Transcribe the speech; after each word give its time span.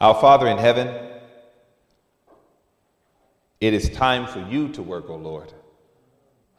Our 0.00 0.14
Father 0.14 0.46
in 0.46 0.58
heaven, 0.58 0.94
it 3.60 3.74
is 3.74 3.90
time 3.90 4.28
for 4.28 4.38
you 4.38 4.68
to 4.68 4.82
work, 4.82 5.10
O 5.10 5.16
Lord, 5.16 5.52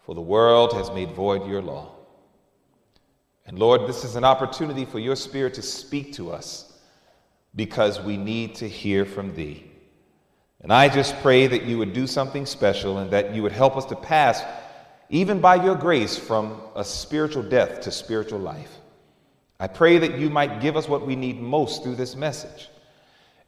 for 0.05 0.13
the 0.13 0.19
world 0.19 0.73
has 0.73 0.91
made 0.91 1.11
void 1.11 1.47
your 1.47 1.61
law. 1.61 1.91
And 3.45 3.57
Lord, 3.57 3.87
this 3.87 4.03
is 4.03 4.17
an 4.17 4.25
opportunity 4.25 4.83
for 4.83 4.99
your 4.99 5.15
Spirit 5.15 5.53
to 5.53 5.61
speak 5.61 6.11
to 6.15 6.31
us 6.31 6.73
because 7.55 8.01
we 8.01 8.17
need 8.17 8.55
to 8.55 8.67
hear 8.67 9.05
from 9.05 9.33
thee. 9.33 9.71
And 10.61 10.73
I 10.73 10.89
just 10.89 11.17
pray 11.21 11.47
that 11.47 11.63
you 11.63 11.77
would 11.77 11.93
do 11.93 12.07
something 12.07 12.45
special 12.45 12.97
and 12.97 13.09
that 13.11 13.33
you 13.33 13.41
would 13.41 13.53
help 13.53 13.77
us 13.77 13.85
to 13.85 13.95
pass, 13.95 14.43
even 15.09 15.39
by 15.39 15.63
your 15.63 15.75
grace, 15.75 16.17
from 16.17 16.61
a 16.75 16.83
spiritual 16.83 17.43
death 17.43 17.79
to 17.81 17.91
spiritual 17.91 18.39
life. 18.39 18.79
I 19.61 19.67
pray 19.67 19.97
that 19.97 20.19
you 20.19 20.29
might 20.29 20.59
give 20.59 20.75
us 20.75 20.89
what 20.89 21.07
we 21.07 21.15
need 21.15 21.39
most 21.39 21.83
through 21.83 21.95
this 21.95 22.17
message. 22.17 22.67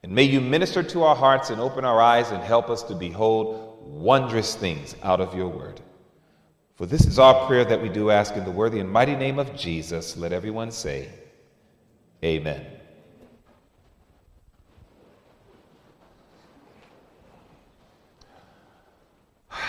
And 0.03 0.11
may 0.11 0.23
you 0.23 0.41
minister 0.41 0.81
to 0.81 1.03
our 1.03 1.15
hearts 1.15 1.51
and 1.51 1.61
open 1.61 1.85
our 1.85 2.01
eyes 2.01 2.31
and 2.31 2.43
help 2.43 2.69
us 2.69 2.81
to 2.83 2.95
behold 2.95 3.77
wondrous 3.81 4.55
things 4.55 4.95
out 5.03 5.21
of 5.21 5.35
your 5.35 5.47
word. 5.47 5.79
For 6.75 6.87
this 6.87 7.05
is 7.05 7.19
our 7.19 7.45
prayer 7.45 7.63
that 7.65 7.81
we 7.81 7.89
do 7.89 8.09
ask 8.09 8.35
in 8.35 8.43
the 8.43 8.51
worthy 8.51 8.79
and 8.79 8.89
mighty 8.89 9.15
name 9.15 9.37
of 9.37 9.55
Jesus. 9.55 10.17
Let 10.17 10.33
everyone 10.33 10.71
say, 10.71 11.09
Amen. 12.23 12.65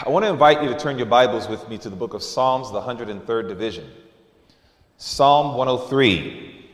I 0.05 0.09
want 0.09 0.25
to 0.25 0.31
invite 0.31 0.63
you 0.63 0.69
to 0.69 0.79
turn 0.79 0.97
your 0.97 1.07
Bibles 1.07 1.49
with 1.49 1.69
me 1.69 1.79
to 1.79 1.89
the 1.89 1.97
book 1.97 2.15
of 2.15 2.23
Psalms, 2.23 2.73
the 2.73 2.81
103rd 2.81 3.49
division. 3.49 3.91
Psalm 4.97 5.57
103. 5.57 6.69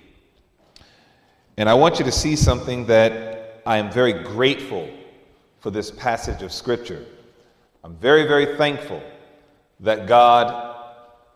And 1.56 1.68
I 1.68 1.74
want 1.74 1.98
you 1.98 2.04
to 2.04 2.12
see 2.12 2.36
something 2.36 2.86
that 2.86 3.37
I 3.68 3.76
am 3.76 3.92
very 3.92 4.14
grateful 4.14 4.88
for 5.60 5.70
this 5.70 5.90
passage 5.90 6.40
of 6.40 6.54
Scripture. 6.54 7.04
I'm 7.84 7.96
very, 7.96 8.26
very 8.26 8.56
thankful 8.56 9.02
that 9.80 10.06
God 10.06 10.86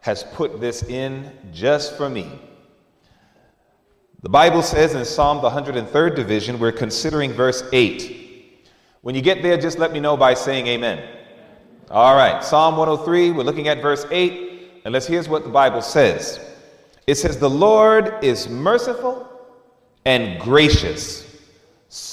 has 0.00 0.24
put 0.24 0.58
this 0.58 0.82
in 0.82 1.30
just 1.52 1.94
for 1.94 2.08
me. 2.08 2.40
The 4.22 4.30
Bible 4.30 4.62
says 4.62 4.94
in 4.94 5.04
Psalm 5.04 5.42
the 5.42 5.50
103rd 5.50 6.16
division, 6.16 6.58
we're 6.58 6.72
considering 6.72 7.34
verse 7.34 7.64
8. 7.70 8.66
When 9.02 9.14
you 9.14 9.20
get 9.20 9.42
there, 9.42 9.58
just 9.58 9.78
let 9.78 9.92
me 9.92 10.00
know 10.00 10.16
by 10.16 10.32
saying 10.32 10.66
amen. 10.68 11.06
All 11.90 12.16
right, 12.16 12.42
Psalm 12.42 12.78
103, 12.78 13.32
we're 13.32 13.42
looking 13.42 13.68
at 13.68 13.82
verse 13.82 14.06
8, 14.10 14.80
and 14.86 14.94
let's 14.94 15.06
here's 15.06 15.28
what 15.28 15.44
the 15.44 15.50
Bible 15.50 15.82
says. 15.82 16.40
It 17.06 17.16
says, 17.16 17.36
The 17.36 17.50
Lord 17.50 18.24
is 18.24 18.48
merciful 18.48 19.28
and 20.06 20.40
gracious 20.40 21.30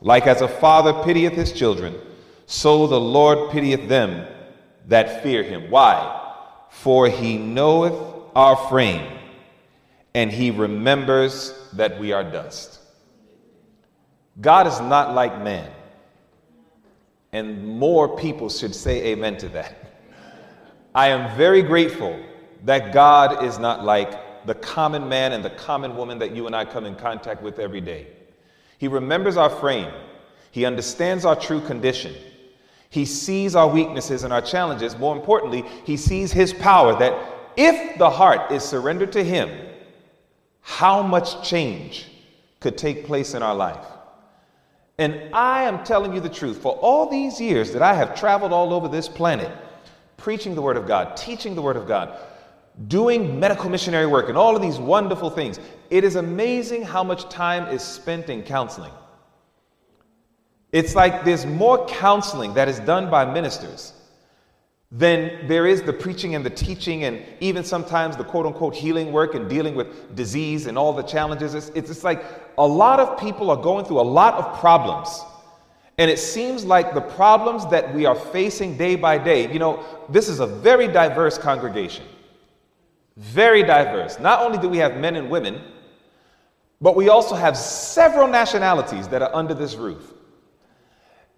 Like 0.00 0.26
as 0.26 0.40
a 0.40 0.48
father 0.48 0.92
pitieth 1.04 1.32
his 1.32 1.52
children, 1.52 1.94
so 2.46 2.86
the 2.86 3.00
Lord 3.00 3.50
pitieth 3.50 3.88
them 3.88 4.26
that 4.86 5.22
fear 5.22 5.42
him. 5.42 5.70
Why? 5.70 6.14
For 6.70 7.08
he 7.08 7.36
knoweth 7.36 7.94
our 8.34 8.56
frame, 8.68 9.18
and 10.14 10.30
he 10.30 10.50
remembers 10.50 11.52
that 11.72 11.98
we 11.98 12.12
are 12.12 12.24
dust. 12.24 12.80
God 14.40 14.66
is 14.66 14.80
not 14.80 15.14
like 15.14 15.42
man. 15.42 15.70
And 17.32 17.66
more 17.78 18.16
people 18.16 18.48
should 18.48 18.74
say 18.74 19.06
amen 19.08 19.36
to 19.38 19.48
that. 19.50 19.76
I 20.94 21.08
am 21.08 21.36
very 21.36 21.62
grateful 21.62 22.18
that 22.64 22.92
God 22.92 23.44
is 23.44 23.58
not 23.58 23.84
like 23.84 24.46
the 24.46 24.54
common 24.54 25.08
man 25.08 25.32
and 25.32 25.44
the 25.44 25.50
common 25.50 25.96
woman 25.96 26.18
that 26.20 26.34
you 26.34 26.46
and 26.46 26.56
I 26.56 26.64
come 26.64 26.86
in 26.86 26.94
contact 26.94 27.42
with 27.42 27.58
every 27.58 27.80
day. 27.80 28.06
He 28.78 28.88
remembers 28.88 29.36
our 29.36 29.50
frame. 29.50 29.92
He 30.50 30.64
understands 30.64 31.24
our 31.24 31.36
true 31.36 31.60
condition. 31.60 32.14
He 32.90 33.04
sees 33.04 33.54
our 33.54 33.68
weaknesses 33.68 34.24
and 34.24 34.32
our 34.32 34.40
challenges. 34.40 34.96
More 34.96 35.14
importantly, 35.14 35.64
he 35.84 35.96
sees 35.96 36.32
his 36.32 36.52
power 36.54 36.98
that 36.98 37.14
if 37.56 37.98
the 37.98 38.08
heart 38.08 38.50
is 38.50 38.62
surrendered 38.62 39.12
to 39.12 39.22
him, 39.22 39.50
how 40.62 41.02
much 41.02 41.46
change 41.48 42.06
could 42.60 42.78
take 42.78 43.04
place 43.04 43.34
in 43.34 43.42
our 43.42 43.54
life. 43.54 43.84
And 44.98 45.32
I 45.32 45.62
am 45.62 45.84
telling 45.84 46.12
you 46.12 46.20
the 46.20 46.28
truth. 46.28 46.58
For 46.60 46.72
all 46.72 47.08
these 47.08 47.40
years 47.40 47.72
that 47.72 47.82
I 47.82 47.94
have 47.94 48.18
traveled 48.18 48.52
all 48.52 48.72
over 48.72 48.88
this 48.88 49.08
planet, 49.08 49.50
preaching 50.16 50.54
the 50.54 50.62
Word 50.62 50.76
of 50.76 50.86
God, 50.86 51.16
teaching 51.16 51.54
the 51.54 51.62
Word 51.62 51.76
of 51.76 51.86
God, 51.86 52.18
doing 52.88 53.38
medical 53.38 53.70
missionary 53.70 54.06
work, 54.06 54.28
and 54.28 54.36
all 54.36 54.56
of 54.56 54.62
these 54.62 54.78
wonderful 54.78 55.30
things. 55.30 55.60
It 55.90 56.04
is 56.04 56.16
amazing 56.16 56.82
how 56.82 57.02
much 57.02 57.28
time 57.28 57.72
is 57.74 57.82
spent 57.82 58.28
in 58.28 58.42
counseling. 58.42 58.92
It's 60.70 60.94
like 60.94 61.24
there's 61.24 61.46
more 61.46 61.86
counseling 61.86 62.54
that 62.54 62.68
is 62.68 62.78
done 62.80 63.08
by 63.08 63.24
ministers 63.24 63.94
than 64.90 65.46
there 65.48 65.66
is 65.66 65.82
the 65.82 65.92
preaching 65.92 66.34
and 66.34 66.44
the 66.44 66.50
teaching, 66.50 67.04
and 67.04 67.22
even 67.40 67.62
sometimes 67.62 68.16
the 68.16 68.24
quote 68.24 68.46
unquote 68.46 68.74
healing 68.74 69.12
work 69.12 69.34
and 69.34 69.48
dealing 69.48 69.74
with 69.74 70.14
disease 70.14 70.66
and 70.66 70.78
all 70.78 70.92
the 70.92 71.02
challenges. 71.02 71.54
It's, 71.54 71.68
it's, 71.74 72.04
like 72.04 72.24
a 72.56 72.66
lot 72.66 72.98
of 72.98 73.18
people 73.18 73.50
are 73.50 73.56
going 73.56 73.84
through 73.84 74.00
a 74.00 74.02
lot 74.02 74.34
of 74.34 74.58
problems. 74.58 75.22
And 75.98 76.10
it 76.10 76.18
seems 76.18 76.64
like 76.64 76.94
the 76.94 77.00
problems 77.00 77.66
that 77.70 77.92
we 77.94 78.06
are 78.06 78.14
facing 78.14 78.78
day 78.78 78.94
by 78.94 79.18
day, 79.18 79.52
you 79.52 79.58
know, 79.58 79.84
this 80.08 80.28
is 80.28 80.40
a 80.40 80.46
very 80.46 80.88
diverse 80.88 81.36
congregation. 81.36 82.04
Very 83.16 83.62
diverse. 83.62 84.18
Not 84.20 84.40
only 84.42 84.58
do 84.58 84.68
we 84.68 84.78
have 84.78 84.96
men 84.96 85.16
and 85.16 85.28
women, 85.28 85.60
but 86.80 86.94
we 86.94 87.08
also 87.08 87.34
have 87.34 87.56
several 87.56 88.28
nationalities 88.28 89.08
that 89.08 89.22
are 89.22 89.34
under 89.34 89.54
this 89.54 89.74
roof. 89.74 90.14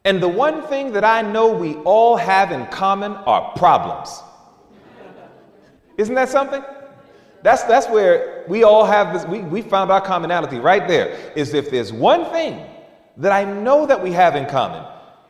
And 0.05 0.23
the 0.23 0.29
one 0.29 0.63
thing 0.63 0.93
that 0.93 1.05
I 1.05 1.23
know 1.23 1.53
we 1.53 1.75
all 1.77 2.17
have 2.17 2.53
in 2.53 2.67
common 2.67 3.13
are 3.13 3.53
problems. 3.57 4.23
Isn't 5.99 6.15
that 6.15 6.29
something? 6.29 6.63
That's, 7.43 7.63
that's 7.65 7.89
where 7.89 8.45
we 8.49 8.65
all 8.65 8.85
have 8.85 9.13
this, 9.13 9.25
we, 9.27 9.41
we 9.41 9.63
found 9.63 9.91
our 9.91 10.01
commonality 10.01 10.59
right 10.59 10.87
there. 10.87 11.33
Is 11.37 11.55
if 11.55 11.71
there's 11.71 11.93
one 11.93 12.27
thing 12.27 12.67
that 13.17 13.33
I 13.33 13.45
know 13.45 13.87
that 13.87 14.03
we 14.03 14.13
have 14.13 14.37
in 14.37 14.47
common, 14.47 14.85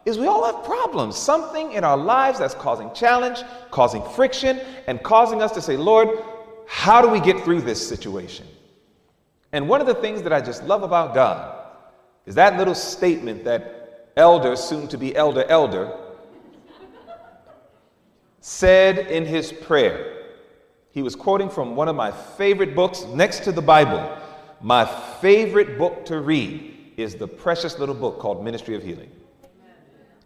is 0.07 0.19
we 0.19 0.27
all 0.27 0.45
have 0.45 0.65
problems. 0.65 1.17
Something 1.17 1.73
in 1.73 1.85
our 1.85 1.97
lives 1.97 2.39
that's 2.39 2.55
causing 2.55 2.93
challenge, 2.95 3.43
causing 3.71 4.03
friction, 4.11 4.61
and 4.87 5.03
causing 5.03 5.43
us 5.43 5.53
to 5.53 5.61
say, 5.61 5.77
Lord, 5.77 6.09
how 6.67 7.03
do 7.03 7.09
we 7.09 7.21
get 7.21 7.41
through 7.43 7.63
this 7.63 7.87
situation? 7.87 8.47
And 9.53 9.69
one 9.69 9.81
of 9.81 9.87
the 9.87 9.95
things 9.95 10.23
that 10.23 10.33
I 10.33 10.41
just 10.41 10.65
love 10.65 10.83
about 10.83 11.15
God 11.15 11.57
is 12.27 12.35
that 12.37 12.57
little 12.57 12.75
statement 12.75 13.45
that 13.45 14.13
elder, 14.17 14.57
soon 14.57 14.87
to 14.89 14.99
be 14.99 15.15
elder, 15.17 15.45
elder, 15.49 15.97
said 18.41 18.99
in 18.99 19.25
his 19.25 19.53
prayer. 19.53 20.17
He 20.93 21.03
was 21.03 21.15
quoting 21.15 21.49
from 21.49 21.77
one 21.77 21.89
of 21.89 21.97
my 21.97 22.11
favorite 22.11 22.75
books 22.75 23.05
next 23.05 23.41
to 23.41 23.53
the 23.53 23.63
Bible. 23.63 24.17
My 24.61 24.85
favorite 25.21 25.79
book 25.79 26.05
to 26.07 26.21
read 26.21 26.93
is 26.97 27.15
the 27.15 27.29
precious 27.29 27.79
little 27.79 27.95
book 27.95 28.19
called 28.19 28.45
Ministry 28.45 28.75
of 28.75 28.83
Healing. 28.83 29.11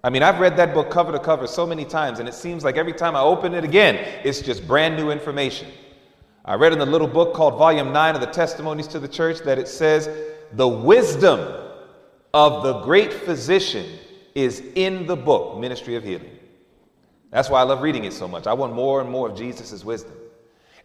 I 0.02 0.10
mean, 0.10 0.22
I've 0.22 0.38
read 0.38 0.56
that 0.58 0.74
book 0.74 0.90
cover 0.90 1.12
to 1.12 1.18
cover 1.18 1.46
so 1.46 1.66
many 1.66 1.84
times, 1.84 2.18
and 2.18 2.28
it 2.28 2.34
seems 2.34 2.62
like 2.62 2.76
every 2.76 2.92
time 2.92 3.16
I 3.16 3.20
open 3.20 3.54
it 3.54 3.64
again, 3.64 3.96
it's 4.22 4.40
just 4.40 4.66
brand 4.66 4.96
new 4.96 5.10
information. 5.10 5.68
I 6.44 6.54
read 6.56 6.72
in 6.74 6.78
the 6.78 6.86
little 6.86 7.08
book 7.08 7.32
called 7.34 7.56
Volume 7.58 7.92
9 7.92 8.16
of 8.16 8.20
the 8.20 8.26
Testimonies 8.26 8.86
to 8.88 8.98
the 8.98 9.08
Church 9.08 9.38
that 9.40 9.58
it 9.58 9.66
says, 9.66 10.10
The 10.52 10.68
wisdom 10.68 11.40
of 12.34 12.62
the 12.62 12.80
great 12.80 13.12
physician 13.12 13.86
is 14.34 14.62
in 14.74 15.06
the 15.06 15.16
book, 15.16 15.58
Ministry 15.58 15.96
of 15.96 16.04
Healing. 16.04 16.38
That's 17.30 17.48
why 17.48 17.60
I 17.60 17.62
love 17.62 17.80
reading 17.80 18.04
it 18.04 18.12
so 18.12 18.28
much. 18.28 18.46
I 18.46 18.52
want 18.52 18.74
more 18.74 19.00
and 19.00 19.10
more 19.10 19.30
of 19.30 19.38
Jesus' 19.38 19.84
wisdom. 19.84 20.12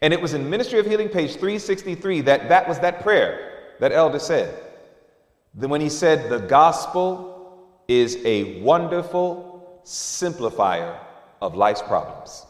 And 0.02 0.14
it 0.14 0.22
was 0.22 0.34
in 0.34 0.50
Ministry 0.50 0.80
of 0.80 0.86
Healing, 0.86 1.10
page 1.10 1.32
363, 1.32 2.22
that 2.22 2.48
that 2.48 2.68
was 2.68 2.80
that 2.80 3.02
prayer 3.02 3.74
that 3.82 3.92
Elder 3.92 4.20
said. 4.20 4.58
Then 5.54 5.70
when 5.70 5.82
he 5.82 5.90
said, 5.90 6.30
The 6.30 6.40
gospel 6.40 7.68
is 7.90 8.18
a 8.24 8.62
wonderful 8.62 9.82
simplifier 9.84 10.98
of 11.42 11.56
life's 11.56 11.82
problems. 11.82 12.46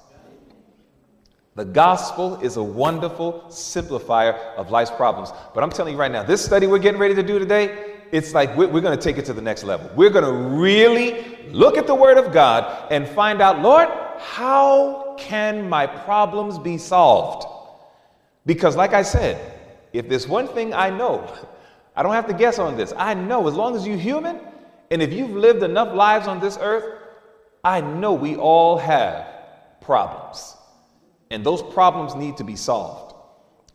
The 1.59 1.65
gospel 1.65 2.39
is 2.39 2.56
a 2.56 2.63
wonderful 2.63 3.44
simplifier 3.50 4.56
of 4.56 4.71
life's 4.71 4.91
problems. 4.91 5.33
But 5.53 5.61
I'm 5.61 5.69
telling 5.69 5.91
you 5.91 6.00
right 6.00 6.09
now, 6.09 6.23
this 6.23 6.41
study 6.41 6.67
we're 6.67 6.79
getting 6.79 7.01
ready 7.01 7.15
to 7.15 7.21
do 7.21 7.38
today, 7.38 7.97
it's 8.13 8.33
like 8.33 8.56
we're, 8.56 8.69
going 8.69 8.97
to 8.97 9.03
take 9.03 9.17
it 9.17 9.25
to 9.25 9.33
the 9.33 9.41
next 9.41 9.65
level. 9.65 9.91
We're 9.94 10.09
going 10.09 10.23
to 10.23 10.31
really 10.57 11.50
look 11.50 11.77
at 11.77 11.85
the 11.85 11.94
Word 11.94 12.17
of 12.17 12.31
God 12.31 12.89
and 12.94 13.06
find 13.06 13.41
out, 13.41 13.61
Lord, 13.61 13.89
how 14.19 15.17
can 15.19 15.67
my 15.67 15.85
problems 15.85 16.57
be 16.57 16.77
solved? 16.77 17.45
Because, 18.45 18.77
like 18.77 18.94
I 18.94 19.01
said, 19.01 19.59
if 19.91 20.07
there's 20.07 20.29
one 20.29 20.47
thing 20.47 20.73
I 20.73 20.89
know, 20.89 21.29
I 21.97 22.03
don't 22.03 22.13
have 22.13 22.27
to 22.27 22.33
guess 22.33 22.57
on 22.57 22.77
this. 22.77 22.94
I 22.95 23.15
know 23.15 23.50
as 23.50 23.53
long 23.53 23.75
as 23.75 23.85
you're 23.85 23.97
human 23.97 24.39
and 24.91 25.01
if 25.01 25.12
you've 25.12 25.31
lived 25.31 25.62
enough 25.62 25.94
lives 25.94 26.25
on 26.25 26.39
this 26.39 26.57
earth, 26.62 27.01
I 27.65 27.81
know 27.81 28.13
we 28.13 28.38
all 28.38 28.77
have 28.77 29.27
problems. 29.81 30.55
And 31.31 31.45
those 31.45 31.61
problems 31.61 32.15
need 32.15 32.37
to 32.37 32.43
be 32.43 32.55
solved. 32.55 33.15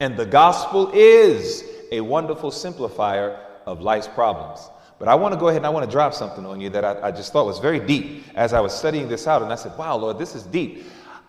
And 0.00 0.16
the 0.16 0.26
gospel 0.26 0.90
is 0.92 1.64
a 1.92 2.00
wonderful 2.00 2.50
simplifier 2.50 3.38
of 3.64 3.80
life's 3.80 4.08
problems. 4.08 4.68
But 4.98 5.08
I 5.08 5.14
want 5.14 5.34
to 5.34 5.40
go 5.40 5.48
ahead 5.48 5.58
and 5.58 5.66
I 5.66 5.70
want 5.70 5.84
to 5.84 5.90
drop 5.90 6.14
something 6.14 6.44
on 6.46 6.60
you 6.60 6.70
that 6.70 6.84
I, 6.84 7.08
I, 7.08 7.10
just 7.10 7.32
thought 7.32 7.46
was 7.46 7.58
very 7.58 7.80
deep 7.80 8.24
as 8.34 8.52
I 8.52 8.60
was 8.60 8.72
studying 8.72 9.08
this 9.08 9.26
out. 9.26 9.42
And 9.42 9.52
I 9.52 9.56
said, 9.56 9.76
wow, 9.76 9.96
Lord, 9.96 10.18
this 10.18 10.34
is 10.34 10.44
deep. 10.44 10.84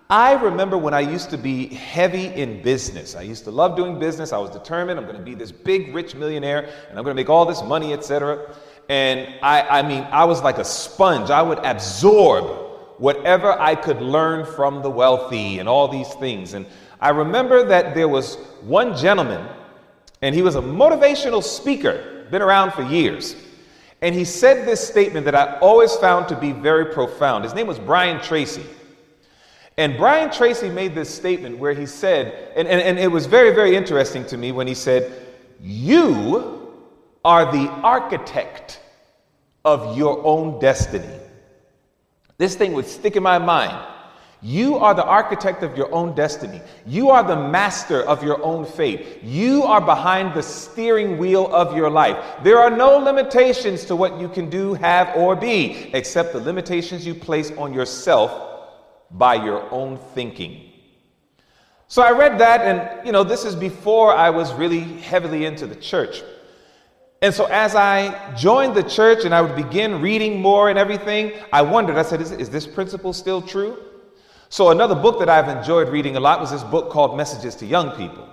I 0.09 0.33
remember 0.33 0.77
when 0.77 0.93
I 0.93 0.99
used 0.99 1.31
to 1.31 1.37
be 1.37 1.67
heavy 1.67 2.27
in 2.27 2.61
business. 2.61 3.15
I 3.15 3.23
used 3.23 3.43
to 3.45 3.51
love 3.51 3.75
doing 3.75 3.97
business. 3.97 4.33
I 4.33 4.37
was 4.37 4.51
determined 4.51 4.99
I'm 4.99 5.05
going 5.05 5.17
to 5.17 5.23
be 5.23 5.33
this 5.33 5.51
big, 5.51 5.95
rich 5.95 6.13
millionaire 6.15 6.69
and 6.89 6.97
I'm 6.97 7.03
going 7.03 7.15
to 7.15 7.21
make 7.21 7.29
all 7.29 7.45
this 7.45 7.63
money, 7.63 7.91
etc. 7.91 8.55
And 8.87 9.27
I, 9.41 9.79
I 9.79 9.81
mean, 9.81 10.03
I 10.11 10.25
was 10.25 10.43
like 10.43 10.59
a 10.59 10.65
sponge. 10.65 11.31
I 11.31 11.41
would 11.41 11.59
absorb 11.59 12.64
whatever 12.97 13.51
I 13.59 13.75
could 13.75 14.01
learn 14.01 14.45
from 14.45 14.81
the 14.81 14.89
wealthy 14.89 15.59
and 15.59 15.67
all 15.67 15.87
these 15.87 16.13
things. 16.15 16.53
And 16.53 16.65
I 16.99 17.09
remember 17.09 17.65
that 17.65 17.93
there 17.93 18.07
was 18.07 18.35
one 18.61 18.95
gentleman, 18.95 19.47
and 20.21 20.33
he 20.33 20.41
was 20.41 20.55
a 20.55 20.61
motivational 20.61 21.43
speaker, 21.43 22.25
been 22.31 22.41
around 22.41 22.71
for 22.71 22.83
years. 22.83 23.35
And 24.01 24.13
he 24.13 24.25
said 24.25 24.67
this 24.67 24.85
statement 24.85 25.25
that 25.25 25.35
I 25.35 25.57
always 25.59 25.95
found 25.95 26.27
to 26.29 26.35
be 26.35 26.51
very 26.51 26.85
profound. 26.85 27.43
His 27.43 27.53
name 27.53 27.67
was 27.67 27.79
Brian 27.79 28.21
Tracy. 28.21 28.65
And 29.77 29.97
Brian 29.97 30.31
Tracy 30.31 30.69
made 30.69 30.95
this 30.95 31.13
statement 31.13 31.57
where 31.57 31.73
he 31.73 31.85
said, 31.85 32.53
and, 32.55 32.67
and, 32.67 32.81
and, 32.81 32.97
it 32.97 33.09
was 33.09 33.25
very, 33.25 33.53
very 33.53 33.75
interesting 33.75 34.25
to 34.27 34.37
me 34.37 34.53
when 34.53 34.67
he 34.67 34.73
said, 34.73 35.11
You 35.61 36.71
are 37.25 37.51
the 37.51 37.67
architect 37.67 38.79
of 39.65 39.97
your 39.97 40.23
own 40.25 40.59
destiny. 40.59 41.19
This 42.37 42.55
thing 42.55 42.73
would 42.73 42.85
stick 42.85 43.15
in 43.15 43.23
my 43.23 43.37
mind. 43.39 43.93
You 44.41 44.77
are 44.77 44.93
the 44.93 45.03
architect 45.03 45.63
of 45.63 45.75
your 45.75 45.91
own 45.91 46.13
destiny. 46.13 46.61
You 46.85 47.09
are 47.09 47.23
the 47.23 47.35
master 47.35 48.03
of 48.03 48.23
your 48.23 48.43
own 48.43 48.65
fate. 48.65 49.23
You 49.23 49.63
are 49.63 49.81
behind 49.81 50.35
the 50.35 50.43
steering 50.43 51.17
wheel 51.17 51.51
of 51.53 51.75
your 51.75 51.89
life. 51.89 52.23
There 52.43 52.59
are 52.59 52.69
no 52.69 52.97
limitations 52.97 53.85
to 53.85 53.95
what 53.95 54.19
you 54.19 54.29
can 54.29 54.49
do, 54.49 54.75
have, 54.75 55.15
or 55.15 55.35
be, 55.35 55.89
except 55.93 56.33
the 56.33 56.39
limitations 56.39 57.07
you 57.07 57.15
place 57.15 57.51
on 57.57 57.73
yourself 57.73 58.69
by 59.09 59.35
your 59.35 59.67
own 59.71 59.97
thinking. 60.13 60.71
So 61.87 62.01
I 62.01 62.11
read 62.11 62.39
that, 62.39 62.61
and 62.61 63.05
you 63.05 63.11
know, 63.11 63.23
this 63.23 63.45
is 63.45 63.55
before 63.55 64.13
I 64.13 64.29
was 64.29 64.53
really 64.53 64.81
heavily 64.81 65.45
into 65.45 65.65
the 65.65 65.75
church. 65.75 66.21
And 67.21 67.33
so 67.33 67.45
as 67.45 67.75
I 67.75 68.35
joined 68.35 68.75
the 68.75 68.83
church 68.83 69.25
and 69.25 69.33
I 69.33 69.41
would 69.41 69.55
begin 69.55 70.01
reading 70.01 70.41
more 70.41 70.69
and 70.69 70.77
everything, 70.77 71.33
I 71.51 71.61
wondered, 71.61 71.97
I 71.97 72.03
said, 72.03 72.21
is, 72.21 72.31
is 72.31 72.49
this 72.49 72.67
principle 72.67 73.13
still 73.13 73.41
true? 73.41 73.77
So 74.49 74.69
another 74.69 74.95
book 74.95 75.19
that 75.19 75.29
I've 75.29 75.49
enjoyed 75.49 75.89
reading 75.89 76.17
a 76.17 76.19
lot 76.19 76.39
was 76.39 76.51
this 76.51 76.63
book 76.63 76.89
called 76.89 77.17
Messages 77.17 77.55
to 77.55 77.65
Young 77.65 77.91
People. 77.91 78.29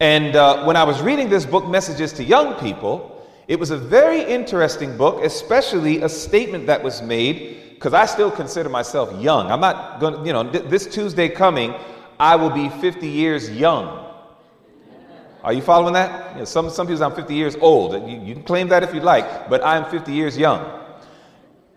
And 0.00 0.36
uh, 0.36 0.64
when 0.64 0.76
I 0.76 0.84
was 0.84 1.00
reading 1.00 1.28
this 1.28 1.44
book, 1.44 1.66
Messages 1.66 2.12
to 2.14 2.24
Young 2.24 2.54
People, 2.54 3.26
it 3.48 3.58
was 3.58 3.70
a 3.70 3.76
very 3.76 4.22
interesting 4.22 4.96
book, 4.96 5.24
especially 5.24 6.02
a 6.02 6.08
statement 6.08 6.66
that 6.66 6.82
was 6.82 7.02
made 7.02 7.74
because 7.74 7.94
I 7.94 8.06
still 8.06 8.30
consider 8.30 8.68
myself 8.68 9.20
young. 9.20 9.50
I'm 9.50 9.60
not 9.60 9.98
going 9.98 10.14
to, 10.14 10.24
you 10.24 10.32
know, 10.32 10.48
th- 10.48 10.64
this 10.66 10.86
Tuesday 10.86 11.28
coming, 11.28 11.74
I 12.20 12.36
will 12.36 12.50
be 12.50 12.68
50 12.68 13.08
years 13.08 13.50
young. 13.50 14.11
Are 15.44 15.52
you 15.52 15.62
following 15.62 15.94
that? 15.94 16.32
You 16.32 16.38
know, 16.40 16.44
some, 16.44 16.70
some 16.70 16.86
people 16.86 16.98
say 16.98 17.04
I'm 17.04 17.14
50 17.14 17.34
years 17.34 17.56
old. 17.60 17.94
You, 18.08 18.20
you 18.20 18.34
can 18.34 18.44
claim 18.44 18.68
that 18.68 18.82
if 18.82 18.94
you 18.94 19.00
like, 19.00 19.50
but 19.50 19.64
I'm 19.64 19.84
50 19.90 20.12
years 20.12 20.38
young. 20.38 20.80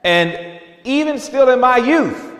And 0.03 0.62
even 0.83 1.17
still 1.17 1.50
in 1.50 1.59
my 1.59 1.77
youth, 1.77 2.33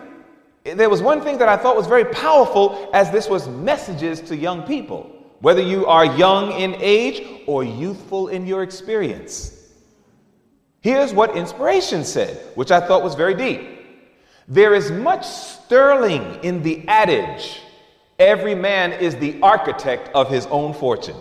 there 0.64 0.88
was 0.88 1.02
one 1.02 1.20
thing 1.20 1.38
that 1.38 1.48
I 1.48 1.56
thought 1.56 1.76
was 1.76 1.86
very 1.86 2.04
powerful 2.04 2.90
as 2.92 3.10
this 3.10 3.28
was 3.28 3.48
messages 3.48 4.20
to 4.22 4.36
young 4.36 4.62
people, 4.62 5.10
whether 5.40 5.60
you 5.60 5.86
are 5.86 6.04
young 6.04 6.52
in 6.52 6.76
age 6.78 7.42
or 7.46 7.64
youthful 7.64 8.28
in 8.28 8.46
your 8.46 8.62
experience. 8.62 9.52
Here's 10.80 11.12
what 11.12 11.36
inspiration 11.36 12.04
said, 12.04 12.36
which 12.54 12.70
I 12.70 12.80
thought 12.86 13.02
was 13.02 13.16
very 13.16 13.34
deep. 13.34 13.68
There 14.46 14.74
is 14.74 14.92
much 14.92 15.26
sterling 15.26 16.38
in 16.44 16.62
the 16.62 16.86
adage 16.86 17.60
every 18.18 18.54
man 18.54 18.92
is 18.92 19.16
the 19.16 19.40
architect 19.42 20.10
of 20.14 20.28
his 20.28 20.46
own 20.46 20.72
fortune. 20.72 21.16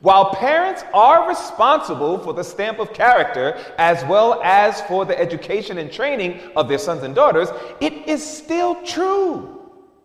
While 0.00 0.34
parents 0.34 0.84
are 0.92 1.28
responsible 1.28 2.18
for 2.18 2.32
the 2.32 2.44
stamp 2.44 2.78
of 2.78 2.92
character 2.92 3.58
as 3.78 4.04
well 4.04 4.40
as 4.44 4.82
for 4.82 5.04
the 5.04 5.18
education 5.18 5.78
and 5.78 5.90
training 5.90 6.40
of 6.54 6.68
their 6.68 6.78
sons 6.78 7.02
and 7.02 7.14
daughters, 7.14 7.48
it 7.80 8.06
is 8.06 8.24
still 8.24 8.82
true 8.84 9.56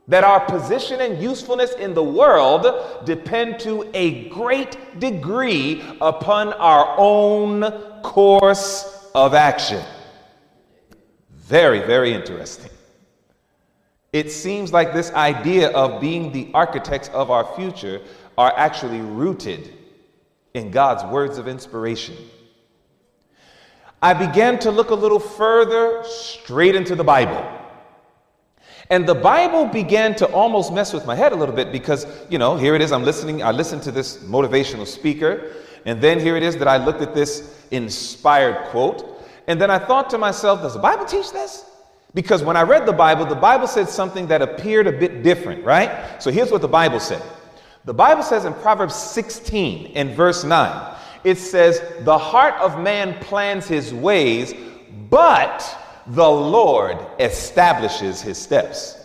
that 0.07 0.23
our 0.23 0.39
position 0.39 1.01
and 1.01 1.21
usefulness 1.21 1.73
in 1.73 1.93
the 1.93 2.03
world 2.03 3.05
depend 3.05 3.59
to 3.59 3.89
a 3.93 4.27
great 4.29 4.99
degree 4.99 5.83
upon 6.01 6.53
our 6.53 6.95
own 6.97 7.61
course 8.01 9.09
of 9.13 9.33
action. 9.33 9.83
Very, 11.29 11.79
very 11.79 12.13
interesting. 12.13 12.70
It 14.13 14.31
seems 14.31 14.73
like 14.73 14.93
this 14.93 15.11
idea 15.11 15.69
of 15.69 16.01
being 16.01 16.31
the 16.31 16.49
architects 16.53 17.09
of 17.09 17.31
our 17.31 17.55
future 17.55 18.01
are 18.37 18.53
actually 18.57 18.99
rooted 18.99 19.73
in 20.53 20.69
God's 20.69 21.03
words 21.05 21.37
of 21.37 21.47
inspiration. 21.47 22.17
I 24.01 24.13
began 24.13 24.59
to 24.59 24.71
look 24.71 24.89
a 24.89 24.95
little 24.95 25.19
further 25.19 26.03
straight 26.03 26.75
into 26.75 26.95
the 26.95 27.03
Bible. 27.03 27.59
And 28.89 29.07
the 29.07 29.15
Bible 29.15 29.65
began 29.67 30.15
to 30.15 30.25
almost 30.33 30.73
mess 30.73 30.91
with 30.91 31.05
my 31.05 31.15
head 31.15 31.31
a 31.31 31.35
little 31.35 31.55
bit 31.55 31.71
because, 31.71 32.05
you 32.29 32.37
know, 32.37 32.57
here 32.57 32.75
it 32.75 32.81
is, 32.81 32.91
I'm 32.91 33.05
listening, 33.05 33.41
I 33.41 33.51
listened 33.51 33.83
to 33.83 33.91
this 33.91 34.17
motivational 34.17 34.85
speaker, 34.85 35.53
and 35.85 36.01
then 36.01 36.19
here 36.19 36.35
it 36.35 36.43
is 36.43 36.57
that 36.57 36.67
I 36.67 36.75
looked 36.75 37.01
at 37.01 37.15
this 37.15 37.57
inspired 37.71 38.65
quote, 38.71 39.23
and 39.47 39.61
then 39.61 39.71
I 39.71 39.79
thought 39.79 40.09
to 40.09 40.17
myself, 40.17 40.61
does 40.61 40.73
the 40.73 40.79
Bible 40.79 41.05
teach 41.05 41.31
this? 41.31 41.70
Because 42.13 42.43
when 42.43 42.57
I 42.57 42.63
read 42.63 42.85
the 42.85 42.93
Bible, 42.93 43.25
the 43.25 43.35
Bible 43.35 43.67
said 43.67 43.87
something 43.87 44.27
that 44.27 44.41
appeared 44.41 44.87
a 44.87 44.91
bit 44.91 45.23
different, 45.23 45.63
right? 45.63 46.21
So 46.21 46.29
here's 46.29 46.51
what 46.51 46.61
the 46.61 46.67
Bible 46.67 46.99
said. 46.99 47.21
The 47.85 47.93
Bible 47.93 48.23
says 48.23 48.45
in 48.45 48.53
Proverbs 48.55 48.95
16 48.95 49.93
and 49.95 50.11
verse 50.11 50.43
9, 50.43 50.95
it 51.23 51.37
says, 51.37 51.81
The 52.01 52.17
heart 52.17 52.55
of 52.55 52.79
man 52.79 53.17
plans 53.23 53.67
his 53.67 53.93
ways, 53.93 54.53
but 55.09 55.77
the 56.07 56.29
Lord 56.29 56.97
establishes 57.19 58.21
his 58.21 58.37
steps. 58.37 58.97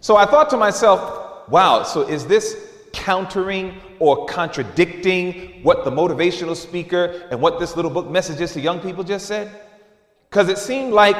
So 0.00 0.16
I 0.16 0.26
thought 0.26 0.50
to 0.50 0.56
myself, 0.56 1.48
wow, 1.48 1.82
so 1.82 2.02
is 2.02 2.26
this 2.26 2.56
countering 2.92 3.80
or 3.98 4.26
contradicting 4.26 5.62
what 5.62 5.84
the 5.84 5.90
motivational 5.90 6.54
speaker 6.54 7.26
and 7.30 7.40
what 7.40 7.58
this 7.58 7.74
little 7.74 7.90
book, 7.90 8.08
Messages 8.10 8.52
to 8.52 8.60
Young 8.60 8.80
People, 8.80 9.02
just 9.02 9.26
said? 9.26 9.50
Because 10.30 10.48
it 10.48 10.58
seemed 10.58 10.92
like 10.92 11.16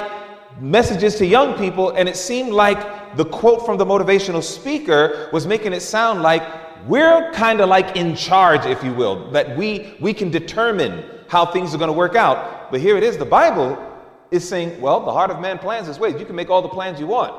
messages 0.61 1.16
to 1.16 1.26
young 1.26 1.58
people, 1.58 1.90
and 1.90 2.08
it 2.08 2.16
seemed 2.16 2.52
like 2.52 3.16
the 3.16 3.25
quote 3.25 3.64
from 3.64 3.78
the 3.78 3.84
motivational 3.84 4.42
speaker 4.42 5.28
was 5.32 5.46
making 5.46 5.73
it 5.73 5.80
sound 5.80 6.23
like 6.23 6.42
we're 6.87 7.32
kind 7.32 7.61
of 7.61 7.68
like 7.68 7.96
in 7.96 8.14
charge, 8.14 8.66
if 8.66 8.82
you 8.84 8.92
will, 8.92 9.30
that 9.30 9.56
we, 9.56 9.96
we 10.00 10.12
can 10.12 10.30
determine 10.30 11.04
how 11.28 11.46
things 11.46 11.75
are 11.75 11.78
going 11.78 11.88
to 11.88 11.94
work 11.94 12.14
out. 12.14 12.70
But 12.70 12.80
here 12.80 12.96
it 12.96 13.02
is 13.02 13.16
the 13.16 13.25
Bible 13.25 13.78
is 14.30 14.46
saying, 14.46 14.80
well, 14.80 15.00
the 15.00 15.12
heart 15.12 15.30
of 15.30 15.40
man 15.40 15.58
plans 15.58 15.87
his 15.87 15.99
ways. 15.99 16.18
You 16.18 16.26
can 16.26 16.37
make 16.37 16.50
all 16.50 16.62
the 16.62 16.68
plans 16.68 17.00
you 17.00 17.06
want. 17.06 17.34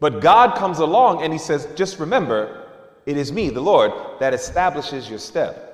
But 0.00 0.20
God 0.20 0.56
comes 0.56 0.78
along 0.78 1.22
and 1.22 1.32
he 1.32 1.38
says, 1.38 1.68
just 1.76 1.98
remember, 1.98 2.68
it 3.06 3.16
is 3.16 3.32
me, 3.32 3.50
the 3.50 3.60
Lord, 3.60 3.92
that 4.20 4.34
establishes 4.34 5.08
your 5.08 5.18
step. 5.18 5.71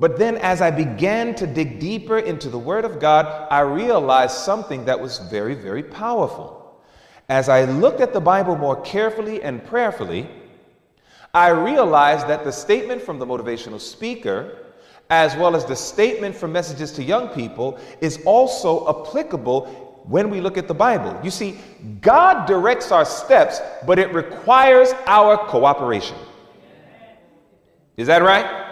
But 0.00 0.18
then, 0.18 0.38
as 0.38 0.60
I 0.60 0.72
began 0.72 1.36
to 1.36 1.46
dig 1.46 1.78
deeper 1.78 2.18
into 2.18 2.48
the 2.48 2.58
Word 2.58 2.84
of 2.84 2.98
God, 2.98 3.46
I 3.50 3.60
realized 3.60 4.34
something 4.34 4.84
that 4.86 4.98
was 4.98 5.18
very, 5.18 5.54
very 5.54 5.84
powerful. 5.84 6.82
As 7.28 7.48
I 7.48 7.66
looked 7.66 8.00
at 8.00 8.12
the 8.12 8.20
Bible 8.20 8.56
more 8.56 8.80
carefully 8.80 9.42
and 9.42 9.64
prayerfully, 9.64 10.28
I 11.32 11.50
realized 11.50 12.26
that 12.26 12.42
the 12.42 12.50
statement 12.50 13.00
from 13.02 13.20
the 13.20 13.26
motivational 13.26 13.80
speaker 13.80 14.56
as 15.10 15.36
well 15.36 15.56
as 15.56 15.64
the 15.64 15.74
statement 15.74 16.36
from 16.36 16.52
messages 16.52 16.92
to 16.92 17.02
young 17.02 17.28
people, 17.28 17.78
is 18.00 18.20
also 18.24 18.88
applicable 18.88 19.66
when 20.04 20.30
we 20.30 20.40
look 20.40 20.56
at 20.56 20.68
the 20.68 20.74
Bible. 20.74 21.18
You 21.22 21.30
see, 21.30 21.58
God 22.00 22.46
directs 22.46 22.92
our 22.92 23.04
steps, 23.04 23.60
but 23.86 23.98
it 23.98 24.14
requires 24.14 24.92
our 25.06 25.36
cooperation. 25.36 26.16
Is 27.96 28.06
that 28.06 28.22
right? 28.22 28.69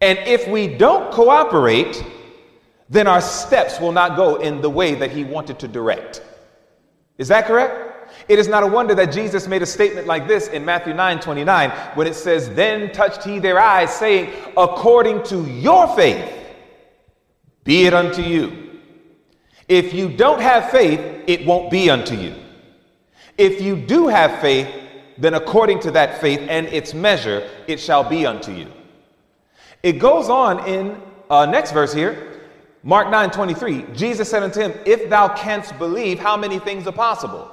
And 0.00 0.18
if 0.20 0.46
we 0.48 0.68
don't 0.68 1.12
cooperate, 1.12 2.04
then 2.88 3.06
our 3.06 3.20
steps 3.20 3.80
will 3.80 3.92
not 3.92 4.16
go 4.16 4.36
in 4.36 4.60
the 4.60 4.70
way 4.70 4.94
that 4.94 5.10
he 5.10 5.24
wanted 5.24 5.58
to 5.60 5.68
direct. 5.68 6.22
Is 7.18 7.28
that 7.28 7.46
correct? 7.46 7.88
It 8.28 8.38
is 8.38 8.48
not 8.48 8.62
a 8.62 8.66
wonder 8.66 8.94
that 8.94 9.12
Jesus 9.12 9.46
made 9.46 9.62
a 9.62 9.66
statement 9.66 10.06
like 10.06 10.26
this 10.26 10.48
in 10.48 10.64
Matthew 10.64 10.94
9 10.94 11.20
29 11.20 11.70
when 11.94 12.06
it 12.06 12.14
says, 12.14 12.48
Then 12.50 12.92
touched 12.92 13.24
he 13.24 13.38
their 13.38 13.58
eyes, 13.58 13.92
saying, 13.92 14.32
According 14.56 15.24
to 15.24 15.44
your 15.44 15.88
faith, 15.94 16.32
be 17.64 17.86
it 17.86 17.94
unto 17.94 18.22
you. 18.22 18.80
If 19.68 19.92
you 19.92 20.08
don't 20.08 20.40
have 20.40 20.70
faith, 20.70 21.00
it 21.26 21.44
won't 21.44 21.70
be 21.70 21.90
unto 21.90 22.14
you. 22.14 22.34
If 23.36 23.60
you 23.60 23.76
do 23.76 24.08
have 24.08 24.40
faith, 24.40 24.68
then 25.18 25.34
according 25.34 25.80
to 25.80 25.90
that 25.90 26.20
faith 26.20 26.40
and 26.48 26.66
its 26.68 26.94
measure, 26.94 27.48
it 27.66 27.78
shall 27.78 28.08
be 28.08 28.24
unto 28.24 28.52
you. 28.52 28.72
It 29.82 29.94
goes 29.94 30.28
on 30.28 30.66
in 30.66 31.00
uh, 31.30 31.46
next 31.46 31.72
verse 31.72 31.92
here, 31.92 32.40
Mark 32.82 33.10
9 33.10 33.30
23. 33.30 33.86
Jesus 33.94 34.28
said 34.28 34.42
unto 34.42 34.60
him, 34.60 34.72
If 34.84 35.08
thou 35.08 35.28
canst 35.28 35.76
believe, 35.78 36.18
how 36.18 36.36
many 36.36 36.58
things 36.58 36.86
are 36.86 36.92
possible? 36.92 37.50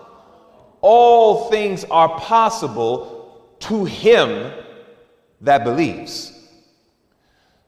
All 0.82 1.50
things 1.50 1.84
are 1.86 2.20
possible 2.20 3.44
to 3.60 3.86
him 3.86 4.52
that 5.42 5.64
believes. 5.64 6.32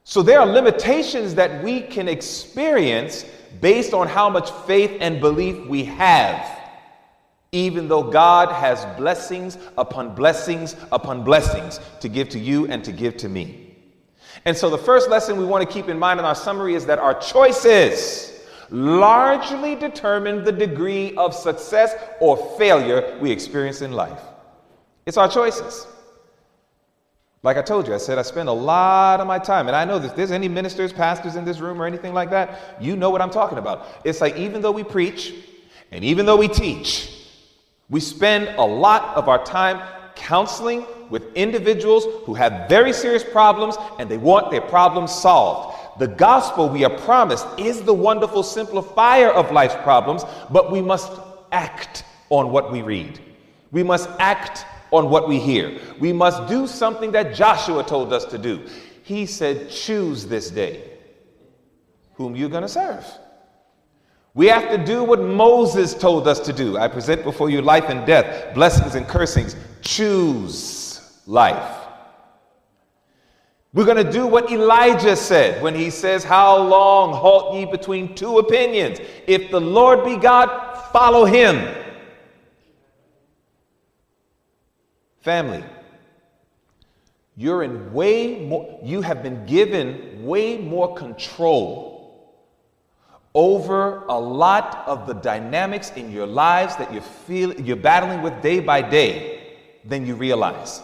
So 0.04 0.22
there 0.22 0.40
are 0.40 0.46
limitations 0.46 1.36
that 1.36 1.64
we 1.64 1.82
can 1.82 2.08
experience 2.08 3.26
based 3.60 3.94
on 3.94 4.08
how 4.08 4.30
much 4.30 4.52
faith 4.66 4.98
and 5.02 5.20
belief 5.20 5.66
we 5.68 5.84
have 5.84 6.58
even 7.52 7.88
though 7.88 8.04
God 8.04 8.52
has 8.52 8.86
blessings 8.98 9.58
upon 9.78 10.14
blessings 10.16 10.76
upon 10.92 11.24
blessings 11.24 11.80
to 12.02 12.10
give 12.10 12.30
to 12.30 12.40
you 12.40 12.68
and 12.68 12.84
to 12.84 12.92
give 12.92 13.18
to 13.18 13.30
me. 13.30 13.67
And 14.48 14.56
so, 14.56 14.70
the 14.70 14.78
first 14.78 15.10
lesson 15.10 15.36
we 15.36 15.44
want 15.44 15.68
to 15.68 15.74
keep 15.74 15.90
in 15.90 16.00
mind 16.00 16.22
in 16.22 16.26
our 16.26 16.34
summary 16.34 16.74
is 16.74 16.86
that 16.86 17.00
our 17.00 17.20
choices 17.20 18.46
largely 18.70 19.76
determine 19.76 20.46
the 20.46 20.54
degree 20.54 21.14
of 21.18 21.34
success 21.34 21.94
or 22.22 22.38
failure 22.58 23.18
we 23.20 23.30
experience 23.30 23.82
in 23.82 23.92
life. 23.92 24.22
It's 25.06 25.18
our 25.18 25.28
choices. 25.28 25.86
Like 27.44 27.58
I 27.58 27.62
told 27.62 27.90
you, 27.90 27.94
I 27.94 27.98
said 27.98 28.18
I 28.18 28.22
spend 28.22 28.48
a 28.48 28.54
lot 28.54 29.20
of 29.20 29.28
my 29.28 29.38
time, 29.38 29.68
and 29.68 29.76
I 29.76 29.84
know 29.84 30.00
that 30.00 30.12
if 30.12 30.16
there's 30.16 30.32
any 30.32 30.48
ministers, 30.48 30.94
pastors 30.94 31.36
in 31.36 31.44
this 31.44 31.60
room, 31.60 31.82
or 31.82 31.86
anything 31.86 32.14
like 32.14 32.30
that, 32.30 32.78
you 32.80 32.96
know 32.96 33.10
what 33.10 33.22
I'm 33.22 33.30
talking 33.30 33.58
about. 33.58 33.86
It's 34.06 34.22
like 34.22 34.38
even 34.38 34.62
though 34.62 34.72
we 34.72 34.86
preach 34.86 35.34
and 35.92 36.06
even 36.06 36.26
though 36.26 36.38
we 36.38 36.48
teach, 36.48 37.28
we 37.90 38.00
spend 38.00 38.48
a 38.58 38.66
lot 38.66 39.18
of 39.18 39.28
our 39.28 39.44
time 39.44 39.86
counseling 40.16 40.86
with 41.10 41.34
individuals 41.36 42.06
who 42.26 42.34
have 42.34 42.68
very 42.70 42.94
serious 42.94 43.24
problems 43.24 43.76
and 44.00 44.10
they 44.10 44.18
want 44.18 44.52
their 44.52 44.62
problems 44.62 45.14
solved. 45.14 46.00
The 46.00 46.08
gospel 46.08 46.70
we 46.70 46.86
are 46.86 46.96
promised 47.00 47.48
is 47.58 47.82
the 47.82 47.94
wonderful 47.94 48.44
simplifier 48.44 49.32
of 49.32 49.52
life's 49.52 49.76
problems, 49.84 50.24
but 50.52 50.72
we 50.72 50.82
must 50.82 51.12
act 51.52 52.04
on 52.30 52.52
what 52.52 52.72
we 52.72 52.82
read. 52.82 53.20
We 53.72 53.84
must 53.84 54.10
act 54.20 54.66
on 54.92 55.10
what 55.10 55.28
we 55.28 55.40
hear. 55.40 55.80
We 56.00 56.14
must 56.14 56.48
do 56.48 56.68
something 56.68 57.12
that 57.12 57.36
Joshua 57.36 57.84
told 57.84 58.14
us 58.14 58.26
to 58.26 58.38
do. 58.38 58.66
He 59.04 59.26
said, 59.26 59.70
Choose 59.70 60.26
this 60.26 60.50
day 60.50 60.92
whom 62.14 62.36
you're 62.36 62.50
going 62.50 62.64
to 62.64 62.70
serve. 62.70 63.06
We 64.34 64.48
have 64.48 64.70
to 64.70 64.78
do 64.78 65.04
what 65.04 65.20
Moses 65.20 65.96
told 65.96 66.28
us 66.28 66.40
to 66.42 66.54
do. 66.54 66.78
I 66.78 66.88
present 66.88 67.24
before 67.24 67.50
you 67.50 67.62
life 67.62 67.86
and 67.90 68.06
death, 68.06 68.54
blessings 68.54 68.94
and 68.94 69.08
cursings. 69.08 69.56
Choose 69.82 70.87
life. 71.28 71.88
We're 73.74 73.86
going 73.86 74.04
to 74.04 74.12
do 74.12 74.26
what 74.26 74.52
Elijah 74.52 75.16
said 75.16 75.62
when 75.62 75.76
he 75.76 75.92
says, 75.92 76.24
How 76.24 76.58
long 76.58 77.14
halt 77.14 77.54
ye 77.54 77.66
between 77.66 78.16
two 78.16 78.40
opinions? 78.40 79.00
If 79.28 79.52
the 79.52 79.62
Lord 79.62 80.04
be 80.04 80.18
God, 80.18 80.48
follow 80.92 81.26
him. 81.26 81.76
Family, 85.20 85.64
you're 87.36 87.62
in 87.62 87.94
way 87.94 88.40
more, 88.40 88.80
you 88.82 89.02
have 89.02 89.22
been 89.22 89.46
given 89.46 90.26
way 90.26 90.58
more 90.58 90.96
control 90.96 91.98
over 93.36 94.06
a 94.08 94.20
lot 94.20 94.84
of 94.88 95.06
the 95.06 95.14
dynamics 95.14 95.92
in 95.92 96.12
your 96.12 96.26
lives 96.26 96.76
that 96.78 96.92
you 96.92 97.02
feel 97.02 97.54
you're 97.62 97.76
battling 97.76 98.24
with 98.24 98.42
day 98.42 98.60
by 98.60 98.82
day 98.82 99.58
than 99.86 100.06
you 100.06 100.16
realize. 100.16 100.82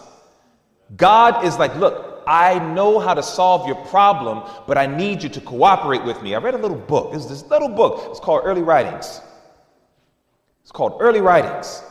God 0.96 1.44
is 1.44 1.58
like, 1.58 1.74
look, 1.76 2.22
I 2.26 2.58
know 2.58 2.98
how 2.98 3.14
to 3.14 3.22
solve 3.22 3.66
your 3.66 3.76
problem, 3.86 4.42
but 4.66 4.78
I 4.78 4.86
need 4.86 5.22
you 5.22 5.28
to 5.30 5.40
cooperate 5.40 6.04
with 6.04 6.22
me. 6.22 6.34
I 6.34 6.38
read 6.38 6.54
a 6.54 6.58
little 6.58 6.76
book. 6.76 7.14
It's 7.14 7.26
this 7.26 7.44
little 7.46 7.68
book. 7.68 8.06
It's 8.10 8.20
called 8.20 8.42
Early 8.44 8.62
Writings. 8.62 9.20
It's 10.62 10.72
called 10.72 10.96
Early 11.00 11.20
Writings. 11.20 11.82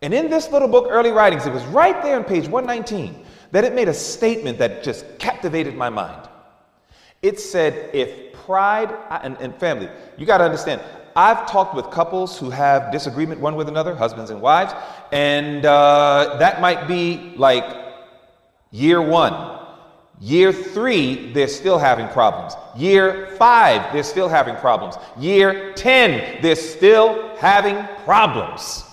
And 0.00 0.12
in 0.12 0.28
this 0.30 0.50
little 0.50 0.68
book, 0.68 0.88
Early 0.90 1.12
Writings, 1.12 1.46
it 1.46 1.52
was 1.52 1.64
right 1.66 2.02
there 2.02 2.16
on 2.16 2.24
page 2.24 2.48
119 2.48 3.24
that 3.52 3.64
it 3.64 3.74
made 3.74 3.88
a 3.88 3.94
statement 3.94 4.58
that 4.58 4.82
just 4.82 5.04
captivated 5.18 5.76
my 5.76 5.90
mind. 5.90 6.28
It 7.20 7.38
said, 7.38 7.94
if 7.94 8.32
pride 8.44 8.94
and, 9.10 9.36
and 9.38 9.54
family. 9.56 9.88
You 10.16 10.26
got 10.26 10.38
to 10.38 10.44
understand, 10.44 10.80
I've 11.14 11.48
talked 11.48 11.74
with 11.74 11.90
couples 11.90 12.38
who 12.38 12.50
have 12.50 12.90
disagreement 12.90 13.40
one 13.40 13.54
with 13.54 13.68
another, 13.68 13.94
husbands 13.94 14.30
and 14.30 14.40
wives, 14.40 14.74
and 15.12 15.64
uh, 15.64 16.36
that 16.38 16.60
might 16.60 16.88
be 16.88 17.34
like 17.36 17.64
year 18.72 19.00
one. 19.00 19.60
Year 20.20 20.52
three, 20.52 21.32
they're 21.32 21.48
still 21.48 21.78
having 21.78 22.06
problems. 22.08 22.54
Year 22.76 23.34
five, 23.38 23.92
they're 23.92 24.04
still 24.04 24.28
having 24.28 24.54
problems. 24.56 24.94
Year 25.18 25.72
10, 25.74 26.40
they're 26.40 26.54
still 26.54 27.36
having 27.38 27.76
problems. 28.04 28.84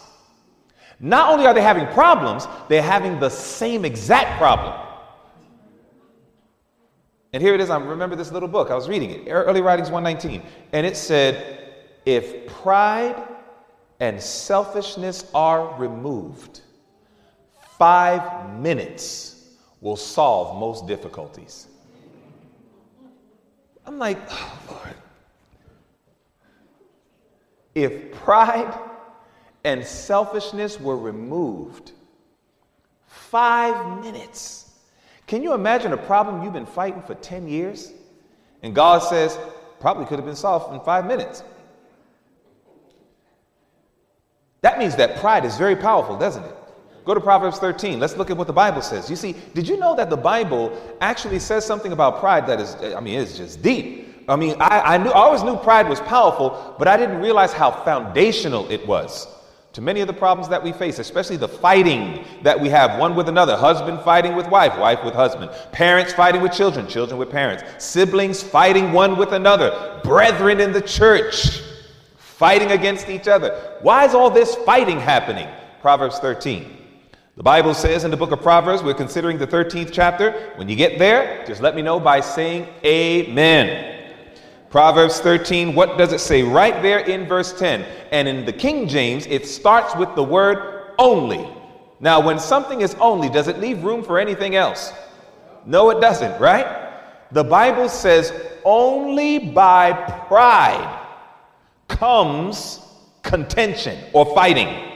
Not 1.00 1.30
only 1.30 1.46
are 1.46 1.54
they 1.54 1.62
having 1.62 1.86
problems, 1.94 2.48
they're 2.68 2.82
having 2.82 3.20
the 3.20 3.30
same 3.30 3.86
exact 3.86 4.40
problem. 4.40 4.74
And 7.32 7.44
here 7.44 7.54
it 7.54 7.62
is. 7.62 7.70
I 7.70 7.78
remember 7.78 8.16
this 8.16 8.32
little 8.32 8.50
book. 8.50 8.72
I 8.72 8.76
was 8.76 8.90
reading 8.90 9.12
it, 9.12 9.30
Early 9.30 9.62
Writings 9.62 9.92
119. 9.92 10.42
And 10.74 10.86
it 10.86 10.98
said, 10.98 11.76
if 12.06 12.48
pride 12.48 13.22
and 14.00 14.20
selfishness 14.20 15.30
are 15.36 15.78
removed, 15.80 16.62
five 17.78 18.58
minutes 18.60 19.29
will 19.82 19.96
solve 19.96 20.60
most 20.60 20.88
difficulties. 20.88 21.68
I'm 23.86 23.98
like, 23.98 24.20
oh, 24.30 24.60
Lord. 24.70 24.96
If 27.76 28.12
pride 28.14 28.78
and 29.64 29.86
selfishness 29.86 30.80
were 30.80 30.98
removed, 30.98 31.92
five 33.08 34.04
minutes 34.04 34.70
can 35.30 35.44
you 35.44 35.54
imagine 35.54 35.94
a 35.94 35.98
problem 35.98 36.42
you've 36.42 36.54
been 36.54 36.66
fighting 36.66 37.04
for 37.04 37.14
10 37.14 37.48
years? 37.48 37.94
And 38.64 38.74
God 38.74 39.04
says, 39.04 39.38
probably 39.80 40.06
could 40.06 40.18
have 40.18 40.26
been 40.26 40.36
solved 40.36 40.74
in 40.74 40.80
five 40.80 41.06
minutes. 41.06 41.44
That 44.62 44.80
means 44.80 44.96
that 44.96 45.18
pride 45.18 45.46
is 45.46 45.56
very 45.56 45.76
powerful, 45.76 46.18
doesn't 46.18 46.44
it? 46.46 46.56
Go 47.10 47.16
to 47.16 47.22
Proverbs 47.22 47.58
13. 47.58 48.00
Let's 48.00 48.18
look 48.18 48.30
at 48.30 48.38
what 48.38 48.46
the 48.46 48.54
Bible 48.54 48.84
says. 48.84 49.10
You 49.10 49.16
see, 49.16 49.34
did 49.56 49.68
you 49.68 49.78
know 49.78 49.96
that 49.96 50.12
the 50.12 50.16
Bible 50.16 50.80
actually 51.02 51.40
says 51.40 51.66
something 51.66 51.92
about 51.92 52.20
pride 52.20 52.46
that 52.46 52.62
is, 52.62 52.76
I 52.96 53.00
mean, 53.00 53.20
it's 53.20 53.36
just 53.36 53.64
deep. 53.64 54.24
I 54.30 54.36
mean, 54.36 54.56
I, 54.60 54.94
I, 54.94 54.98
knew, 55.00 55.10
I 55.10 55.16
always 55.16 55.42
knew 55.42 55.58
pride 55.58 55.90
was 55.90 56.00
powerful, 56.02 56.76
but 56.78 56.88
I 56.88 56.98
didn't 56.98 57.20
realize 57.20 57.52
how 57.52 57.72
foundational 57.72 58.70
it 58.70 58.86
was 58.86 59.28
to 59.74 59.82
many 59.82 60.02
of 60.02 60.08
the 60.08 60.14
problems 60.14 60.48
that 60.50 60.62
we 60.62 60.72
face, 60.72 61.00
especially 61.00 61.36
the 61.36 61.48
fighting 61.48 62.26
that 62.44 62.62
we 62.62 62.70
have 62.70 63.00
one 63.00 63.16
with 63.16 63.28
another 63.28 63.58
husband 63.58 64.00
fighting 64.02 64.36
with 64.36 64.48
wife, 64.48 64.78
wife 64.78 65.04
with 65.04 65.16
husband, 65.16 65.50
parents 65.72 66.14
fighting 66.14 66.42
with 66.42 66.52
children, 66.52 66.88
children 66.88 67.18
with 67.18 67.32
parents, 67.32 67.64
siblings 67.84 68.44
fighting 68.44 68.94
one 68.94 69.18
with 69.18 69.34
another, 69.34 70.00
brethren 70.04 70.60
in 70.60 70.72
the 70.72 70.82
church 70.84 71.60
fighting 72.20 72.70
against 72.70 73.10
each 73.10 73.28
other. 73.28 73.80
Why 73.82 74.06
is 74.06 74.14
all 74.14 74.30
this 74.30 74.54
fighting 74.58 75.00
happening? 75.00 75.48
Proverbs 75.82 76.20
13. 76.20 76.76
The 77.40 77.44
Bible 77.44 77.74
says 77.74 78.04
in 78.04 78.12
the 78.12 78.18
book 78.18 78.34
of 78.34 78.42
Proverbs, 78.42 78.84
we're 78.84 78.94
considering 78.94 79.38
the 79.38 79.48
13th 79.48 79.94
chapter. 79.94 80.52
When 80.58 80.68
you 80.68 80.76
get 80.76 81.00
there, 81.00 81.46
just 81.48 81.62
let 81.62 81.74
me 81.74 81.82
know 81.82 81.98
by 81.98 82.20
saying 82.20 82.68
amen. 82.84 84.12
Proverbs 84.70 85.22
13, 85.22 85.74
what 85.74 85.98
does 85.98 86.12
it 86.12 86.20
say? 86.20 86.44
Right 86.44 86.84
there 86.84 87.00
in 87.00 87.26
verse 87.30 87.58
10. 87.58 87.86
And 88.12 88.28
in 88.28 88.44
the 88.44 88.52
King 88.52 88.90
James, 88.90 89.26
it 89.26 89.48
starts 89.48 89.96
with 89.96 90.14
the 90.16 90.24
word 90.24 90.96
only. 91.00 91.50
Now, 92.02 92.20
when 92.20 92.40
something 92.40 92.82
is 92.82 92.94
only, 92.96 93.30
does 93.30 93.48
it 93.48 93.60
leave 93.60 93.86
room 93.86 94.04
for 94.04 94.20
anything 94.20 94.56
else? 94.56 94.92
No, 95.66 95.92
it 95.92 96.02
doesn't, 96.02 96.42
right? 96.42 96.92
The 97.32 97.46
Bible 97.46 97.88
says 97.88 98.34
only 98.66 99.40
by 99.40 99.94
pride 100.28 101.08
comes 101.88 102.82
contention 103.24 103.98
or 104.12 104.36
fighting, 104.36 104.89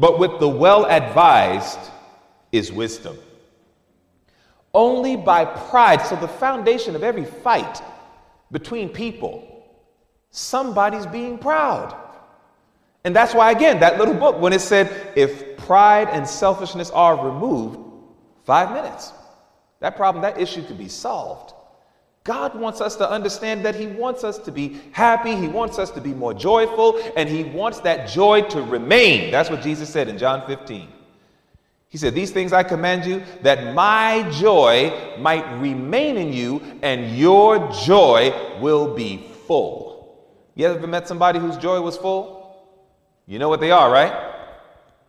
but 0.00 0.18
with 0.18 0.40
the 0.40 0.48
well 0.48 0.86
advised 0.86 1.78
is 2.50 2.72
wisdom. 2.72 3.18
Only 4.72 5.14
by 5.14 5.44
pride. 5.44 6.00
So, 6.00 6.16
the 6.16 6.26
foundation 6.26 6.96
of 6.96 7.02
every 7.02 7.26
fight 7.26 7.82
between 8.50 8.88
people, 8.88 9.66
somebody's 10.30 11.06
being 11.06 11.38
proud. 11.38 11.94
And 13.04 13.14
that's 13.14 13.34
why, 13.34 13.50
again, 13.50 13.80
that 13.80 13.98
little 13.98 14.14
book, 14.14 14.40
when 14.40 14.52
it 14.52 14.60
said, 14.60 15.12
if 15.16 15.56
pride 15.58 16.08
and 16.08 16.26
selfishness 16.26 16.90
are 16.90 17.32
removed, 17.32 17.78
five 18.44 18.72
minutes, 18.72 19.12
that 19.80 19.96
problem, 19.96 20.22
that 20.22 20.40
issue 20.40 20.64
could 20.64 20.78
be 20.78 20.88
solved. 20.88 21.54
God 22.24 22.54
wants 22.54 22.82
us 22.82 22.96
to 22.96 23.10
understand 23.10 23.64
that 23.64 23.74
He 23.74 23.86
wants 23.86 24.24
us 24.24 24.38
to 24.38 24.52
be 24.52 24.80
happy, 24.92 25.34
He 25.34 25.48
wants 25.48 25.78
us 25.78 25.90
to 25.92 26.00
be 26.00 26.12
more 26.12 26.34
joyful, 26.34 27.00
and 27.16 27.28
He 27.28 27.44
wants 27.44 27.80
that 27.80 28.08
joy 28.08 28.42
to 28.42 28.62
remain. 28.62 29.30
That's 29.30 29.48
what 29.48 29.62
Jesus 29.62 29.88
said 29.88 30.08
in 30.08 30.18
John 30.18 30.46
15. 30.46 30.88
He 31.88 31.98
said, 31.98 32.14
These 32.14 32.30
things 32.30 32.52
I 32.52 32.62
command 32.62 33.06
you, 33.06 33.22
that 33.42 33.74
my 33.74 34.28
joy 34.32 35.16
might 35.18 35.50
remain 35.60 36.18
in 36.18 36.32
you, 36.32 36.60
and 36.82 37.16
your 37.16 37.72
joy 37.72 38.58
will 38.60 38.94
be 38.94 39.26
full. 39.46 39.90
You 40.54 40.66
ever 40.66 40.86
met 40.86 41.08
somebody 41.08 41.38
whose 41.38 41.56
joy 41.56 41.80
was 41.80 41.96
full? 41.96 42.54
You 43.26 43.38
know 43.38 43.48
what 43.48 43.60
they 43.60 43.70
are, 43.70 43.90
right? 43.90 44.34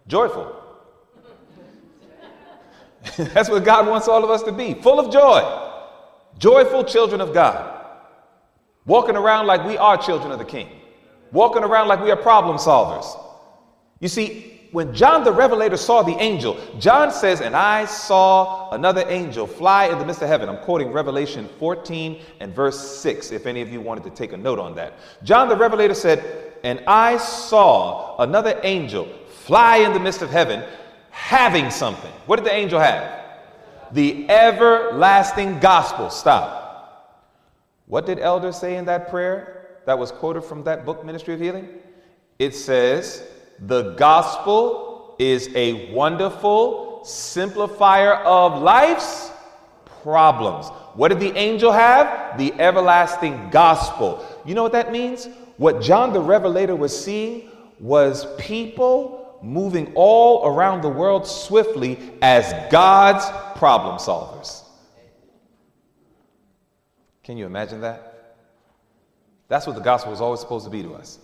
Joyful. 0.08 0.56
That's 3.18 3.50
what 3.50 3.65
God 3.65 3.88
wants 3.88 4.08
all 4.08 4.24
of 4.24 4.30
us 4.30 4.44
to 4.44 4.53
be 4.53 4.75
full 4.75 5.00
of 5.00 5.12
joy. 5.12 5.71
Joyful 6.41 6.83
children 6.86 7.21
of 7.21 7.36
God. 7.36 7.86
Walking 8.88 9.15
around 9.15 9.45
like 9.45 9.63
we 9.63 9.77
are 9.77 9.95
children 9.95 10.31
of 10.31 10.39
the 10.39 10.45
King. 10.45 10.67
Walking 11.31 11.63
around 11.63 11.88
like 11.88 12.01
we 12.03 12.10
are 12.10 12.17
problem 12.17 12.57
solvers. 12.57 13.05
You 14.00 14.07
see, 14.07 14.60
when 14.71 14.91
John 14.91 15.24
the 15.24 15.31
Revelator 15.31 15.77
saw 15.77 16.01
the 16.01 16.15
angel, 16.19 16.60
John 16.79 17.12
says, 17.12 17.41
And 17.41 17.55
I 17.55 17.86
saw 17.86 18.71
another 18.71 19.05
angel 19.07 19.45
fly 19.45 19.86
in 19.86 20.00
the 20.00 20.05
midst 20.05 20.24
of 20.24 20.29
heaven. 20.29 20.50
I'm 20.50 20.57
quoting 20.57 20.91
Revelation 20.91 21.48
14 21.60 22.19
and 22.39 22.55
verse 22.55 22.98
6, 23.01 23.31
if 23.31 23.45
any 23.45 23.62
of 23.62 23.71
you 23.71 23.79
wanted 23.79 24.03
to 24.05 24.10
take 24.10 24.33
a 24.33 24.38
note 24.38 24.57
on 24.57 24.74
that. 24.75 24.93
John 25.24 25.48
the 25.48 25.55
Revelator 25.55 25.93
said, 25.93 26.53
And 26.63 26.81
I 26.88 27.17
saw 27.17 28.17
another 28.17 28.60
angel 28.63 29.07
fly 29.29 29.77
in 29.77 29.93
the 29.93 30.00
midst 30.00 30.24
of 30.24 30.31
heaven, 30.31 30.63
having 31.12 31.69
something. 31.69 32.12
What 32.25 32.38
did 32.38 32.45
the 32.45 32.53
angel 32.53 32.79
have? 32.79 33.21
The 33.93 34.29
everlasting 34.29 35.60
gospel. 35.60 36.10
Stop. 36.10 36.60
What 37.88 38.05
did 38.05 38.19
Elder 38.19 38.51
say 38.51 38.77
in 38.77 38.86
that 38.86 39.10
prayer 39.10 39.79
that 39.86 39.98
was 40.00 40.12
quoted 40.12 40.41
from 40.41 40.63
that 40.63 40.86
book, 40.86 41.05
Ministry 41.05 41.33
of 41.33 41.41
Healing? 41.41 41.67
It 42.39 42.55
says, 42.55 43.24
the 43.60 43.91
gospel 43.95 45.15
is 45.19 45.50
a 45.55 45.91
wonderful 45.93 47.01
simplifier 47.03 48.24
of 48.24 48.62
life's 48.62 49.31
problems. 50.01 50.69
What 50.95 51.10
did 51.10 51.19
the 51.19 51.38
angel 51.38 51.71
have? 51.71 52.38
The 52.38 52.53
everlasting 52.53 53.50
gospel. 53.50 54.25
You 54.45 54.55
know 54.55 54.63
what 54.63 54.71
that 54.71 54.91
means? 54.91 55.27
What 55.57 55.81
John 55.81 56.13
the 56.13 56.21
Revelator 56.21 56.75
was 56.75 56.98
seeing 56.98 57.50
was 57.79 58.25
people 58.38 59.21
moving 59.41 59.91
all 59.95 60.48
around 60.48 60.81
the 60.81 60.89
world 60.89 61.27
swiftly 61.27 62.00
as 62.21 62.53
God's 62.71 63.25
problem 63.57 63.98
solvers. 63.98 64.63
Can 67.24 67.38
you 67.38 67.45
imagine 67.45 67.81
that? 67.81 68.36
That's 69.48 69.67
what 69.67 69.75
the 69.75 69.81
gospel 69.81 70.13
is 70.13 70.21
always 70.21 70.39
supposed 70.39 70.65
to 70.65 70.71
be 70.71 70.81
to 70.83 70.93
us. 70.93 71.19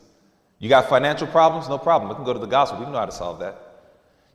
You 0.60 0.70
got 0.70 0.90
financial 0.90 1.28
problems? 1.28 1.70
No 1.70 1.78
problem. 1.78 2.10
We 2.10 2.16
can 2.16 2.26
go 2.26 2.34
to 2.34 2.40
the 2.40 2.46
gospel. 2.46 2.80
We 2.80 2.86
know 2.86 2.98
how 2.98 3.06
to 3.06 3.12
solve 3.12 3.40
that. 3.40 3.56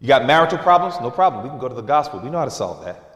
You 0.01 0.09
got 0.09 0.27
marital 0.27 0.59
problems? 0.59 0.97
No 1.01 1.11
problem. 1.11 1.43
We 1.43 1.51
can 1.51 1.59
go 1.59 1.69
to 1.69 1.75
the 1.75 1.83
gospel. 1.83 2.21
We 2.21 2.31
know 2.31 2.39
how 2.39 2.45
to 2.45 2.51
solve 2.51 2.85
that. 2.85 3.13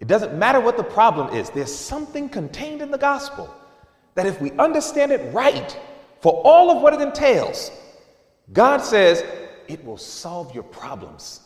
It 0.00 0.08
doesn't 0.08 0.38
matter 0.38 0.60
what 0.60 0.76
the 0.76 0.84
problem 0.84 1.34
is, 1.34 1.48
there's 1.50 1.74
something 1.74 2.28
contained 2.28 2.82
in 2.82 2.90
the 2.90 2.98
gospel 2.98 3.54
that 4.14 4.26
if 4.26 4.40
we 4.40 4.52
understand 4.52 5.12
it 5.12 5.32
right, 5.32 5.78
for 6.20 6.42
all 6.44 6.70
of 6.70 6.82
what 6.82 6.92
it 6.92 7.00
entails, 7.00 7.70
God 8.52 8.78
says 8.78 9.24
it 9.68 9.84
will 9.84 9.98
solve 9.98 10.54
your 10.54 10.64
problems. 10.64 11.40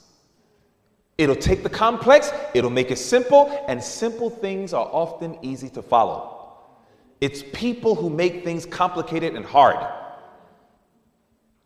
It'll 1.19 1.37
take 1.37 1.63
the 1.63 1.71
complex, 1.71 2.33
it'll 2.55 2.71
make 2.71 2.91
it 2.91 2.97
simple, 2.97 3.65
and 3.69 3.83
simple 3.83 4.31
things 4.31 4.73
are 4.73 4.87
often 4.87 5.39
easy 5.43 5.69
to 5.71 5.83
follow. 5.83 6.57
It's 7.21 7.43
people 7.53 7.95
who 7.95 8.09
make 8.09 8.45
things 8.45 8.65
complicated 8.65 9.35
and 9.35 9.45
hard. 9.45 9.87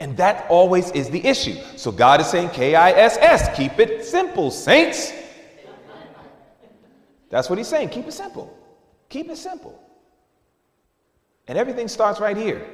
And 0.01 0.17
that 0.17 0.47
always 0.51 0.91
is 0.91 1.09
the 1.09 1.25
issue. 1.25 1.55
So 1.77 1.93
God 1.93 2.21
is 2.21 2.27
saying 2.27 2.51
K 2.51 2.75
I 2.75 2.91
S 2.91 3.17
S, 3.19 3.57
keep 3.57 3.79
it 3.79 4.05
simple, 4.05 4.51
saints. 4.51 5.13
That's 7.31 7.49
what 7.49 7.59
he's 7.59 7.69
saying. 7.69 7.91
Keep 7.91 8.09
it 8.09 8.13
simple. 8.13 8.57
Keep 9.09 9.31
it 9.31 9.37
simple. 9.37 9.81
And 11.47 11.57
everything 11.57 11.87
starts 11.87 12.19
right 12.19 12.37
here. 12.37 12.67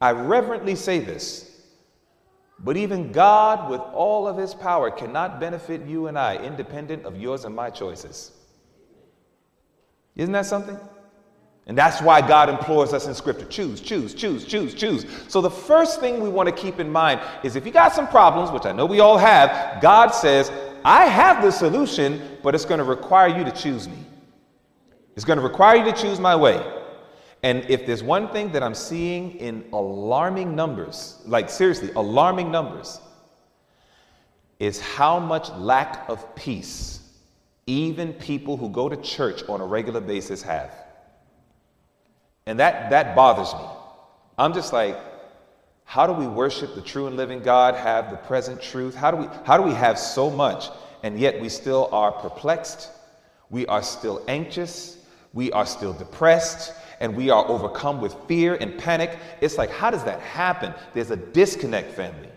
I 0.00 0.12
reverently 0.12 0.76
say 0.76 1.00
this, 1.00 1.49
but 2.62 2.76
even 2.76 3.10
God, 3.10 3.70
with 3.70 3.80
all 3.80 4.28
of 4.28 4.36
his 4.36 4.54
power, 4.54 4.90
cannot 4.90 5.40
benefit 5.40 5.86
you 5.86 6.08
and 6.08 6.18
I 6.18 6.36
independent 6.36 7.04
of 7.04 7.16
yours 7.16 7.44
and 7.44 7.54
my 7.54 7.70
choices. 7.70 8.32
Isn't 10.16 10.32
that 10.32 10.46
something? 10.46 10.78
And 11.66 11.78
that's 11.78 12.02
why 12.02 12.20
God 12.20 12.48
implores 12.48 12.92
us 12.92 13.06
in 13.06 13.14
Scripture 13.14 13.46
choose, 13.46 13.80
choose, 13.80 14.12
choose, 14.12 14.44
choose, 14.44 14.74
choose. 14.74 15.06
So, 15.28 15.40
the 15.40 15.50
first 15.50 16.00
thing 16.00 16.20
we 16.20 16.28
want 16.28 16.48
to 16.48 16.54
keep 16.54 16.80
in 16.80 16.90
mind 16.90 17.20
is 17.44 17.56
if 17.56 17.64
you 17.64 17.72
got 17.72 17.94
some 17.94 18.08
problems, 18.08 18.50
which 18.50 18.66
I 18.66 18.72
know 18.72 18.86
we 18.86 19.00
all 19.00 19.16
have, 19.16 19.80
God 19.80 20.08
says, 20.08 20.50
I 20.84 21.06
have 21.06 21.42
the 21.42 21.50
solution, 21.50 22.38
but 22.42 22.54
it's 22.54 22.64
going 22.64 22.78
to 22.78 22.84
require 22.84 23.28
you 23.28 23.44
to 23.44 23.52
choose 23.52 23.88
me. 23.88 23.98
It's 25.14 25.24
going 25.24 25.38
to 25.38 25.44
require 25.44 25.76
you 25.76 25.84
to 25.84 25.92
choose 25.92 26.18
my 26.18 26.34
way. 26.34 26.60
And 27.42 27.64
if 27.70 27.86
there's 27.86 28.02
one 28.02 28.28
thing 28.32 28.52
that 28.52 28.62
I'm 28.62 28.74
seeing 28.74 29.32
in 29.36 29.64
alarming 29.72 30.54
numbers, 30.54 31.18
like 31.26 31.48
seriously, 31.48 31.90
alarming 31.96 32.50
numbers, 32.50 33.00
is 34.58 34.78
how 34.78 35.18
much 35.18 35.48
lack 35.52 36.08
of 36.08 36.34
peace 36.34 36.98
even 37.66 38.12
people 38.14 38.56
who 38.56 38.68
go 38.68 38.88
to 38.88 38.96
church 38.96 39.42
on 39.48 39.60
a 39.60 39.66
regular 39.66 40.00
basis 40.00 40.42
have. 40.42 40.72
And 42.46 42.58
that, 42.58 42.90
that 42.90 43.14
bothers 43.14 43.54
me. 43.54 43.66
I'm 44.36 44.52
just 44.52 44.72
like, 44.72 44.98
how 45.84 46.06
do 46.06 46.12
we 46.12 46.26
worship 46.26 46.74
the 46.74 46.82
true 46.82 47.06
and 47.06 47.16
living 47.16 47.42
God, 47.42 47.74
have 47.74 48.10
the 48.10 48.16
present 48.16 48.60
truth? 48.60 48.94
How 48.94 49.10
do 49.10 49.16
we, 49.18 49.26
how 49.44 49.56
do 49.56 49.62
we 49.62 49.72
have 49.72 49.98
so 49.98 50.30
much 50.30 50.68
and 51.02 51.18
yet 51.18 51.40
we 51.40 51.48
still 51.48 51.88
are 51.92 52.12
perplexed? 52.12 52.90
We 53.50 53.66
are 53.66 53.82
still 53.82 54.22
anxious. 54.28 54.98
We 55.32 55.52
are 55.52 55.66
still 55.66 55.92
depressed 55.92 56.72
and 57.00 57.16
we 57.16 57.30
are 57.30 57.46
overcome 57.48 58.00
with 58.00 58.14
fear 58.28 58.54
and 58.54 58.78
panic. 58.78 59.18
It's 59.40 59.58
like, 59.58 59.70
how 59.70 59.90
does 59.90 60.04
that 60.04 60.20
happen? 60.20 60.72
There's 60.94 61.10
a 61.10 61.16
disconnect, 61.16 61.92
family. 61.92 62.28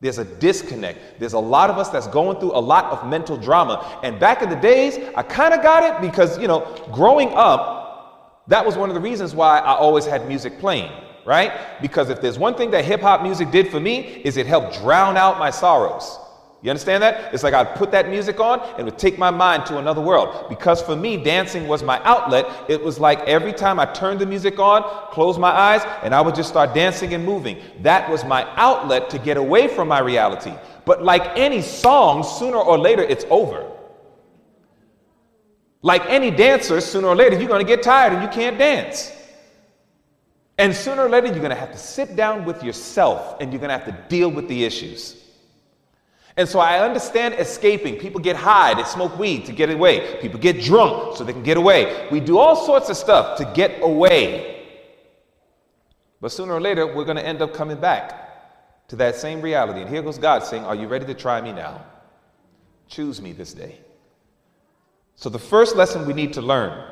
There's 0.00 0.18
a 0.18 0.24
disconnect. 0.24 1.18
There's 1.18 1.32
a 1.32 1.38
lot 1.38 1.70
of 1.70 1.78
us 1.78 1.88
that's 1.88 2.06
going 2.06 2.38
through 2.38 2.52
a 2.52 2.60
lot 2.60 2.86
of 2.86 3.08
mental 3.08 3.36
drama. 3.36 4.00
And 4.02 4.20
back 4.20 4.42
in 4.42 4.50
the 4.50 4.56
days, 4.56 4.98
I 5.16 5.22
kind 5.22 5.54
of 5.54 5.62
got 5.62 5.82
it 5.82 6.06
because, 6.06 6.38
you 6.38 6.46
know, 6.46 6.60
growing 6.92 7.30
up, 7.34 8.44
that 8.48 8.64
was 8.64 8.76
one 8.76 8.90
of 8.90 8.94
the 8.94 9.00
reasons 9.00 9.34
why 9.34 9.58
I 9.58 9.74
always 9.74 10.04
had 10.04 10.28
music 10.28 10.58
playing, 10.58 10.92
right? 11.24 11.80
Because 11.80 12.10
if 12.10 12.20
there's 12.20 12.38
one 12.38 12.54
thing 12.54 12.70
that 12.72 12.84
hip 12.84 13.00
hop 13.00 13.22
music 13.22 13.50
did 13.50 13.70
for 13.70 13.80
me 13.80 14.00
is 14.24 14.36
it 14.36 14.46
helped 14.46 14.78
drown 14.80 15.16
out 15.16 15.38
my 15.38 15.50
sorrows. 15.50 16.18
You 16.64 16.70
understand 16.70 17.02
that? 17.02 17.34
It's 17.34 17.42
like 17.42 17.52
I'd 17.52 17.74
put 17.74 17.90
that 17.90 18.08
music 18.08 18.40
on 18.40 18.58
and 18.58 18.80
it 18.80 18.84
would 18.84 18.98
take 18.98 19.18
my 19.18 19.30
mind 19.30 19.66
to 19.66 19.76
another 19.76 20.00
world. 20.00 20.48
Because 20.48 20.80
for 20.80 20.96
me, 20.96 21.22
dancing 21.22 21.68
was 21.68 21.82
my 21.82 22.02
outlet. 22.04 22.46
It 22.70 22.82
was 22.82 22.98
like 22.98 23.20
every 23.28 23.52
time 23.52 23.78
I 23.78 23.84
turned 23.84 24.18
the 24.18 24.24
music 24.24 24.58
on, 24.58 24.82
close 25.10 25.38
my 25.38 25.50
eyes, 25.50 25.82
and 26.02 26.14
I 26.14 26.22
would 26.22 26.34
just 26.34 26.48
start 26.48 26.72
dancing 26.72 27.12
and 27.12 27.22
moving. 27.22 27.60
That 27.82 28.08
was 28.08 28.24
my 28.24 28.48
outlet 28.56 29.10
to 29.10 29.18
get 29.18 29.36
away 29.36 29.68
from 29.68 29.88
my 29.88 29.98
reality. 29.98 30.54
But 30.86 31.04
like 31.04 31.36
any 31.36 31.60
song, 31.60 32.22
sooner 32.22 32.56
or 32.56 32.78
later, 32.78 33.02
it's 33.02 33.26
over. 33.28 33.70
Like 35.82 36.06
any 36.06 36.30
dancer, 36.30 36.80
sooner 36.80 37.08
or 37.08 37.14
later, 37.14 37.38
you're 37.38 37.46
going 37.46 37.60
to 37.60 37.68
get 37.70 37.82
tired 37.82 38.14
and 38.14 38.22
you 38.22 38.28
can't 38.30 38.56
dance. 38.56 39.12
And 40.56 40.74
sooner 40.74 41.02
or 41.02 41.10
later, 41.10 41.26
you're 41.26 41.36
going 41.36 41.50
to 41.50 41.56
have 41.56 41.72
to 41.72 41.78
sit 41.78 42.16
down 42.16 42.46
with 42.46 42.64
yourself 42.64 43.36
and 43.38 43.52
you're 43.52 43.60
going 43.60 43.68
to 43.68 43.76
have 43.76 43.94
to 43.94 44.08
deal 44.08 44.30
with 44.30 44.48
the 44.48 44.64
issues. 44.64 45.23
And 46.36 46.48
so 46.48 46.58
I 46.58 46.80
understand 46.80 47.34
escaping. 47.34 47.96
People 47.96 48.20
get 48.20 48.34
high, 48.34 48.74
they 48.74 48.82
smoke 48.84 49.16
weed 49.18 49.44
to 49.46 49.52
get 49.52 49.70
away. 49.70 50.18
People 50.20 50.40
get 50.40 50.60
drunk 50.60 51.16
so 51.16 51.22
they 51.22 51.32
can 51.32 51.44
get 51.44 51.56
away. 51.56 52.08
We 52.10 52.20
do 52.20 52.38
all 52.38 52.56
sorts 52.56 52.88
of 52.88 52.96
stuff 52.96 53.38
to 53.38 53.44
get 53.54 53.82
away. 53.82 54.66
But 56.20 56.32
sooner 56.32 56.54
or 56.54 56.60
later, 56.60 56.86
we're 56.86 57.04
going 57.04 57.18
to 57.18 57.26
end 57.26 57.40
up 57.40 57.54
coming 57.54 57.78
back 57.78 58.88
to 58.88 58.96
that 58.96 59.14
same 59.14 59.40
reality. 59.40 59.80
And 59.80 59.88
here 59.88 60.02
goes 60.02 60.18
God 60.18 60.42
saying, 60.42 60.64
Are 60.64 60.74
you 60.74 60.88
ready 60.88 61.06
to 61.06 61.14
try 61.14 61.40
me 61.40 61.52
now? 61.52 61.84
Choose 62.88 63.20
me 63.20 63.32
this 63.32 63.52
day. 63.52 63.78
So, 65.16 65.28
the 65.28 65.38
first 65.38 65.76
lesson 65.76 66.06
we 66.06 66.12
need 66.12 66.32
to 66.32 66.42
learn 66.42 66.84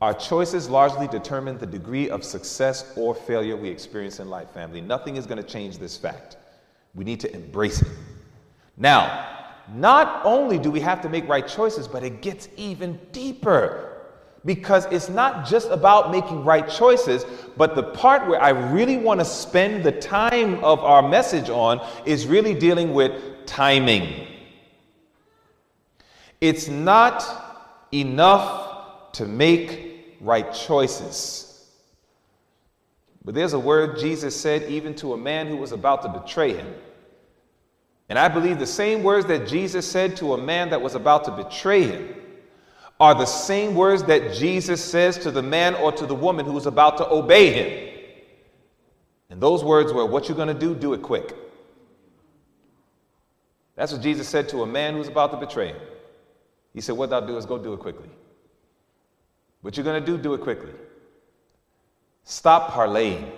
our 0.00 0.12
choices 0.12 0.68
largely 0.68 1.08
determine 1.08 1.56
the 1.56 1.66
degree 1.66 2.10
of 2.10 2.22
success 2.22 2.92
or 2.96 3.14
failure 3.14 3.56
we 3.56 3.70
experience 3.70 4.20
in 4.20 4.28
life, 4.28 4.50
family. 4.50 4.82
Nothing 4.82 5.16
is 5.16 5.26
going 5.26 5.42
to 5.42 5.48
change 5.48 5.78
this 5.78 5.96
fact. 5.96 6.36
We 6.94 7.04
need 7.04 7.20
to 7.20 7.34
embrace 7.34 7.80
it. 7.80 7.88
Now, 8.76 9.26
not 9.72 10.20
only 10.24 10.58
do 10.58 10.70
we 10.70 10.80
have 10.80 11.00
to 11.02 11.08
make 11.08 11.28
right 11.28 11.46
choices, 11.46 11.88
but 11.88 12.02
it 12.02 12.22
gets 12.22 12.48
even 12.56 13.00
deeper 13.12 13.96
because 14.44 14.86
it's 14.86 15.08
not 15.08 15.44
just 15.44 15.68
about 15.70 16.12
making 16.12 16.44
right 16.44 16.68
choices, 16.68 17.24
but 17.56 17.74
the 17.74 17.82
part 17.82 18.28
where 18.28 18.40
I 18.40 18.50
really 18.50 18.96
want 18.96 19.18
to 19.18 19.24
spend 19.24 19.82
the 19.82 19.90
time 19.90 20.62
of 20.62 20.78
our 20.80 21.06
message 21.06 21.50
on 21.50 21.84
is 22.06 22.26
really 22.26 22.54
dealing 22.54 22.94
with 22.94 23.44
timing. 23.44 24.28
It's 26.40 26.68
not 26.68 27.24
enough 27.92 29.12
to 29.12 29.26
make 29.26 30.16
right 30.20 30.52
choices. 30.52 31.66
But 33.24 33.34
there's 33.34 33.54
a 33.54 33.58
word 33.58 33.98
Jesus 33.98 34.38
said 34.38 34.62
even 34.70 34.94
to 34.96 35.12
a 35.12 35.16
man 35.16 35.48
who 35.48 35.56
was 35.56 35.72
about 35.72 36.02
to 36.02 36.08
betray 36.08 36.54
him. 36.54 36.72
And 38.08 38.18
I 38.18 38.28
believe 38.28 38.58
the 38.58 38.66
same 38.66 39.02
words 39.02 39.26
that 39.26 39.48
Jesus 39.48 39.90
said 39.90 40.16
to 40.18 40.34
a 40.34 40.38
man 40.38 40.70
that 40.70 40.80
was 40.80 40.94
about 40.94 41.24
to 41.24 41.30
betray 41.32 41.82
him 41.82 42.14
are 42.98 43.14
the 43.14 43.26
same 43.26 43.74
words 43.74 44.04
that 44.04 44.34
Jesus 44.34 44.82
says 44.82 45.18
to 45.18 45.30
the 45.30 45.42
man 45.42 45.74
or 45.74 45.92
to 45.92 46.06
the 46.06 46.14
woman 46.14 46.46
who 46.46 46.56
is 46.56 46.66
about 46.66 46.96
to 46.98 47.08
obey 47.08 47.52
him. 47.52 47.96
And 49.28 49.40
those 49.40 49.64
words 49.64 49.92
were, 49.92 50.06
What 50.06 50.28
you're 50.28 50.36
going 50.36 50.48
to 50.48 50.54
do, 50.54 50.74
do 50.74 50.94
it 50.94 51.02
quick. 51.02 51.34
That's 53.74 53.92
what 53.92 54.00
Jesus 54.00 54.28
said 54.28 54.48
to 54.50 54.62
a 54.62 54.66
man 54.66 54.94
who's 54.94 55.08
about 55.08 55.32
to 55.32 55.36
betray 55.36 55.68
him. 55.68 55.80
He 56.72 56.80
said, 56.80 56.96
What 56.96 57.10
thou 57.10 57.20
do 57.20 57.36
is 57.36 57.44
go 57.44 57.58
do 57.58 57.74
it 57.74 57.80
quickly. 57.80 58.08
What 59.62 59.76
you're 59.76 59.84
going 59.84 60.00
to 60.00 60.06
do, 60.06 60.16
do 60.16 60.32
it 60.34 60.40
quickly. 60.40 60.72
Stop 62.24 62.70
parlaying. 62.70 63.30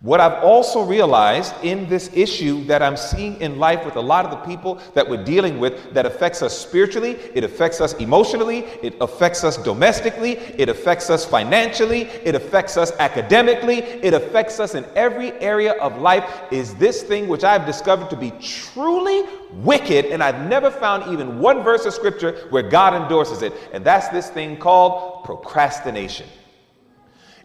What 0.00 0.20
I've 0.20 0.44
also 0.44 0.84
realized 0.84 1.52
in 1.64 1.88
this 1.88 2.08
issue 2.14 2.62
that 2.66 2.84
I'm 2.84 2.96
seeing 2.96 3.40
in 3.40 3.58
life 3.58 3.84
with 3.84 3.96
a 3.96 4.00
lot 4.00 4.24
of 4.24 4.30
the 4.30 4.36
people 4.36 4.80
that 4.94 5.08
we're 5.08 5.24
dealing 5.24 5.58
with 5.58 5.92
that 5.92 6.06
affects 6.06 6.40
us 6.40 6.56
spiritually, 6.56 7.18
it 7.34 7.42
affects 7.42 7.80
us 7.80 7.94
emotionally, 7.94 8.58
it 8.80 8.94
affects 9.00 9.42
us 9.42 9.56
domestically, 9.56 10.34
it 10.56 10.68
affects 10.68 11.10
us 11.10 11.24
financially, 11.24 12.02
it 12.02 12.36
affects 12.36 12.76
us 12.76 12.92
academically, 13.00 13.78
it 13.78 14.14
affects 14.14 14.60
us 14.60 14.76
in 14.76 14.84
every 14.94 15.32
area 15.40 15.72
of 15.80 16.00
life 16.00 16.24
is 16.52 16.76
this 16.76 17.02
thing 17.02 17.26
which 17.26 17.42
I've 17.42 17.66
discovered 17.66 18.08
to 18.10 18.16
be 18.16 18.30
truly 18.40 19.24
wicked, 19.50 20.04
and 20.04 20.22
I've 20.22 20.48
never 20.48 20.70
found 20.70 21.12
even 21.12 21.40
one 21.40 21.64
verse 21.64 21.86
of 21.86 21.92
scripture 21.92 22.46
where 22.50 22.62
God 22.62 22.94
endorses 22.94 23.42
it, 23.42 23.52
and 23.72 23.84
that's 23.84 24.06
this 24.10 24.30
thing 24.30 24.58
called 24.58 25.24
procrastination. 25.24 26.28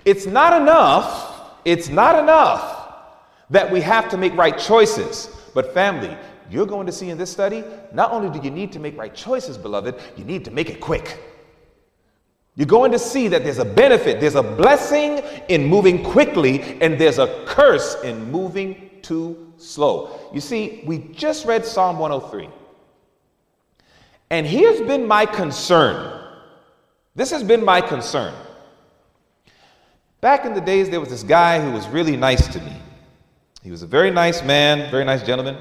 It's 0.05 0.27
not 0.27 0.61
enough 0.61 1.32
it's 1.65 1.89
not 1.89 2.21
enough 2.21 2.83
that 3.49 3.71
we 3.71 3.81
have 3.81 4.09
to 4.09 4.17
make 4.17 4.35
right 4.35 4.57
choices, 4.57 5.29
but 5.53 5.73
family, 5.73 6.15
you're 6.49 6.65
going 6.65 6.85
to 6.85 6.91
see 6.91 7.09
in 7.09 7.17
this 7.17 7.31
study, 7.31 7.63
not 7.93 8.11
only 8.11 8.29
do 8.29 8.43
you 8.43 8.51
need 8.51 8.71
to 8.73 8.79
make 8.79 8.97
right 8.97 9.13
choices, 9.13 9.57
beloved, 9.57 9.95
you 10.17 10.23
need 10.23 10.45
to 10.45 10.51
make 10.51 10.69
it 10.69 10.79
quick. 10.79 11.21
You're 12.55 12.67
going 12.67 12.91
to 12.91 12.99
see 12.99 13.27
that 13.29 13.43
there's 13.43 13.57
a 13.57 13.65
benefit, 13.65 14.19
there's 14.19 14.35
a 14.35 14.43
blessing 14.43 15.19
in 15.49 15.65
moving 15.65 16.03
quickly, 16.03 16.79
and 16.81 16.99
there's 16.99 17.17
a 17.17 17.43
curse 17.47 17.95
in 18.03 18.31
moving 18.31 18.91
too 19.01 19.53
slow. 19.57 20.29
You 20.33 20.41
see, 20.41 20.83
we 20.85 20.99
just 21.13 21.45
read 21.45 21.65
Psalm 21.65 21.97
103. 21.97 22.49
And 24.29 24.45
here's 24.45 24.81
been 24.81 25.07
my 25.07 25.25
concern. 25.25 26.21
This 27.15 27.31
has 27.31 27.43
been 27.43 27.63
my 27.63 27.81
concern. 27.81 28.33
Back 30.23 30.45
in 30.45 30.53
the 30.53 30.61
days, 30.61 30.89
there 30.89 31.01
was 31.01 31.09
this 31.09 31.21
guy 31.21 31.59
who 31.59 31.69
was 31.71 31.85
really 31.89 32.15
nice 32.15 32.47
to 32.47 32.61
me. 32.61 32.71
He 33.61 33.71
was 33.71 33.83
a 33.83 33.87
very 33.87 34.09
nice 34.09 34.41
man, 34.41 34.89
very 34.89 35.03
nice 35.03 35.21
gentleman. 35.21 35.57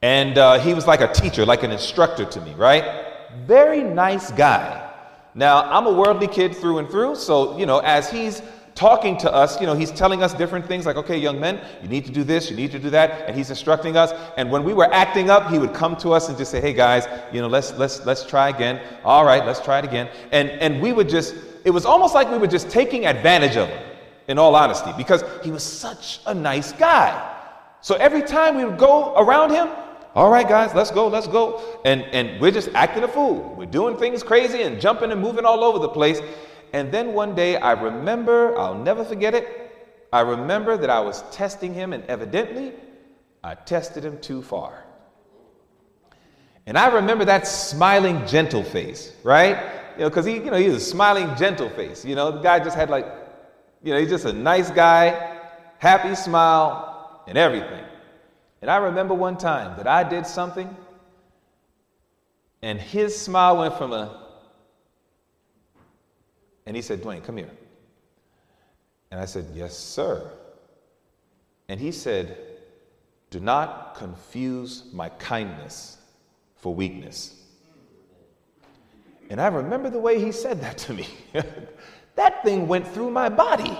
And 0.00 0.38
uh, 0.38 0.58
he 0.58 0.72
was 0.72 0.86
like 0.86 1.02
a 1.02 1.12
teacher, 1.12 1.44
like 1.44 1.62
an 1.62 1.70
instructor 1.70 2.24
to 2.24 2.40
me, 2.40 2.54
right? 2.54 3.04
Very 3.44 3.82
nice 3.82 4.32
guy. 4.32 4.90
Now, 5.34 5.70
I'm 5.70 5.84
a 5.84 5.92
worldly 5.92 6.28
kid 6.28 6.56
through 6.56 6.78
and 6.78 6.88
through, 6.88 7.16
so, 7.16 7.58
you 7.58 7.66
know, 7.66 7.80
as 7.80 8.10
he's 8.10 8.40
talking 8.74 9.18
to 9.18 9.30
us, 9.30 9.60
you 9.60 9.66
know, 9.66 9.74
he's 9.74 9.90
telling 9.90 10.22
us 10.22 10.32
different 10.32 10.66
things 10.66 10.86
like, 10.86 10.96
okay, 10.96 11.18
young 11.18 11.38
men, 11.38 11.60
you 11.82 11.88
need 11.88 12.06
to 12.06 12.12
do 12.12 12.24
this, 12.24 12.48
you 12.48 12.56
need 12.56 12.70
to 12.70 12.78
do 12.78 12.88
that, 12.88 13.28
and 13.28 13.36
he's 13.36 13.50
instructing 13.50 13.98
us. 13.98 14.12
And 14.38 14.50
when 14.50 14.64
we 14.64 14.72
were 14.72 14.90
acting 14.94 15.28
up, 15.28 15.50
he 15.50 15.58
would 15.58 15.74
come 15.74 15.94
to 15.96 16.14
us 16.14 16.30
and 16.30 16.38
just 16.38 16.50
say, 16.50 16.62
hey 16.62 16.72
guys, 16.72 17.06
you 17.34 17.42
know, 17.42 17.48
let's 17.48 17.72
let's 17.72 18.06
let's 18.06 18.24
try 18.24 18.48
again. 18.48 18.80
All 19.04 19.26
right, 19.26 19.44
let's 19.44 19.60
try 19.60 19.78
it 19.80 19.84
again. 19.84 20.08
And 20.32 20.48
and 20.48 20.80
we 20.80 20.92
would 20.92 21.10
just 21.10 21.34
it 21.66 21.70
was 21.70 21.84
almost 21.84 22.14
like 22.14 22.30
we 22.30 22.38
were 22.38 22.46
just 22.46 22.70
taking 22.70 23.06
advantage 23.06 23.56
of 23.56 23.68
him, 23.68 23.82
in 24.28 24.38
all 24.38 24.54
honesty, 24.54 24.92
because 24.96 25.24
he 25.42 25.50
was 25.50 25.64
such 25.64 26.20
a 26.26 26.32
nice 26.32 26.70
guy. 26.70 27.10
So 27.80 27.96
every 27.96 28.22
time 28.22 28.56
we 28.56 28.64
would 28.64 28.78
go 28.78 29.16
around 29.16 29.50
him, 29.50 29.68
all 30.14 30.30
right, 30.30 30.48
guys, 30.48 30.74
let's 30.74 30.92
go, 30.92 31.08
let's 31.08 31.26
go. 31.26 31.80
And, 31.84 32.02
and 32.12 32.40
we're 32.40 32.52
just 32.52 32.68
acting 32.68 33.02
a 33.02 33.08
fool. 33.08 33.52
We're 33.58 33.66
doing 33.66 33.96
things 33.96 34.22
crazy 34.22 34.62
and 34.62 34.80
jumping 34.80 35.10
and 35.10 35.20
moving 35.20 35.44
all 35.44 35.64
over 35.64 35.80
the 35.80 35.88
place. 35.88 36.20
And 36.72 36.92
then 36.92 37.12
one 37.14 37.34
day 37.34 37.56
I 37.56 37.72
remember, 37.72 38.56
I'll 38.56 38.78
never 38.78 39.04
forget 39.04 39.34
it. 39.34 39.72
I 40.12 40.20
remember 40.20 40.76
that 40.76 40.88
I 40.88 41.00
was 41.00 41.22
testing 41.32 41.74
him, 41.74 41.92
and 41.92 42.04
evidently 42.04 42.74
I 43.42 43.56
tested 43.56 44.04
him 44.04 44.20
too 44.20 44.40
far. 44.40 44.84
And 46.64 46.78
I 46.78 46.94
remember 46.94 47.24
that 47.24 47.48
smiling, 47.48 48.24
gentle 48.24 48.62
face, 48.62 49.12
right? 49.24 49.75
You 49.96 50.02
know, 50.02 50.10
because 50.10 50.26
he, 50.26 50.34
you 50.34 50.50
know, 50.50 50.56
he's 50.56 50.74
a 50.74 50.80
smiling, 50.80 51.34
gentle 51.36 51.70
face. 51.70 52.04
You 52.04 52.14
know, 52.14 52.30
the 52.30 52.40
guy 52.40 52.58
just 52.58 52.76
had 52.76 52.90
like, 52.90 53.06
you 53.82 53.92
know, 53.92 53.98
he's 53.98 54.10
just 54.10 54.26
a 54.26 54.32
nice 54.32 54.70
guy, 54.70 55.38
happy 55.78 56.14
smile, 56.14 57.22
and 57.26 57.38
everything. 57.38 57.84
And 58.60 58.70
I 58.70 58.76
remember 58.76 59.14
one 59.14 59.38
time 59.38 59.76
that 59.76 59.86
I 59.86 60.04
did 60.04 60.26
something, 60.26 60.74
and 62.62 62.80
his 62.80 63.18
smile 63.18 63.58
went 63.58 63.76
from 63.78 63.92
a, 63.92 64.22
and 66.66 66.74
he 66.74 66.82
said, 66.82 67.00
Dwayne, 67.00 67.22
come 67.22 67.36
here. 67.36 67.50
And 69.10 69.20
I 69.20 69.24
said, 69.24 69.46
Yes, 69.54 69.76
sir. 69.76 70.30
And 71.68 71.80
he 71.80 71.92
said, 71.92 72.36
Do 73.30 73.40
not 73.40 73.94
confuse 73.96 74.84
my 74.92 75.08
kindness 75.10 75.98
for 76.56 76.74
weakness. 76.74 77.35
And 79.30 79.40
I 79.40 79.48
remember 79.48 79.90
the 79.90 79.98
way 79.98 80.20
he 80.20 80.32
said 80.32 80.60
that 80.60 80.78
to 80.78 80.94
me. 80.94 81.08
that 82.14 82.42
thing 82.42 82.68
went 82.68 82.86
through 82.86 83.10
my 83.10 83.28
body. 83.28 83.76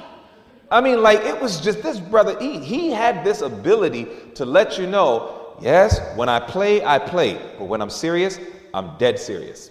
I 0.71 0.81
mean, 0.81 1.03
like, 1.03 1.21
it 1.21 1.41
was 1.41 1.61
just 1.61 1.83
this 1.83 2.01
brother, 2.01 2.39
he, 2.41 2.59
he 2.59 2.91
had 2.91 3.25
this 3.25 3.41
ability 3.41 4.09
to 4.35 4.45
let 4.45 4.79
you 4.79 4.87
know 4.87 5.37
yes, 5.61 6.01
when 6.17 6.29
I 6.29 6.41
play, 6.41 6.85
I 6.85 6.99
play, 6.99 7.41
but 7.59 7.67
when 7.67 7.81
I'm 7.81 7.91
serious, 7.91 8.39
I'm 8.75 8.97
dead 8.99 9.19
serious. 9.19 9.71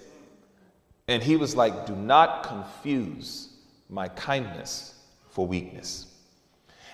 And 1.07 1.21
he 1.21 1.35
was 1.35 1.55
like, 1.55 1.85
do 1.85 1.95
not 1.95 2.43
confuse 2.43 3.49
my 3.89 4.07
kindness 4.09 4.95
for 5.29 5.45
weakness. 5.45 6.07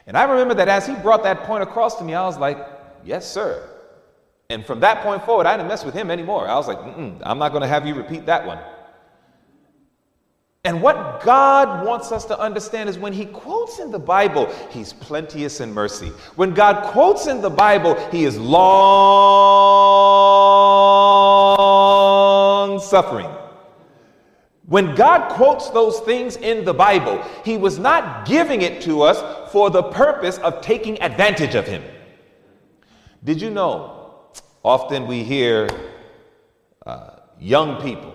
And 0.07 0.17
I 0.17 0.23
remember 0.23 0.53
that 0.55 0.67
as 0.67 0.85
he 0.85 0.95
brought 0.95 1.23
that 1.23 1.43
point 1.43 1.63
across 1.63 1.95
to 1.97 2.03
me, 2.03 2.13
I 2.13 2.25
was 2.25 2.37
like, 2.37 2.57
yes, 3.05 3.29
sir. 3.29 3.69
And 4.51 4.65
from 4.65 4.81
that 4.81 5.01
point 5.01 5.23
forward, 5.23 5.47
I 5.47 5.55
didn't 5.55 5.69
mess 5.69 5.85
with 5.85 5.95
him 5.95 6.11
anymore. 6.11 6.47
I 6.47 6.55
was 6.55 6.67
like, 6.67 6.77
I'm 6.77 7.39
not 7.39 7.49
going 7.49 7.61
to 7.61 7.67
have 7.67 7.87
you 7.87 7.95
repeat 7.95 8.25
that 8.25 8.45
one. 8.45 8.59
And 10.63 10.79
what 10.79 11.23
God 11.23 11.87
wants 11.87 12.11
us 12.11 12.25
to 12.25 12.39
understand 12.39 12.87
is 12.87 12.99
when 12.99 13.13
He 13.13 13.25
quotes 13.25 13.79
in 13.79 13.89
the 13.89 13.97
Bible, 13.97 14.53
He's 14.69 14.93
plenteous 14.93 15.59
in 15.59 15.73
mercy. 15.73 16.09
When 16.35 16.53
God 16.53 16.83
quotes 16.91 17.25
in 17.25 17.41
the 17.41 17.49
Bible, 17.49 17.95
He 18.11 18.25
is 18.25 18.37
long 18.37 18.59
suffering. 22.79 23.27
When 24.67 24.93
God 24.93 25.31
quotes 25.31 25.71
those 25.71 25.99
things 26.01 26.35
in 26.35 26.63
the 26.63 26.75
Bible, 26.75 27.23
He 27.43 27.57
was 27.57 27.79
not 27.79 28.27
giving 28.27 28.61
it 28.61 28.83
to 28.83 29.01
us 29.01 29.51
for 29.51 29.71
the 29.71 29.81
purpose 29.81 30.37
of 30.37 30.61
taking 30.61 31.01
advantage 31.01 31.55
of 31.55 31.65
Him. 31.65 31.81
Did 33.23 33.41
you 33.41 33.49
know 33.49 34.00
Often 34.63 35.07
we 35.07 35.23
hear 35.23 35.69
uh, 36.85 37.17
young 37.39 37.81
people, 37.81 38.13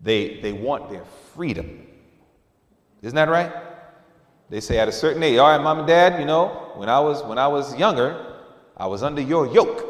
they, 0.00 0.40
they 0.40 0.52
want 0.52 0.90
their 0.90 1.04
freedom. 1.34 1.86
Isn't 3.02 3.16
that 3.16 3.28
right? 3.28 3.52
They 4.50 4.60
say 4.60 4.78
at 4.78 4.88
a 4.88 4.92
certain 4.92 5.22
age, 5.22 5.38
all 5.38 5.48
right, 5.48 5.62
mom 5.62 5.78
and 5.78 5.88
dad, 5.88 6.20
you 6.20 6.26
know, 6.26 6.72
when 6.76 6.88
I 6.88 7.00
was 7.00 7.22
when 7.22 7.38
I 7.38 7.48
was 7.48 7.74
younger, 7.76 8.36
I 8.76 8.86
was 8.86 9.02
under 9.02 9.22
your 9.22 9.46
yoke. 9.46 9.86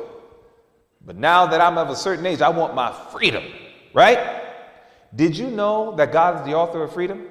But 1.04 1.16
now 1.16 1.46
that 1.46 1.60
I'm 1.60 1.78
of 1.78 1.90
a 1.90 1.96
certain 1.96 2.24
age, 2.26 2.40
I 2.40 2.48
want 2.48 2.74
my 2.74 2.92
freedom, 3.10 3.42
right? 3.92 4.40
Did 5.16 5.36
you 5.36 5.50
know 5.50 5.96
that 5.96 6.12
God 6.12 6.40
is 6.40 6.46
the 6.46 6.54
author 6.54 6.82
of 6.84 6.92
freedom? 6.92 7.26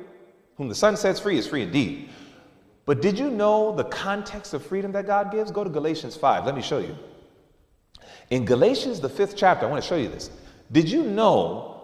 Whom 0.57 0.67
the 0.67 0.75
Son 0.75 0.97
sets 0.97 1.19
free 1.19 1.37
is 1.37 1.47
free 1.47 1.63
indeed. 1.63 2.09
But 2.85 3.01
did 3.01 3.17
you 3.17 3.29
know 3.29 3.73
the 3.73 3.85
context 3.85 4.53
of 4.53 4.65
freedom 4.65 4.91
that 4.91 5.07
God 5.07 5.31
gives? 5.31 5.51
Go 5.51 5.63
to 5.63 5.69
Galatians 5.69 6.17
5. 6.17 6.45
Let 6.45 6.55
me 6.55 6.61
show 6.61 6.79
you. 6.79 6.97
In 8.31 8.45
Galatians, 8.45 8.99
the 8.99 9.09
fifth 9.09 9.35
chapter, 9.35 9.65
I 9.65 9.69
want 9.69 9.83
to 9.83 9.87
show 9.87 9.97
you 9.97 10.07
this. 10.07 10.31
Did 10.71 10.89
you 10.89 11.03
know 11.03 11.83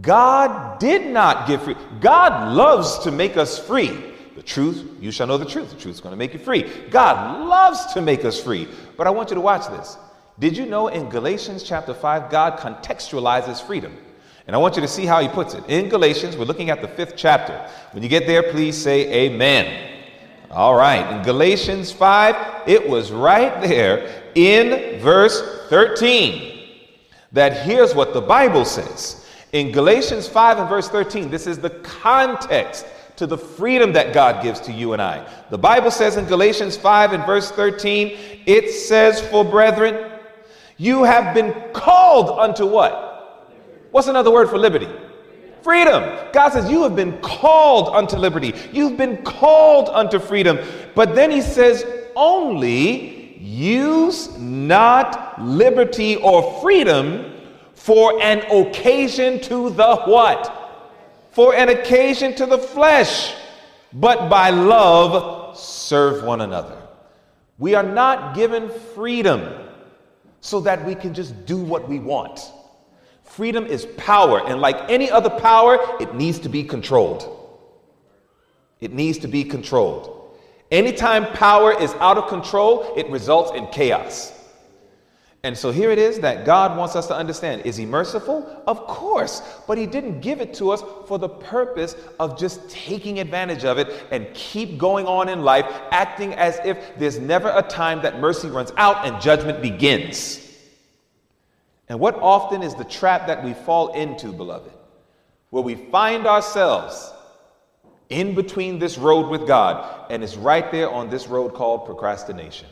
God 0.00 0.80
did 0.80 1.06
not 1.06 1.46
give 1.46 1.62
free? 1.62 1.76
God 2.00 2.54
loves 2.54 2.98
to 3.00 3.12
make 3.12 3.36
us 3.36 3.58
free. 3.58 4.12
The 4.34 4.42
truth, 4.42 4.96
you 4.98 5.12
shall 5.12 5.26
know 5.26 5.36
the 5.36 5.44
truth. 5.44 5.70
The 5.70 5.76
truth 5.76 5.94
is 5.94 6.00
going 6.00 6.14
to 6.14 6.16
make 6.16 6.32
you 6.32 6.40
free. 6.40 6.62
God 6.90 7.46
loves 7.46 7.92
to 7.92 8.00
make 8.00 8.24
us 8.24 8.42
free. 8.42 8.66
But 8.96 9.06
I 9.06 9.10
want 9.10 9.28
you 9.28 9.34
to 9.34 9.40
watch 9.42 9.68
this. 9.68 9.96
Did 10.38 10.56
you 10.56 10.66
know 10.66 10.88
in 10.88 11.08
Galatians 11.10 11.62
chapter 11.62 11.94
5, 11.94 12.30
God 12.30 12.58
contextualizes 12.58 13.64
freedom? 13.64 13.96
And 14.46 14.56
I 14.56 14.58
want 14.58 14.76
you 14.76 14.82
to 14.82 14.88
see 14.88 15.06
how 15.06 15.20
he 15.20 15.28
puts 15.28 15.54
it. 15.54 15.64
In 15.68 15.88
Galatians, 15.88 16.36
we're 16.36 16.44
looking 16.46 16.70
at 16.70 16.80
the 16.80 16.88
fifth 16.88 17.14
chapter. 17.14 17.70
When 17.92 18.02
you 18.02 18.08
get 18.08 18.26
there, 18.26 18.42
please 18.42 18.76
say 18.76 19.26
amen. 19.26 19.92
All 20.50 20.74
right, 20.74 21.16
in 21.16 21.22
Galatians 21.22 21.92
5, 21.92 22.68
it 22.68 22.88
was 22.88 23.12
right 23.12 23.60
there 23.60 24.23
in 24.34 25.00
verse 25.00 25.68
13 25.68 26.54
that 27.32 27.66
here's 27.66 27.94
what 27.94 28.14
the 28.14 28.20
Bible 28.20 28.64
says. 28.64 29.26
In 29.52 29.70
Galatians 29.70 30.26
5 30.26 30.58
and 30.58 30.68
verse 30.68 30.88
13, 30.88 31.30
this 31.30 31.46
is 31.46 31.58
the 31.58 31.70
context 31.70 32.86
to 33.16 33.26
the 33.26 33.38
freedom 33.38 33.92
that 33.92 34.12
God 34.12 34.42
gives 34.42 34.60
to 34.62 34.72
you 34.72 34.92
and 34.92 35.02
I. 35.02 35.28
The 35.50 35.58
Bible 35.58 35.90
says 35.90 36.16
in 36.16 36.26
Galatians 36.26 36.76
5 36.76 37.12
and 37.12 37.24
verse 37.24 37.50
13, 37.50 38.42
it 38.46 38.70
says, 38.70 39.20
For 39.20 39.44
brethren, 39.44 40.10
you 40.76 41.04
have 41.04 41.34
been 41.34 41.54
called 41.72 42.38
unto 42.38 42.66
what? 42.66 43.54
What's 43.92 44.08
another 44.08 44.32
word 44.32 44.48
for 44.48 44.58
liberty? 44.58 44.88
Freedom. 45.62 46.02
God 46.32 46.52
says, 46.52 46.68
You 46.68 46.82
have 46.82 46.96
been 46.96 47.16
called 47.20 47.94
unto 47.94 48.16
liberty. 48.16 48.54
You've 48.72 48.96
been 48.96 49.22
called 49.22 49.88
unto 49.88 50.18
freedom. 50.18 50.58
But 50.94 51.14
then 51.14 51.30
he 51.30 51.40
says, 51.40 51.86
Only 52.16 53.13
use 53.44 54.38
not 54.38 55.40
liberty 55.40 56.16
or 56.16 56.60
freedom 56.62 57.32
for 57.74 58.20
an 58.22 58.40
occasion 58.50 59.38
to 59.42 59.68
the 59.70 59.96
what? 60.06 60.50
For 61.32 61.54
an 61.54 61.68
occasion 61.68 62.34
to 62.36 62.46
the 62.46 62.56
flesh, 62.56 63.34
but 63.92 64.30
by 64.30 64.48
love 64.48 65.58
serve 65.58 66.24
one 66.24 66.40
another. 66.40 66.80
We 67.58 67.74
are 67.74 67.82
not 67.82 68.34
given 68.34 68.70
freedom 68.94 69.68
so 70.40 70.60
that 70.60 70.84
we 70.84 70.94
can 70.94 71.12
just 71.12 71.44
do 71.44 71.58
what 71.58 71.88
we 71.88 71.98
want. 71.98 72.40
Freedom 73.24 73.66
is 73.66 73.86
power, 73.98 74.46
and 74.46 74.60
like 74.60 74.76
any 74.88 75.10
other 75.10 75.30
power, 75.30 75.78
it 76.00 76.14
needs 76.14 76.38
to 76.40 76.48
be 76.48 76.64
controlled. 76.64 77.30
It 78.80 78.92
needs 78.92 79.18
to 79.18 79.28
be 79.28 79.44
controlled. 79.44 80.23
Anytime 80.74 81.26
power 81.34 81.72
is 81.80 81.94
out 82.00 82.18
of 82.18 82.26
control, 82.26 82.94
it 82.96 83.08
results 83.08 83.52
in 83.56 83.64
chaos. 83.68 84.32
And 85.44 85.56
so 85.56 85.70
here 85.70 85.92
it 85.92 86.00
is 86.00 86.18
that 86.18 86.44
God 86.44 86.76
wants 86.76 86.96
us 86.96 87.06
to 87.06 87.14
understand. 87.14 87.62
Is 87.64 87.76
He 87.76 87.86
merciful? 87.86 88.60
Of 88.66 88.84
course. 88.88 89.40
But 89.68 89.78
He 89.78 89.86
didn't 89.86 90.18
give 90.18 90.40
it 90.40 90.52
to 90.54 90.72
us 90.72 90.82
for 91.06 91.16
the 91.16 91.28
purpose 91.28 91.94
of 92.18 92.36
just 92.36 92.68
taking 92.68 93.20
advantage 93.20 93.64
of 93.64 93.78
it 93.78 94.08
and 94.10 94.26
keep 94.34 94.76
going 94.76 95.06
on 95.06 95.28
in 95.28 95.44
life, 95.44 95.64
acting 95.92 96.34
as 96.34 96.58
if 96.64 96.98
there's 96.98 97.20
never 97.20 97.52
a 97.54 97.62
time 97.62 98.02
that 98.02 98.18
mercy 98.18 98.48
runs 98.48 98.72
out 98.76 99.06
and 99.06 99.22
judgment 99.22 99.62
begins. 99.62 100.40
And 101.88 102.00
what 102.00 102.16
often 102.16 102.64
is 102.64 102.74
the 102.74 102.82
trap 102.82 103.28
that 103.28 103.44
we 103.44 103.54
fall 103.54 103.92
into, 103.92 104.32
beloved? 104.32 104.72
Where 105.50 105.62
we 105.62 105.76
find 105.76 106.26
ourselves 106.26 107.13
in 108.08 108.34
between 108.34 108.78
this 108.78 108.98
road 108.98 109.28
with 109.28 109.46
God, 109.46 110.10
and 110.10 110.22
it's 110.22 110.36
right 110.36 110.70
there 110.70 110.90
on 110.90 111.08
this 111.08 111.26
road 111.26 111.54
called 111.54 111.86
procrastination. 111.86 112.68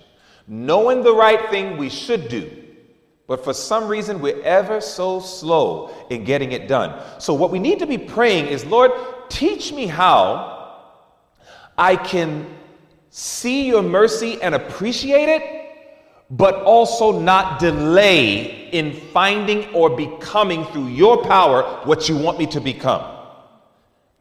Knowing 0.47 1.03
the 1.03 1.15
right 1.15 1.51
thing 1.51 1.77
we 1.77 1.89
should 1.89 2.29
do, 2.29 2.51
but 3.27 3.45
for 3.45 3.55
some 3.55 3.89
reason, 3.89 4.21
we're 4.21 4.43
ever 4.43 4.81
so 4.81 5.21
slow 5.21 5.91
in 6.11 6.25
getting 6.25 6.53
it 6.53 6.69
done. 6.69 7.01
So, 7.19 7.33
what 7.33 7.51
we 7.51 7.59
need 7.59 7.79
to 7.79 7.87
be 7.87 7.97
praying 7.97 8.47
is, 8.49 8.65
Lord, 8.67 8.91
teach 9.29 9.73
me 9.73 9.87
how 9.87 10.83
I 11.79 11.97
can 11.97 12.47
see 13.11 13.67
your 13.67 13.83
mercy 13.83 14.41
and 14.43 14.55
appreciate 14.55 15.29
it, 15.29 15.43
but 16.31 16.57
also 16.63 17.21
not 17.21 17.61
delay 17.61 18.69
in 18.73 18.93
finding 19.13 19.73
or 19.75 19.91
becoming 19.91 20.65
through 20.67 20.89
your 20.89 21.25
power 21.25 21.63
what 21.85 22.09
you 22.09 22.17
want 22.17 22.39
me 22.39 22.47
to 22.49 22.61
become. 22.61 23.22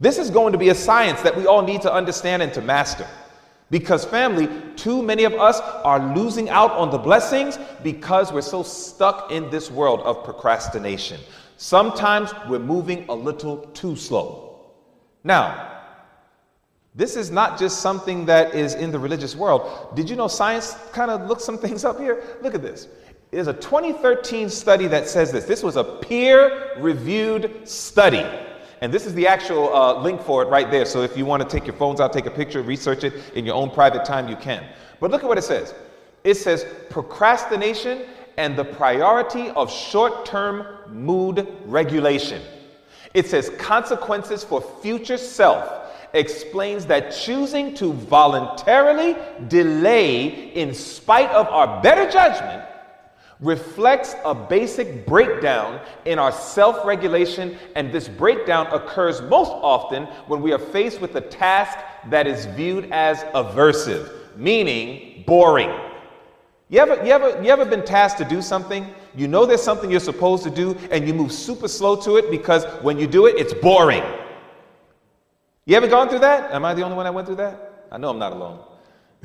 This 0.01 0.17
is 0.17 0.31
going 0.31 0.51
to 0.51 0.57
be 0.57 0.69
a 0.69 0.75
science 0.75 1.21
that 1.21 1.37
we 1.37 1.45
all 1.45 1.61
need 1.61 1.83
to 1.83 1.93
understand 1.93 2.41
and 2.41 2.51
to 2.55 2.61
master. 2.61 3.07
Because, 3.69 4.03
family, 4.03 4.49
too 4.75 5.03
many 5.03 5.25
of 5.25 5.33
us 5.33 5.59
are 5.61 6.13
losing 6.15 6.49
out 6.49 6.71
on 6.71 6.89
the 6.89 6.97
blessings 6.97 7.59
because 7.83 8.33
we're 8.33 8.41
so 8.41 8.63
stuck 8.63 9.31
in 9.31 9.49
this 9.51 9.69
world 9.69 10.01
of 10.01 10.23
procrastination. 10.23 11.21
Sometimes 11.55 12.33
we're 12.49 12.59
moving 12.59 13.05
a 13.09 13.13
little 13.13 13.57
too 13.75 13.95
slow. 13.95 14.71
Now, 15.23 15.83
this 16.95 17.15
is 17.15 17.29
not 17.29 17.59
just 17.59 17.79
something 17.79 18.25
that 18.25 18.55
is 18.55 18.73
in 18.73 18.91
the 18.91 18.99
religious 18.99 19.35
world. 19.35 19.95
Did 19.95 20.09
you 20.09 20.15
know 20.15 20.27
science 20.27 20.75
kind 20.91 21.11
of 21.11 21.29
looked 21.29 21.43
some 21.43 21.59
things 21.59 21.85
up 21.85 21.99
here? 21.99 22.23
Look 22.41 22.55
at 22.55 22.63
this. 22.63 22.87
There's 23.29 23.47
a 23.47 23.53
2013 23.53 24.49
study 24.49 24.87
that 24.87 25.07
says 25.07 25.31
this. 25.31 25.45
This 25.45 25.61
was 25.61 25.75
a 25.75 25.83
peer 25.83 26.71
reviewed 26.79 27.67
study. 27.69 28.25
And 28.81 28.91
this 28.91 29.05
is 29.05 29.13
the 29.13 29.27
actual 29.27 29.73
uh, 29.73 30.01
link 30.01 30.21
for 30.21 30.41
it 30.41 30.47
right 30.47 30.69
there. 30.69 30.85
So 30.85 31.03
if 31.03 31.15
you 31.15 31.23
want 31.23 31.43
to 31.43 31.47
take 31.47 31.67
your 31.67 31.75
phones 31.75 32.01
out, 32.01 32.11
take 32.11 32.25
a 32.25 32.31
picture, 32.31 32.63
research 32.63 33.03
it 33.03 33.13
in 33.35 33.45
your 33.45 33.53
own 33.53 33.69
private 33.69 34.03
time, 34.03 34.27
you 34.27 34.35
can. 34.35 34.65
But 34.99 35.11
look 35.11 35.23
at 35.23 35.27
what 35.27 35.37
it 35.37 35.43
says 35.43 35.73
it 36.23 36.35
says 36.35 36.65
procrastination 36.89 38.05
and 38.37 38.55
the 38.55 38.63
priority 38.63 39.49
of 39.51 39.71
short 39.71 40.25
term 40.25 40.65
mood 40.89 41.47
regulation. 41.65 42.41
It 43.13 43.27
says 43.27 43.51
consequences 43.57 44.43
for 44.43 44.61
future 44.81 45.17
self 45.17 45.77
explains 46.13 46.85
that 46.87 47.11
choosing 47.11 47.73
to 47.75 47.93
voluntarily 47.93 49.15
delay 49.47 50.53
in 50.53 50.73
spite 50.73 51.29
of 51.31 51.47
our 51.47 51.81
better 51.81 52.09
judgment 52.09 52.63
reflects 53.41 54.15
a 54.23 54.33
basic 54.33 55.05
breakdown 55.05 55.81
in 56.05 56.19
our 56.19 56.31
self 56.31 56.85
regulation, 56.85 57.57
and 57.75 57.91
this 57.91 58.07
breakdown 58.07 58.67
occurs 58.71 59.21
most 59.21 59.49
often 59.51 60.05
when 60.27 60.41
we 60.41 60.53
are 60.53 60.59
faced 60.59 61.01
with 61.01 61.15
a 61.15 61.21
task 61.21 61.77
that 62.09 62.27
is 62.27 62.45
viewed 62.45 62.89
as 62.91 63.19
aversive, 63.35 64.11
meaning 64.37 65.23
boring. 65.25 65.71
You 66.69 66.79
ever, 66.79 67.03
you, 67.03 67.11
ever, 67.11 67.43
you 67.43 67.49
ever 67.49 67.65
been 67.65 67.83
tasked 67.83 68.19
to 68.19 68.25
do 68.25 68.41
something? 68.41 68.87
You 69.13 69.27
know 69.27 69.45
there's 69.45 69.61
something 69.61 69.91
you're 69.91 69.99
supposed 69.99 70.43
to 70.43 70.49
do, 70.49 70.77
and 70.89 71.05
you 71.05 71.13
move 71.13 71.31
super 71.33 71.67
slow 71.67 71.97
to 71.97 72.15
it 72.15 72.31
because 72.31 72.63
when 72.81 72.97
you 72.97 73.07
do 73.07 73.25
it, 73.25 73.35
it's 73.37 73.53
boring. 73.53 74.03
You 75.65 75.75
ever 75.75 75.87
gone 75.87 76.09
through 76.09 76.19
that? 76.19 76.51
Am 76.51 76.63
I 76.63 76.73
the 76.73 76.83
only 76.83 76.95
one 76.95 77.05
that 77.05 77.13
went 77.13 77.27
through 77.27 77.35
that? 77.37 77.85
I 77.91 77.97
know 77.97 78.09
I'm 78.09 78.19
not 78.19 78.31
alone. 78.31 78.63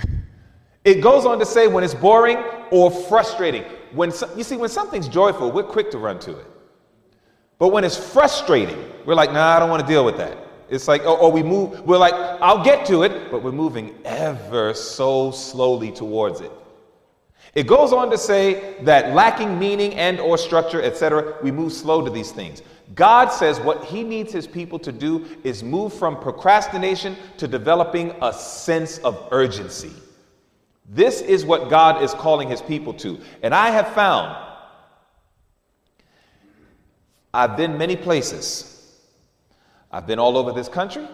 it 0.85 1.01
goes 1.01 1.25
on 1.25 1.39
to 1.39 1.47
say 1.47 1.69
when 1.69 1.85
it's 1.85 1.95
boring 1.95 2.39
or 2.73 2.91
frustrating. 2.91 3.65
When 3.97 4.13
you 4.37 4.45
see, 4.45 4.57
when 4.57 4.69
something's 4.69 5.09
joyful, 5.09 5.51
we're 5.51 5.63
quick 5.63 5.91
to 5.93 5.99
run 5.99 6.19
to 6.21 6.39
it. 6.39 6.47
But 7.59 7.69
when 7.69 7.85
it's 7.85 7.97
frustrating, 7.97 8.79
we're 9.07 9.15
like, 9.15 9.33
nah, 9.33 9.57
I 9.57 9.59
don't 9.59 9.71
want 9.71 9.81
to 9.81 9.89
deal 9.89 10.05
with 10.05 10.19
that. 10.19 10.37
It's 10.69 10.89
like, 10.89 11.03
or, 11.03 11.17
or 11.17 11.33
we 11.33 11.43
move, 11.43 11.81
we're 11.83 11.97
like, 11.97 12.13
I'll 12.13 12.63
get 12.63 12.85
to 12.87 13.03
it, 13.05 13.31
but 13.31 13.43
we're 13.43 13.53
moving 13.53 13.95
ever 14.05 14.75
so 14.75 15.31
slowly 15.31 15.91
towards 15.91 16.41
it. 16.41 16.53
It 17.55 17.67
goes 17.67 17.93
on 17.93 18.11
to 18.11 18.19
say 18.19 18.75
that 18.83 19.15
lacking 19.15 19.59
meaning 19.59 19.95
and 19.95 20.21
or 20.21 20.37
structure, 20.37 20.83
etc., 20.83 21.37
we 21.43 21.51
move 21.51 21.73
slow 21.73 22.05
to 22.05 22.11
these 22.11 22.33
things. 22.33 22.63
God 22.95 23.29
says 23.29 23.59
what 23.61 23.85
he 23.85 24.03
needs 24.03 24.33
his 24.33 24.47
people 24.47 24.79
to 24.81 24.93
do 24.93 25.25
is 25.43 25.63
move 25.63 25.95
from 25.95 26.21
procrastination 26.21 27.17
to 27.39 27.49
developing 27.49 28.15
a 28.21 28.33
sense 28.33 28.99
of 28.99 29.29
urgency. 29.31 29.93
This 30.89 31.21
is 31.21 31.45
what 31.45 31.69
God 31.69 32.03
is 32.03 32.15
calling 32.15 32.49
his 32.49 32.63
people 32.63 32.95
to. 32.95 33.21
And 33.43 33.55
I 33.55 33.71
have 33.71 33.89
found, 33.89 34.37
I've 37.35 37.57
been 37.57 37.77
many 37.77 37.97
places. 37.97 38.73
I've 39.91 40.07
been 40.07 40.19
all 40.19 40.37
over 40.37 40.53
this 40.53 40.69
country, 40.69 41.07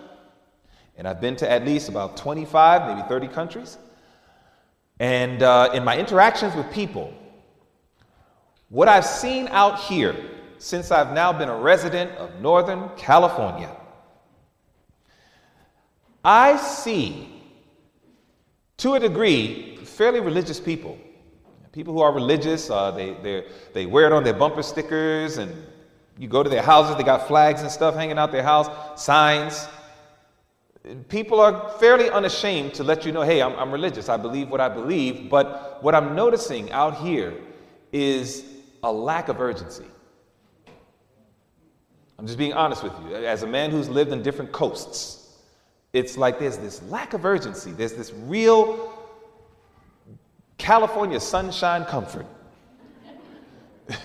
and 0.96 1.06
I've 1.06 1.20
been 1.20 1.36
to 1.36 1.50
at 1.50 1.64
least 1.64 1.88
about 1.88 2.16
25, 2.16 2.96
maybe 2.96 3.08
30 3.08 3.28
countries. 3.28 3.78
And 4.98 5.42
uh, 5.42 5.70
in 5.72 5.84
my 5.84 5.98
interactions 5.98 6.54
with 6.54 6.70
people, 6.72 7.12
what 8.68 8.88
I've 8.88 9.06
seen 9.06 9.48
out 9.48 9.80
here 9.80 10.16
since 10.58 10.90
I've 10.90 11.12
now 11.12 11.32
been 11.32 11.48
a 11.48 11.56
resident 11.56 12.12
of 12.12 12.40
Northern 12.40 12.88
California, 12.96 13.74
I 16.24 16.56
see, 16.56 17.31
to 18.82 18.94
a 18.94 18.98
degree, 18.98 19.76
fairly 19.84 20.18
religious 20.18 20.58
people. 20.58 20.98
People 21.70 21.94
who 21.94 22.00
are 22.00 22.12
religious, 22.12 22.68
uh, 22.68 22.90
they, 22.90 23.44
they 23.72 23.86
wear 23.86 24.06
it 24.06 24.12
on 24.12 24.24
their 24.24 24.34
bumper 24.34 24.60
stickers, 24.64 25.38
and 25.38 25.54
you 26.18 26.26
go 26.26 26.42
to 26.42 26.50
their 26.50 26.62
houses, 26.62 26.96
they 26.96 27.04
got 27.04 27.28
flags 27.28 27.62
and 27.62 27.70
stuff 27.70 27.94
hanging 27.94 28.18
out 28.18 28.32
their 28.32 28.42
house, 28.42 28.68
signs. 29.00 29.68
People 31.08 31.38
are 31.38 31.70
fairly 31.78 32.10
unashamed 32.10 32.74
to 32.74 32.82
let 32.82 33.06
you 33.06 33.12
know, 33.12 33.22
hey, 33.22 33.40
I'm, 33.40 33.54
I'm 33.54 33.70
religious, 33.70 34.08
I 34.08 34.16
believe 34.16 34.50
what 34.50 34.60
I 34.60 34.68
believe. 34.68 35.30
But 35.30 35.80
what 35.80 35.94
I'm 35.94 36.16
noticing 36.16 36.72
out 36.72 36.96
here 36.96 37.34
is 37.92 38.44
a 38.82 38.92
lack 38.92 39.28
of 39.28 39.40
urgency. 39.40 39.84
I'm 42.18 42.26
just 42.26 42.36
being 42.36 42.52
honest 42.52 42.82
with 42.82 42.92
you. 43.08 43.14
As 43.14 43.44
a 43.44 43.46
man 43.46 43.70
who's 43.70 43.88
lived 43.88 44.10
in 44.10 44.24
different 44.24 44.50
coasts, 44.50 45.21
it's 45.92 46.16
like 46.16 46.38
there's 46.38 46.56
this 46.56 46.82
lack 46.84 47.12
of 47.12 47.24
urgency. 47.24 47.70
There's 47.70 47.92
this 47.92 48.12
real 48.12 48.92
California 50.58 51.20
sunshine 51.20 51.84
comfort. 51.84 52.26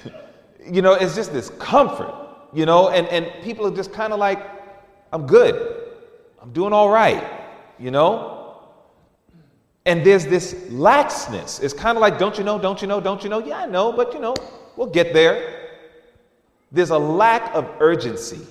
you 0.72 0.82
know, 0.82 0.94
it's 0.94 1.16
just 1.16 1.32
this 1.32 1.50
comfort, 1.60 2.14
you 2.54 2.66
know, 2.66 2.90
and, 2.90 3.08
and 3.08 3.32
people 3.44 3.66
are 3.66 3.76
just 3.76 3.94
kind 3.94 4.12
of 4.12 4.20
like, 4.20 4.40
I'm 5.14 5.26
good. 5.26 5.86
I'm 6.42 6.52
doing 6.52 6.74
all 6.74 6.90
right, 6.90 7.24
you 7.80 7.92
know? 7.92 8.34
And 9.86 10.06
there's 10.06 10.26
this 10.26 10.54
laxness. 10.70 11.64
It's 11.64 11.74
kind 11.74 11.98
of 11.98 12.02
like, 12.02 12.20
don't 12.20 12.38
you 12.38 12.44
know, 12.44 12.60
don't 12.60 12.82
you 12.82 12.88
know, 12.88 13.00
don't 13.00 13.24
you 13.24 13.30
know? 13.30 13.40
Yeah, 13.40 13.60
I 13.60 13.66
know, 13.66 13.94
but 13.94 14.14
you 14.14 14.20
know, 14.20 14.36
we'll 14.76 14.88
get 14.88 15.14
there. 15.14 15.70
There's 16.72 16.90
a 16.90 16.98
lack 16.98 17.56
of 17.56 17.70
urgency. 17.80 18.46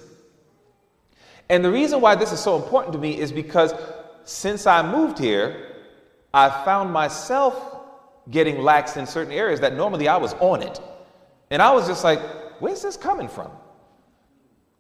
And 1.49 1.65
the 1.65 1.71
reason 1.71 2.01
why 2.01 2.15
this 2.15 2.33
is 2.33 2.41
so 2.41 2.57
important 2.57 2.93
to 2.95 2.99
me 2.99 3.19
is 3.19 3.31
because 3.31 3.75
since 4.25 4.67
I 4.67 4.83
moved 4.83 5.19
here, 5.19 5.75
I 6.35 6.51
found 6.65 6.93
myself 6.93 7.77
getting 8.31 8.59
lax 8.59 8.97
in 8.97 9.07
certain 9.07 9.33
areas 9.33 9.61
that 9.61 9.75
normally 9.75 10.09
I 10.09 10.17
was 10.17 10.35
on 10.35 10.63
it. 10.63 10.81
And 11.51 11.63
I 11.63 11.73
was 11.73 11.87
just 11.87 12.03
like, 12.03 12.21
where's 12.61 12.83
this 12.83 12.97
coming 12.97 13.29
from? 13.29 13.51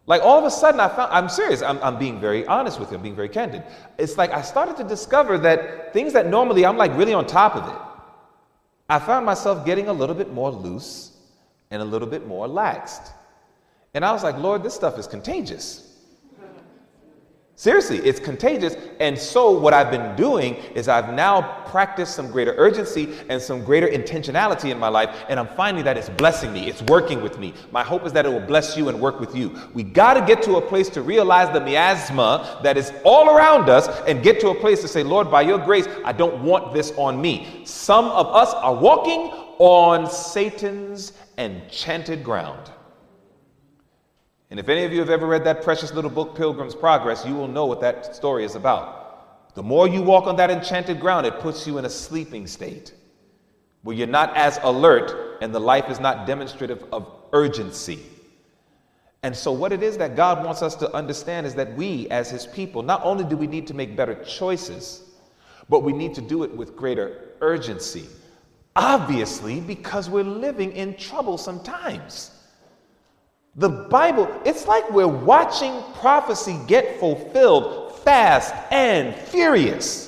Like 0.06 0.22
all 0.22 0.38
of 0.38 0.44
a 0.44 0.50
sudden, 0.50 0.80
I 0.80 0.88
found, 0.88 1.12
I'm 1.12 1.28
serious, 1.28 1.62
I'm, 1.62 1.78
I'm 1.82 1.98
being 1.98 2.20
very 2.20 2.46
honest 2.46 2.78
with 2.78 2.90
you, 2.90 2.96
I'm 2.96 3.02
being 3.02 3.16
very 3.16 3.28
candid. 3.28 3.64
It's 3.98 4.16
like 4.16 4.30
I 4.30 4.42
started 4.42 4.76
to 4.76 4.84
discover 4.84 5.36
that 5.38 5.92
things 5.92 6.12
that 6.12 6.28
normally 6.28 6.64
I'm 6.64 6.76
like 6.76 6.96
really 6.96 7.12
on 7.12 7.26
top 7.26 7.56
of 7.56 7.68
it, 7.68 7.80
I 8.88 9.00
found 9.00 9.26
myself 9.26 9.66
getting 9.66 9.88
a 9.88 9.92
little 9.92 10.14
bit 10.14 10.32
more 10.32 10.50
loose 10.50 11.16
and 11.72 11.82
a 11.82 11.84
little 11.84 12.06
bit 12.06 12.26
more 12.26 12.46
laxed. 12.46 13.10
And 13.94 14.04
I 14.04 14.12
was 14.12 14.22
like, 14.22 14.36
Lord, 14.36 14.62
this 14.62 14.74
stuff 14.74 14.96
is 14.98 15.08
contagious. 15.08 15.85
Seriously, 17.58 17.96
it's 18.00 18.20
contagious. 18.20 18.76
And 19.00 19.18
so, 19.18 19.58
what 19.58 19.72
I've 19.72 19.90
been 19.90 20.14
doing 20.14 20.56
is 20.74 20.88
I've 20.88 21.14
now 21.14 21.62
practiced 21.64 22.14
some 22.14 22.30
greater 22.30 22.54
urgency 22.58 23.14
and 23.30 23.40
some 23.40 23.64
greater 23.64 23.88
intentionality 23.88 24.70
in 24.70 24.78
my 24.78 24.88
life. 24.88 25.24
And 25.30 25.40
I'm 25.40 25.48
finding 25.48 25.82
that 25.84 25.96
it's 25.96 26.10
blessing 26.10 26.52
me, 26.52 26.68
it's 26.68 26.82
working 26.82 27.22
with 27.22 27.38
me. 27.38 27.54
My 27.72 27.82
hope 27.82 28.04
is 28.04 28.12
that 28.12 28.26
it 28.26 28.28
will 28.28 28.46
bless 28.46 28.76
you 28.76 28.90
and 28.90 29.00
work 29.00 29.20
with 29.20 29.34
you. 29.34 29.58
We 29.72 29.84
got 29.84 30.14
to 30.14 30.20
get 30.20 30.42
to 30.42 30.56
a 30.56 30.60
place 30.60 30.90
to 30.90 31.00
realize 31.00 31.50
the 31.50 31.60
miasma 31.60 32.60
that 32.62 32.76
is 32.76 32.92
all 33.04 33.34
around 33.34 33.70
us 33.70 33.88
and 34.06 34.22
get 34.22 34.38
to 34.40 34.50
a 34.50 34.54
place 34.54 34.82
to 34.82 34.88
say, 34.88 35.02
Lord, 35.02 35.30
by 35.30 35.40
your 35.40 35.58
grace, 35.58 35.88
I 36.04 36.12
don't 36.12 36.44
want 36.44 36.74
this 36.74 36.92
on 36.98 37.18
me. 37.18 37.62
Some 37.64 38.04
of 38.04 38.26
us 38.36 38.52
are 38.52 38.74
walking 38.74 39.32
on 39.58 40.10
Satan's 40.10 41.14
enchanted 41.38 42.22
ground. 42.22 42.70
And 44.50 44.60
if 44.60 44.68
any 44.68 44.84
of 44.84 44.92
you 44.92 45.00
have 45.00 45.10
ever 45.10 45.26
read 45.26 45.44
that 45.44 45.62
precious 45.62 45.92
little 45.92 46.10
book, 46.10 46.36
Pilgrim's 46.36 46.74
Progress, 46.74 47.26
you 47.26 47.34
will 47.34 47.48
know 47.48 47.66
what 47.66 47.80
that 47.80 48.14
story 48.14 48.44
is 48.44 48.54
about. 48.54 49.54
The 49.54 49.62
more 49.62 49.88
you 49.88 50.02
walk 50.02 50.26
on 50.26 50.36
that 50.36 50.50
enchanted 50.50 51.00
ground, 51.00 51.26
it 51.26 51.40
puts 51.40 51.66
you 51.66 51.78
in 51.78 51.84
a 51.84 51.90
sleeping 51.90 52.46
state 52.46 52.92
where 53.82 53.96
you're 53.96 54.06
not 54.06 54.36
as 54.36 54.58
alert 54.62 55.38
and 55.40 55.54
the 55.54 55.60
life 55.60 55.90
is 55.90 55.98
not 55.98 56.26
demonstrative 56.26 56.84
of 56.92 57.10
urgency. 57.32 58.00
And 59.22 59.34
so, 59.34 59.50
what 59.50 59.72
it 59.72 59.82
is 59.82 59.96
that 59.98 60.14
God 60.14 60.44
wants 60.44 60.62
us 60.62 60.74
to 60.76 60.92
understand 60.94 61.46
is 61.46 61.54
that 61.54 61.74
we, 61.74 62.08
as 62.10 62.30
His 62.30 62.46
people, 62.46 62.82
not 62.82 63.00
only 63.02 63.24
do 63.24 63.36
we 63.36 63.46
need 63.46 63.66
to 63.68 63.74
make 63.74 63.96
better 63.96 64.14
choices, 64.24 65.02
but 65.68 65.80
we 65.80 65.92
need 65.92 66.14
to 66.14 66.20
do 66.20 66.44
it 66.44 66.54
with 66.54 66.76
greater 66.76 67.30
urgency. 67.40 68.06
Obviously, 68.76 69.60
because 69.60 70.10
we're 70.10 70.22
living 70.22 70.72
in 70.72 70.94
troublesome 70.96 71.60
times. 71.62 72.30
The 73.56 73.68
Bible, 73.68 74.28
it's 74.44 74.66
like 74.66 74.90
we're 74.90 75.08
watching 75.08 75.82
prophecy 75.94 76.58
get 76.66 77.00
fulfilled 77.00 77.98
fast 78.00 78.54
and 78.70 79.14
furious. 79.14 80.06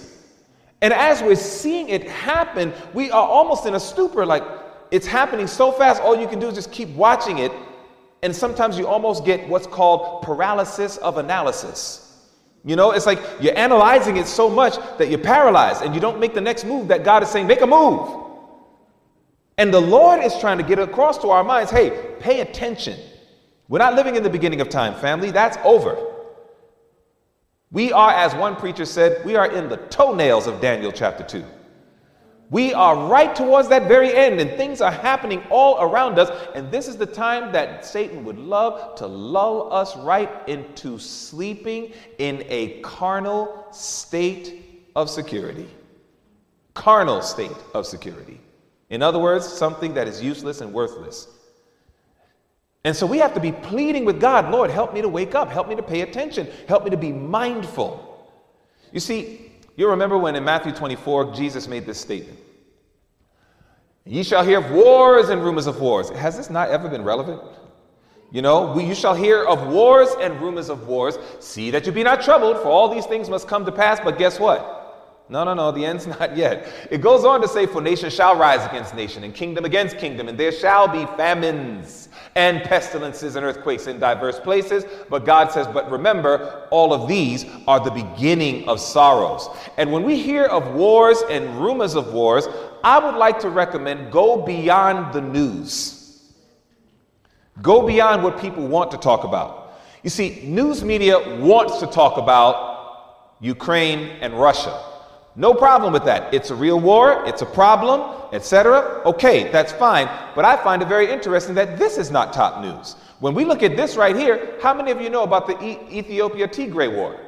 And 0.83 0.93
as 0.93 1.23
we're 1.23 1.35
seeing 1.35 1.89
it 1.89 2.09
happen, 2.09 2.73
we 2.93 3.11
are 3.11 3.27
almost 3.27 3.67
in 3.67 3.75
a 3.75 3.81
stupor 3.81 4.27
like 4.27 4.45
it's 4.91 5.07
happening 5.07 5.47
so 5.47 5.73
fast, 5.73 6.01
all 6.03 6.19
you 6.19 6.29
can 6.29 6.39
do 6.39 6.49
is 6.49 6.55
just 6.55 6.73
keep 6.73 6.89
watching 6.91 7.39
it. 7.39 7.53
And 8.23 8.35
sometimes 8.35 8.79
you 8.79 8.87
almost 8.87 9.25
get 9.25 9.49
what's 9.49 9.67
called 9.67 10.23
paralysis 10.23 10.97
of 10.99 11.19
analysis. 11.19 12.05
You 12.65 12.77
know, 12.77 12.91
it's 12.91 13.07
like 13.07 13.21
you're 13.41 13.57
analyzing 13.57 14.17
it 14.17 14.27
so 14.27 14.49
much 14.49 14.77
that 14.99 15.09
you're 15.09 15.19
paralyzed 15.19 15.83
and 15.83 15.95
you 15.95 16.01
don't 16.01 16.19
make 16.19 16.35
the 16.35 16.41
next 16.41 16.65
move 16.65 16.89
that 16.89 17.05
God 17.05 17.23
is 17.23 17.29
saying, 17.29 17.47
make 17.47 17.61
a 17.61 17.67
move. 17.67 18.27
And 19.57 19.73
the 19.73 19.81
Lord 19.81 20.23
is 20.23 20.39
trying 20.39 20.59
to 20.59 20.65
get 20.65 20.79
across 20.79 21.19
to 21.19 21.31
our 21.31 21.45
minds 21.45 21.71
hey, 21.71 22.15
pay 22.21 22.41
attention. 22.41 22.99
We're 23.69 23.79
not 23.79 23.95
living 23.95 24.17
in 24.17 24.23
the 24.23 24.31
beginning 24.31 24.61
of 24.61 24.71
time, 24.71 24.95
family. 24.95 25.31
That's 25.31 25.59
over. 25.63 25.97
We 27.71 27.93
are, 27.93 28.11
as 28.11 28.35
one 28.35 28.57
preacher 28.57 28.87
said, 28.87 29.25
we 29.27 29.37
are 29.37 29.51
in 29.51 29.69
the 29.69 29.77
toenails 29.77 30.47
of 30.47 30.61
Daniel 30.61 30.91
chapter 30.91 31.23
2. 31.23 31.45
We 32.51 32.73
are 32.73 33.09
right 33.09 33.37
towards 33.37 33.69
that 33.69 33.89
very 33.89 34.15
end, 34.15 34.41
and 34.41 34.51
things 34.53 34.81
are 34.81 34.91
happening 34.91 35.43
all 35.51 35.83
around 35.83 36.19
us. 36.19 36.31
And 36.55 36.71
this 36.71 36.89
is 36.89 36.97
the 36.97 37.05
time 37.05 37.53
that 37.53 37.85
Satan 37.85 38.25
would 38.25 38.39
love 38.39 38.95
to 38.97 39.07
lull 39.07 39.71
us 39.71 39.95
right 39.99 40.31
into 40.49 40.99
sleeping 40.99 41.93
in 42.17 42.45
a 42.49 42.81
carnal 42.81 43.67
state 43.71 44.91
of 44.97 45.11
security. 45.11 45.69
Carnal 46.73 47.21
state 47.21 47.53
of 47.75 47.87
security. 47.87 48.41
In 48.89 49.03
other 49.03 49.19
words, 49.19 49.47
something 49.47 49.93
that 49.93 50.09
is 50.09 50.23
useless 50.23 50.63
and 50.63 50.73
worthless. 50.73 51.29
And 52.89 52.97
so 52.97 53.05
we 53.05 53.19
have 53.19 53.35
to 53.35 53.41
be 53.41 53.53
pleading 53.53 54.07
with 54.07 54.19
God, 54.19 54.51
Lord, 54.51 54.71
help 54.71 54.95
me 54.95 55.03
to 55.03 55.11
wake 55.11 55.35
up, 55.35 55.51
help 55.51 55.69
me 55.69 55.77
to 55.77 55.83
pay 55.83 56.01
attention, 56.01 56.49
help 56.67 56.85
me 56.85 56.91
to 56.91 56.97
be 56.97 57.13
mindful. 57.13 58.27
You 58.93 58.99
see, 58.99 59.53
you 59.77 59.91
remember 59.91 60.17
when 60.17 60.35
in 60.35 60.43
Matthew 60.43 60.73
24, 60.73 61.35
Jesus 61.35 61.69
made 61.69 61.85
this 61.85 62.01
statement 62.01 62.39
Ye 64.07 64.23
shall 64.23 64.43
hear 64.43 64.61
of 64.61 64.71
wars 64.71 65.29
and 65.29 65.45
rumors 65.45 65.67
of 65.67 65.79
wars. 65.79 66.09
Has 66.09 66.39
this 66.39 66.49
not 66.49 66.71
ever 66.71 66.89
been 66.89 67.05
relevant? 67.05 67.43
You 68.33 68.41
know, 68.41 68.73
we, 68.73 68.85
you 68.85 68.95
shall 68.95 69.15
hear 69.15 69.45
of 69.45 69.67
wars 69.67 70.09
and 70.19 70.41
rumors 70.41 70.71
of 70.71 70.89
wars. 70.89 71.19
See 71.41 71.71
that 71.73 71.85
you 71.85 71.93
be 71.93 72.03
not 72.03 72.23
troubled, 72.23 72.57
for 72.57 72.69
all 72.69 72.89
these 72.89 73.05
things 73.05 73.29
must 73.29 73.49
come 73.49 73.67
to 73.67 73.73
pass. 73.73 74.01
But 74.01 74.17
guess 74.17 74.41
what? 74.41 75.27
No, 75.29 75.45
no, 75.45 75.53
no, 75.53 75.73
the 75.73 75.85
end's 75.85 76.07
not 76.19 76.39
yet. 76.39 76.89
It 76.91 77.03
goes 77.03 77.27
on 77.27 77.43
to 77.43 77.49
say, 77.49 77.67
For 77.67 77.83
nation 77.83 78.09
shall 78.09 78.35
rise 78.35 78.67
against 78.67 78.95
nation, 78.95 79.25
and 79.25 79.35
kingdom 79.35 79.67
against 79.67 79.99
kingdom, 79.99 80.29
and 80.29 80.39
there 80.39 80.53
shall 80.53 80.89
be 80.89 81.05
famines 81.19 82.08
and 82.39 82.63
pestilences 82.63 83.35
and 83.35 83.45
earthquakes 83.45 83.89
in 83.89 83.99
diverse 83.99 84.39
places. 84.39 84.85
But 85.11 85.27
God 85.27 85.51
says, 85.51 85.67
but 85.67 85.91
remember, 85.91 86.69
all 86.71 86.93
of 86.95 87.09
these 87.09 87.45
are 87.67 87.81
the 87.81 87.91
beginning 87.91 88.69
of 88.69 88.79
sorrows. 88.79 89.49
And 89.77 89.91
when 89.91 90.05
we 90.05 90.23
hear 90.23 90.45
of 90.45 90.73
wars 90.73 91.19
and 91.29 91.61
rumors 91.61 91.97
of 91.97 92.13
wars, 92.13 92.47
I 92.85 93.01
would 93.01 93.17
like 93.17 93.41
to 93.41 93.51
recommend 93.51 94.13
go 94.13 94.41
beyond 94.41 95.13
the 95.13 95.21
news. 95.21 96.33
Go 97.61 97.85
beyond 97.85 98.23
what 98.23 98.41
people 98.41 98.69
want 98.69 98.93
to 98.93 98.99
talk 98.99 99.25
about. 99.25 99.75
You 100.05 100.11
see, 100.11 100.43
news 100.45 100.85
media 100.85 101.41
wants 101.41 101.81
to 101.81 101.89
talk 101.89 102.19
about 102.19 103.35
Ukraine 103.41 104.11
and 104.21 104.33
Russia. 104.33 104.81
No 105.39 105.55
problem 105.55 105.93
with 105.93 106.05
that. 106.05 106.35
It's 106.35 106.51
a 106.51 106.55
real 106.55 106.81
war, 106.81 107.23
it's 107.25 107.43
a 107.43 107.47
problem, 107.47 108.13
etc. 108.33 109.03
Okay, 109.07 109.49
that's 109.53 109.71
fine. 109.71 110.09
But 110.35 110.45
I 110.45 110.57
find 110.57 110.83
it 110.83 110.89
very 110.89 111.09
interesting 111.13 111.55
that 111.55 111.79
this 111.79 111.97
is 111.97 112.11
not 112.11 112.33
top 112.33 112.61
news. 112.61 112.97
When 113.21 113.35
we 113.35 113.45
look 113.45 113.63
at 113.63 113.77
this 113.77 113.97
right 113.97 114.17
here, 114.17 114.59
how 114.61 114.75
many 114.75 114.91
of 114.91 115.01
you 115.01 115.11
know 115.11 115.23
about 115.23 115.47
the 115.47 115.57
e- 115.65 115.79
Ethiopia 115.97 116.49
Tigray 116.49 116.93
War? 116.93 117.21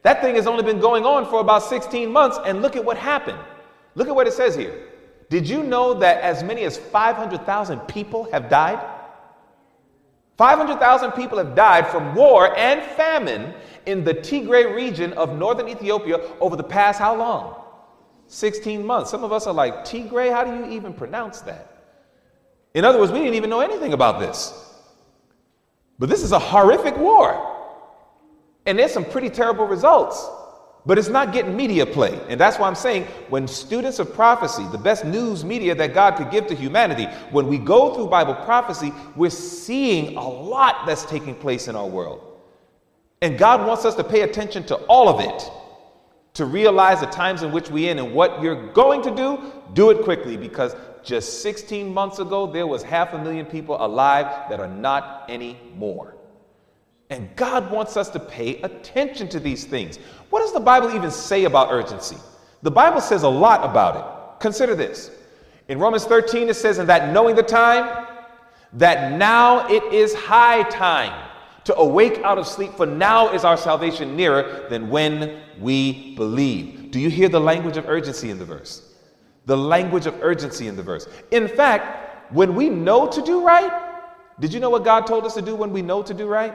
That 0.00 0.22
thing 0.22 0.36
has 0.36 0.46
only 0.46 0.62
been 0.62 0.80
going 0.80 1.04
on 1.04 1.26
for 1.26 1.40
about 1.40 1.62
16 1.62 2.10
months, 2.10 2.38
and 2.46 2.62
look 2.62 2.74
at 2.74 2.82
what 2.82 2.96
happened. 2.96 3.38
Look 3.94 4.08
at 4.08 4.14
what 4.14 4.26
it 4.26 4.32
says 4.32 4.56
here. 4.56 4.88
Did 5.28 5.46
you 5.46 5.62
know 5.62 5.92
that 5.92 6.22
as 6.22 6.42
many 6.42 6.64
as 6.64 6.78
500,000 6.78 7.80
people 7.80 8.30
have 8.32 8.48
died? 8.48 8.80
500,000 10.36 11.12
people 11.12 11.38
have 11.38 11.54
died 11.54 11.86
from 11.88 12.14
war 12.14 12.56
and 12.56 12.82
famine 12.82 13.54
in 13.86 14.02
the 14.02 14.14
Tigray 14.14 14.74
region 14.74 15.12
of 15.12 15.38
northern 15.38 15.68
Ethiopia 15.68 16.18
over 16.40 16.56
the 16.56 16.64
past 16.64 16.98
how 16.98 17.14
long? 17.16 17.62
16 18.26 18.84
months. 18.84 19.10
Some 19.10 19.22
of 19.22 19.32
us 19.32 19.46
are 19.46 19.54
like, 19.54 19.84
Tigray, 19.84 20.32
how 20.32 20.44
do 20.44 20.54
you 20.54 20.76
even 20.76 20.92
pronounce 20.92 21.40
that? 21.42 21.70
In 22.74 22.84
other 22.84 22.98
words, 22.98 23.12
we 23.12 23.18
didn't 23.18 23.34
even 23.34 23.50
know 23.50 23.60
anything 23.60 23.92
about 23.92 24.18
this. 24.18 24.72
But 25.98 26.08
this 26.08 26.22
is 26.22 26.32
a 26.32 26.38
horrific 26.38 26.96
war. 26.96 27.52
And 28.66 28.78
there's 28.78 28.92
some 28.92 29.04
pretty 29.04 29.30
terrible 29.30 29.66
results. 29.66 30.28
But 30.86 30.98
it's 30.98 31.08
not 31.08 31.32
getting 31.32 31.56
media 31.56 31.86
play. 31.86 32.18
And 32.28 32.38
that's 32.38 32.58
why 32.58 32.68
I'm 32.68 32.74
saying 32.74 33.04
when 33.30 33.48
students 33.48 33.98
of 33.98 34.12
prophecy, 34.12 34.66
the 34.70 34.78
best 34.78 35.04
news 35.04 35.42
media 35.44 35.74
that 35.74 35.94
God 35.94 36.16
could 36.16 36.30
give 36.30 36.46
to 36.48 36.54
humanity, 36.54 37.06
when 37.30 37.48
we 37.48 37.56
go 37.56 37.94
through 37.94 38.08
Bible 38.08 38.34
prophecy, 38.34 38.92
we're 39.16 39.30
seeing 39.30 40.16
a 40.16 40.28
lot 40.28 40.86
that's 40.86 41.04
taking 41.06 41.34
place 41.34 41.68
in 41.68 41.76
our 41.76 41.86
world. 41.86 42.20
And 43.22 43.38
God 43.38 43.66
wants 43.66 43.86
us 43.86 43.94
to 43.94 44.04
pay 44.04 44.22
attention 44.22 44.64
to 44.66 44.76
all 44.86 45.08
of 45.08 45.20
it, 45.20 45.50
to 46.34 46.44
realize 46.44 47.00
the 47.00 47.06
times 47.06 47.42
in 47.42 47.50
which 47.50 47.70
we're 47.70 47.90
in 47.90 47.98
and 47.98 48.12
what 48.12 48.42
you're 48.42 48.70
going 48.72 49.00
to 49.02 49.14
do, 49.14 49.38
do 49.72 49.90
it 49.90 50.04
quickly 50.04 50.36
because 50.36 50.76
just 51.02 51.40
16 51.42 51.92
months 51.92 52.18
ago, 52.18 52.46
there 52.46 52.66
was 52.66 52.82
half 52.82 53.14
a 53.14 53.18
million 53.18 53.46
people 53.46 53.82
alive 53.82 54.50
that 54.50 54.60
are 54.60 54.68
not 54.68 55.24
anymore. 55.30 56.14
And 57.14 57.28
God 57.36 57.70
wants 57.70 57.96
us 57.96 58.08
to 58.08 58.18
pay 58.18 58.60
attention 58.62 59.28
to 59.28 59.38
these 59.38 59.64
things. 59.64 59.98
What 60.30 60.40
does 60.40 60.52
the 60.52 60.58
Bible 60.58 60.92
even 60.96 61.12
say 61.12 61.44
about 61.44 61.70
urgency? 61.70 62.16
The 62.62 62.72
Bible 62.72 63.00
says 63.00 63.22
a 63.22 63.28
lot 63.28 63.64
about 63.64 63.96
it. 63.96 64.40
Consider 64.42 64.74
this 64.74 65.12
In 65.68 65.78
Romans 65.78 66.06
13, 66.06 66.48
it 66.48 66.54
says, 66.54 66.78
And 66.78 66.88
that 66.88 67.12
knowing 67.12 67.36
the 67.36 67.42
time, 67.44 68.08
that 68.72 69.12
now 69.16 69.68
it 69.68 69.84
is 69.92 70.12
high 70.12 70.68
time 70.70 71.30
to 71.62 71.76
awake 71.76 72.18
out 72.24 72.36
of 72.36 72.48
sleep, 72.48 72.72
for 72.72 72.84
now 72.84 73.32
is 73.32 73.44
our 73.44 73.56
salvation 73.56 74.16
nearer 74.16 74.66
than 74.68 74.90
when 74.90 75.40
we 75.60 76.16
believe. 76.16 76.90
Do 76.90 76.98
you 76.98 77.10
hear 77.10 77.28
the 77.28 77.40
language 77.40 77.76
of 77.76 77.88
urgency 77.88 78.30
in 78.30 78.40
the 78.40 78.44
verse? 78.44 78.92
The 79.46 79.56
language 79.56 80.06
of 80.06 80.20
urgency 80.20 80.66
in 80.66 80.74
the 80.74 80.82
verse. 80.82 81.06
In 81.30 81.46
fact, 81.46 82.32
when 82.32 82.56
we 82.56 82.68
know 82.68 83.06
to 83.06 83.22
do 83.22 83.46
right, 83.46 83.70
did 84.40 84.52
you 84.52 84.58
know 84.58 84.70
what 84.70 84.82
God 84.82 85.06
told 85.06 85.24
us 85.24 85.34
to 85.34 85.42
do 85.42 85.54
when 85.54 85.72
we 85.72 85.80
know 85.80 86.02
to 86.02 86.12
do 86.12 86.26
right? 86.26 86.52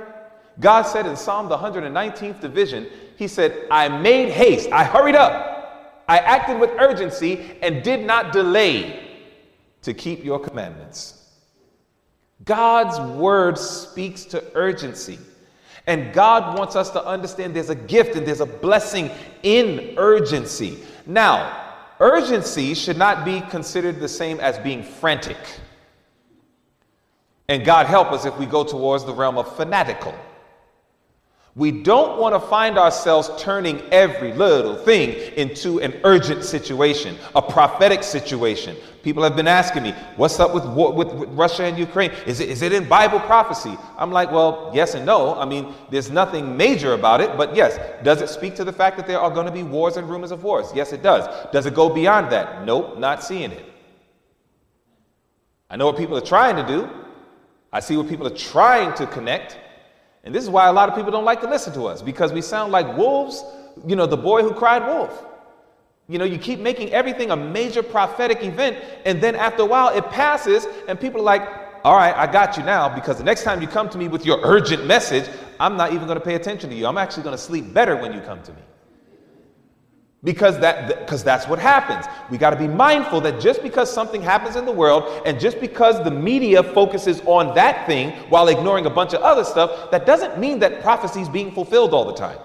God 0.59 0.83
said 0.83 1.05
in 1.05 1.15
Psalm 1.15 1.47
the 1.47 1.57
119th 1.57 2.41
division, 2.41 2.87
He 3.15 3.27
said, 3.27 3.67
I 3.71 3.87
made 3.87 4.31
haste, 4.31 4.71
I 4.71 4.83
hurried 4.83 5.15
up, 5.15 6.03
I 6.07 6.17
acted 6.17 6.59
with 6.59 6.71
urgency 6.71 7.57
and 7.61 7.83
did 7.83 8.05
not 8.05 8.33
delay 8.33 9.07
to 9.83 9.93
keep 9.93 10.23
your 10.23 10.39
commandments. 10.39 11.15
God's 12.45 12.99
word 13.17 13.57
speaks 13.57 14.25
to 14.25 14.43
urgency. 14.55 15.19
And 15.87 16.13
God 16.13 16.57
wants 16.57 16.75
us 16.75 16.89
to 16.91 17.03
understand 17.03 17.55
there's 17.55 17.69
a 17.69 17.75
gift 17.75 18.15
and 18.15 18.25
there's 18.25 18.41
a 18.41 18.45
blessing 18.45 19.09
in 19.43 19.95
urgency. 19.97 20.79
Now, 21.05 21.67
urgency 21.99 22.73
should 22.73 22.97
not 22.97 23.25
be 23.25 23.41
considered 23.41 23.99
the 23.99 24.07
same 24.07 24.39
as 24.39 24.59
being 24.59 24.83
frantic. 24.83 25.37
And 27.47 27.65
God 27.65 27.87
help 27.87 28.11
us 28.11 28.25
if 28.25 28.37
we 28.37 28.45
go 28.45 28.63
towards 28.63 29.05
the 29.05 29.13
realm 29.13 29.37
of 29.37 29.55
fanatical. 29.55 30.13
We 31.55 31.71
don't 31.71 32.19
want 32.19 32.35
to 32.35 32.39
find 32.39 32.77
ourselves 32.77 33.29
turning 33.37 33.81
every 33.91 34.33
little 34.33 34.75
thing 34.75 35.13
into 35.35 35.79
an 35.81 35.99
urgent 36.03 36.43
situation, 36.43 37.17
a 37.35 37.41
prophetic 37.41 38.03
situation. 38.03 38.77
People 39.01 39.23
have 39.23 39.35
been 39.35 39.47
asking 39.47 39.83
me, 39.83 39.91
what's 40.15 40.39
up 40.39 40.53
with, 40.53 40.65
with, 40.65 41.13
with, 41.13 41.29
Russia 41.29 41.63
and 41.63 41.77
Ukraine? 41.77 42.11
Is 42.27 42.39
it, 42.39 42.49
is 42.49 42.61
it 42.61 42.71
in 42.71 42.87
Bible 42.87 43.19
prophecy? 43.19 43.75
I'm 43.97 44.11
like, 44.11 44.31
well, 44.31 44.71
yes 44.73 44.93
and 44.93 45.05
no. 45.05 45.35
I 45.35 45.45
mean, 45.45 45.73
there's 45.89 46.11
nothing 46.11 46.55
major 46.55 46.93
about 46.93 47.19
it, 47.19 47.35
but 47.35 47.55
yes. 47.55 47.79
Does 48.03 48.21
it 48.21 48.29
speak 48.29 48.55
to 48.55 48.63
the 48.63 48.73
fact 48.73 48.97
that 48.97 49.07
there 49.07 49.19
are 49.19 49.31
going 49.31 49.45
to 49.45 49.51
be 49.51 49.63
wars 49.63 49.97
and 49.97 50.07
rumors 50.09 50.31
of 50.31 50.43
wars? 50.43 50.67
Yes, 50.75 50.93
it 50.93 51.01
does. 51.01 51.27
Does 51.51 51.65
it 51.65 51.73
go 51.73 51.89
beyond 51.89 52.31
that? 52.31 52.63
Nope, 52.65 52.99
not 52.99 53.23
seeing 53.23 53.51
it. 53.51 53.65
I 55.69 55.77
know 55.77 55.87
what 55.87 55.97
people 55.97 56.17
are 56.17 56.21
trying 56.21 56.55
to 56.57 56.65
do. 56.65 56.89
I 57.71 57.79
see 57.79 57.95
what 57.97 58.07
people 58.07 58.27
are 58.27 58.35
trying 58.35 58.93
to 58.95 59.07
connect. 59.07 59.57
And 60.29 60.35
this 60.35 60.43
is 60.43 60.49
why 60.51 60.67
a 60.67 60.71
lot 60.71 60.87
of 60.89 60.95
people 60.95 61.09
don't 61.09 61.25
like 61.25 61.41
to 61.41 61.49
listen 61.49 61.73
to 61.73 61.87
us 61.87 62.03
because 62.03 62.31
we 62.31 62.43
sound 62.43 62.71
like 62.71 62.95
wolves, 62.95 63.43
you 63.87 63.95
know, 63.95 64.05
the 64.05 64.15
boy 64.15 64.43
who 64.43 64.53
cried 64.53 64.85
wolf. 64.85 65.25
You 66.07 66.19
know, 66.19 66.23
you 66.23 66.37
keep 66.37 66.59
making 66.59 66.93
everything 66.93 67.31
a 67.31 67.35
major 67.35 67.81
prophetic 67.81 68.43
event, 68.43 68.77
and 69.05 69.19
then 69.23 69.33
after 69.33 69.63
a 69.63 69.65
while 69.65 69.89
it 69.89 70.07
passes, 70.11 70.67
and 70.87 70.99
people 70.99 71.21
are 71.21 71.23
like, 71.23 71.41
all 71.83 71.95
right, 71.95 72.15
I 72.15 72.31
got 72.31 72.57
you 72.57 72.63
now, 72.63 72.93
because 72.93 73.17
the 73.17 73.23
next 73.23 73.41
time 73.41 73.59
you 73.59 73.67
come 73.67 73.89
to 73.89 73.97
me 73.97 74.07
with 74.07 74.23
your 74.23 74.39
urgent 74.43 74.85
message, 74.85 75.27
I'm 75.59 75.75
not 75.75 75.93
even 75.93 76.05
going 76.05 76.19
to 76.19 76.23
pay 76.23 76.35
attention 76.35 76.69
to 76.69 76.75
you. 76.75 76.85
I'm 76.85 76.99
actually 76.99 77.23
going 77.23 77.35
to 77.35 77.41
sleep 77.41 77.73
better 77.73 77.97
when 77.97 78.13
you 78.13 78.21
come 78.21 78.39
to 78.43 78.53
me 78.53 78.61
because 80.23 80.59
that 80.59 80.99
because 80.99 81.23
that's 81.23 81.47
what 81.47 81.59
happens. 81.59 82.05
We 82.29 82.37
got 82.37 82.49
to 82.49 82.57
be 82.57 82.67
mindful 82.67 83.21
that 83.21 83.39
just 83.39 83.63
because 83.63 83.91
something 83.91 84.21
happens 84.21 84.55
in 84.57 84.65
the 84.65 84.71
world 84.71 85.23
and 85.25 85.39
just 85.39 85.61
because 85.61 86.03
the 86.03 86.11
media 86.11 86.61
focuses 86.61 87.21
on 87.21 87.55
that 87.55 87.85
thing 87.85 88.11
while 88.29 88.49
ignoring 88.49 88.85
a 88.85 88.89
bunch 88.89 89.13
of 89.13 89.21
other 89.21 89.43
stuff 89.43 89.91
that 89.91 90.05
doesn't 90.05 90.37
mean 90.37 90.59
that 90.59 90.81
prophecy 90.81 91.21
is 91.21 91.29
being 91.29 91.51
fulfilled 91.51 91.93
all 91.93 92.05
the 92.05 92.13
time. 92.13 92.37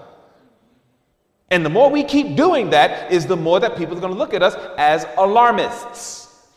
And 1.51 1.65
the 1.65 1.71
more 1.71 1.91
we 1.91 2.05
keep 2.05 2.37
doing 2.37 2.71
that 2.71 3.13
is 3.13 3.27
the 3.27 3.37
more 3.37 3.61
that 3.61 3.77
people 3.77 3.97
are 3.97 4.01
going 4.01 4.13
to 4.13 4.19
look 4.19 4.35
at 4.35 4.43
us 4.43 4.55
as 4.79 5.07
alarmists. 5.19 6.49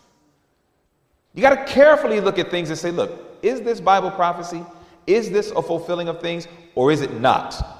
You 1.33 1.41
got 1.41 1.55
to 1.55 1.71
carefully 1.71 2.19
look 2.19 2.39
at 2.39 2.49
things 2.51 2.69
and 2.69 2.77
say 2.77 2.91
look 2.91 3.23
is 3.41 3.61
this 3.61 3.79
bible 3.81 4.11
prophecy? 4.11 4.63
Is 5.07 5.31
this 5.31 5.51
a 5.51 5.63
fulfilling 5.63 6.09
of 6.09 6.21
things 6.21 6.47
or 6.75 6.91
is 6.91 7.01
it 7.01 7.19
not 7.19 7.76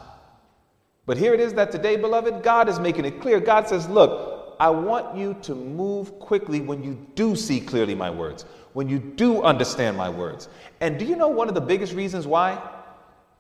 but 1.08 1.16
here 1.16 1.34
it 1.34 1.40
is 1.40 1.54
that 1.54 1.72
today, 1.72 1.96
beloved, 1.96 2.44
God 2.44 2.68
is 2.68 2.80
making 2.80 3.06
it 3.06 3.22
clear. 3.22 3.40
God 3.40 3.68
says, 3.70 3.88
Look, 3.88 4.58
I 4.60 4.70
want 4.70 5.16
you 5.16 5.36
to 5.44 5.56
move 5.56 6.20
quickly 6.20 6.60
when 6.60 6.84
you 6.84 7.08
do 7.16 7.34
see 7.34 7.62
clearly 7.62 7.96
my 7.96 8.12
words, 8.12 8.44
when 8.74 8.90
you 8.90 9.00
do 9.00 9.42
understand 9.42 9.96
my 9.96 10.10
words. 10.10 10.50
And 10.82 11.00
do 11.00 11.06
you 11.06 11.16
know 11.16 11.30
one 11.30 11.48
of 11.48 11.56
the 11.56 11.62
biggest 11.62 11.94
reasons 11.94 12.28
why? 12.28 12.62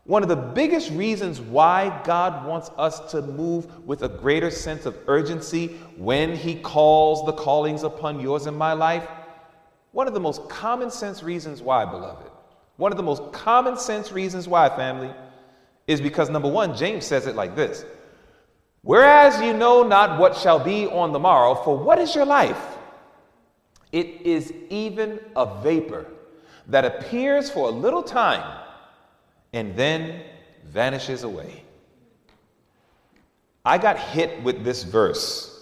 One 0.05 0.23
of 0.23 0.29
the 0.29 0.37
biggest 0.37 0.91
reasons 0.91 1.41
why 1.41 2.01
God 2.05 2.47
wants 2.47 2.71
us 2.77 3.11
to 3.11 3.21
move 3.21 3.85
with 3.85 4.01
a 4.03 4.07
greater 4.07 4.49
sense 4.49 4.85
of 4.85 4.97
urgency 5.07 5.67
when 5.97 6.37
He 6.37 6.55
calls 6.55 7.25
the 7.25 7.33
callings 7.33 7.83
upon 7.83 8.21
yours 8.21 8.45
and 8.45 8.57
my 8.57 8.71
life. 8.71 9.05
One 9.91 10.07
of 10.07 10.13
the 10.13 10.21
most 10.21 10.47
common 10.47 10.89
sense 10.89 11.21
reasons 11.21 11.61
why, 11.61 11.83
beloved. 11.83 12.31
One 12.77 12.93
of 12.93 12.97
the 12.97 13.03
most 13.03 13.33
common 13.33 13.75
sense 13.75 14.13
reasons 14.13 14.47
why, 14.47 14.69
family 14.69 15.13
is 15.87 16.01
because 16.01 16.29
number 16.29 16.49
one, 16.49 16.75
James 16.75 17.05
says 17.05 17.25
it 17.25 17.35
like 17.35 17.55
this 17.55 17.85
Whereas 18.81 19.41
you 19.41 19.53
know 19.53 19.83
not 19.83 20.19
what 20.19 20.37
shall 20.37 20.59
be 20.59 20.85
on 20.87 21.11
the 21.11 21.19
morrow, 21.19 21.55
for 21.55 21.77
what 21.77 21.99
is 21.99 22.13
your 22.13 22.25
life? 22.25 22.77
It 23.91 24.21
is 24.21 24.53
even 24.69 25.19
a 25.35 25.61
vapor 25.61 26.05
that 26.67 26.85
appears 26.85 27.49
for 27.49 27.69
a 27.69 27.71
little 27.71 28.03
time 28.03 28.61
and 29.53 29.75
then 29.75 30.21
vanishes 30.65 31.23
away. 31.23 31.63
I 33.65 33.77
got 33.77 33.97
hit 33.97 34.43
with 34.43 34.63
this 34.63 34.83
verse 34.83 35.53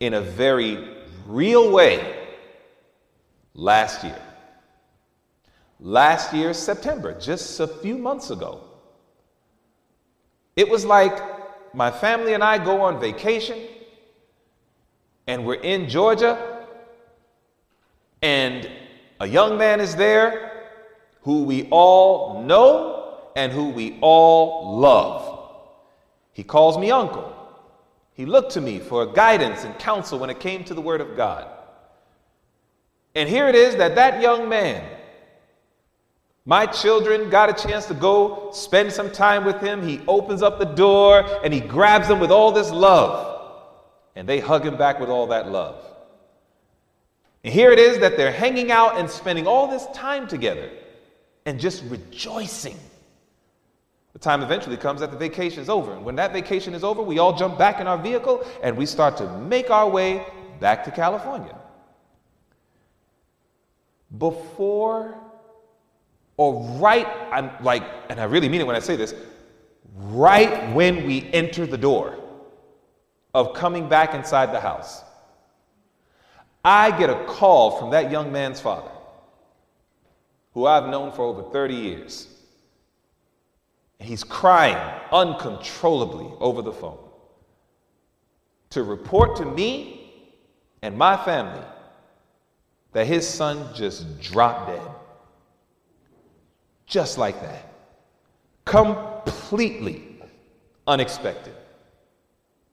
in 0.00 0.14
a 0.14 0.20
very 0.20 0.86
real 1.26 1.70
way 1.70 2.26
last 3.54 4.04
year. 4.04 4.20
Last 5.80 6.34
year, 6.34 6.52
September, 6.54 7.18
just 7.18 7.60
a 7.60 7.66
few 7.66 7.96
months 7.96 8.30
ago. 8.30 8.65
It 10.56 10.68
was 10.70 10.86
like 10.86 11.22
my 11.74 11.90
family 11.90 12.32
and 12.32 12.42
I 12.42 12.56
go 12.62 12.80
on 12.80 12.98
vacation 12.98 13.58
and 15.26 15.44
we're 15.44 15.54
in 15.54 15.88
Georgia 15.88 16.64
and 18.22 18.68
a 19.20 19.26
young 19.26 19.58
man 19.58 19.80
is 19.80 19.94
there 19.94 20.64
who 21.22 21.44
we 21.44 21.68
all 21.70 22.42
know 22.42 23.18
and 23.36 23.52
who 23.52 23.68
we 23.68 23.98
all 24.00 24.78
love. 24.78 25.40
He 26.32 26.42
calls 26.42 26.78
me 26.78 26.90
uncle. 26.90 27.34
He 28.14 28.24
looked 28.24 28.52
to 28.52 28.62
me 28.62 28.78
for 28.78 29.04
guidance 29.04 29.64
and 29.64 29.78
counsel 29.78 30.18
when 30.18 30.30
it 30.30 30.40
came 30.40 30.64
to 30.64 30.74
the 30.74 30.80
Word 30.80 31.02
of 31.02 31.16
God. 31.16 31.46
And 33.14 33.28
here 33.28 33.48
it 33.48 33.54
is 33.54 33.76
that 33.76 33.94
that 33.96 34.22
young 34.22 34.48
man 34.48 34.82
my 36.48 36.64
children 36.64 37.28
got 37.28 37.50
a 37.50 37.68
chance 37.68 37.86
to 37.86 37.94
go 37.94 38.50
spend 38.52 38.92
some 38.92 39.10
time 39.10 39.44
with 39.44 39.60
him. 39.60 39.86
He 39.86 40.00
opens 40.06 40.42
up 40.42 40.60
the 40.60 40.64
door 40.64 41.26
and 41.44 41.52
he 41.52 41.58
grabs 41.58 42.06
them 42.06 42.20
with 42.20 42.30
all 42.30 42.52
this 42.52 42.70
love. 42.70 43.42
And 44.14 44.28
they 44.28 44.38
hug 44.38 44.64
him 44.64 44.78
back 44.78 45.00
with 45.00 45.10
all 45.10 45.26
that 45.26 45.50
love. 45.50 45.84
And 47.42 47.52
here 47.52 47.72
it 47.72 47.80
is 47.80 47.98
that 47.98 48.16
they're 48.16 48.32
hanging 48.32 48.70
out 48.70 48.96
and 48.96 49.10
spending 49.10 49.48
all 49.48 49.66
this 49.66 49.86
time 49.92 50.28
together 50.28 50.70
and 51.46 51.58
just 51.58 51.82
rejoicing. 51.88 52.78
The 54.12 54.20
time 54.20 54.40
eventually 54.42 54.76
comes 54.76 55.00
that 55.00 55.10
the 55.10 55.18
vacation 55.18 55.60
is 55.60 55.68
over. 55.68 55.92
And 55.92 56.04
when 56.04 56.14
that 56.14 56.32
vacation 56.32 56.74
is 56.74 56.84
over, 56.84 57.02
we 57.02 57.18
all 57.18 57.36
jump 57.36 57.58
back 57.58 57.80
in 57.80 57.88
our 57.88 57.98
vehicle 57.98 58.46
and 58.62 58.76
we 58.76 58.86
start 58.86 59.16
to 59.16 59.38
make 59.40 59.68
our 59.70 59.90
way 59.90 60.24
back 60.60 60.84
to 60.84 60.92
California. 60.92 61.58
Before 64.16 65.20
or 66.36 66.62
right, 66.78 67.06
I'm 67.32 67.50
like, 67.62 67.82
and 68.10 68.20
I 68.20 68.24
really 68.24 68.48
mean 68.48 68.60
it 68.60 68.66
when 68.66 68.76
I 68.76 68.80
say 68.80 68.96
this, 68.96 69.14
right 69.94 70.74
when 70.74 71.06
we 71.06 71.30
enter 71.32 71.66
the 71.66 71.78
door 71.78 72.18
of 73.34 73.54
coming 73.54 73.88
back 73.88 74.14
inside 74.14 74.52
the 74.52 74.60
house, 74.60 75.02
I 76.64 76.96
get 76.98 77.10
a 77.10 77.24
call 77.26 77.78
from 77.78 77.90
that 77.90 78.10
young 78.10 78.32
man's 78.32 78.60
father, 78.60 78.90
who 80.52 80.66
I've 80.66 80.88
known 80.88 81.12
for 81.12 81.22
over 81.22 81.42
30 81.42 81.74
years. 81.74 82.28
And 83.98 84.08
he's 84.08 84.24
crying 84.24 84.76
uncontrollably 85.12 86.30
over 86.40 86.60
the 86.60 86.72
phone 86.72 86.98
to 88.70 88.82
report 88.82 89.36
to 89.36 89.44
me 89.44 90.12
and 90.82 90.98
my 90.98 91.16
family 91.24 91.64
that 92.92 93.06
his 93.06 93.26
son 93.26 93.74
just 93.74 94.20
dropped 94.20 94.68
dead. 94.68 94.95
Just 96.86 97.18
like 97.18 97.40
that. 97.42 97.72
Completely 98.64 100.20
unexpected. 100.86 101.54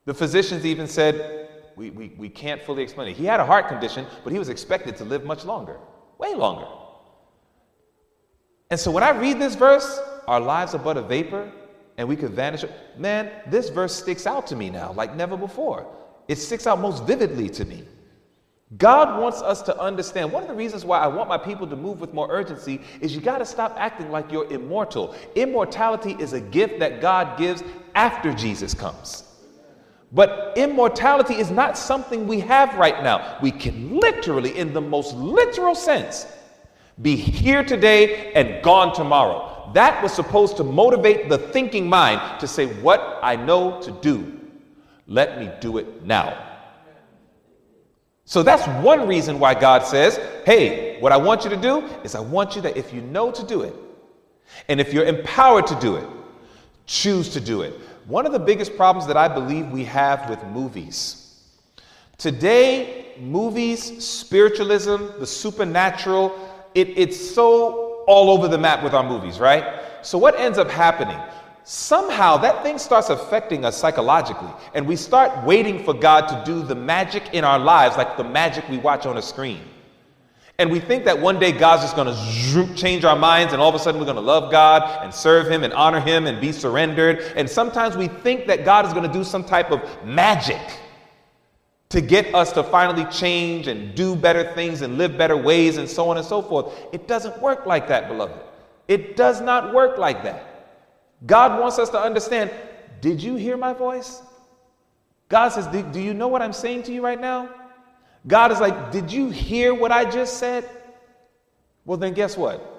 The 0.05 0.13
physicians 0.13 0.65
even 0.65 0.87
said, 0.87 1.49
we, 1.75 1.89
we, 1.89 2.13
we 2.17 2.29
can't 2.29 2.61
fully 2.61 2.83
explain 2.83 3.09
it. 3.09 3.17
He 3.17 3.25
had 3.25 3.39
a 3.39 3.45
heart 3.45 3.67
condition, 3.67 4.05
but 4.23 4.31
he 4.31 4.39
was 4.39 4.49
expected 4.49 4.95
to 4.97 5.05
live 5.05 5.23
much 5.23 5.45
longer, 5.45 5.79
way 6.19 6.35
longer. 6.35 6.67
And 8.69 8.79
so 8.79 8.91
when 8.91 9.03
I 9.03 9.11
read 9.11 9.39
this 9.39 9.55
verse, 9.55 9.99
our 10.27 10.39
lives 10.39 10.73
are 10.75 10.79
but 10.79 10.97
a 10.97 11.01
vapor 11.01 11.51
and 11.97 12.07
we 12.07 12.15
could 12.15 12.31
vanish. 12.31 12.65
Man, 12.97 13.31
this 13.47 13.69
verse 13.69 13.93
sticks 13.95 14.25
out 14.25 14.47
to 14.47 14.55
me 14.55 14.69
now 14.69 14.93
like 14.93 15.15
never 15.15 15.37
before. 15.37 15.87
It 16.27 16.37
sticks 16.37 16.67
out 16.67 16.79
most 16.79 17.03
vividly 17.05 17.49
to 17.49 17.65
me 17.65 17.83
God 18.77 19.21
wants 19.21 19.41
us 19.41 19.61
to 19.63 19.77
understand. 19.79 20.31
One 20.31 20.43
of 20.43 20.49
the 20.49 20.55
reasons 20.55 20.85
why 20.85 20.99
I 20.99 21.07
want 21.07 21.29
my 21.29 21.37
people 21.37 21.67
to 21.67 21.75
move 21.75 21.99
with 21.99 22.13
more 22.13 22.27
urgency 22.31 22.81
is 23.01 23.13
you 23.13 23.21
got 23.21 23.39
to 23.39 23.45
stop 23.45 23.75
acting 23.77 24.09
like 24.09 24.31
you're 24.31 24.51
immortal. 24.51 25.15
Immortality 25.35 26.15
is 26.17 26.33
a 26.33 26.41
gift 26.41 26.79
that 26.79 27.01
God 27.01 27.37
gives 27.37 27.63
after 27.93 28.33
Jesus 28.33 28.73
comes. 28.73 29.25
But 30.11 30.53
immortality 30.55 31.35
is 31.35 31.51
not 31.51 31.77
something 31.77 32.27
we 32.27 32.39
have 32.41 32.73
right 32.75 33.03
now. 33.03 33.37
We 33.41 33.51
can 33.51 33.99
literally, 33.99 34.57
in 34.57 34.71
the 34.73 34.81
most 34.81 35.15
literal 35.15 35.75
sense, 35.75 36.27
be 37.01 37.15
here 37.15 37.63
today 37.63 38.31
and 38.33 38.63
gone 38.63 38.93
tomorrow. 38.93 39.71
That 39.73 40.01
was 40.03 40.13
supposed 40.13 40.57
to 40.57 40.63
motivate 40.63 41.29
the 41.29 41.37
thinking 41.37 41.89
mind 41.89 42.39
to 42.39 42.47
say, 42.47 42.67
What 42.81 43.19
I 43.23 43.35
know 43.35 43.81
to 43.81 43.91
do, 43.91 44.39
let 45.07 45.39
me 45.39 45.51
do 45.59 45.79
it 45.79 46.05
now. 46.05 46.52
So 48.25 48.41
that's 48.41 48.65
one 48.83 49.07
reason 49.07 49.39
why 49.39 49.53
God 49.53 49.83
says, 49.85 50.19
hey, 50.45 50.99
what 50.99 51.11
I 51.11 51.17
want 51.17 51.43
you 51.43 51.49
to 51.49 51.57
do 51.57 51.79
is 52.03 52.15
I 52.15 52.21
want 52.21 52.55
you 52.55 52.61
that 52.61 52.77
if 52.77 52.93
you 52.93 53.01
know 53.01 53.31
to 53.31 53.45
do 53.45 53.61
it, 53.61 53.75
and 54.69 54.79
if 54.79 54.93
you're 54.93 55.05
empowered 55.05 55.67
to 55.67 55.79
do 55.79 55.97
it, 55.97 56.07
choose 56.85 57.29
to 57.29 57.41
do 57.41 57.61
it. 57.61 57.73
One 58.07 58.25
of 58.25 58.31
the 58.31 58.39
biggest 58.39 58.75
problems 58.75 59.07
that 59.07 59.17
I 59.17 59.27
believe 59.27 59.67
we 59.67 59.83
have 59.85 60.29
with 60.29 60.43
movies 60.45 61.19
today, 62.17 63.13
movies, 63.19 64.05
spiritualism, 64.05 65.19
the 65.19 65.27
supernatural, 65.27 66.33
it, 66.73 66.97
it's 66.97 67.19
so 67.19 68.03
all 68.07 68.29
over 68.29 68.47
the 68.47 68.57
map 68.57 68.83
with 68.83 68.93
our 68.93 69.03
movies, 69.03 69.39
right? 69.39 69.81
So, 70.01 70.17
what 70.17 70.39
ends 70.39 70.57
up 70.57 70.69
happening? 70.69 71.19
Somehow 71.63 72.37
that 72.37 72.63
thing 72.63 72.77
starts 72.77 73.09
affecting 73.09 73.65
us 73.65 73.77
psychologically. 73.77 74.51
And 74.73 74.87
we 74.87 74.95
start 74.95 75.45
waiting 75.45 75.83
for 75.83 75.93
God 75.93 76.27
to 76.27 76.43
do 76.45 76.63
the 76.63 76.75
magic 76.75 77.33
in 77.33 77.43
our 77.43 77.59
lives, 77.59 77.97
like 77.97 78.17
the 78.17 78.23
magic 78.23 78.67
we 78.69 78.77
watch 78.77 79.05
on 79.05 79.17
a 79.17 79.21
screen. 79.21 79.61
And 80.59 80.69
we 80.69 80.79
think 80.79 81.03
that 81.05 81.19
one 81.19 81.39
day 81.39 81.51
God's 81.51 81.81
just 81.81 81.95
going 81.95 82.13
to 82.13 82.75
change 82.75 83.05
our 83.05 83.17
minds, 83.17 83.53
and 83.53 83.61
all 83.61 83.69
of 83.69 83.75
a 83.75 83.79
sudden 83.79 83.99
we're 83.99 84.05
going 84.05 84.17
to 84.17 84.21
love 84.21 84.51
God 84.51 85.03
and 85.03 85.13
serve 85.13 85.49
Him 85.49 85.63
and 85.63 85.73
honor 85.73 85.99
Him 85.99 86.27
and 86.27 86.39
be 86.39 86.51
surrendered. 86.51 87.21
And 87.35 87.49
sometimes 87.49 87.97
we 87.97 88.07
think 88.07 88.45
that 88.47 88.63
God 88.63 88.85
is 88.85 88.93
going 88.93 89.07
to 89.07 89.11
do 89.11 89.23
some 89.23 89.43
type 89.43 89.71
of 89.71 89.81
magic 90.05 90.61
to 91.89 92.01
get 92.01 92.33
us 92.35 92.51
to 92.53 92.63
finally 92.63 93.05
change 93.05 93.67
and 93.67 93.95
do 93.95 94.15
better 94.15 94.53
things 94.53 94.81
and 94.81 94.97
live 94.97 95.17
better 95.17 95.37
ways 95.37 95.77
and 95.77 95.89
so 95.89 96.09
on 96.09 96.17
and 96.17 96.25
so 96.25 96.41
forth. 96.41 96.73
It 96.91 97.07
doesn't 97.07 97.41
work 97.41 97.65
like 97.65 97.87
that, 97.87 98.07
beloved. 98.07 98.39
It 98.87 99.15
does 99.15 99.41
not 99.41 99.73
work 99.73 99.97
like 99.97 100.23
that. 100.23 100.52
God 101.25 101.59
wants 101.59 101.79
us 101.79 101.89
to 101.89 101.99
understand 101.99 102.51
did 103.01 103.21
you 103.21 103.35
hear 103.35 103.57
my 103.57 103.73
voice? 103.73 104.21
God 105.29 105.49
says, 105.49 105.67
do, 105.67 105.99
you 105.99 106.13
know 106.13 106.27
what 106.27 106.41
I'm 106.41 106.53
saying 106.53 106.83
to 106.83 106.93
you 106.93 107.03
right 107.03 107.19
now? 107.19 107.49
God 108.27 108.51
is 108.51 108.59
like, 108.59 108.91
Did 108.91 109.11
you 109.11 109.29
hear 109.29 109.73
what 109.73 109.91
I 109.91 110.09
just 110.09 110.37
said? 110.37 110.69
Well, 111.85 111.97
then 111.97 112.13
guess 112.13 112.37
what? 112.37 112.69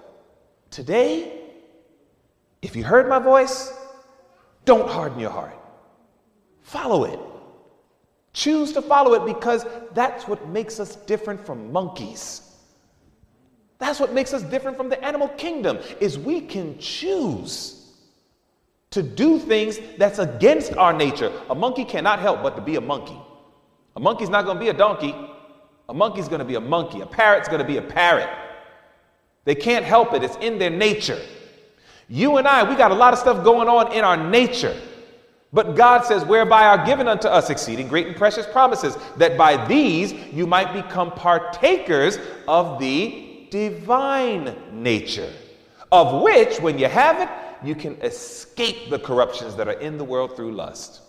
Today, 0.71 1.41
if 2.63 2.75
you 2.75 2.83
heard 2.83 3.09
my 3.09 3.19
voice, 3.19 3.73
don't 4.65 4.89
harden 4.89 5.19
your 5.19 5.31
heart. 5.31 5.57
Follow 6.63 7.05
it. 7.05 7.21
Choose 8.33 8.73
to 8.73 8.83
follow 8.83 9.13
it 9.15 9.27
because 9.27 9.67
that's 9.93 10.27
what 10.27 10.49
makes 10.49 10.81
us 10.81 10.97
different 10.97 11.45
from 11.45 11.71
monkeys. 11.71 12.41
That's 13.79 14.01
what 14.01 14.15
makes 14.15 14.33
us 14.33 14.43
different 14.43 14.77
from 14.77 14.89
the 14.89 15.03
animal 15.05 15.29
kingdom 15.29 15.79
is 16.01 16.19
we 16.19 16.41
can 16.41 16.79
choose 16.79 17.84
to 18.95 19.03
do 19.03 19.41
things 19.41 19.81
that's 19.99 20.21
against 20.21 20.73
our 20.75 20.93
nature. 20.93 21.33
A 21.51 21.55
monkey 21.55 21.85
cannot 21.85 22.21
help 22.21 22.45
but 22.45 22.55
to 22.55 22.63
be 22.63 22.77
a 22.77 22.81
monkey. 22.81 23.19
A 23.97 24.01
monkey's 24.01 24.29
not 24.29 24.45
going 24.45 24.57
to 24.57 24.61
be 24.61 24.69
a 24.69 24.73
donkey. 24.73 25.15
A 25.89 25.95
monkey's 25.95 26.29
going 26.29 26.39
to 26.39 26.45
be 26.45 26.55
a 26.55 26.61
monkey. 26.61 27.01
A 27.01 27.07
parrot's 27.07 27.49
going 27.49 27.61
to 27.61 27.67
be 27.67 27.77
a 27.79 27.83
parrot. 27.83 28.29
They 29.45 29.57
can't 29.57 29.85
help 29.85 30.15
it, 30.15 30.23
it's 30.23 30.37
in 30.37 30.59
their 30.59 30.71
nature. 30.71 31.21
You 32.09 32.37
and 32.37 32.47
I, 32.47 32.69
we 32.69 32.77
got 32.77 32.93
a 32.93 32.95
lot 32.95 33.13
of 33.13 33.19
stuff 33.19 33.43
going 33.43 33.69
on 33.69 33.93
in 33.93 34.05
our 34.05 34.17
nature. 34.17 34.81
But 35.53 35.75
God 35.75 36.05
says, 36.05 36.25
whereby 36.25 36.65
are 36.67 36.87
given 36.87 37.09
unto 37.09 37.27
us 37.27 37.51
exceeding 37.51 37.89
great 37.89 38.07
and 38.07 38.17
precious 38.17 38.47
promises, 38.47 38.97
that 39.17 39.37
by 39.37 39.67
these 39.67 40.13
you 40.33 40.47
might 40.47 40.73
become 40.73 41.11
partakers 41.11 42.19
of 42.47 42.79
the 42.79 43.49
divine 43.51 44.55
nature, 44.73 45.33
of 45.91 46.23
which, 46.23 46.61
when 46.61 46.79
you 46.79 46.87
have 46.87 47.21
it, 47.21 47.29
you 47.67 47.75
can 47.75 47.95
escape 48.03 48.91
the 48.91 48.99
corruptions 48.99 49.57
that 49.57 49.69
are 49.69 49.81
in 49.81 49.99
the 49.99 50.05
world 50.05 50.37
through 50.37 50.53
lust. 50.53 51.01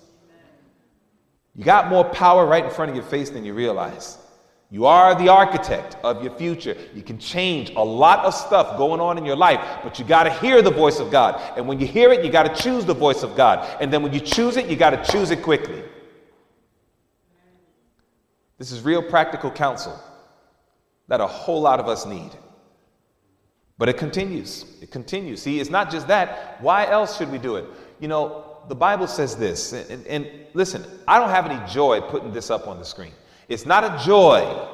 You 1.55 1.63
got 1.63 1.89
more 1.89 2.03
power 2.03 2.45
right 2.45 2.65
in 2.65 2.69
front 2.69 2.89
of 2.89 2.95
your 2.95 3.05
face 3.05 3.29
than 3.29 3.45
you 3.45 3.53
realize. 3.53 4.17
You 4.69 4.85
are 4.85 5.15
the 5.15 5.29
architect 5.29 5.95
of 6.03 6.21
your 6.23 6.35
future. 6.35 6.75
You 6.93 7.01
can 7.01 7.17
change 7.17 7.69
a 7.75 7.83
lot 7.83 8.25
of 8.25 8.33
stuff 8.33 8.77
going 8.77 8.99
on 8.99 9.17
in 9.17 9.23
your 9.23 9.35
life, 9.35 9.61
but 9.83 9.99
you 9.99 10.05
got 10.05 10.23
to 10.23 10.31
hear 10.31 10.61
the 10.61 10.71
voice 10.71 10.99
of 10.99 11.11
God. 11.11 11.39
And 11.55 11.67
when 11.67 11.79
you 11.79 11.87
hear 11.87 12.11
it, 12.11 12.25
you 12.25 12.31
got 12.31 12.53
to 12.53 12.61
choose 12.61 12.83
the 12.83 12.93
voice 12.93 13.23
of 13.23 13.37
God. 13.37 13.77
And 13.79 13.93
then 13.93 14.03
when 14.03 14.11
you 14.11 14.19
choose 14.19 14.57
it, 14.57 14.65
you 14.67 14.75
got 14.75 14.89
to 14.89 15.11
choose 15.11 15.31
it 15.31 15.43
quickly. 15.43 15.83
This 18.57 18.71
is 18.71 18.81
real 18.81 19.03
practical 19.03 19.51
counsel 19.51 19.97
that 21.07 21.21
a 21.21 21.27
whole 21.27 21.61
lot 21.61 21.79
of 21.79 21.87
us 21.87 22.05
need. 22.05 22.31
But 23.77 23.89
it 23.89 23.97
continues. 23.97 24.65
It 24.81 24.91
continues. 24.91 25.41
See, 25.41 25.59
it's 25.59 25.69
not 25.69 25.91
just 25.91 26.07
that. 26.07 26.61
Why 26.61 26.87
else 26.87 27.17
should 27.17 27.31
we 27.31 27.37
do 27.37 27.57
it? 27.57 27.65
You 27.99 28.07
know, 28.07 28.55
the 28.67 28.75
Bible 28.75 29.07
says 29.07 29.35
this, 29.35 29.73
and, 29.73 30.05
and, 30.07 30.27
listen, 30.53 30.83
I 31.07 31.19
don't 31.19 31.29
have 31.29 31.45
any 31.45 31.59
joy 31.71 32.01
putting 32.01 32.31
this 32.31 32.49
up 32.49 32.67
on 32.67 32.79
the 32.79 32.85
screen. 32.85 33.11
It's 33.47 33.65
not 33.65 33.83
a 33.83 34.03
joy 34.03 34.69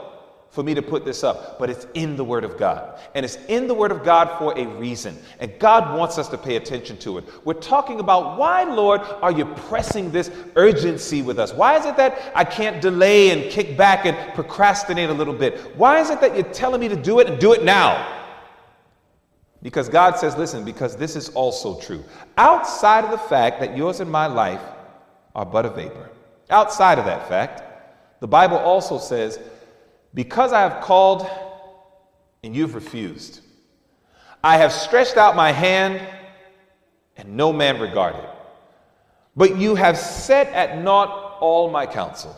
for 0.50 0.64
me 0.64 0.74
to 0.74 0.82
put 0.82 1.06
this 1.06 1.24
up, 1.24 1.58
but 1.60 1.70
it's 1.70 1.88
in 1.94 2.16
the 2.16 2.24
Word 2.24 2.44
of 2.44 2.58
God. 2.58 3.00
And 3.16 3.26
it's 3.26 3.38
in 3.48 3.68
the 3.68 3.74
Word 3.74 3.92
of 3.92 4.04
God 4.04 4.38
for 4.38 4.58
a 4.58 4.68
reason. 4.68 5.18
And 5.40 5.58
God 5.60 5.98
wants 5.98 6.18
us 6.18 6.28
to 6.30 6.38
pay 6.38 6.58
attention 6.58 6.98
to 7.00 7.18
it. 7.18 7.26
We're 7.46 7.54
talking 7.54 8.02
about 8.02 8.38
why, 8.38 8.64
Lord, 8.64 9.02
are 9.22 9.32
you 9.32 9.46
pressing 9.46 10.12
this 10.12 10.30
urgency 10.56 11.22
with 11.22 11.40
us? 11.40 11.54
Why 11.54 11.78
is 11.78 11.86
it 11.86 11.98
that 11.98 12.34
I 12.36 12.44
can't 12.44 12.82
delay 12.82 13.32
and 13.32 13.50
kick 13.50 13.78
back 13.78 14.06
and 14.06 14.16
procrastinate 14.36 15.10
a 15.10 15.14
little 15.14 15.34
bit? 15.34 15.58
Why 15.78 16.00
is 16.02 16.10
it 16.10 16.20
that 16.22 16.36
you're 16.36 16.54
telling 16.54 16.82
me 16.82 16.90
to 16.90 16.98
do 16.98 17.20
it 17.20 17.28
and 17.28 17.40
do 17.40 17.54
it 17.54 17.64
now? 17.64 18.21
Because 19.64 19.90
God 19.90 20.18
says, 20.18 20.36
listen, 20.38 20.66
because 20.66 20.96
this 20.96 21.16
is 21.16 21.30
also 21.30 21.80
true. 21.80 22.04
Outside 22.38 23.04
of 23.04 23.12
the 23.12 23.18
fact 23.18 23.60
that 23.60 23.78
yours 23.78 24.00
and 24.00 24.12
my 24.12 24.26
life 24.26 24.62
are 25.36 25.46
but 25.46 25.66
a 25.66 25.70
vapor, 25.70 26.10
outside 26.50 26.98
of 26.98 27.06
that 27.06 27.28
fact, 27.30 27.62
the 28.20 28.28
Bible 28.28 28.58
also 28.58 28.98
says, 28.98 29.40
because 30.14 30.52
I 30.52 30.62
have 30.62 30.84
called 30.84 31.28
and 32.44 32.56
you've 32.56 32.76
refused, 32.76 33.42
I 34.44 34.58
have 34.58 34.72
stretched 34.72 35.18
out 35.18 35.36
my 35.36 35.52
hand 35.52 36.02
and 37.16 37.38
no 37.38 37.54
man 37.54 37.80
regarded. 37.80 38.28
But 39.36 39.58
you 39.58 39.76
have 39.76 39.98
set 39.98 40.48
at 40.48 40.82
naught 40.82 41.38
all 41.40 41.70
my 41.70 41.86
counsel 41.86 42.36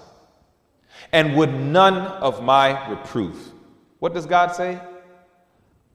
and 1.11 1.35
would 1.35 1.53
none 1.53 1.95
of 1.95 2.43
my 2.43 2.89
reproof. 2.89 3.51
What 3.99 4.13
does 4.13 4.25
God 4.25 4.55
say? 4.55 4.79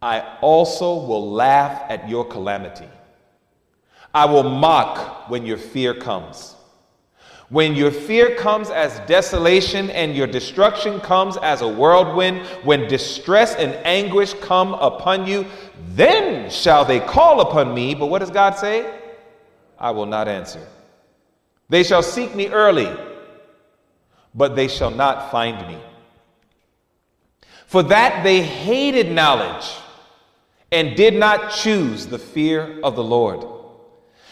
I 0.01 0.21
also 0.41 0.95
will 1.07 1.31
laugh 1.31 1.83
at 1.91 2.09
your 2.09 2.25
calamity. 2.25 2.89
I 4.15 4.27
will 4.27 4.45
mock 4.45 5.29
when 5.29 5.45
your 5.45 5.59
fear 5.59 5.93
comes. 5.95 6.55
When 7.51 7.75
your 7.75 7.91
fear 7.91 8.37
comes 8.37 8.69
as 8.69 9.01
desolation 9.09 9.91
and 9.91 10.15
your 10.15 10.27
destruction 10.27 11.01
comes 11.01 11.37
as 11.39 11.63
a 11.63 11.69
whirlwind, 11.69 12.47
when 12.63 12.89
distress 12.89 13.55
and 13.55 13.75
anguish 13.87 14.35
come 14.35 14.75
upon 14.75 15.27
you, 15.27 15.47
then 15.95 16.51
shall 16.51 16.85
they 16.85 17.01
call 17.01 17.41
upon 17.41 17.75
me. 17.75 17.95
But 17.95 18.07
what 18.07 18.19
does 18.19 18.31
God 18.31 18.57
say? 18.59 18.95
I 19.79 19.91
will 19.93 20.07
not 20.07 20.29
answer. 20.29 20.65
They 21.71 21.83
shall 21.83 22.03
seek 22.03 22.35
me 22.35 22.49
early, 22.49 22.95
but 24.35 24.55
they 24.55 24.69
shall 24.69 24.91
not 24.91 25.31
find 25.31 25.67
me. 25.67 25.79
For 27.67 27.83
that 27.85 28.25
they 28.25 28.43
hated 28.43 29.11
knowledge 29.11 29.67
and 30.71 30.97
did 30.97 31.15
not 31.15 31.51
choose 31.53 32.07
the 32.07 32.19
fear 32.19 32.79
of 32.83 32.95
the 32.97 33.05
Lord. 33.05 33.47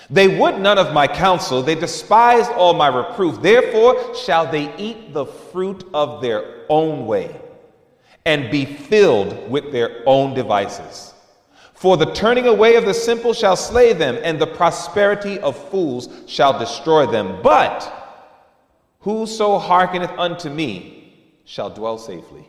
They 0.08 0.38
would 0.38 0.60
none 0.60 0.78
of 0.78 0.92
my 0.92 1.06
counsel, 1.06 1.62
they 1.62 1.74
despised 1.74 2.50
all 2.52 2.74
my 2.74 2.88
reproof. 2.88 3.42
Therefore 3.42 4.14
shall 4.14 4.50
they 4.50 4.74
eat 4.76 5.12
the 5.12 5.26
fruit 5.26 5.88
of 5.92 6.22
their 6.22 6.64
own 6.68 7.06
way 7.06 7.40
and 8.24 8.50
be 8.50 8.64
filled 8.64 9.50
with 9.50 9.72
their 9.72 10.02
own 10.06 10.34
devices. 10.34 11.14
For 11.74 11.96
the 11.96 12.12
turning 12.12 12.46
away 12.46 12.76
of 12.76 12.84
the 12.84 12.94
simple 12.94 13.34
shall 13.34 13.56
slay 13.56 13.92
them, 13.92 14.18
and 14.22 14.38
the 14.38 14.46
prosperity 14.46 15.38
of 15.40 15.56
fools 15.70 16.08
shall 16.26 16.58
destroy 16.58 17.06
them. 17.06 17.40
But 17.42 17.92
whoso 19.00 19.58
hearkeneth 19.58 20.12
unto 20.18 20.48
me 20.48 21.14
shall 21.44 21.70
dwell 21.70 21.98
safely, 21.98 22.48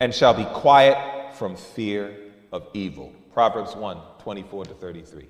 and 0.00 0.14
shall 0.14 0.34
be 0.34 0.44
quiet 0.44 1.34
from 1.34 1.54
fear 1.54 2.16
of 2.52 2.66
evil. 2.74 3.12
Proverbs 3.32 3.74
1 3.74 3.98
24 4.18 4.64
to 4.66 4.74
33. 4.74 5.26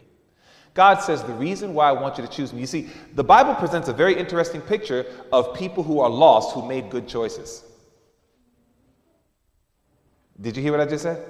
God 0.75 0.99
says, 0.99 1.23
The 1.23 1.33
reason 1.35 1.75
why 1.75 1.89
I 1.89 1.93
want 1.93 2.19
you 2.19 2.27
to 2.27 2.31
choose 2.31 2.53
me. 2.53 2.61
You 2.61 2.67
see, 2.67 2.89
the 3.15 3.25
Bible 3.25 3.55
presents 3.55 3.89
a 3.89 3.93
very 3.93 4.15
interesting 4.15 4.61
picture 4.61 5.07
of 5.33 5.55
people 5.55 5.83
who 5.83 6.01
are 6.01 6.11
lost 6.11 6.55
who 6.55 6.67
made 6.67 6.91
good 6.91 7.09
choices. 7.09 7.65
Did 10.41 10.57
you 10.57 10.63
hear 10.63 10.73
what 10.73 10.81
I 10.81 10.87
just 10.87 11.03
said? 11.03 11.27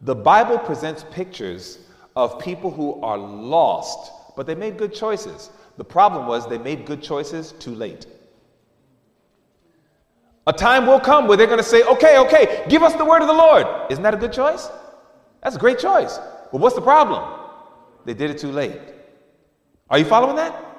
The 0.00 0.14
Bible 0.14 0.58
presents 0.58 1.04
pictures 1.10 1.78
of 2.16 2.38
people 2.40 2.70
who 2.70 3.00
are 3.02 3.18
lost, 3.18 4.12
but 4.36 4.46
they 4.46 4.54
made 4.54 4.78
good 4.78 4.94
choices. 4.94 5.50
The 5.76 5.84
problem 5.84 6.26
was 6.26 6.48
they 6.48 6.58
made 6.58 6.86
good 6.86 7.02
choices 7.02 7.52
too 7.52 7.74
late. 7.74 8.06
A 10.46 10.52
time 10.52 10.86
will 10.86 10.98
come 10.98 11.28
where 11.28 11.36
they're 11.36 11.46
going 11.46 11.58
to 11.58 11.64
say, 11.64 11.82
okay, 11.84 12.18
okay, 12.18 12.64
give 12.68 12.82
us 12.82 12.94
the 12.94 13.04
word 13.04 13.22
of 13.22 13.28
the 13.28 13.34
Lord. 13.34 13.66
Isn't 13.90 14.02
that 14.02 14.14
a 14.14 14.16
good 14.16 14.32
choice? 14.32 14.68
That's 15.42 15.56
a 15.56 15.58
great 15.58 15.78
choice. 15.78 16.18
But 16.50 16.60
what's 16.60 16.74
the 16.74 16.82
problem? 16.82 17.40
They 18.04 18.14
did 18.14 18.30
it 18.30 18.38
too 18.38 18.52
late. 18.52 18.78
Are 19.90 19.98
you 19.98 20.04
following 20.04 20.36
that? 20.36 20.72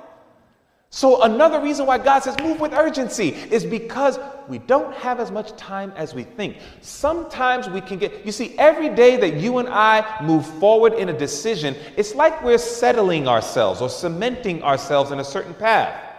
So, 0.89 1.24
another 1.24 1.59
reason 1.59 1.88
why 1.88 1.97
God 1.97 2.20
says 2.20 2.36
move 2.39 2.59
with 2.59 2.72
urgency 2.74 3.30
is 3.30 3.66
because 3.66 4.20
we 4.47 4.59
don't 4.59 4.93
have 4.93 5.20
as 5.20 5.32
much 5.32 5.55
time 5.57 5.91
as 5.95 6.14
we 6.14 6.24
think. 6.24 6.57
Sometimes 6.82 7.68
we 7.68 7.82
can 7.82 7.97
get, 7.97 8.24
you 8.24 8.32
see, 8.32 8.55
every 8.59 8.89
day 8.89 9.16
that 9.18 9.34
you 9.34 9.57
and 9.57 9.68
I 9.70 10.22
move 10.22 10.45
forward 10.45 10.93
in 10.93 11.09
a 11.09 11.18
decision, 11.18 11.76
it's 11.97 12.14
like 12.14 12.43
we're 12.43 12.59
settling 12.59 13.28
ourselves 13.28 13.82
or 13.82 13.89
cementing 13.89 14.61
ourselves 14.61 15.09
in 15.09 15.20
a 15.20 15.24
certain 15.24 15.55
path. 15.55 16.12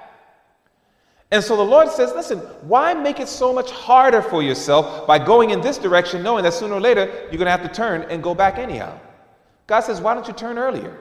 And 1.30 1.42
so 1.42 1.56
the 1.56 1.62
Lord 1.62 1.90
says, 1.90 2.12
listen, 2.12 2.38
why 2.62 2.94
make 2.94 3.18
it 3.18 3.28
so 3.28 3.52
much 3.52 3.70
harder 3.70 4.22
for 4.22 4.42
yourself 4.42 5.06
by 5.06 5.18
going 5.18 5.50
in 5.50 5.60
this 5.60 5.78
direction, 5.78 6.22
knowing 6.22 6.44
that 6.44 6.54
sooner 6.54 6.74
or 6.74 6.80
later 6.80 7.06
you're 7.30 7.38
going 7.38 7.46
to 7.46 7.50
have 7.50 7.62
to 7.62 7.68
turn 7.68 8.02
and 8.02 8.22
go 8.22 8.34
back 8.34 8.58
anyhow? 8.58 8.98
God 9.66 9.80
says, 9.80 10.00
why 10.00 10.14
don't 10.14 10.28
you 10.28 10.34
turn 10.34 10.58
earlier? 10.58 10.98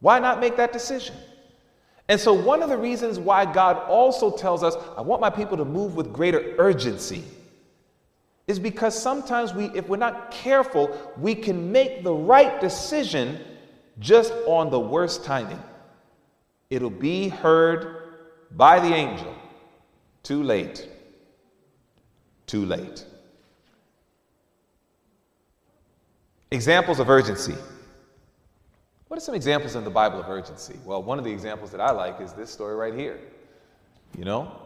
Why 0.00 0.18
not 0.18 0.40
make 0.40 0.56
that 0.56 0.72
decision? 0.72 1.16
And 2.08 2.20
so, 2.20 2.34
one 2.34 2.62
of 2.62 2.68
the 2.68 2.76
reasons 2.76 3.18
why 3.18 3.50
God 3.50 3.78
also 3.88 4.30
tells 4.30 4.62
us, 4.62 4.76
I 4.96 5.00
want 5.00 5.22
my 5.22 5.30
people 5.30 5.56
to 5.56 5.64
move 5.64 5.96
with 5.96 6.12
greater 6.12 6.54
urgency, 6.58 7.24
is 8.46 8.58
because 8.58 9.00
sometimes 9.00 9.54
we, 9.54 9.70
if 9.74 9.88
we're 9.88 9.96
not 9.96 10.30
careful, 10.30 10.94
we 11.16 11.34
can 11.34 11.72
make 11.72 12.04
the 12.04 12.12
right 12.12 12.60
decision 12.60 13.40
just 13.98 14.34
on 14.46 14.70
the 14.70 14.78
worst 14.78 15.24
timing. 15.24 15.62
It'll 16.68 16.90
be 16.90 17.28
heard 17.28 18.03
by 18.56 18.80
the 18.80 18.94
angel. 18.94 19.34
Too 20.22 20.42
late. 20.42 20.88
Too 22.46 22.64
late. 22.64 23.04
Examples 26.50 27.00
of 27.00 27.10
urgency. 27.10 27.54
What 29.08 29.18
are 29.18 29.20
some 29.20 29.34
examples 29.34 29.76
in 29.76 29.84
the 29.84 29.90
Bible 29.90 30.20
of 30.20 30.28
urgency? 30.28 30.78
Well, 30.84 31.02
one 31.02 31.18
of 31.18 31.24
the 31.24 31.30
examples 31.32 31.70
that 31.70 31.80
I 31.80 31.90
like 31.90 32.20
is 32.20 32.32
this 32.32 32.50
story 32.50 32.74
right 32.74 32.94
here. 32.94 33.20
You 34.16 34.24
know, 34.24 34.60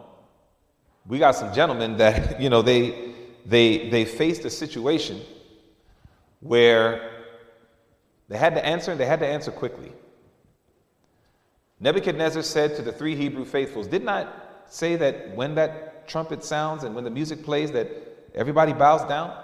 we 1.07 1.19
got 1.19 1.35
some 1.35 1.53
gentlemen 1.53 1.97
that, 1.97 2.39
you 2.41 2.49
know, 2.49 2.61
they 2.61 3.13
they 3.45 3.89
they 3.89 4.05
faced 4.05 4.45
a 4.45 4.49
situation 4.49 5.21
where 6.39 7.11
they 8.27 8.37
had 8.37 8.53
to 8.55 8.65
answer 8.65 8.91
and 8.91 8.99
they 8.99 9.05
had 9.05 9.19
to 9.19 9.27
answer 9.27 9.51
quickly. 9.51 9.91
Nebuchadnezzar 11.79 12.43
said 12.43 12.75
to 12.75 12.81
the 12.81 12.91
three 12.91 13.15
Hebrew 13.15 13.45
faithfuls, 13.45 13.87
did 13.87 14.03
not 14.03 14.63
say 14.67 14.95
that 14.97 15.35
when 15.35 15.55
that 15.55 16.07
trumpet 16.07 16.43
sounds 16.43 16.83
and 16.83 16.93
when 16.93 17.03
the 17.03 17.09
music 17.09 17.43
plays 17.43 17.71
that 17.71 17.89
everybody 18.35 18.73
bows 18.73 19.07
down? 19.07 19.35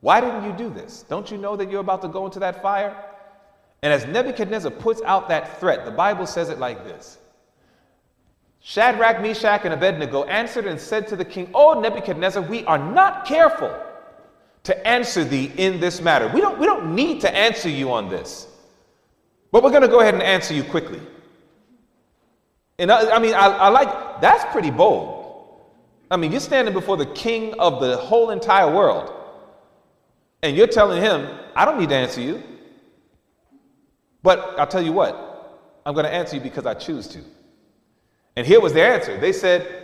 Why 0.00 0.20
didn't 0.20 0.44
you 0.44 0.52
do 0.52 0.68
this? 0.68 1.04
Don't 1.08 1.30
you 1.30 1.38
know 1.38 1.56
that 1.56 1.70
you're 1.70 1.80
about 1.80 2.02
to 2.02 2.08
go 2.08 2.26
into 2.26 2.38
that 2.40 2.60
fire? 2.60 2.94
And 3.82 3.92
as 3.92 4.06
Nebuchadnezzar 4.06 4.70
puts 4.70 5.00
out 5.02 5.28
that 5.28 5.58
threat, 5.60 5.84
the 5.84 5.90
Bible 5.90 6.26
says 6.26 6.50
it 6.50 6.58
like 6.58 6.84
this 6.84 7.18
Shadrach, 8.60 9.20
Meshach, 9.20 9.64
and 9.64 9.74
Abednego 9.74 10.24
answered 10.24 10.66
and 10.66 10.80
said 10.80 11.06
to 11.08 11.16
the 11.16 11.24
king, 11.24 11.50
Oh, 11.54 11.80
Nebuchadnezzar, 11.80 12.42
we 12.42 12.64
are 12.64 12.78
not 12.78 13.26
careful 13.26 13.74
to 14.64 14.86
answer 14.86 15.24
thee 15.24 15.52
in 15.56 15.80
this 15.80 16.00
matter. 16.00 16.28
We 16.28 16.40
don't, 16.40 16.58
we 16.58 16.66
don't 16.66 16.94
need 16.94 17.20
to 17.22 17.34
answer 17.34 17.68
you 17.68 17.92
on 17.92 18.08
this, 18.08 18.48
but 19.52 19.62
we're 19.62 19.70
going 19.70 19.82
to 19.82 19.88
go 19.88 20.00
ahead 20.00 20.14
and 20.14 20.22
answer 20.22 20.54
you 20.54 20.64
quickly. 20.64 21.00
And 22.78 22.90
I, 22.90 23.16
I 23.16 23.18
mean, 23.18 23.34
I, 23.34 23.46
I 23.46 23.68
like 23.68 24.20
that's 24.20 24.44
pretty 24.52 24.70
bold. 24.70 25.22
I 26.10 26.16
mean, 26.16 26.30
you're 26.30 26.40
standing 26.40 26.74
before 26.74 26.96
the 26.96 27.06
king 27.06 27.54
of 27.58 27.80
the 27.80 27.96
whole 27.96 28.30
entire 28.30 28.72
world, 28.72 29.12
and 30.42 30.56
you're 30.56 30.66
telling 30.66 31.00
him, 31.00 31.28
I 31.56 31.64
don't 31.64 31.78
need 31.78 31.88
to 31.88 31.96
answer 31.96 32.20
you. 32.20 32.42
But 34.22 34.58
I'll 34.58 34.66
tell 34.66 34.82
you 34.82 34.92
what, 34.92 35.80
I'm 35.84 35.92
going 35.94 36.06
to 36.06 36.12
answer 36.12 36.36
you 36.36 36.42
because 36.42 36.66
I 36.66 36.74
choose 36.74 37.06
to. 37.08 37.20
And 38.36 38.46
here 38.46 38.60
was 38.60 38.72
their 38.72 38.94
answer. 38.94 39.18
They 39.18 39.32
said, 39.32 39.83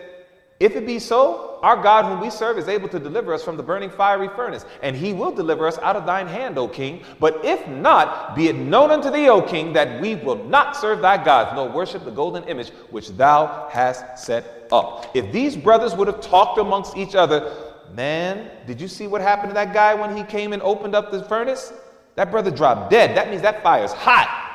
If 0.60 0.76
it 0.76 0.84
be 0.84 0.98
so, 0.98 1.58
our 1.62 1.82
God 1.82 2.04
whom 2.04 2.20
we 2.20 2.28
serve 2.28 2.58
is 2.58 2.68
able 2.68 2.88
to 2.90 2.98
deliver 2.98 3.32
us 3.32 3.42
from 3.42 3.56
the 3.56 3.62
burning 3.62 3.88
fiery 3.88 4.28
furnace, 4.28 4.66
and 4.82 4.94
he 4.94 5.14
will 5.14 5.32
deliver 5.32 5.66
us 5.66 5.78
out 5.78 5.96
of 5.96 6.04
thine 6.04 6.26
hand, 6.26 6.58
O 6.58 6.68
king. 6.68 7.02
But 7.18 7.42
if 7.42 7.66
not, 7.66 8.36
be 8.36 8.48
it 8.48 8.56
known 8.56 8.90
unto 8.90 9.10
thee, 9.10 9.30
O 9.30 9.40
king, 9.40 9.72
that 9.72 10.02
we 10.02 10.16
will 10.16 10.44
not 10.44 10.76
serve 10.76 11.00
thy 11.00 11.22
gods, 11.22 11.52
nor 11.54 11.70
worship 11.70 12.04
the 12.04 12.10
golden 12.10 12.44
image 12.44 12.68
which 12.90 13.08
thou 13.08 13.68
hast 13.70 14.18
set 14.18 14.68
up. 14.70 15.10
If 15.14 15.32
these 15.32 15.56
brothers 15.56 15.94
would 15.94 16.08
have 16.08 16.20
talked 16.20 16.58
amongst 16.58 16.94
each 16.94 17.14
other, 17.14 17.50
man, 17.94 18.50
did 18.66 18.82
you 18.82 18.88
see 18.88 19.06
what 19.06 19.22
happened 19.22 19.50
to 19.50 19.54
that 19.54 19.72
guy 19.72 19.94
when 19.94 20.14
he 20.14 20.24
came 20.24 20.52
and 20.52 20.60
opened 20.60 20.94
up 20.94 21.10
the 21.10 21.24
furnace? 21.24 21.72
That 22.16 22.30
brother 22.30 22.50
dropped 22.50 22.90
dead. 22.90 23.16
That 23.16 23.30
means 23.30 23.40
that 23.42 23.62
fire's 23.62 23.92
hot. 23.92 24.49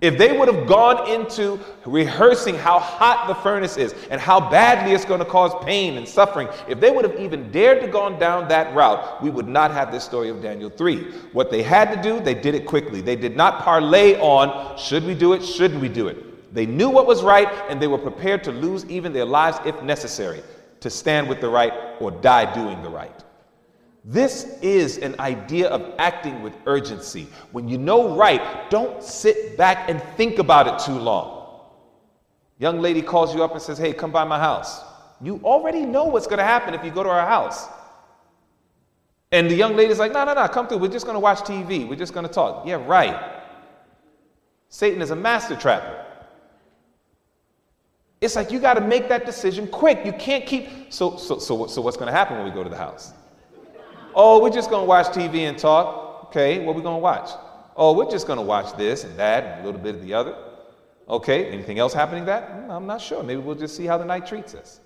If 0.00 0.16
they 0.16 0.36
would 0.36 0.48
have 0.48 0.66
gone 0.66 1.10
into 1.10 1.60
rehearsing 1.84 2.54
how 2.54 2.78
hot 2.78 3.28
the 3.28 3.34
furnace 3.34 3.76
is 3.76 3.94
and 4.10 4.18
how 4.18 4.40
badly 4.50 4.94
it's 4.94 5.04
going 5.04 5.18
to 5.18 5.26
cause 5.26 5.52
pain 5.64 5.98
and 5.98 6.08
suffering, 6.08 6.48
if 6.68 6.80
they 6.80 6.90
would 6.90 7.04
have 7.04 7.20
even 7.20 7.50
dared 7.50 7.82
to 7.82 7.88
gone 7.88 8.18
down 8.18 8.48
that 8.48 8.74
route, 8.74 9.22
we 9.22 9.28
would 9.28 9.46
not 9.46 9.70
have 9.72 9.92
this 9.92 10.02
story 10.02 10.30
of 10.30 10.40
Daniel 10.40 10.70
3. 10.70 11.02
What 11.32 11.50
they 11.50 11.62
had 11.62 11.94
to 11.94 12.02
do, 12.02 12.18
they 12.18 12.34
did 12.34 12.54
it 12.54 12.64
quickly. 12.64 13.02
They 13.02 13.16
did 13.16 13.36
not 13.36 13.62
parlay 13.62 14.18
on 14.20 14.78
should 14.78 15.04
we 15.04 15.14
do 15.14 15.34
it, 15.34 15.44
shouldn't 15.44 15.80
we 15.80 15.88
do 15.88 16.08
it. 16.08 16.54
They 16.54 16.66
knew 16.66 16.88
what 16.88 17.06
was 17.06 17.22
right 17.22 17.48
and 17.68 17.80
they 17.80 17.86
were 17.86 17.98
prepared 17.98 18.42
to 18.44 18.52
lose 18.52 18.86
even 18.86 19.12
their 19.12 19.26
lives 19.26 19.58
if 19.66 19.82
necessary 19.82 20.42
to 20.80 20.88
stand 20.88 21.28
with 21.28 21.40
the 21.40 21.48
right 21.48 21.72
or 22.00 22.10
die 22.10 22.52
doing 22.54 22.82
the 22.82 22.88
right. 22.88 23.12
This 24.04 24.58
is 24.62 24.98
an 24.98 25.14
idea 25.20 25.68
of 25.68 25.94
acting 25.98 26.42
with 26.42 26.54
urgency. 26.66 27.28
When 27.52 27.68
you 27.68 27.76
know 27.76 28.16
right, 28.16 28.70
don't 28.70 29.02
sit 29.02 29.58
back 29.58 29.90
and 29.90 30.02
think 30.16 30.38
about 30.38 30.66
it 30.66 30.84
too 30.84 30.98
long. 30.98 31.60
Young 32.58 32.80
lady 32.80 33.02
calls 33.02 33.34
you 33.34 33.44
up 33.44 33.52
and 33.52 33.60
says, 33.60 33.78
Hey, 33.78 33.92
come 33.92 34.10
by 34.10 34.24
my 34.24 34.38
house. 34.38 34.82
You 35.20 35.40
already 35.44 35.82
know 35.82 36.04
what's 36.04 36.26
going 36.26 36.38
to 36.38 36.44
happen 36.44 36.72
if 36.72 36.84
you 36.84 36.90
go 36.90 37.02
to 37.02 37.10
our 37.10 37.26
house. 37.26 37.66
And 39.32 39.50
the 39.50 39.54
young 39.54 39.76
lady's 39.76 39.98
like, 39.98 40.12
No, 40.12 40.24
no, 40.24 40.34
no, 40.34 40.48
come 40.48 40.66
through. 40.66 40.78
We're 40.78 40.88
just 40.88 41.04
going 41.04 41.16
to 41.16 41.20
watch 41.20 41.40
TV. 41.40 41.86
We're 41.86 41.96
just 41.96 42.14
going 42.14 42.26
to 42.26 42.32
talk. 42.32 42.66
Yeah, 42.66 42.82
right. 42.86 43.42
Satan 44.70 45.02
is 45.02 45.10
a 45.10 45.16
master 45.16 45.56
trapper. 45.56 46.06
It's 48.20 48.36
like 48.36 48.50
you 48.50 48.60
got 48.60 48.74
to 48.74 48.82
make 48.82 49.08
that 49.08 49.24
decision 49.26 49.66
quick. 49.66 50.04
You 50.04 50.12
can't 50.12 50.46
keep. 50.46 50.92
So, 50.92 51.16
so, 51.16 51.38
so, 51.38 51.66
so 51.66 51.82
what's 51.82 51.96
going 51.96 52.06
to 52.06 52.16
happen 52.16 52.36
when 52.36 52.46
we 52.46 52.52
go 52.52 52.62
to 52.62 52.70
the 52.70 52.76
house? 52.76 53.12
Oh, 54.14 54.42
we're 54.42 54.50
just 54.50 54.70
going 54.70 54.82
to 54.82 54.88
watch 54.88 55.06
TV 55.06 55.48
and 55.48 55.58
talk. 55.58 56.26
Okay, 56.26 56.64
what 56.64 56.72
are 56.72 56.76
we 56.76 56.82
going 56.82 56.96
to 56.96 57.02
watch? 57.02 57.30
Oh, 57.76 57.92
we're 57.94 58.10
just 58.10 58.26
going 58.26 58.38
to 58.38 58.44
watch 58.44 58.76
this 58.76 59.04
and 59.04 59.16
that 59.18 59.44
and 59.44 59.62
a 59.62 59.64
little 59.64 59.80
bit 59.80 59.94
of 59.94 60.02
the 60.02 60.14
other. 60.14 60.36
Okay, 61.08 61.46
anything 61.46 61.78
else 61.78 61.92
happening 61.92 62.24
that? 62.26 62.48
Hmm, 62.50 62.70
I'm 62.70 62.86
not 62.86 63.00
sure. 63.00 63.22
Maybe 63.22 63.40
we'll 63.40 63.56
just 63.56 63.76
see 63.76 63.86
how 63.86 63.98
the 63.98 64.04
night 64.04 64.26
treats 64.26 64.54
us. 64.54 64.80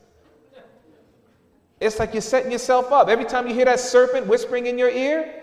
It's 1.81 1.99
like 1.99 2.15
you're 2.15 2.23
setting 2.23 2.51
yourself 2.51 2.93
up. 2.93 3.09
Every 3.09 3.25
time 3.25 3.47
you 3.47 3.55
hear 3.55 3.67
that 3.67 3.81
serpent 3.81 4.27
whispering 4.27 4.67
in 4.67 4.79
your 4.79 4.89
ear, 4.89 5.43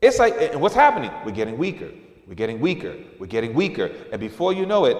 it's 0.00 0.18
like, 0.18 0.34
and 0.40 0.60
what's 0.60 0.74
happening? 0.74 1.12
We're 1.24 1.32
getting 1.32 1.58
weaker. 1.58 1.90
We're 2.26 2.34
getting 2.34 2.58
weaker. 2.58 2.96
We're 3.18 3.26
getting 3.26 3.54
weaker. 3.54 3.90
And 4.10 4.20
before 4.20 4.52
you 4.52 4.66
know 4.66 4.86
it, 4.86 4.96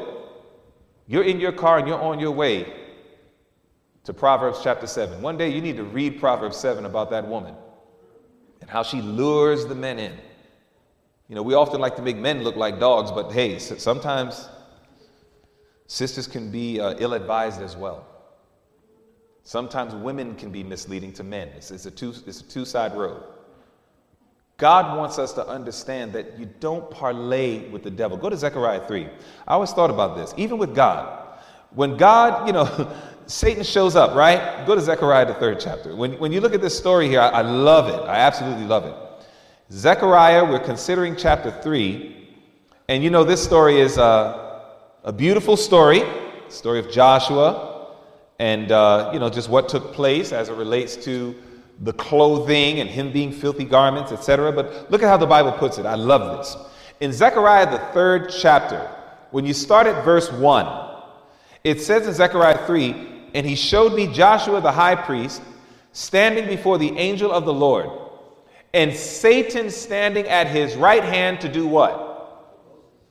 you're 1.07 1.25
in 1.25 1.41
your 1.41 1.53
car 1.53 1.79
and 1.79 1.89
you're 1.89 2.01
on 2.01 2.21
your 2.21 2.31
way 2.31 2.80
to 4.05 4.15
Proverbs 4.15 4.61
chapter 4.63 4.87
7. 4.87 5.21
One 5.21 5.37
day 5.37 5.51
you 5.51 5.61
need 5.61 5.77
to 5.77 5.85
read 5.85 6.19
Proverbs 6.21 6.57
7 6.57 6.85
about 6.85 7.11
that 7.11 7.27
woman 7.27 7.55
and 8.61 8.71
how 8.71 8.83
she 8.83 9.01
lures 9.01 9.67
the 9.67 9.75
men 9.75 9.99
in. 9.99 10.17
You 11.29 11.37
know, 11.37 11.43
we 11.43 11.55
often 11.55 11.81
like 11.81 11.97
to 11.97 12.03
make 12.03 12.17
men 12.17 12.43
look 12.43 12.57
like 12.57 12.81
dogs, 12.81 13.13
but 13.13 13.31
hey, 13.31 13.59
sometimes 13.59 14.49
sisters 15.87 16.27
can 16.27 16.51
be 16.51 16.81
uh, 16.81 16.95
ill 16.99 17.15
advised 17.15 17.61
as 17.61 17.77
well. 17.77 18.07
Sometimes 19.43 19.95
women 19.95 20.35
can 20.35 20.51
be 20.51 20.63
misleading 20.63 21.13
to 21.15 21.25
men. 21.25 21.49
It's, 21.49 21.71
it's 21.71 21.87
a 21.87 21.91
two, 21.91 22.15
it's 22.27 22.41
a 22.41 22.49
two 22.49 22.65
side 22.65 22.97
road. 22.97 23.23
God 24.57 24.99
wants 24.99 25.19
us 25.19 25.33
to 25.35 25.47
understand 25.47 26.13
that 26.13 26.39
you 26.39 26.47
don't 26.61 26.91
parlay 26.91 27.71
with 27.71 27.83
the 27.83 27.91
devil. 27.91 28.19
Go 28.19 28.29
to 28.29 28.37
Zechariah 28.37 28.87
3. 28.87 29.09
I 29.49 29.55
always 29.55 29.73
thought 29.73 29.89
about 29.89 30.17
this, 30.17 30.35
even 30.37 30.59
with 30.59 30.75
God. 30.75 31.29
When 31.71 31.97
God, 31.97 32.47
you 32.47 32.53
know, 32.53 32.93
Satan 33.31 33.63
shows 33.63 33.95
up, 33.95 34.17
right? 34.17 34.67
Go 34.67 34.75
to 34.75 34.81
Zechariah, 34.81 35.25
the 35.25 35.35
third 35.35 35.61
chapter. 35.61 35.95
When, 35.95 36.19
when 36.19 36.33
you 36.33 36.41
look 36.41 36.53
at 36.53 36.61
this 36.61 36.77
story 36.77 37.07
here, 37.07 37.21
I, 37.21 37.29
I 37.29 37.43
love 37.43 37.89
it. 37.89 38.05
I 38.09 38.17
absolutely 38.17 38.65
love 38.67 38.85
it. 38.85 38.95
Zechariah, 39.71 40.45
we're 40.45 40.59
considering 40.59 41.15
chapter 41.15 41.53
3. 41.63 42.29
And 42.89 43.05
you 43.05 43.11
know, 43.11 43.23
this 43.23 43.41
story 43.41 43.79
is 43.79 43.99
a, 43.99 44.65
a 45.05 45.13
beautiful 45.13 45.57
story, 45.57 46.03
story 46.49 46.81
of 46.81 46.91
Joshua, 46.91 47.95
and 48.41 48.73
uh, 48.73 49.11
you 49.13 49.21
know, 49.21 49.31
just 49.31 49.49
what 49.49 49.69
took 49.69 49.93
place 49.93 50.33
as 50.33 50.49
it 50.49 50.55
relates 50.55 50.97
to 51.05 51.37
the 51.83 51.93
clothing 51.93 52.81
and 52.81 52.91
him 52.91 53.13
being 53.13 53.31
filthy 53.31 53.65
garments, 53.65 54.11
etc. 54.11 54.51
But 54.51 54.91
look 54.91 55.05
at 55.05 55.09
how 55.09 55.17
the 55.17 55.27
Bible 55.27 55.53
puts 55.53 55.79
it. 55.79 55.87
I 55.87 55.95
love 55.95 56.37
this. 56.37 56.57
In 56.99 57.13
Zechariah, 57.13 57.71
the 57.71 57.79
third 57.95 58.35
chapter, 58.37 58.91
when 59.31 59.47
you 59.47 59.55
start 59.55 59.87
at 59.87 60.05
verse 60.05 60.33
1, 60.33 60.89
it 61.63 61.81
says 61.81 62.09
in 62.09 62.13
Zechariah 62.13 62.67
3 62.67 63.10
And 63.35 63.47
he 63.47 63.55
showed 63.55 63.95
me 63.95 64.07
Joshua 64.07 64.61
the 64.61 64.73
high 64.73 64.97
priest 64.97 65.43
standing 65.93 66.47
before 66.47 66.79
the 66.79 66.97
angel 66.97 67.33
of 67.33 67.45
the 67.45 67.53
Lord, 67.53 67.91
and 68.73 68.95
Satan 68.95 69.71
standing 69.71 70.27
at 70.29 70.47
his 70.47 70.77
right 70.77 71.03
hand 71.03 71.41
to 71.41 71.49
do 71.49 71.67
what? 71.67 72.59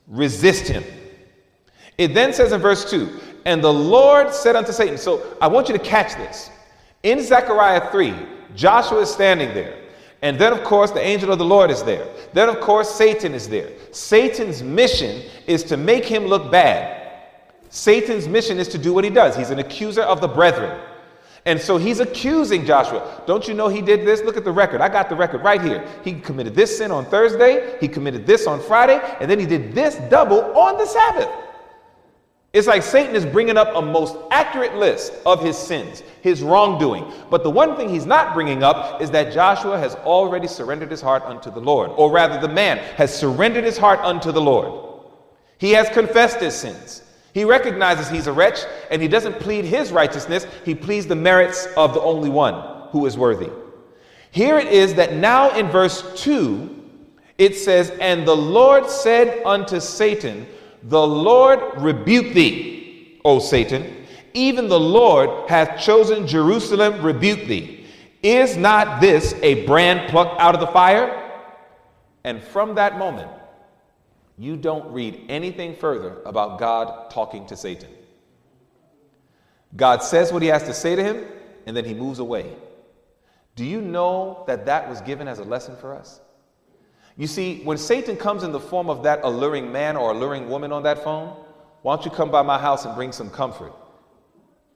Resist 0.08 0.68
him. 0.68 0.84
It 1.98 2.14
then 2.14 2.32
says 2.32 2.54
in 2.54 2.62
verse 2.62 2.90
2 2.90 3.20
And 3.46 3.62
the 3.62 3.74
Lord 3.74 4.34
said 4.34 4.56
unto 4.56 4.72
Satan, 4.72 4.98
So 4.98 5.38
I 5.42 5.48
want 5.48 5.68
you 5.68 5.78
to 5.78 5.84
catch 5.84 6.16
this. 6.16 6.50
In 7.04 7.22
Zechariah 7.22 7.92
3, 7.92 8.14
Joshua 8.56 9.02
is 9.02 9.10
standing 9.10 9.54
there. 9.54 9.76
And 10.22 10.38
then, 10.38 10.52
of 10.52 10.64
course, 10.64 10.92
the 10.92 11.02
angel 11.02 11.32
of 11.32 11.40
the 11.40 11.46
Lord 11.46 11.72
is 11.72 11.84
there. 11.84 12.06
Then, 12.34 12.50
of 12.50 12.60
course, 12.60 12.94
Satan 12.94 13.34
is 13.34 13.48
there. 13.48 13.70
Satan's 13.92 14.62
mission 14.62 15.24
is 15.48 15.64
to 15.66 15.78
make 15.78 16.04
him 16.04 16.26
look 16.26 16.52
bad. 16.52 16.99
Satan's 17.70 18.28
mission 18.28 18.60
is 18.60 18.68
to 18.70 18.78
do 18.78 18.94
what 18.94 19.04
he 19.04 19.10
does. 19.10 19.36
He's 19.36 19.52
an 19.52 19.60
accuser 19.60 20.02
of 20.02 20.22
the 20.22 20.28
brethren. 20.28 20.80
And 21.46 21.60
so 21.60 21.78
he's 21.78 22.00
accusing 22.00 22.66
Joshua. 22.66 23.24
Don't 23.26 23.48
you 23.48 23.54
know 23.54 23.70
he 23.70 23.82
did 23.82 24.06
this? 24.06 24.22
Look 24.22 24.38
at 24.38 24.44
the 24.44 24.52
record. 24.52 24.82
I 24.82 24.90
got 24.90 25.08
the 25.10 25.16
record 25.16 25.42
right 25.44 25.62
here. 25.62 25.88
He 26.04 26.20
committed 26.20 26.54
this 26.54 26.78
sin 26.78 26.92
on 26.92 27.06
Thursday, 27.06 27.78
he 27.80 27.88
committed 27.88 28.26
this 28.26 28.46
on 28.46 28.62
Friday, 28.62 29.00
and 29.22 29.30
then 29.30 29.40
he 29.40 29.46
did 29.46 29.74
this 29.74 29.96
double 30.10 30.42
on 30.58 30.78
the 30.78 30.86
Sabbath. 30.86 31.30
It's 32.52 32.68
like 32.68 32.82
Satan 32.82 33.16
is 33.16 33.28
bringing 33.28 33.58
up 33.58 33.76
a 33.76 33.82
most 33.82 34.18
accurate 34.32 34.76
list 34.76 35.14
of 35.24 35.44
his 35.44 35.56
sins, 35.56 36.02
his 36.22 36.42
wrongdoing. 36.42 37.12
But 37.30 37.44
the 37.44 37.50
one 37.52 37.78
thing 37.78 37.90
he's 37.90 38.08
not 38.08 38.34
bringing 38.34 38.64
up 38.64 39.02
is 39.02 39.12
that 39.12 39.32
Joshua 39.32 39.78
has 39.78 39.94
already 39.96 40.48
surrendered 40.48 40.90
his 40.90 41.00
heart 41.00 41.22
unto 41.24 41.52
the 41.52 41.60
Lord, 41.60 41.92
or 41.96 42.12
rather, 42.12 42.40
the 42.40 42.52
man 42.52 42.80
has 42.96 43.16
surrendered 43.16 43.64
his 43.64 43.78
heart 43.78 44.00
unto 44.00 44.32
the 44.32 44.42
Lord. 44.42 45.04
He 45.60 45.72
has 45.72 45.90
confessed 45.90 46.40
his 46.40 46.56
sins. 46.56 47.04
He 47.40 47.46
recognizes 47.46 48.10
he's 48.10 48.28
a 48.28 48.34
wretch 48.34 48.66
and 48.92 49.02
he 49.02 49.08
doesn't 49.08 49.40
plead 49.40 49.64
his 49.64 49.94
righteousness, 49.94 50.46
he 50.66 50.76
pleads 50.76 51.08
the 51.08 51.16
merits 51.16 51.70
of 51.78 51.94
the 51.94 52.02
only 52.02 52.30
one 52.30 52.90
who 52.90 53.06
is 53.06 53.18
worthy. 53.18 53.50
Here 54.30 54.58
it 54.58 54.68
is 54.68 54.96
that 54.96 55.14
now 55.14 55.56
in 55.56 55.70
verse 55.70 56.04
2, 56.22 56.84
it 57.38 57.56
says, 57.56 57.92
And 58.02 58.28
the 58.28 58.36
Lord 58.36 58.90
said 58.90 59.42
unto 59.46 59.80
Satan, 59.80 60.48
The 60.84 61.08
Lord 61.08 61.62
rebuke 61.78 62.34
thee, 62.34 63.22
O 63.24 63.40
Satan. 63.40 64.06
Even 64.34 64.68
the 64.68 64.78
Lord 64.78 65.50
hath 65.50 65.80
chosen 65.80 66.28
Jerusalem, 66.28 67.02
rebuke 67.02 67.48
thee. 67.48 67.88
Is 68.22 68.58
not 68.58 69.00
this 69.00 69.34
a 69.42 69.66
brand 69.66 70.10
plucked 70.10 70.42
out 70.42 70.56
of 70.56 70.60
the 70.60 70.68
fire? 70.68 71.40
And 72.26 72.44
from 72.44 72.76
that 72.76 73.00
moment, 73.00 73.32
you 74.40 74.56
don't 74.56 74.94
read 74.94 75.26
anything 75.28 75.76
further 75.76 76.22
about 76.26 76.60
God 76.60 77.12
talking 77.12 77.46
to 77.48 77.58
Satan. 77.58 77.90
God 79.76 80.02
says 80.02 80.32
what 80.32 80.42
he 80.42 80.48
has 80.48 80.64
to 80.64 80.74
say 80.74 80.96
to 80.96 81.04
him, 81.04 81.28
and 81.66 81.76
then 81.76 81.84
he 81.84 81.94
moves 81.94 82.20
away. 82.20 82.56
Do 83.58 83.66
you 83.66 83.82
know 83.82 84.46
that 84.48 84.66
that 84.66 84.88
was 84.88 85.02
given 85.02 85.28
as 85.28 85.40
a 85.40 85.44
lesson 85.44 85.76
for 85.76 85.94
us? 85.94 86.22
You 87.18 87.28
see, 87.28 87.62
when 87.66 87.78
Satan 87.78 88.16
comes 88.16 88.44
in 88.44 88.54
the 88.54 88.62
form 88.62 88.90
of 88.90 89.04
that 89.04 89.20
alluring 89.24 89.74
man 89.74 89.98
or 89.98 90.12
alluring 90.12 90.48
woman 90.48 90.72
on 90.72 90.84
that 90.84 91.04
phone, 91.04 91.36
why 91.82 91.98
don't 91.98 92.06
you 92.06 92.12
come 92.12 92.32
by 92.32 92.42
my 92.42 92.58
house 92.58 92.86
and 92.86 92.96
bring 92.96 93.12
some 93.12 93.30
comfort? 93.30 93.74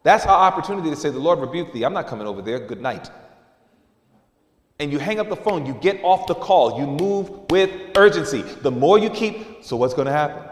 That's 0.04 0.26
our 0.26 0.42
opportunity 0.42 0.90
to 0.90 0.98
say, 0.98 1.10
The 1.10 1.20
Lord 1.20 1.40
rebuke 1.40 1.72
thee. 1.72 1.86
I'm 1.86 1.94
not 1.94 2.08
coming 2.08 2.28
over 2.28 2.42
there. 2.42 2.60
Good 2.60 2.82
night 2.82 3.10
and 4.80 4.92
you 4.92 5.00
hang 5.00 5.20
up 5.20 5.30
the 5.30 5.36
phone, 5.36 5.66
you 5.66 5.74
get 5.76 6.04
off 6.04 6.28
the 6.28 6.36
call, 6.36 6.80
you 6.80 6.88
move 6.88 7.30
with 7.52 7.70
urgency. 7.96 8.42
The 8.42 8.72
more 8.72 8.98
you 8.98 9.10
keep, 9.10 9.64
so 9.64 9.78
what's 9.78 9.94
going 9.94 10.08
to 10.08 10.12
happen? 10.12 10.44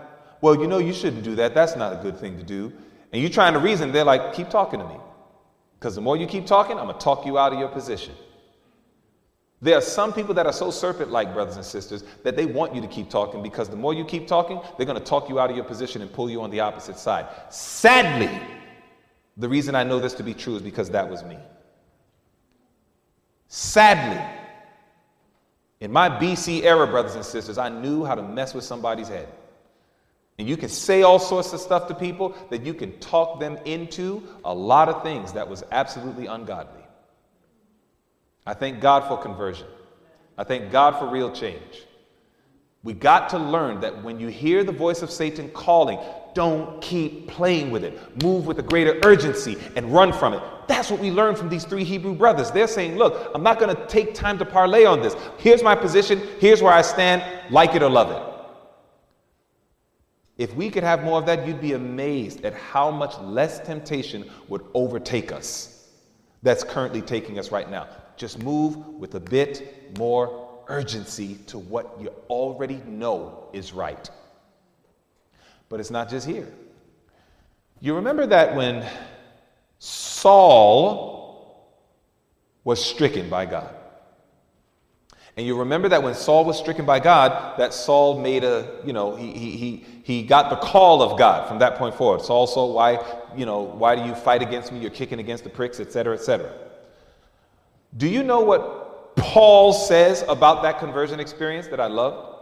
Well, 0.42 0.56
you 0.56 0.68
know, 0.68 0.78
you 0.78 0.94
shouldn't 0.94 1.24
do 1.24 1.36
that. 1.36 1.54
That's 1.54 1.76
not 1.76 1.94
a 1.94 1.96
good 1.98 2.18
thing 2.18 2.38
to 2.38 2.44
do. 2.44 2.72
And 3.12 3.22
you're 3.22 3.32
trying 3.32 3.54
to 3.54 3.60
reason, 3.60 3.92
they're 3.92 4.04
like, 4.04 4.34
keep 4.34 4.50
talking 4.50 4.80
to 4.80 4.88
me. 4.88 4.96
Because 5.80 5.96
the 5.96 6.02
more 6.02 6.16
you 6.16 6.28
keep 6.28 6.46
talking, 6.46 6.78
I'm 6.78 6.86
going 6.86 6.98
to 6.98 7.04
talk 7.04 7.26
you 7.26 7.38
out 7.38 7.54
of 7.54 7.60
your 7.60 7.68
position. 7.68 8.14
There 9.64 9.78
are 9.78 9.82
some 9.82 10.12
people 10.12 10.34
that 10.36 10.48
are 10.48 10.54
so 10.54 10.72
serpent 10.72 11.12
like, 11.12 11.34
brothers 11.34 11.56
and 11.56 11.66
sisters, 11.66 12.04
that 12.24 12.36
they 12.36 12.48
want 12.48 12.74
you 12.74 12.82
to 12.82 12.88
keep 12.88 13.10
talking 13.10 13.44
because 13.44 13.70
the 13.70 13.76
more 13.76 13.94
you 13.94 14.04
keep 14.04 14.28
talking, 14.28 14.60
they're 14.78 14.88
going 14.88 14.98
to 14.98 15.04
talk 15.04 15.30
you 15.30 15.40
out 15.40 15.52
of 15.52 15.56
your 15.56 15.66
position 15.66 16.02
and 16.02 16.12
pull 16.12 16.30
you 16.30 16.42
on 16.42 16.50
the 16.50 16.60
opposite 16.60 16.98
side. 16.98 17.28
Sadly, 17.50 18.30
the 19.38 19.48
reason 19.48 19.76
I 19.76 19.84
know 19.84 20.00
this 20.00 20.14
to 20.16 20.24
be 20.24 20.34
true 20.34 20.56
is 20.56 20.64
because 20.64 20.90
that 20.92 21.08
was 21.08 21.24
me. 21.24 21.38
Sadly, 23.54 24.18
in 25.82 25.92
my 25.92 26.08
BC 26.08 26.64
era, 26.64 26.88
brothers 26.88 27.16
and 27.16 27.26
sisters, 27.26 27.58
I 27.58 27.68
knew 27.68 28.06
how 28.06 28.16
to 28.16 28.24
mess 28.24 28.54
with 28.54 28.64
somebody's 28.64 29.10
head. 29.10 29.28
And 30.40 30.48
you 30.48 30.56
can 30.56 30.70
say 30.70 31.02
all 31.02 31.20
sorts 31.20 31.52
of 31.52 31.60
stuff 31.60 31.90
to 31.90 31.94
people 31.94 32.34
that 32.50 32.66
you 32.66 32.74
can 32.74 32.98
talk 33.00 33.42
them 33.42 33.58
into 33.66 34.24
a 34.46 34.54
lot 34.54 34.88
of 34.88 35.04
things 35.04 35.34
that 35.34 35.50
was 35.50 35.66
absolutely 35.70 36.28
ungodly. 36.28 36.82
I 38.46 38.54
thank 38.54 38.80
God 38.80 39.06
for 39.10 39.22
conversion. 39.22 39.68
I 40.38 40.46
thank 40.46 40.72
God 40.72 40.98
for 40.98 41.08
real 41.08 41.30
change. 41.30 41.86
We 42.84 42.94
got 42.94 43.28
to 43.32 43.38
learn 43.38 43.82
that 43.82 44.02
when 44.02 44.18
you 44.18 44.30
hear 44.30 44.64
the 44.64 44.72
voice 44.72 45.02
of 45.02 45.12
Satan 45.12 45.50
calling, 45.50 46.00
don't 46.34 46.82
keep 46.82 47.28
playing 47.28 47.70
with 47.70 47.84
it. 47.84 48.24
Move 48.24 48.48
with 48.48 48.60
a 48.60 48.64
greater 48.64 48.98
urgency 49.04 49.58
and 49.76 49.94
run 49.94 50.14
from 50.14 50.36
it. 50.36 50.42
That's 50.72 50.90
what 50.90 51.02
we 51.02 51.12
learned 51.12 51.38
from 51.38 51.50
these 51.50 51.66
three 51.66 51.84
Hebrew 51.84 52.16
brothers. 52.16 52.50
They're 52.50 52.66
saying, 52.66 52.96
Look, 52.96 53.30
I'm 53.36 53.44
not 53.44 53.60
going 53.60 53.76
to 53.76 53.88
take 53.88 54.14
time 54.14 54.38
to 54.38 54.46
parlay 54.46 54.86
on 54.86 55.02
this. 55.02 55.18
Here's 55.38 55.62
my 55.62 55.76
position. 55.76 56.22
Here's 56.40 56.62
where 56.62 56.72
I 56.72 56.82
stand. 56.82 57.22
Like 57.52 57.76
it 57.76 57.84
or 57.84 57.90
love 57.90 58.10
it. 58.10 60.42
If 60.42 60.56
we 60.56 60.70
could 60.70 60.84
have 60.84 61.04
more 61.04 61.20
of 61.20 61.26
that, 61.26 61.46
you'd 61.46 61.60
be 61.60 61.74
amazed 61.74 62.46
at 62.46 62.54
how 62.54 62.90
much 62.90 63.20
less 63.20 63.60
temptation 63.60 64.32
would 64.48 64.62
overtake 64.74 65.34
us 65.34 65.90
that's 66.42 66.64
currently 66.64 67.02
taking 67.02 67.38
us 67.38 67.52
right 67.52 67.70
now. 67.70 67.90
Just 68.16 68.42
move 68.42 68.78
with 68.88 69.16
a 69.16 69.20
bit 69.20 69.98
more 69.98 70.64
urgency 70.70 71.36
to 71.48 71.60
what 71.60 72.00
you 72.00 72.14
already 72.30 72.82
know 72.88 73.50
is 73.52 73.74
right. 73.74 74.10
But 75.68 75.82
it's 75.82 75.92
not 75.92 76.10
just 76.10 76.26
here. 76.26 76.48
You 77.82 77.94
remember 77.94 78.26
that 78.28 78.56
when 78.56 78.90
Saul 79.84 81.68
was 82.64 82.86
stricken 82.86 83.32
by 83.32 83.48
God. 83.48 83.74
And 85.36 85.48
you 85.48 85.58
remember 85.58 85.90
that 85.90 86.04
when 86.04 86.14
Saul 86.14 86.46
was 86.46 86.60
stricken 86.60 86.86
by 86.86 87.00
God, 87.00 87.58
that 87.58 87.74
Saul 87.74 88.20
made 88.20 88.44
a, 88.44 88.80
you 88.86 88.94
know, 88.94 89.16
he, 89.16 89.32
he, 89.32 89.86
he, 90.04 90.22
got 90.22 90.52
the 90.52 90.58
call 90.58 91.02
of 91.02 91.18
God 91.18 91.48
from 91.48 91.58
that 91.60 91.78
point 91.78 91.96
forward. 91.96 92.22
Saul, 92.22 92.46
Saul, 92.46 92.76
why, 92.76 93.04
you 93.36 93.48
know, 93.48 93.62
why 93.62 93.96
do 93.96 94.04
you 94.04 94.14
fight 94.14 94.44
against 94.44 94.72
me? 94.72 94.80
You're 94.80 94.92
kicking 94.92 95.20
against 95.20 95.44
the 95.44 95.50
pricks, 95.50 95.80
etc., 95.80 96.14
etc. 96.14 96.54
Do 97.98 98.08
you 98.08 98.22
know 98.22 98.42
what 98.42 99.16
Paul 99.16 99.74
says 99.74 100.24
about 100.30 100.62
that 100.62 100.78
conversion 100.78 101.20
experience 101.20 101.66
that 101.70 101.80
I 101.80 101.88
love? 101.88 102.36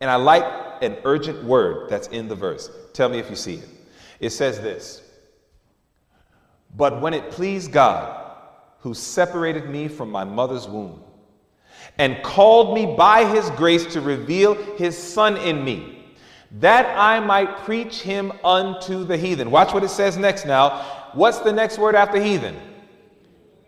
And 0.00 0.08
I 0.08 0.16
like 0.16 0.44
an 0.80 0.96
urgent 1.04 1.44
word 1.44 1.90
that's 1.90 2.08
in 2.08 2.26
the 2.26 2.36
verse. 2.36 2.70
Tell 2.94 3.10
me 3.10 3.18
if 3.18 3.28
you 3.28 3.36
see 3.36 3.56
it. 3.56 3.68
It 4.18 4.30
says 4.30 4.60
this 4.60 5.09
But 6.76 7.00
when 7.00 7.14
it 7.14 7.30
pleased 7.30 7.72
God, 7.72 8.16
who 8.80 8.94
separated 8.94 9.68
me 9.68 9.88
from 9.88 10.10
my 10.10 10.24
mother's 10.24 10.68
womb, 10.68 11.02
and 11.98 12.22
called 12.22 12.74
me 12.74 12.94
by 12.96 13.24
his 13.24 13.50
grace 13.50 13.86
to 13.92 14.00
reveal 14.00 14.54
his 14.76 14.96
Son 14.96 15.36
in 15.36 15.64
me, 15.64 16.14
that 16.52 16.86
I 16.98 17.20
might 17.20 17.58
preach 17.58 18.00
him 18.00 18.32
unto 18.42 19.04
the 19.04 19.16
heathen. 19.16 19.50
Watch 19.50 19.72
what 19.72 19.84
it 19.84 19.90
says 19.90 20.16
next 20.16 20.46
now. 20.46 21.10
What's 21.12 21.40
the 21.40 21.52
next 21.52 21.78
word 21.78 21.94
after 21.94 22.20
heathen? 22.20 22.56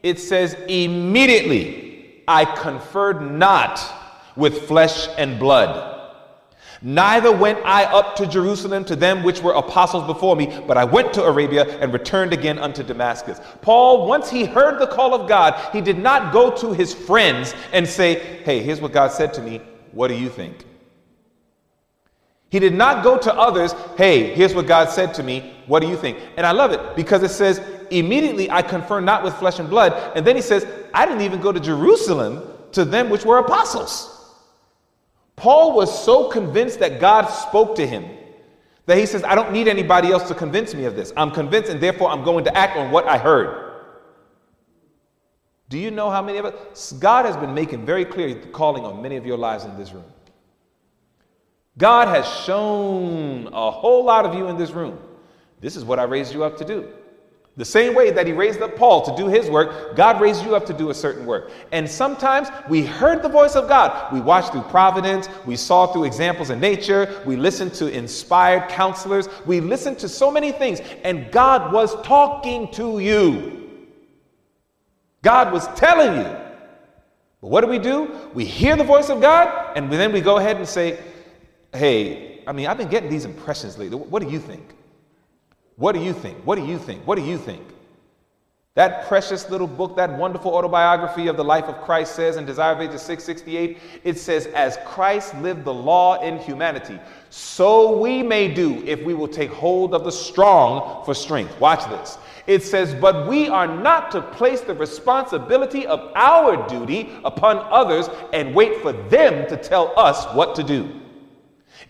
It 0.02 0.18
says, 0.18 0.54
Immediately 0.68 2.22
I 2.26 2.44
conferred 2.44 3.20
not 3.20 3.80
with 4.36 4.66
flesh 4.66 5.08
and 5.18 5.38
blood 5.38 5.91
Neither 6.82 7.30
went 7.30 7.60
I 7.64 7.84
up 7.84 8.16
to 8.16 8.26
Jerusalem 8.26 8.84
to 8.86 8.96
them 8.96 9.22
which 9.22 9.40
were 9.40 9.52
apostles 9.52 10.04
before 10.04 10.34
me, 10.34 10.60
but 10.66 10.76
I 10.76 10.84
went 10.84 11.12
to 11.14 11.22
Arabia 11.22 11.78
and 11.78 11.92
returned 11.92 12.32
again 12.32 12.58
unto 12.58 12.82
Damascus. 12.82 13.40
Paul, 13.60 14.08
once 14.08 14.28
he 14.28 14.44
heard 14.44 14.80
the 14.80 14.88
call 14.88 15.14
of 15.14 15.28
God, 15.28 15.54
he 15.72 15.80
did 15.80 15.98
not 15.98 16.32
go 16.32 16.50
to 16.56 16.72
his 16.72 16.92
friends 16.92 17.54
and 17.72 17.88
say, 17.88 18.42
Hey, 18.44 18.62
here's 18.62 18.80
what 18.80 18.92
God 18.92 19.12
said 19.12 19.32
to 19.34 19.42
me. 19.42 19.60
What 19.92 20.08
do 20.08 20.14
you 20.14 20.28
think? 20.28 20.64
He 22.50 22.58
did 22.58 22.74
not 22.74 23.04
go 23.04 23.16
to 23.16 23.32
others, 23.32 23.74
Hey, 23.96 24.34
here's 24.34 24.54
what 24.54 24.66
God 24.66 24.90
said 24.90 25.14
to 25.14 25.22
me. 25.22 25.54
What 25.66 25.82
do 25.82 25.88
you 25.88 25.96
think? 25.96 26.18
And 26.36 26.44
I 26.44 26.50
love 26.50 26.72
it 26.72 26.96
because 26.96 27.22
it 27.22 27.30
says, 27.30 27.60
Immediately 27.90 28.50
I 28.50 28.60
confer 28.62 29.00
not 29.00 29.22
with 29.22 29.34
flesh 29.34 29.60
and 29.60 29.70
blood. 29.70 29.92
And 30.16 30.26
then 30.26 30.34
he 30.34 30.42
says, 30.42 30.66
I 30.92 31.06
didn't 31.06 31.22
even 31.22 31.40
go 31.40 31.52
to 31.52 31.60
Jerusalem 31.60 32.42
to 32.72 32.84
them 32.84 33.08
which 33.08 33.24
were 33.24 33.38
apostles. 33.38 34.11
Paul 35.42 35.72
was 35.74 36.04
so 36.04 36.28
convinced 36.28 36.78
that 36.78 37.00
God 37.00 37.26
spoke 37.26 37.74
to 37.74 37.84
him 37.84 38.08
that 38.86 38.96
he 38.96 39.06
says, 39.06 39.24
I 39.24 39.34
don't 39.34 39.50
need 39.50 39.66
anybody 39.66 40.12
else 40.12 40.28
to 40.28 40.36
convince 40.36 40.72
me 40.72 40.84
of 40.84 40.94
this. 40.94 41.12
I'm 41.16 41.32
convinced, 41.32 41.68
and 41.68 41.80
therefore 41.80 42.10
I'm 42.10 42.22
going 42.22 42.44
to 42.44 42.56
act 42.56 42.76
on 42.76 42.92
what 42.92 43.08
I 43.08 43.18
heard. 43.18 43.72
Do 45.68 45.80
you 45.80 45.90
know 45.90 46.10
how 46.10 46.22
many 46.22 46.38
of 46.38 46.44
us? 46.44 46.92
God 46.92 47.26
has 47.26 47.36
been 47.36 47.54
making 47.54 47.84
very 47.84 48.04
clear 48.04 48.32
the 48.32 48.46
calling 48.50 48.84
on 48.84 49.02
many 49.02 49.16
of 49.16 49.26
your 49.26 49.36
lives 49.36 49.64
in 49.64 49.76
this 49.76 49.90
room. 49.90 50.04
God 51.76 52.06
has 52.06 52.24
shown 52.44 53.48
a 53.52 53.68
whole 53.72 54.04
lot 54.04 54.24
of 54.24 54.36
you 54.36 54.46
in 54.46 54.56
this 54.56 54.70
room. 54.70 54.96
This 55.60 55.74
is 55.74 55.84
what 55.84 55.98
I 55.98 56.04
raised 56.04 56.32
you 56.32 56.44
up 56.44 56.56
to 56.58 56.64
do. 56.64 56.88
The 57.58 57.64
same 57.66 57.94
way 57.94 58.10
that 58.10 58.26
he 58.26 58.32
raised 58.32 58.62
up 58.62 58.76
Paul 58.76 59.02
to 59.02 59.14
do 59.14 59.28
his 59.28 59.50
work, 59.50 59.94
God 59.94 60.22
raised 60.22 60.42
you 60.42 60.56
up 60.56 60.64
to 60.66 60.72
do 60.72 60.88
a 60.88 60.94
certain 60.94 61.26
work. 61.26 61.50
And 61.70 61.88
sometimes 61.88 62.48
we 62.70 62.86
heard 62.86 63.22
the 63.22 63.28
voice 63.28 63.56
of 63.56 63.68
God. 63.68 64.10
We 64.10 64.22
watched 64.22 64.52
through 64.52 64.62
providence, 64.62 65.28
we 65.44 65.56
saw 65.56 65.86
through 65.86 66.04
examples 66.04 66.48
in 66.48 66.60
nature, 66.60 67.22
we 67.26 67.36
listened 67.36 67.74
to 67.74 67.88
inspired 67.88 68.70
counselors, 68.70 69.28
we 69.44 69.60
listened 69.60 69.98
to 69.98 70.08
so 70.08 70.30
many 70.30 70.50
things, 70.50 70.80
and 71.04 71.30
God 71.30 71.74
was 71.74 72.00
talking 72.02 72.70
to 72.72 73.00
you. 73.00 73.68
God 75.20 75.52
was 75.52 75.68
telling 75.74 76.20
you. 76.20 76.36
But 77.42 77.48
what 77.48 77.60
do 77.60 77.66
we 77.66 77.78
do? 77.78 78.30
We 78.32 78.46
hear 78.46 78.76
the 78.76 78.84
voice 78.84 79.10
of 79.10 79.20
God, 79.20 79.76
and 79.76 79.92
then 79.92 80.10
we 80.10 80.22
go 80.22 80.38
ahead 80.38 80.56
and 80.56 80.66
say, 80.66 80.98
Hey, 81.74 82.42
I 82.46 82.52
mean, 82.52 82.66
I've 82.66 82.78
been 82.78 82.88
getting 82.88 83.10
these 83.10 83.24
impressions 83.24 83.76
lately. 83.78 83.96
What 83.96 84.22
do 84.22 84.30
you 84.30 84.38
think? 84.38 84.74
What 85.82 85.96
do 85.96 86.00
you 86.00 86.12
think? 86.12 86.38
What 86.44 86.60
do 86.60 86.64
you 86.64 86.78
think? 86.78 87.04
What 87.08 87.18
do 87.18 87.24
you 87.24 87.36
think? 87.36 87.60
That 88.76 89.08
precious 89.08 89.50
little 89.50 89.66
book, 89.66 89.96
that 89.96 90.16
wonderful 90.16 90.54
autobiography 90.54 91.26
of 91.26 91.36
the 91.36 91.42
life 91.42 91.64
of 91.64 91.82
Christ 91.82 92.14
says 92.14 92.36
in 92.36 92.46
Desire 92.46 92.74
of 92.74 92.80
Ages 92.80 93.02
668, 93.02 93.78
it 94.04 94.16
says, 94.16 94.46
As 94.54 94.78
Christ 94.86 95.36
lived 95.38 95.64
the 95.64 95.74
law 95.74 96.22
in 96.22 96.38
humanity, 96.38 97.00
so 97.30 97.98
we 97.98 98.22
may 98.22 98.46
do 98.46 98.80
if 98.86 99.02
we 99.02 99.12
will 99.12 99.26
take 99.26 99.50
hold 99.50 99.92
of 99.92 100.04
the 100.04 100.12
strong 100.12 101.04
for 101.04 101.14
strength. 101.14 101.58
Watch 101.58 101.84
this. 101.90 102.16
It 102.46 102.62
says, 102.62 102.94
But 102.94 103.26
we 103.26 103.48
are 103.48 103.66
not 103.66 104.12
to 104.12 104.22
place 104.22 104.60
the 104.60 104.74
responsibility 104.74 105.84
of 105.84 106.12
our 106.14 106.64
duty 106.68 107.10
upon 107.24 107.58
others 107.72 108.08
and 108.32 108.54
wait 108.54 108.80
for 108.82 108.92
them 108.92 109.48
to 109.48 109.56
tell 109.56 109.92
us 109.98 110.32
what 110.32 110.54
to 110.54 110.62
do. 110.62 111.02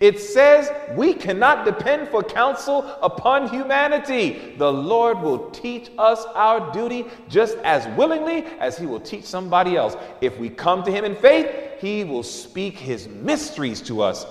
It 0.03 0.19
says 0.19 0.69
we 0.97 1.15
cannot 1.15 1.65
depend 1.65 2.09
for 2.09 2.25
counsel 2.25 2.83
upon 3.01 3.49
humanity. 3.49 4.57
The 4.59 4.73
Lord 4.73 5.21
will 5.21 5.49
teach 5.51 5.93
us 5.97 6.25
our 6.35 6.73
duty 6.73 7.07
just 7.29 7.57
as 7.59 7.87
willingly 7.97 8.45
as 8.59 8.77
He 8.77 8.85
will 8.85 8.99
teach 8.99 9.25
somebody 9.25 9.77
else. 9.77 9.95
If 10.21 10.37
we 10.39 10.51
come 10.51 10.83
to 10.83 10.91
Him 10.91 11.05
in 11.05 11.15
faith, 11.15 11.47
He 11.79 12.03
will 12.03 12.25
speak 12.25 12.77
His 12.77 13.07
mysteries 13.07 13.81
to 13.83 14.03
us 14.03 14.27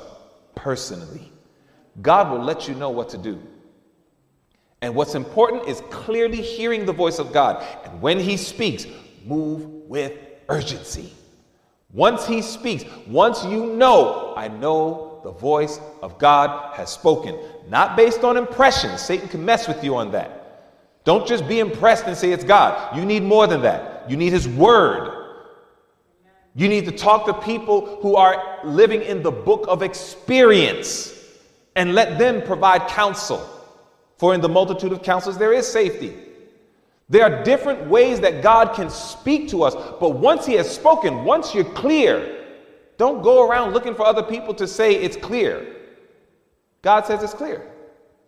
personally. 0.55 1.31
God 2.01 2.29
will 2.29 2.43
let 2.43 2.67
you 2.67 2.75
know 2.75 2.89
what 2.89 3.07
to 3.07 3.17
do. 3.17 3.41
And 4.81 4.93
what's 4.93 5.15
important 5.15 5.69
is 5.69 5.81
clearly 5.89 6.41
hearing 6.41 6.85
the 6.85 6.91
voice 6.91 7.17
of 7.17 7.31
God. 7.31 7.65
And 7.85 8.01
when 8.01 8.19
He 8.19 8.35
speaks, 8.35 8.87
move 9.23 9.63
with 9.87 10.19
urgency. 10.49 11.13
Once 11.93 12.27
He 12.27 12.41
speaks, 12.41 12.83
once 13.07 13.45
you 13.45 13.67
know, 13.67 14.33
I 14.35 14.49
know 14.49 15.10
the 15.23 15.31
voice 15.31 15.79
of 16.01 16.17
God 16.17 16.75
has 16.75 16.89
spoken. 16.91 17.37
Not 17.69 17.95
based 17.95 18.23
on 18.23 18.37
impressions. 18.37 19.01
Satan 19.01 19.27
can 19.27 19.43
mess 19.45 19.67
with 19.67 19.83
you 19.83 19.95
on 19.95 20.11
that. 20.11 20.41
Don't 21.03 21.27
just 21.27 21.47
be 21.47 21.59
impressed 21.59 22.05
and 22.05 22.15
say 22.15 22.31
it's 22.31 22.43
God. 22.43 22.95
You 22.95 23.05
need 23.05 23.23
more 23.23 23.47
than 23.47 23.61
that. 23.61 24.09
You 24.09 24.17
need 24.17 24.33
His 24.33 24.47
Word. 24.47 25.17
You 26.53 26.67
need 26.67 26.85
to 26.85 26.91
talk 26.91 27.25
to 27.25 27.33
people 27.33 27.97
who 28.01 28.15
are 28.15 28.59
living 28.63 29.01
in 29.01 29.23
the 29.23 29.31
book 29.31 29.65
of 29.67 29.81
experience 29.81 31.17
and 31.75 31.95
let 31.95 32.19
them 32.19 32.41
provide 32.41 32.87
counsel. 32.87 33.47
For 34.17 34.33
in 34.35 34.41
the 34.41 34.49
multitude 34.49 34.91
of 34.91 35.01
counsels 35.01 35.37
there 35.37 35.53
is 35.53 35.67
safety. 35.67 36.13
There 37.09 37.23
are 37.23 37.43
different 37.43 37.87
ways 37.87 38.19
that 38.21 38.41
God 38.41 38.73
can 38.73 38.89
speak 38.89 39.49
to 39.49 39.63
us, 39.63 39.75
but 39.99 40.11
once 40.11 40.45
He 40.45 40.53
has 40.53 40.73
spoken, 40.73 41.25
once 41.25 41.55
you're 41.55 41.63
clear, 41.63 42.40
don't 43.01 43.23
go 43.23 43.49
around 43.49 43.73
looking 43.73 43.95
for 43.95 44.05
other 44.05 44.21
people 44.21 44.53
to 44.53 44.67
say 44.67 44.93
it's 44.93 45.17
clear. 45.17 45.75
God 46.83 47.07
says 47.07 47.23
it's 47.23 47.33
clear. 47.33 47.67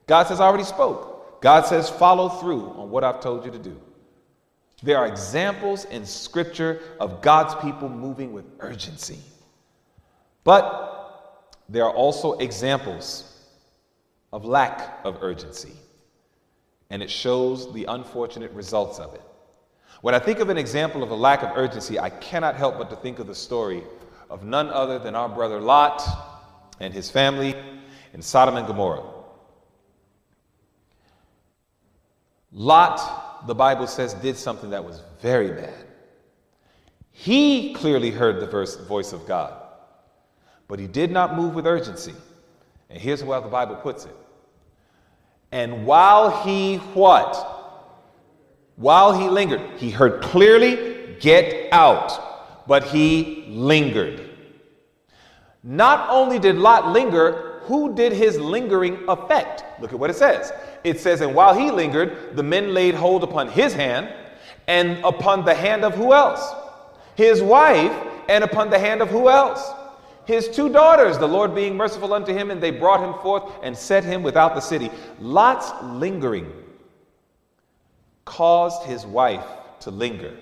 God 0.08 0.24
says, 0.24 0.40
I 0.40 0.46
already 0.46 0.64
spoke. 0.64 1.42
God 1.42 1.68
says, 1.68 1.92
follow 1.92 2.28
through 2.28 2.72
on 2.72 2.90
what 2.90 3.04
I've 3.04 3.20
told 3.20 3.46
you 3.46 3.52
to 3.52 3.60
do. 3.60 3.80
There 4.82 4.98
are 4.98 5.06
examples 5.06 5.86
in 5.86 6.08
Scripture 6.08 6.82
of 7.00 7.22
God's 7.22 7.54
people 7.64 7.88
moving 7.88 8.34
with 8.34 8.46
urgency. 8.62 9.20
But 10.44 11.56
there 11.70 11.86
are 11.86 11.94
also 11.94 12.34
examples 12.40 13.46
of 14.32 14.44
lack 14.44 15.02
of 15.04 15.22
urgency, 15.22 15.74
and 16.90 17.04
it 17.04 17.12
shows 17.12 17.72
the 17.74 17.86
unfortunate 17.86 18.52
results 18.54 18.98
of 18.98 19.14
it. 19.14 19.22
When 20.02 20.16
I 20.16 20.20
think 20.20 20.40
of 20.40 20.50
an 20.50 20.58
example 20.58 21.04
of 21.04 21.12
a 21.12 21.16
lack 21.16 21.44
of 21.44 21.52
urgency, 21.56 22.00
I 22.00 22.10
cannot 22.10 22.56
help 22.56 22.80
but 22.80 22.90
to 22.90 22.96
think 22.96 23.20
of 23.20 23.28
the 23.28 23.36
story 23.36 23.84
of 24.30 24.44
none 24.44 24.70
other 24.70 25.00
than 25.00 25.16
our 25.16 25.30
brother 25.30 25.60
Lot 25.60 26.02
and 26.80 26.94
his 26.94 27.10
family 27.10 27.56
in 28.14 28.22
Sodom 28.22 28.56
and 28.56 28.68
Gomorrah. 28.68 29.04
Lot, 32.52 33.48
the 33.48 33.56
Bible 33.56 33.88
says, 33.88 34.14
did 34.16 34.38
something 34.38 34.70
that 34.70 34.84
was 34.84 35.02
very 35.22 35.52
bad. 35.52 35.86
He 37.12 37.74
clearly 37.74 38.12
heard 38.12 38.40
the 38.40 38.48
verse, 38.48 38.76
voice 38.76 39.14
of 39.14 39.28
God, 39.28 39.54
but 40.68 40.80
he 40.80 40.88
did 40.88 41.12
not 41.12 41.36
move 41.36 41.56
with 41.56 41.66
urgency. 41.66 42.14
And 42.90 43.00
here's 43.00 43.22
how 43.22 43.40
the 43.40 43.50
Bible 43.50 43.76
puts 43.76 44.06
it. 44.06 44.16
And 45.52 45.86
while 45.86 46.44
he 46.44 46.78
what? 46.78 47.36
While 48.76 49.20
he 49.20 49.30
lingered, 49.30 49.62
he 49.78 49.92
heard 49.92 50.22
clearly, 50.22 51.16
get 51.20 51.72
out 51.72 52.33
but 52.68 52.84
he 52.86 53.46
lingered. 53.50 54.30
Not 55.64 56.10
only 56.10 56.40
did 56.40 56.58
Lot 56.58 56.92
linger, 56.92 57.62
who 57.64 57.96
did 57.96 58.12
his 58.12 58.38
lingering 58.38 59.06
affect? 59.08 59.64
Look 59.80 59.94
at 59.94 60.00
what 60.00 60.10
it 60.10 60.16
says. 60.16 60.52
It 60.84 61.00
says, 61.00 61.22
And 61.22 61.34
while 61.34 61.58
he 61.58 61.72
lingered, 61.72 62.36
the 62.36 62.44
men 62.44 62.74
laid 62.74 62.96
hold 62.96 63.24
upon 63.24 63.48
his 63.48 63.74
hand, 63.74 64.14
and 64.68 65.04
upon 65.04 65.46
the 65.46 65.54
hand 65.54 65.84
of 65.86 65.94
who 65.94 66.14
else? 66.14 66.54
His 67.16 67.42
wife, 67.42 67.94
and 68.28 68.44
upon 68.44 68.70
the 68.70 68.80
hand 68.80 69.02
of 69.02 69.10
who 69.10 69.30
else? 69.30 69.72
His 70.26 70.48
two 70.48 70.70
daughters, 70.70 71.18
the 71.18 71.28
Lord 71.28 71.54
being 71.54 71.76
merciful 71.76 72.14
unto 72.14 72.34
him, 72.34 72.52
and 72.52 72.62
they 72.62 72.72
brought 72.72 73.02
him 73.02 73.22
forth 73.22 73.44
and 73.62 73.78
set 73.78 74.04
him 74.04 74.24
without 74.24 74.56
the 74.56 74.62
city. 74.62 74.90
Lot's 75.20 75.72
lingering 75.84 76.52
caused 78.26 78.84
his 78.84 79.06
wife 79.06 79.46
to 79.82 79.92
linger. 79.92 80.34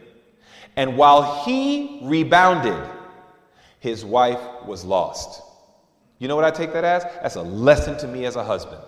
And 0.76 0.97
while 0.97 1.43
he 1.43 1.99
rebounded, 2.03 2.82
his 3.80 4.05
wife 4.05 4.39
was 4.65 4.86
lost. 4.86 5.41
You 6.19 6.28
know 6.28 6.36
what 6.36 6.45
I 6.45 6.51
take 6.51 6.72
that 6.74 6.84
as? 6.84 7.03
That's 7.03 7.36
a 7.36 7.41
lesson 7.41 7.97
to 7.97 8.07
me 8.07 8.26
as 8.26 8.36
a 8.36 8.43
husband. 8.43 8.82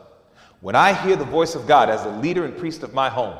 When 0.61 0.75
I 0.75 0.93
hear 0.93 1.15
the 1.15 1.25
voice 1.25 1.55
of 1.55 1.67
God 1.67 1.89
as 1.89 2.03
the 2.03 2.11
leader 2.11 2.45
and 2.45 2.55
priest 2.55 2.83
of 2.83 2.93
my 2.93 3.09
home, 3.09 3.37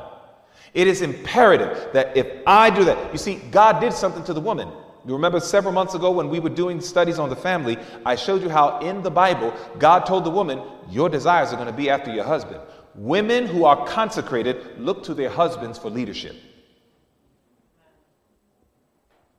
it 0.74 0.88
is 0.88 1.00
imperative 1.00 1.92
that 1.92 2.16
if 2.16 2.26
I 2.46 2.70
do 2.70 2.84
that, 2.84 3.12
you 3.12 3.18
see, 3.18 3.36
God 3.50 3.80
did 3.80 3.92
something 3.92 4.24
to 4.24 4.34
the 4.34 4.40
woman. 4.40 4.68
You 5.06 5.12
remember 5.12 5.38
several 5.38 5.72
months 5.72 5.94
ago 5.94 6.10
when 6.10 6.28
we 6.28 6.40
were 6.40 6.48
doing 6.48 6.80
studies 6.80 7.18
on 7.18 7.28
the 7.28 7.36
family, 7.36 7.78
I 8.04 8.16
showed 8.16 8.42
you 8.42 8.48
how 8.48 8.80
in 8.80 9.02
the 9.02 9.10
Bible, 9.10 9.54
God 9.78 10.00
told 10.00 10.24
the 10.24 10.30
woman, 10.30 10.60
Your 10.90 11.08
desires 11.08 11.52
are 11.52 11.56
going 11.56 11.68
to 11.68 11.72
be 11.72 11.88
after 11.88 12.12
your 12.12 12.24
husband. 12.24 12.60
Women 12.94 13.46
who 13.46 13.64
are 13.64 13.86
consecrated 13.86 14.78
look 14.78 15.04
to 15.04 15.14
their 15.14 15.28
husbands 15.28 15.78
for 15.78 15.90
leadership. 15.90 16.36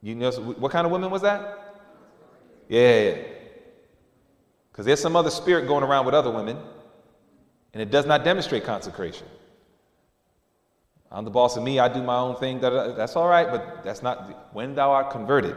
You 0.06 0.14
know 0.14 0.30
what 0.30 0.72
kind 0.72 0.86
of 0.86 0.92
woman 0.92 1.10
was 1.10 1.24
that? 1.24 1.74
Yeah. 2.70 3.18
Because 4.72 4.86
there's 4.86 5.00
some 5.00 5.16
other 5.16 5.32
spirit 5.32 5.66
going 5.68 5.84
around 5.84 6.06
with 6.06 6.14
other 6.14 6.30
women, 6.30 6.60
and 7.74 7.82
it 7.82 7.90
does 7.90 8.06
not 8.06 8.24
demonstrate 8.24 8.66
consecration. 8.66 9.26
I'm 11.12 11.26
the 11.26 11.32
boss 11.32 11.58
of 11.58 11.64
me, 11.64 11.80
I 11.80 11.92
do 11.92 12.04
my 12.04 12.18
own 12.18 12.36
thing. 12.36 12.60
That's 12.60 13.16
all 13.16 13.28
right, 13.28 13.50
but 13.50 13.84
that's 13.84 14.04
not. 14.04 14.54
When 14.54 14.76
thou 14.76 14.92
art 14.92 15.10
converted, 15.10 15.56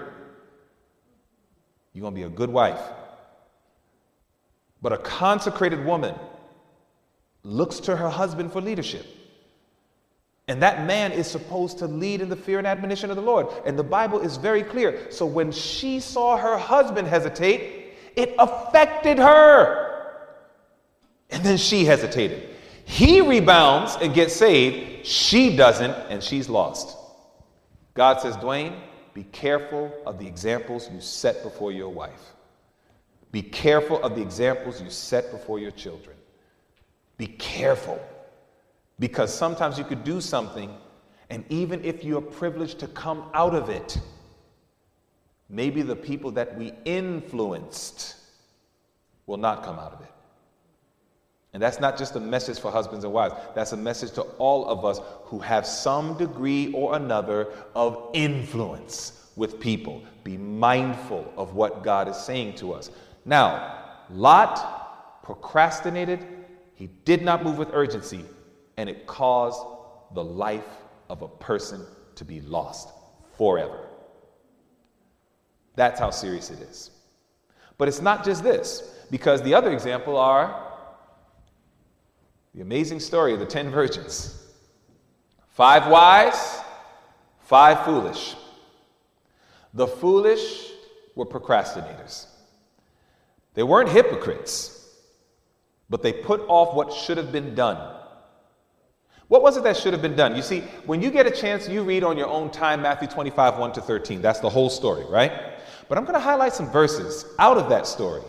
you're 1.93 2.01
going 2.01 2.15
to 2.15 2.19
be 2.19 2.23
a 2.23 2.31
good 2.31 2.49
wife. 2.49 2.81
But 4.81 4.95
a 4.95 4.99
consecrated 4.99 5.85
woman 5.85 6.15
looks 7.43 7.81
to 7.81 7.97
her 7.97 8.09
husband 8.09 8.51
for 8.55 8.63
leadership. 8.63 9.05
And 10.49 10.63
that 10.63 10.87
man 10.87 11.13
is 11.13 11.27
supposed 11.27 11.79
to 11.79 11.87
lead 11.87 12.23
in 12.23 12.31
the 12.31 12.37
fear 12.37 12.59
and 12.59 12.67
admonition 12.67 13.11
of 13.11 13.17
the 13.17 13.23
Lord. 13.23 13.49
And 13.67 13.79
the 13.79 13.85
Bible 13.85 14.19
is 14.21 14.39
very 14.39 14.63
clear. 14.63 15.11
So 15.11 15.27
when 15.27 15.53
she 15.53 16.01
saw 16.01 16.39
her 16.39 16.57
husband 16.57 17.07
hesitate, 17.07 17.95
it 18.17 18.35
affected 18.39 19.19
her. 19.19 20.07
And 21.31 21.45
then 21.45 21.59
she 21.59 21.85
hesitated. 21.85 22.49
He 22.85 23.21
rebounds 23.21 23.97
and 24.01 24.15
gets 24.15 24.35
saved. 24.35 25.07
She 25.07 25.55
doesn't, 25.55 25.93
and 26.09 26.23
she's 26.23 26.49
lost. 26.49 26.97
God 27.93 28.23
says, 28.23 28.35
Dwayne, 28.39 28.81
be 29.13 29.25
careful 29.25 29.93
of 30.07 30.19
the 30.19 30.27
examples 30.27 30.91
you 30.91 31.03
set 31.03 31.43
before 31.43 31.73
your 31.73 31.91
wife. 31.91 32.23
Be 33.31 33.43
careful 33.43 34.03
of 34.03 34.15
the 34.15 34.23
examples 34.23 34.81
you 34.81 34.89
set 34.89 35.31
before 35.31 35.59
your 35.59 35.73
children. 35.73 36.17
Be 37.19 37.27
careful. 37.27 38.01
Because 38.99 39.33
sometimes 39.33 39.79
you 39.79 39.85
could 39.85 40.05
do 40.05 40.21
something 40.21 40.75
And 41.31 41.45
even 41.49 41.85
if 41.85 42.05
you're 42.05 42.23
privileged 42.23 42.79
to 42.81 42.89
come 42.89 43.25
out 43.35 43.55
of 43.55 43.69
it, 43.69 43.99
maybe 45.49 45.83
the 45.83 45.97
people 45.97 46.31
that 46.33 46.57
we 46.57 46.73
influenced 46.85 48.17
will 49.27 49.37
not 49.37 49.63
come 49.63 49.79
out 49.79 49.93
of 49.93 50.01
it. 50.01 50.11
And 51.53 51.63
that's 51.63 51.81
not 51.81 51.97
just 51.99 52.15
a 52.17 52.21
message 52.21 52.59
for 52.59 52.71
husbands 52.71 53.05
and 53.05 53.13
wives, 53.13 53.35
that's 53.55 53.73
a 53.73 53.77
message 53.77 54.13
to 54.13 54.23
all 54.39 54.67
of 54.67 54.85
us 54.85 55.01
who 55.25 55.39
have 55.39 55.67
some 55.67 56.17
degree 56.17 56.73
or 56.73 56.97
another 56.97 57.49
of 57.75 58.11
influence 58.15 59.31
with 59.37 59.59
people. 59.61 60.03
Be 60.25 60.37
mindful 60.37 61.33
of 61.37 61.55
what 61.55 61.83
God 61.83 62.09
is 62.09 62.17
saying 62.17 62.55
to 62.57 62.73
us. 62.73 62.91
Now, 63.25 63.75
Lot 64.11 65.23
procrastinated, 65.23 66.27
he 66.75 66.89
did 67.05 67.23
not 67.23 67.45
move 67.45 67.59
with 67.59 67.71
urgency, 67.73 68.25
and 68.79 68.89
it 68.89 69.07
caused 69.07 69.61
the 70.15 70.23
life 70.25 70.65
of 71.11 71.21
a 71.23 71.29
person 71.29 71.85
to 72.15 72.25
be 72.25 72.41
lost 72.41 72.91
forever. 73.37 73.81
That's 75.75 75.99
how 76.01 76.11
serious 76.11 76.51
it 76.51 76.61
is. 76.61 76.91
But 77.77 77.89
it's 77.89 78.01
not 78.01 78.25
just 78.25 78.43
this, 78.43 79.05
because 79.11 79.43
the 79.43 79.55
other 79.55 79.73
example 79.73 80.17
are 80.17 80.65
the 82.55 82.61
amazing 82.63 83.01
story 83.01 83.35
of 83.35 83.41
the 83.41 83.47
ten 83.47 83.71
virgins 83.71 84.47
five 85.51 85.91
wise, 85.91 86.61
five 87.41 87.85
foolish. 87.85 88.37
The 89.75 89.89
foolish 89.89 90.71
were 91.17 91.27
procrastinators. 91.27 92.27
They 93.55 93.65
weren't 93.65 93.89
hypocrites, 93.89 94.89
but 95.91 96.05
they 96.05 96.13
put 96.13 96.43
off 96.47 96.77
what 96.77 96.93
should 96.93 97.17
have 97.17 97.33
been 97.33 97.57
done. 97.57 97.98
What 99.29 99.43
was 99.43 99.59
it 99.59 99.65
that 99.65 99.77
should 99.77 99.93
have 99.93 100.01
been 100.01 100.17
done? 100.17 100.35
You 100.35 100.43
see, 100.43 100.61
when 100.87 101.03
you 101.03 101.11
get 101.11 101.27
a 101.27 101.31
chance, 101.31 101.69
you 101.69 101.83
read 101.83 102.03
on 102.03 102.17
your 102.17 102.29
own 102.29 102.51
time 102.51 102.81
Matthew 102.83 103.09
25, 103.09 103.59
1 103.59 103.73
to 103.73 103.81
13. 103.83 104.23
That's 104.23 104.41
the 104.41 104.49
whole 104.49 104.71
story, 104.71 105.05
right? 105.05 105.33
But 105.89 105.99
I'm 105.99 106.05
going 106.05 106.15
to 106.15 106.21
highlight 106.21 106.55
some 106.55 106.71
verses 106.71 107.27
out 107.39 107.59
of 107.59 107.69
that 107.69 107.87
story. 107.87 108.23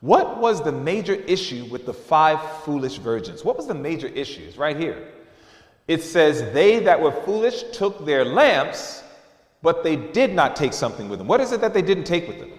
What 0.00 0.38
was 0.38 0.62
the 0.62 0.72
major 0.72 1.14
issue 1.14 1.64
with 1.70 1.86
the 1.86 1.94
five 1.94 2.40
foolish 2.62 2.98
virgins? 2.98 3.44
What 3.44 3.56
was 3.56 3.66
the 3.66 3.74
major 3.74 4.08
issue? 4.08 4.42
It's 4.42 4.58
right 4.58 4.76
here. 4.76 5.08
It 5.88 6.02
says, 6.02 6.52
They 6.52 6.80
that 6.80 7.00
were 7.00 7.12
foolish 7.12 7.62
took 7.72 8.04
their 8.04 8.24
lamps, 8.24 9.02
but 9.62 9.82
they 9.82 9.96
did 9.96 10.34
not 10.34 10.54
take 10.54 10.74
something 10.74 11.08
with 11.08 11.18
them. 11.18 11.28
What 11.28 11.40
is 11.40 11.52
it 11.52 11.62
that 11.62 11.72
they 11.72 11.82
didn't 11.82 12.04
take 12.04 12.28
with 12.28 12.38
them? 12.38 12.52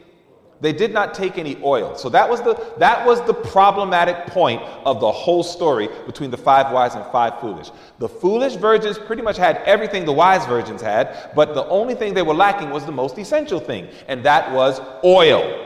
They 0.60 0.74
did 0.74 0.91
not 0.91 1.14
take 1.14 1.38
any 1.38 1.62
oil. 1.64 1.95
So 1.95 2.10
that 2.10 2.28
was 2.28 2.41
the 2.41 2.55
that 2.78 3.05
was 3.05 3.22
the 3.28 3.34
problematic 3.34 4.26
point 4.28 4.62
of 4.86 4.99
the 4.99 5.12
whole 5.12 5.43
story 5.43 5.88
between 6.05 6.32
the 6.32 6.38
five 6.38 6.72
wise 6.72 6.95
and 6.95 7.05
five 7.12 7.39
foolish. 7.39 7.70
The 7.99 8.10
foolish 8.10 8.55
virgins 8.55 8.97
pretty 8.97 9.22
much 9.22 9.38
had 9.38 9.58
everything 9.66 10.05
the 10.05 10.14
wise 10.14 10.45
virgins 10.47 10.82
had, 10.82 11.32
but 11.36 11.53
the 11.53 11.66
only 11.68 11.93
thing 11.93 12.14
they 12.14 12.24
were 12.24 12.34
lacking 12.34 12.72
was 12.72 12.86
the 12.86 12.91
most 12.91 13.18
essential 13.20 13.60
thing, 13.60 13.88
and 14.08 14.24
that 14.24 14.51
was 14.51 14.82
oil. 15.03 15.66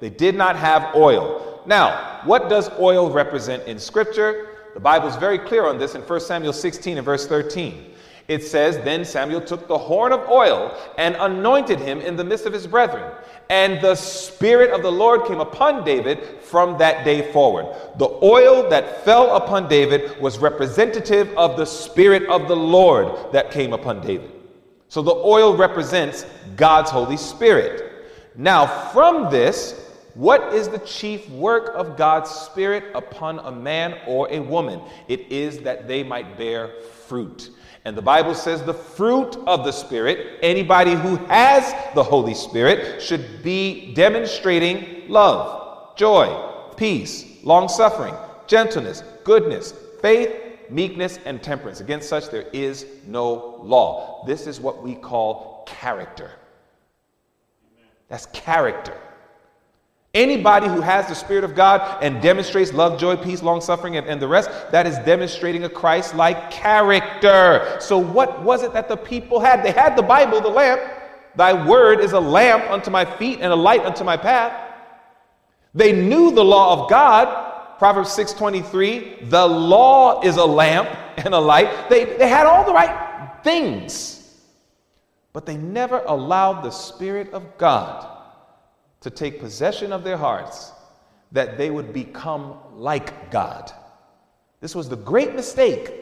They 0.00 0.10
did 0.10 0.34
not 0.34 0.56
have 0.56 0.94
oil. 0.94 1.62
Now, 1.66 2.22
what 2.24 2.48
does 2.48 2.70
oil 2.78 3.10
represent 3.10 3.64
in 3.64 3.78
scripture? 3.78 4.48
The 4.72 4.80
Bible 4.80 5.08
is 5.08 5.16
very 5.16 5.38
clear 5.38 5.66
on 5.66 5.78
this 5.78 5.94
in 5.94 6.00
1 6.00 6.20
Samuel 6.20 6.54
16 6.54 6.96
and 6.96 7.04
verse 7.04 7.26
13. 7.26 7.89
It 8.30 8.44
says, 8.44 8.78
Then 8.78 9.04
Samuel 9.04 9.40
took 9.40 9.66
the 9.66 9.76
horn 9.76 10.12
of 10.12 10.28
oil 10.30 10.72
and 10.96 11.16
anointed 11.18 11.80
him 11.80 12.00
in 12.00 12.14
the 12.14 12.22
midst 12.22 12.46
of 12.46 12.52
his 12.52 12.64
brethren. 12.64 13.12
And 13.48 13.80
the 13.80 13.96
Spirit 13.96 14.70
of 14.70 14.82
the 14.82 14.92
Lord 14.92 15.24
came 15.24 15.40
upon 15.40 15.84
David 15.84 16.40
from 16.40 16.78
that 16.78 17.04
day 17.04 17.32
forward. 17.32 17.66
The 17.98 18.08
oil 18.22 18.70
that 18.70 19.04
fell 19.04 19.34
upon 19.34 19.66
David 19.66 20.20
was 20.20 20.38
representative 20.38 21.36
of 21.36 21.56
the 21.56 21.64
Spirit 21.64 22.28
of 22.28 22.46
the 22.46 22.54
Lord 22.54 23.32
that 23.32 23.50
came 23.50 23.72
upon 23.72 24.00
David. 24.00 24.30
So 24.86 25.02
the 25.02 25.10
oil 25.10 25.56
represents 25.56 26.24
God's 26.54 26.92
Holy 26.92 27.16
Spirit. 27.16 28.12
Now, 28.36 28.64
from 28.92 29.28
this, 29.32 29.90
what 30.14 30.54
is 30.54 30.68
the 30.68 30.78
chief 30.78 31.28
work 31.30 31.72
of 31.74 31.96
God's 31.96 32.30
Spirit 32.30 32.84
upon 32.94 33.40
a 33.40 33.50
man 33.50 33.98
or 34.06 34.30
a 34.30 34.38
woman? 34.38 34.80
It 35.08 35.32
is 35.32 35.58
that 35.62 35.88
they 35.88 36.04
might 36.04 36.38
bear 36.38 36.68
fruit. 37.08 37.50
And 37.84 37.96
the 37.96 38.02
Bible 38.02 38.34
says 38.34 38.62
the 38.62 38.74
fruit 38.74 39.36
of 39.46 39.64
the 39.64 39.72
Spirit, 39.72 40.38
anybody 40.42 40.94
who 40.94 41.16
has 41.26 41.72
the 41.94 42.02
Holy 42.02 42.34
Spirit, 42.34 43.00
should 43.00 43.42
be 43.42 43.94
demonstrating 43.94 45.08
love, 45.08 45.96
joy, 45.96 46.74
peace, 46.76 47.24
long 47.42 47.68
suffering, 47.68 48.14
gentleness, 48.46 49.02
goodness, 49.24 49.72
faith, 50.02 50.30
meekness, 50.68 51.18
and 51.24 51.42
temperance. 51.42 51.80
Against 51.80 52.08
such 52.08 52.30
there 52.30 52.46
is 52.52 52.86
no 53.06 53.60
law. 53.62 54.24
This 54.26 54.46
is 54.46 54.60
what 54.60 54.82
we 54.82 54.94
call 54.94 55.64
character. 55.66 56.30
That's 58.08 58.26
character. 58.26 58.96
Anybody 60.12 60.66
who 60.66 60.80
has 60.80 61.06
the 61.06 61.14
Spirit 61.14 61.44
of 61.44 61.54
God 61.54 62.02
and 62.02 62.20
demonstrates 62.20 62.72
love, 62.72 62.98
joy, 62.98 63.14
peace, 63.14 63.44
long 63.44 63.60
suffering, 63.60 63.96
and, 63.96 64.08
and 64.08 64.20
the 64.20 64.26
rest, 64.26 64.50
that 64.72 64.84
is 64.84 64.98
demonstrating 64.98 65.62
a 65.62 65.68
Christ 65.68 66.16
like 66.16 66.50
character. 66.50 67.76
So, 67.80 67.96
what 67.96 68.42
was 68.42 68.64
it 68.64 68.72
that 68.72 68.88
the 68.88 68.96
people 68.96 69.38
had? 69.38 69.64
They 69.64 69.70
had 69.70 69.94
the 69.94 70.02
Bible, 70.02 70.40
the 70.40 70.48
lamp. 70.48 70.80
Thy 71.36 71.64
word 71.64 72.00
is 72.00 72.10
a 72.10 72.18
lamp 72.18 72.68
unto 72.70 72.90
my 72.90 73.04
feet 73.04 73.38
and 73.40 73.52
a 73.52 73.56
light 73.56 73.84
unto 73.84 74.02
my 74.02 74.16
path. 74.16 74.74
They 75.74 75.92
knew 75.92 76.32
the 76.32 76.44
law 76.44 76.82
of 76.82 76.90
God. 76.90 77.78
Proverbs 77.78 78.10
6:23, 78.10 79.30
the 79.30 79.46
law 79.46 80.22
is 80.22 80.36
a 80.38 80.44
lamp 80.44 80.88
and 81.18 81.34
a 81.34 81.38
light. 81.38 81.88
They, 81.88 82.04
they 82.04 82.28
had 82.28 82.46
all 82.46 82.64
the 82.64 82.72
right 82.72 83.30
things, 83.44 84.40
but 85.32 85.46
they 85.46 85.56
never 85.56 86.02
allowed 86.04 86.62
the 86.62 86.72
Spirit 86.72 87.32
of 87.32 87.56
God 87.56 88.19
to 89.00 89.10
take 89.10 89.40
possession 89.40 89.92
of 89.92 90.04
their 90.04 90.16
hearts 90.16 90.72
that 91.32 91.56
they 91.56 91.70
would 91.70 91.92
become 91.92 92.58
like 92.74 93.30
God. 93.30 93.72
This 94.60 94.74
was 94.74 94.88
the 94.88 94.96
great 94.96 95.34
mistake 95.34 95.92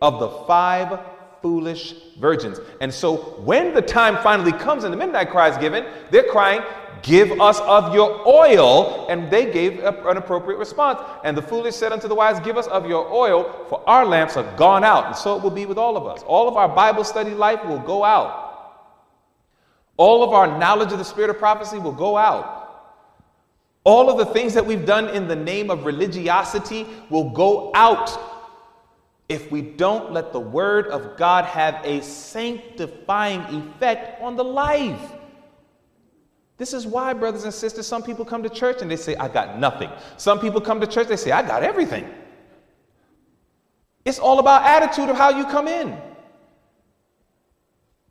of 0.00 0.20
the 0.20 0.28
five 0.46 1.00
foolish 1.42 1.94
virgins. 2.18 2.58
And 2.80 2.92
so 2.92 3.16
when 3.16 3.74
the 3.74 3.82
time 3.82 4.22
finally 4.22 4.52
comes 4.52 4.84
and 4.84 4.92
the 4.92 4.96
midnight 4.96 5.30
cry 5.30 5.48
is 5.50 5.56
given, 5.58 5.84
they're 6.10 6.24
crying, 6.24 6.62
Give 7.02 7.40
us 7.40 7.60
of 7.60 7.94
your 7.94 8.26
oil. 8.26 9.06
And 9.08 9.30
they 9.30 9.52
gave 9.52 9.78
an 9.84 10.16
appropriate 10.16 10.58
response. 10.58 10.98
And 11.24 11.36
the 11.36 11.42
foolish 11.42 11.74
said 11.74 11.92
unto 11.92 12.08
the 12.08 12.14
wise, 12.14 12.40
Give 12.40 12.56
us 12.56 12.66
of 12.68 12.88
your 12.88 13.08
oil, 13.12 13.66
for 13.68 13.88
our 13.88 14.06
lamps 14.06 14.36
are 14.36 14.56
gone 14.56 14.82
out. 14.82 15.06
And 15.06 15.16
so 15.16 15.36
it 15.36 15.42
will 15.42 15.50
be 15.50 15.66
with 15.66 15.78
all 15.78 15.96
of 15.96 16.06
us. 16.06 16.22
All 16.24 16.48
of 16.48 16.56
our 16.56 16.68
Bible 16.68 17.04
study 17.04 17.32
life 17.32 17.64
will 17.66 17.78
go 17.78 18.02
out. 18.02 18.45
All 19.96 20.22
of 20.22 20.30
our 20.30 20.58
knowledge 20.58 20.92
of 20.92 20.98
the 20.98 21.04
spirit 21.04 21.30
of 21.30 21.38
prophecy 21.38 21.78
will 21.78 21.92
go 21.92 22.16
out. 22.16 22.54
All 23.84 24.10
of 24.10 24.18
the 24.18 24.26
things 24.26 24.52
that 24.54 24.66
we've 24.66 24.84
done 24.84 25.08
in 25.08 25.28
the 25.28 25.36
name 25.36 25.70
of 25.70 25.86
religiosity 25.86 26.86
will 27.08 27.30
go 27.30 27.70
out 27.74 28.18
if 29.28 29.50
we 29.50 29.60
don't 29.62 30.12
let 30.12 30.32
the 30.32 30.40
word 30.40 30.88
of 30.88 31.16
God 31.16 31.44
have 31.44 31.80
a 31.84 32.02
sanctifying 32.02 33.40
effect 33.42 34.20
on 34.22 34.36
the 34.36 34.44
life. 34.44 35.12
This 36.58 36.72
is 36.72 36.86
why, 36.86 37.12
brothers 37.12 37.44
and 37.44 37.52
sisters, 37.52 37.86
some 37.86 38.02
people 38.02 38.24
come 38.24 38.42
to 38.42 38.48
church 38.48 38.82
and 38.82 38.90
they 38.90 38.96
say, 38.96 39.14
I 39.16 39.28
got 39.28 39.58
nothing. 39.58 39.90
Some 40.16 40.40
people 40.40 40.60
come 40.60 40.80
to 40.80 40.86
church, 40.86 41.08
they 41.08 41.16
say, 41.16 41.32
I 41.32 41.46
got 41.46 41.62
everything. 41.62 42.08
It's 44.04 44.18
all 44.18 44.38
about 44.38 44.62
attitude 44.62 45.10
of 45.10 45.16
how 45.16 45.30
you 45.30 45.44
come 45.44 45.68
in. 45.68 45.96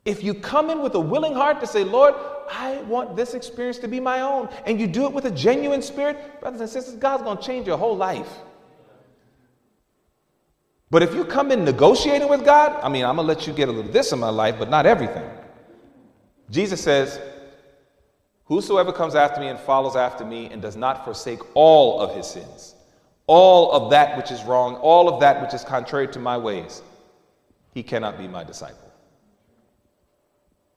If 0.06 0.22
you 0.22 0.34
come 0.34 0.70
in 0.70 0.82
with 0.82 0.94
a 0.94 1.00
willing 1.00 1.34
heart 1.34 1.60
to 1.60 1.66
say, 1.66 1.82
Lord, 1.82 2.14
I 2.48 2.76
want 2.82 3.16
this 3.16 3.34
experience 3.34 3.78
to 3.78 3.88
be 3.88 3.98
my 3.98 4.20
own, 4.20 4.48
and 4.64 4.80
you 4.80 4.86
do 4.86 5.04
it 5.04 5.12
with 5.12 5.24
a 5.24 5.32
genuine 5.32 5.82
spirit, 5.82 6.40
brothers 6.40 6.60
and 6.60 6.70
sisters, 6.70 6.94
God's 6.94 7.24
going 7.24 7.36
to 7.36 7.42
change 7.42 7.66
your 7.66 7.76
whole 7.76 7.96
life. 7.96 8.30
But 10.92 11.02
if 11.02 11.12
you 11.12 11.24
come 11.24 11.50
in 11.50 11.64
negotiating 11.64 12.28
with 12.28 12.44
God, 12.44 12.80
I 12.84 12.88
mean, 12.88 13.04
I'm 13.04 13.16
going 13.16 13.26
to 13.26 13.34
let 13.34 13.48
you 13.48 13.52
get 13.52 13.68
a 13.68 13.72
little 13.72 13.90
this 13.90 14.12
in 14.12 14.20
my 14.20 14.30
life, 14.30 14.54
but 14.60 14.70
not 14.70 14.86
everything. 14.86 15.28
Jesus 16.50 16.80
says, 16.80 17.20
Whosoever 18.44 18.92
comes 18.92 19.16
after 19.16 19.40
me 19.40 19.48
and 19.48 19.58
follows 19.58 19.96
after 19.96 20.24
me 20.24 20.46
and 20.46 20.62
does 20.62 20.76
not 20.76 21.04
forsake 21.04 21.40
all 21.54 22.00
of 22.00 22.14
his 22.14 22.28
sins, 22.28 22.76
all 23.26 23.72
of 23.72 23.90
that 23.90 24.16
which 24.16 24.30
is 24.30 24.44
wrong, 24.44 24.76
all 24.76 25.08
of 25.08 25.18
that 25.18 25.42
which 25.42 25.52
is 25.52 25.64
contrary 25.64 26.06
to 26.06 26.20
my 26.20 26.38
ways, 26.38 26.80
he 27.74 27.82
cannot 27.82 28.16
be 28.16 28.28
my 28.28 28.44
disciple. 28.44 28.85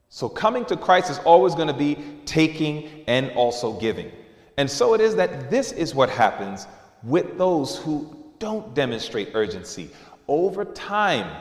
So 0.10 0.28
coming 0.28 0.66
to 0.66 0.76
Christ 0.76 1.12
is 1.12 1.20
always 1.20 1.54
going 1.54 1.68
to 1.68 1.74
be 1.74 1.98
taking 2.26 3.04
and 3.08 3.32
also 3.32 3.80
giving. 3.80 4.12
And 4.58 4.70
so 4.70 4.94
it 4.96 5.02
is 5.02 5.16
that 5.16 5.50
this 5.52 5.72
is 5.72 5.94
what 5.94 6.10
happens 6.10 6.68
with 7.04 7.38
those 7.38 7.78
who 7.78 8.18
don't 8.40 8.74
demonstrate 8.74 9.30
urgency. 9.34 9.90
Over 10.28 10.66
time, 10.66 11.32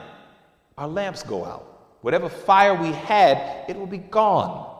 our 0.77 0.87
lamps 0.87 1.23
go 1.23 1.45
out. 1.45 1.97
Whatever 2.03 2.29
fire 2.29 2.75
we 2.75 2.93
had, 2.93 3.64
it 3.69 3.77
will 3.77 3.87
be 3.87 3.99
gone. 3.99 4.77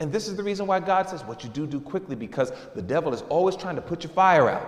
And 0.00 0.10
this 0.10 0.26
is 0.26 0.36
the 0.36 0.42
reason 0.42 0.66
why 0.66 0.80
God 0.80 1.08
says, 1.08 1.22
What 1.24 1.44
you 1.44 1.50
do, 1.50 1.66
do 1.66 1.80
quickly, 1.80 2.16
because 2.16 2.52
the 2.74 2.82
devil 2.82 3.12
is 3.12 3.22
always 3.28 3.56
trying 3.56 3.76
to 3.76 3.82
put 3.82 4.02
your 4.02 4.12
fire 4.12 4.48
out. 4.48 4.66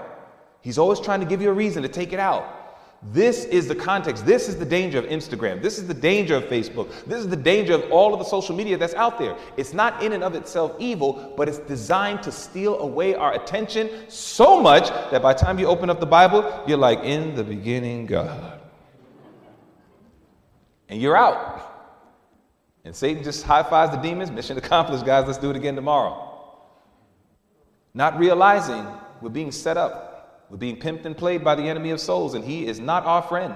He's 0.61 0.79
always 0.79 1.01
trying 1.01 1.21
to 1.21 1.27
give 1.27 1.41
you 1.41 1.51
a 1.51 1.55
reason 1.55 1.83
to 1.83 1.89
take 1.89 2.13
it 2.13 2.21
out. 2.21 2.60
This 3.03 3.47
is 3.47 3.67
the 3.67 3.75
context. 3.75 4.27
This 4.27 4.47
is 4.47 4.57
the 4.57 4.65
danger 4.65 4.99
of 4.99 5.07
Instagram. 5.07 5.63
This 5.63 5.79
is 5.79 5.87
the 5.87 5.95
danger 5.95 6.37
of 6.37 6.45
Facebook. 6.45 6.91
This 7.07 7.21
is 7.21 7.29
the 7.29 7.37
danger 7.37 7.73
of 7.73 7.91
all 7.91 8.13
of 8.13 8.19
the 8.19 8.27
social 8.27 8.55
media 8.55 8.77
that's 8.77 8.93
out 8.93 9.19
there. 9.19 9.39
It's 9.57 9.73
not 9.73 10.03
in 10.03 10.13
and 10.13 10.23
of 10.23 10.35
itself 10.35 10.77
evil, 10.79 11.33
but 11.35 11.49
it's 11.49 11.61
designed 11.61 12.23
to 12.25 12.33
steal 12.33 12.79
away 12.79 13.15
our 13.15 13.33
attention 13.33 13.89
so 14.09 14.61
much 14.61 14.89
that 15.11 15.23
by 15.23 15.33
the 15.33 15.39
time 15.39 15.59
you 15.59 15.67
open 15.67 15.89
up 15.89 15.99
the 15.99 16.07
Bible, 16.07 16.63
you're 16.67 16.77
like, 16.77 17.01
in 17.01 17.35
the 17.35 17.45
beginning, 17.45 18.05
God. 18.05 18.61
And 20.91 21.01
you're 21.01 21.17
out. 21.17 21.69
And 22.85 22.95
Satan 22.95 23.25
just 23.25 23.45
high 23.45 23.63
fives 23.63 23.93
the 23.93 23.99
demons. 23.99 24.31
Mission 24.31 24.59
accomplished, 24.59 25.07
guys. 25.07 25.27
Let's 25.27 25.39
do 25.39 25.49
it 25.49 25.57
again 25.57 25.75
tomorrow. 25.75 26.27
Not 27.95 28.19
realizing 28.19 28.87
we're 29.23 29.31
being 29.31 29.53
set 29.53 29.79
up 29.79 30.10
we're 30.51 30.57
being 30.57 30.79
pimped 30.79 31.05
and 31.05 31.17
played 31.17 31.45
by 31.45 31.55
the 31.55 31.63
enemy 31.63 31.91
of 31.91 32.01
souls, 32.01 32.35
and 32.35 32.45
he 32.45 32.67
is 32.67 32.81
not 32.81 33.05
our 33.05 33.23
friend. 33.23 33.55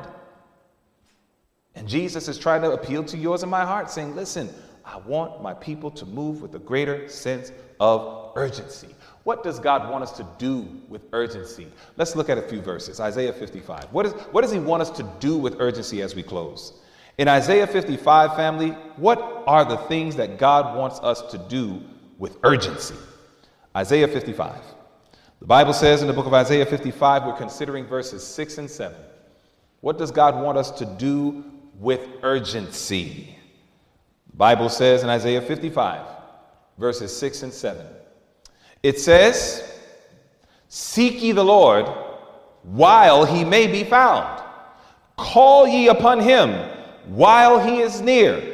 And 1.75 1.89
Jesus 1.89 2.29
is 2.29 2.39
trying 2.39 2.63
to 2.63 2.71
appeal 2.71 3.03
to 3.05 3.19
yours 3.19 3.43
and 3.43 3.51
my 3.51 3.65
heart, 3.65 3.91
saying, 3.91 4.15
Listen, 4.15 4.49
I 4.85 4.99
want 4.99 5.43
my 5.43 5.55
people 5.55 5.91
to 5.91 6.07
move 6.07 6.41
with 6.41 6.55
a 6.55 6.59
greater 6.59 7.09
sense 7.09 7.51
of 7.81 8.33
urgency. 8.37 8.95
What 9.25 9.43
does 9.43 9.59
God 9.59 9.91
want 9.91 10.05
us 10.05 10.13
to 10.19 10.27
do 10.39 10.69
with 10.89 11.03
urgency? 11.13 11.67
Let's 11.97 12.15
look 12.15 12.29
at 12.29 12.39
a 12.39 12.43
few 12.43 12.61
verses. 12.61 13.01
Isaiah 13.01 13.33
55. 13.33 13.85
What, 13.91 14.07
is, 14.07 14.13
what 14.31 14.43
does 14.43 14.53
He 14.53 14.59
want 14.59 14.83
us 14.83 14.91
to 14.91 15.03
do 15.19 15.37
with 15.37 15.57
urgency 15.61 16.03
as 16.03 16.15
we 16.15 16.23
close? 16.23 16.75
In 17.17 17.27
Isaiah 17.27 17.67
55, 17.67 18.37
family, 18.37 18.71
what 18.97 19.45
are 19.47 19.65
the 19.65 19.77
things 19.89 20.17
that 20.17 20.39
God 20.39 20.77
wants 20.77 20.99
us 21.01 21.23
to 21.33 21.39
do 21.39 21.83
with 22.19 22.37
urgency? 22.43 22.97
Isaiah 23.75 24.09
55. 24.09 24.61
The 25.45 25.49
Bible 25.49 25.75
says 25.75 26.01
in 26.01 26.07
the 26.07 26.15
book 26.15 26.25
of 26.25 26.33
Isaiah 26.33 26.65
55, 26.65 27.27
we're 27.27 27.37
considering 27.37 27.85
verses 27.85 28.27
6 28.27 28.57
and 28.57 28.71
7. 28.71 28.97
What 29.83 29.99
does 29.99 30.11
God 30.11 30.43
want 30.43 30.57
us 30.57 30.71
to 30.71 30.87
do 30.87 31.45
with 31.79 32.01
urgency? 32.23 33.37
The 34.31 34.37
Bible 34.39 34.71
says 34.71 35.03
in 35.03 35.11
Isaiah 35.11 35.43
55, 35.43 36.01
verses 36.79 37.15
6 37.15 37.43
and 37.43 37.53
7. 37.53 37.87
It 38.83 38.99
says, 38.99 39.71
Seek 40.71 41.23
ye 41.23 41.33
the 41.33 41.45
Lord 41.45 41.89
while 42.63 43.27
he 43.27 43.45
may 43.45 43.67
be 43.67 43.85
found. 43.85 44.43
Call 45.19 45.69
ye 45.69 45.89
upon 45.89 46.21
him 46.21 46.53
while 47.05 47.61
he 47.61 47.81
is 47.81 48.01
near. 48.01 48.54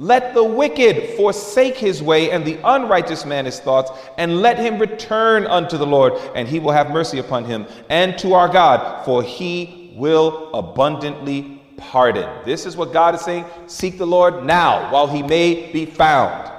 Let 0.00 0.32
the 0.32 0.42
wicked 0.42 1.14
forsake 1.14 1.76
his 1.76 2.02
way, 2.02 2.30
and 2.30 2.42
the 2.42 2.58
unrighteous 2.64 3.26
man 3.26 3.44
his 3.44 3.60
thoughts, 3.60 3.90
and 4.16 4.40
let 4.40 4.58
him 4.58 4.78
return 4.78 5.46
unto 5.46 5.76
the 5.76 5.86
Lord, 5.86 6.14
and 6.34 6.48
he 6.48 6.58
will 6.58 6.72
have 6.72 6.90
mercy 6.90 7.18
upon 7.18 7.44
him, 7.44 7.66
and 7.90 8.16
to 8.20 8.32
our 8.32 8.48
God, 8.48 9.04
for 9.04 9.22
he 9.22 9.92
will 9.94 10.54
abundantly 10.54 11.60
pardon. 11.76 12.30
This 12.46 12.64
is 12.64 12.78
what 12.78 12.94
God 12.94 13.14
is 13.14 13.20
saying 13.20 13.44
seek 13.66 13.98
the 13.98 14.06
Lord 14.06 14.42
now, 14.42 14.90
while 14.90 15.06
he 15.06 15.22
may 15.22 15.70
be 15.70 15.84
found. 15.84 16.50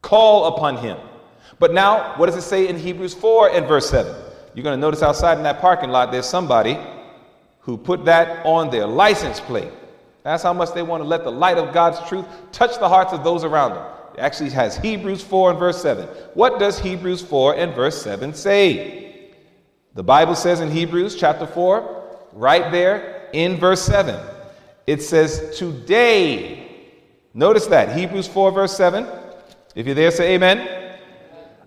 Call 0.00 0.54
upon 0.54 0.76
him. 0.76 0.98
But 1.58 1.74
now, 1.74 2.16
what 2.16 2.26
does 2.26 2.36
it 2.36 2.42
say 2.42 2.68
in 2.68 2.78
Hebrews 2.78 3.12
4 3.12 3.50
and 3.50 3.66
verse 3.66 3.90
7? 3.90 4.14
You're 4.54 4.62
going 4.62 4.78
to 4.78 4.80
notice 4.80 5.02
outside 5.02 5.36
in 5.36 5.42
that 5.42 5.60
parking 5.60 5.90
lot, 5.90 6.12
there's 6.12 6.26
somebody 6.26 6.78
who 7.58 7.76
put 7.76 8.04
that 8.04 8.46
on 8.46 8.70
their 8.70 8.86
license 8.86 9.40
plate. 9.40 9.72
That's 10.22 10.42
how 10.42 10.52
much 10.52 10.72
they 10.74 10.82
want 10.82 11.02
to 11.02 11.08
let 11.08 11.24
the 11.24 11.32
light 11.32 11.58
of 11.58 11.72
God's 11.72 12.06
truth 12.08 12.26
touch 12.52 12.78
the 12.78 12.88
hearts 12.88 13.12
of 13.12 13.24
those 13.24 13.44
around 13.44 13.74
them. 13.74 13.86
It 14.14 14.20
actually 14.20 14.50
has 14.50 14.76
Hebrews 14.76 15.22
4 15.22 15.50
and 15.50 15.58
verse 15.58 15.80
7. 15.80 16.06
What 16.34 16.58
does 16.58 16.78
Hebrews 16.78 17.22
4 17.22 17.56
and 17.56 17.74
verse 17.74 18.02
7 18.02 18.34
say? 18.34 19.30
The 19.94 20.02
Bible 20.02 20.34
says 20.34 20.60
in 20.60 20.70
Hebrews 20.70 21.16
chapter 21.16 21.46
4, 21.46 22.28
right 22.32 22.70
there 22.70 23.28
in 23.32 23.56
verse 23.56 23.82
7, 23.82 24.20
it 24.86 25.02
says, 25.02 25.56
Today, 25.56 26.96
notice 27.34 27.66
that, 27.66 27.96
Hebrews 27.96 28.28
4, 28.28 28.52
verse 28.52 28.76
7. 28.76 29.06
If 29.74 29.86
you're 29.86 29.94
there, 29.94 30.10
say 30.10 30.34
amen. 30.34 30.98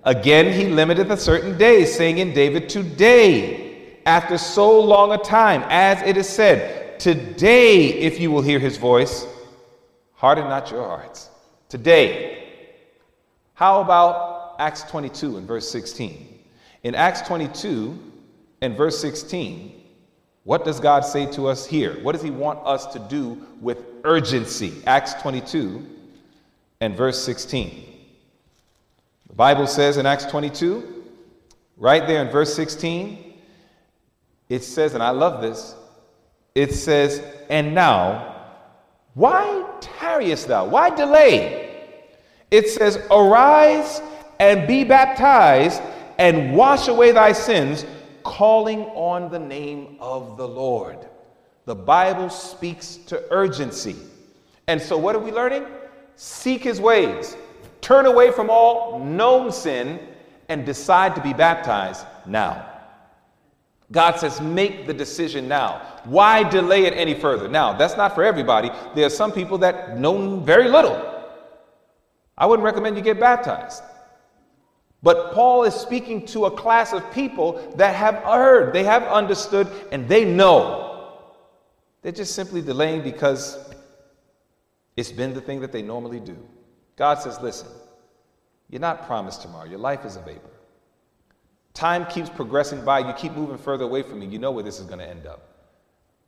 Again, 0.04 0.52
he 0.52 0.68
limited 0.68 1.10
a 1.10 1.18
certain 1.18 1.58
day, 1.58 1.86
saying 1.86 2.18
in 2.18 2.34
David, 2.34 2.68
Today, 2.70 4.00
after 4.06 4.38
so 4.38 4.80
long 4.82 5.14
a 5.14 5.18
time, 5.18 5.64
as 5.70 6.02
it 6.02 6.18
is 6.18 6.28
said, 6.28 6.83
Today, 7.04 7.90
if 7.90 8.18
you 8.22 8.32
will 8.32 8.42
hear 8.42 8.60
his 8.60 8.78
voice, 8.78 9.28
harden 10.14 10.48
not 10.48 10.72
your 10.72 10.88
hearts. 10.88 11.30
Today. 11.68 12.48
How 13.56 13.82
about 13.82 14.56
Acts 14.58 14.84
22 14.84 15.36
and 15.36 15.46
verse 15.46 15.70
16? 15.70 16.40
In 16.84 16.96
Acts 16.96 17.20
22 17.24 18.00
and 18.62 18.78
verse 18.78 18.98
16, 19.02 19.84
what 20.46 20.64
does 20.64 20.80
God 20.80 21.02
say 21.02 21.30
to 21.34 21.48
us 21.48 21.66
here? 21.66 22.02
What 22.04 22.14
does 22.14 22.22
he 22.22 22.30
want 22.30 22.66
us 22.66 22.86
to 22.94 23.00
do 23.00 23.46
with 23.60 23.80
urgency? 24.06 24.82
Acts 24.88 25.14
22 25.16 25.86
and 26.80 26.96
verse 26.96 27.22
16. 27.22 27.84
The 29.28 29.34
Bible 29.34 29.68
says 29.68 29.98
in 29.98 30.06
Acts 30.06 30.24
22, 30.28 31.04
right 31.76 32.08
there 32.08 32.24
in 32.24 32.32
verse 32.32 32.56
16, 32.56 33.34
it 34.48 34.64
says, 34.64 34.94
and 34.94 35.04
I 35.04 35.10
love 35.10 35.42
this, 35.42 35.76
it 36.56 36.74
says, 36.74 37.24
And 37.50 37.74
now, 37.74 38.36
why 39.14 39.66
tarriest 39.80 40.48
thou? 40.48 40.66
Why 40.68 40.90
delay? 40.90 41.82
It 42.52 42.70
says, 42.70 42.98
Arise 43.10 44.02
and 44.40 44.68
be 44.68 44.84
baptized 44.84 45.82
and 46.18 46.56
wash 46.56 46.88
away 46.88 47.12
thy 47.12 47.32
sins, 47.32 47.86
calling 48.24 48.82
on 48.82 49.32
the 49.32 49.40
name 49.40 49.98
of 50.00 50.38
the 50.38 50.48
Lord. 50.48 51.00
The 51.66 51.76
Bible 51.76 52.30
speaks 52.30 52.98
to 53.08 53.24
urgency. 53.32 53.96
And 54.68 54.82
so, 54.82 54.98
what 54.98 55.16
are 55.16 55.20
we 55.20 55.32
learning? 55.32 55.66
Seek 56.16 56.64
his 56.64 56.80
ways, 56.80 57.36
turn 57.82 58.06
away 58.06 58.32
from 58.32 58.50
all 58.50 59.00
known 59.00 59.52
sin, 59.52 60.00
and 60.50 60.66
decide 60.66 61.16
to 61.16 61.22
be 61.22 61.34
baptized 61.34 62.06
now. 62.26 62.73
God 63.94 64.20
says, 64.20 64.42
make 64.42 64.88
the 64.88 64.94
decision 64.94 65.48
now. 65.48 65.82
Why 66.04 66.44
delay 66.50 66.86
it 66.86 66.94
any 66.94 67.14
further? 67.14 67.48
Now, 67.48 67.74
that's 67.74 67.96
not 67.96 68.16
for 68.16 68.24
everybody. 68.24 68.72
There 68.96 69.06
are 69.06 69.10
some 69.10 69.32
people 69.32 69.60
that 69.60 70.00
know 70.00 70.40
very 70.40 70.68
little. 70.68 71.00
I 72.36 72.48
wouldn't 72.48 72.66
recommend 72.66 72.98
you 72.98 73.04
get 73.04 73.20
baptized. 73.20 73.84
But 75.04 75.34
Paul 75.34 75.64
is 75.64 75.76
speaking 75.76 76.26
to 76.28 76.46
a 76.46 76.52
class 76.52 76.92
of 76.92 77.10
people 77.14 77.74
that 77.76 77.94
have 77.94 78.16
heard, 78.24 78.74
they 78.74 78.84
have 78.84 79.04
understood, 79.04 79.68
and 79.92 80.08
they 80.08 80.26
know. 80.26 81.20
They're 82.02 82.12
just 82.12 82.34
simply 82.34 82.62
delaying 82.62 83.04
because 83.04 83.74
it's 84.98 85.12
been 85.12 85.36
the 85.36 85.42
thing 85.42 85.62
that 85.62 85.72
they 85.72 85.84
normally 85.84 86.20
do. 86.20 86.36
God 86.96 87.20
says, 87.20 87.40
listen, 87.42 87.68
you're 88.70 88.82
not 88.82 89.06
promised 89.06 89.44
tomorrow. 89.44 89.70
Your 89.70 89.80
life 89.80 90.04
is 90.04 90.16
a 90.16 90.22
vapor. 90.22 90.53
Time 91.74 92.06
keeps 92.06 92.30
progressing 92.30 92.86
by. 92.86 93.00
You 93.00 93.14
keep 93.14 93.34
moving 93.34 93.58
further 93.58 93.84
away 93.84 94.04
from 94.04 94.20
me. 94.20 94.28
You 94.28 94.40
know 94.40 94.52
where 94.52 94.64
this 94.64 94.80
is 94.80 94.86
going 94.86 95.00
to 95.00 95.10
end 95.10 95.26
up. 95.26 95.50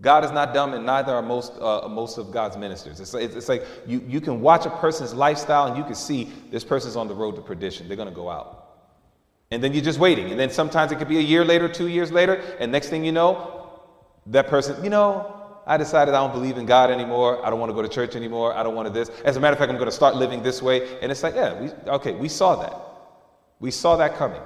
God 0.01 0.25
is 0.25 0.31
not 0.31 0.53
dumb, 0.53 0.73
and 0.73 0.85
neither 0.85 1.13
are 1.13 1.21
most, 1.21 1.53
uh, 1.61 1.87
most 1.87 2.17
of 2.17 2.31
God's 2.31 2.57
ministers. 2.57 2.99
It's, 2.99 3.13
it's, 3.13 3.35
it's, 3.35 3.47
like 3.47 3.65
you, 3.87 4.03
you 4.05 4.19
can 4.19 4.41
watch 4.41 4.65
a 4.65 4.69
person's 4.69 5.13
lifestyle 5.13 5.67
and 5.67 5.77
you 5.77 5.83
can 5.85 5.95
see 5.95 6.31
this 6.51 6.65
person's 6.65 6.97
on 6.97 7.07
the 7.07 7.13
road 7.13 7.35
to 7.37 7.41
perdition. 7.41 7.87
They're 7.87 7.95
going 7.95 8.09
to 8.09 8.15
go 8.15 8.29
out. 8.29 8.63
And 9.51 9.63
then 9.63 9.71
you're 9.71 9.83
just 9.83 9.99
waiting. 9.99 10.31
And 10.31 10.39
then 10.39 10.49
sometimes 10.49 10.91
it 10.91 10.97
could 10.97 11.07
be 11.07 11.17
a 11.17 11.21
year 11.21 11.45
later, 11.45 11.69
two 11.69 11.87
years 11.87 12.11
later, 12.11 12.41
and 12.59 12.71
next 12.71 12.89
thing 12.89 13.05
you 13.05 13.13
know, 13.13 13.81
that 14.25 14.47
person, 14.47 14.83
you 14.83 14.89
know, 14.89 15.31
I 15.67 15.77
decided 15.77 16.13
I 16.13 16.19
don't 16.19 16.33
believe 16.33 16.57
in 16.57 16.65
God 16.65 16.91
anymore. 16.91 17.43
I 17.45 17.49
don't 17.49 17.59
want 17.59 17.69
to 17.69 17.73
go 17.73 17.81
to 17.81 17.87
church 17.87 18.15
anymore. 18.15 18.53
I 18.53 18.63
don't 18.63 18.75
want 18.75 18.87
to 18.87 18.93
this. 18.93 19.09
As 19.23 19.37
a 19.37 19.39
matter 19.39 19.53
of 19.53 19.59
fact, 19.59 19.71
I'm 19.71 19.77
going 19.77 19.87
to 19.87 19.95
start 19.95 20.15
living 20.15 20.43
this 20.43 20.61
way. 20.61 20.99
And 20.99 21.11
it's 21.11 21.23
like, 21.23 21.35
yeah, 21.35 21.59
we, 21.59 21.69
okay, 21.87 22.11
we 22.11 22.27
saw 22.27 22.55
that. 22.57 22.75
We 23.59 23.71
saw 23.71 23.95
that 23.95 24.15
coming. 24.15 24.41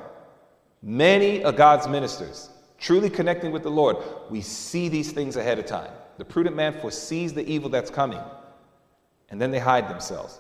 Many 0.82 1.44
of 1.44 1.56
God's 1.56 1.88
ministers, 1.88 2.50
truly 2.78 3.10
connecting 3.10 3.52
with 3.52 3.64
the 3.64 3.72
Lord, 3.72 3.98
we 4.30 4.42
see 4.42 4.90
these 4.90 5.12
things 5.12 5.36
ahead 5.36 5.60
of 5.60 5.66
time. 5.66 5.92
The 6.18 6.26
prudent 6.26 6.56
man 6.56 6.80
foresees 6.80 7.34
the 7.34 7.48
evil 7.50 7.70
that's 7.70 7.90
coming, 7.92 8.20
and 9.30 9.42
then 9.42 9.52
they 9.52 9.60
hide 9.60 9.90
themselves. 9.90 10.40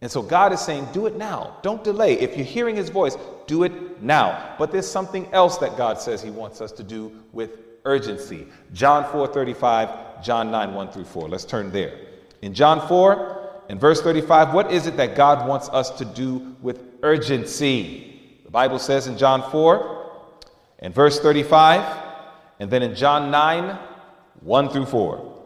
And 0.00 0.10
so 0.10 0.20
God 0.20 0.52
is 0.52 0.60
saying, 0.60 0.88
do 0.92 1.06
it 1.06 1.16
now. 1.16 1.56
Don't 1.62 1.82
delay. 1.82 2.14
If 2.14 2.36
you're 2.36 2.44
hearing 2.44 2.76
his 2.76 2.90
voice, 2.90 3.16
do 3.46 3.62
it 3.62 4.02
now. 4.02 4.54
But 4.58 4.70
there's 4.70 4.90
something 4.90 5.26
else 5.32 5.56
that 5.58 5.78
God 5.78 5.98
says 5.98 6.22
he 6.22 6.30
wants 6.30 6.60
us 6.60 6.72
to 6.72 6.82
do 6.82 7.10
with 7.32 7.58
urgency. 7.84 8.46
John 8.72 9.10
4 9.10 9.28
35, 9.28 10.22
John 10.22 10.50
9 10.50 10.74
1 10.74 10.92
through 10.92 11.04
4. 11.04 11.28
Let's 11.28 11.44
turn 11.44 11.70
there. 11.70 11.98
In 12.42 12.52
John 12.52 12.86
4 12.86 13.62
in 13.70 13.78
verse 13.78 14.02
35, 14.02 14.52
what 14.52 14.70
is 14.70 14.86
it 14.86 14.96
that 14.98 15.16
God 15.16 15.48
wants 15.48 15.68
us 15.70 15.90
to 15.98 16.04
do 16.04 16.54
with 16.60 16.80
urgency? 17.02 18.13
Bible 18.54 18.78
says 18.78 19.08
in 19.08 19.18
John 19.18 19.50
4 19.50 20.12
and 20.78 20.94
verse 20.94 21.18
35, 21.18 22.04
and 22.60 22.70
then 22.70 22.84
in 22.84 22.94
John 22.94 23.32
9, 23.32 23.76
1 24.42 24.68
through 24.68 24.86
4. 24.86 25.44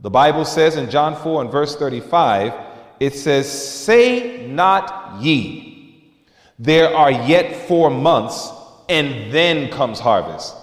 The 0.00 0.08
Bible 0.08 0.46
says 0.46 0.76
in 0.76 0.88
John 0.88 1.16
4 1.16 1.42
and 1.42 1.52
verse 1.52 1.76
35, 1.76 2.54
it 2.98 3.12
says, 3.12 3.46
Say 3.46 4.46
not 4.46 5.20
ye, 5.20 6.14
there 6.58 6.96
are 6.96 7.10
yet 7.10 7.68
four 7.68 7.90
months, 7.90 8.50
and 8.88 9.30
then 9.30 9.70
comes 9.70 10.00
harvest. 10.00 10.56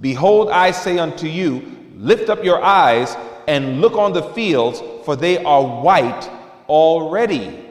Behold, 0.00 0.50
I 0.50 0.70
say 0.70 1.00
unto 1.00 1.26
you, 1.26 1.76
Lift 1.96 2.28
up 2.28 2.44
your 2.44 2.62
eyes 2.62 3.16
and 3.48 3.80
look 3.80 3.94
on 3.94 4.12
the 4.12 4.22
fields, 4.34 4.80
for 5.04 5.16
they 5.16 5.42
are 5.42 5.82
white 5.82 6.30
already 6.68 7.66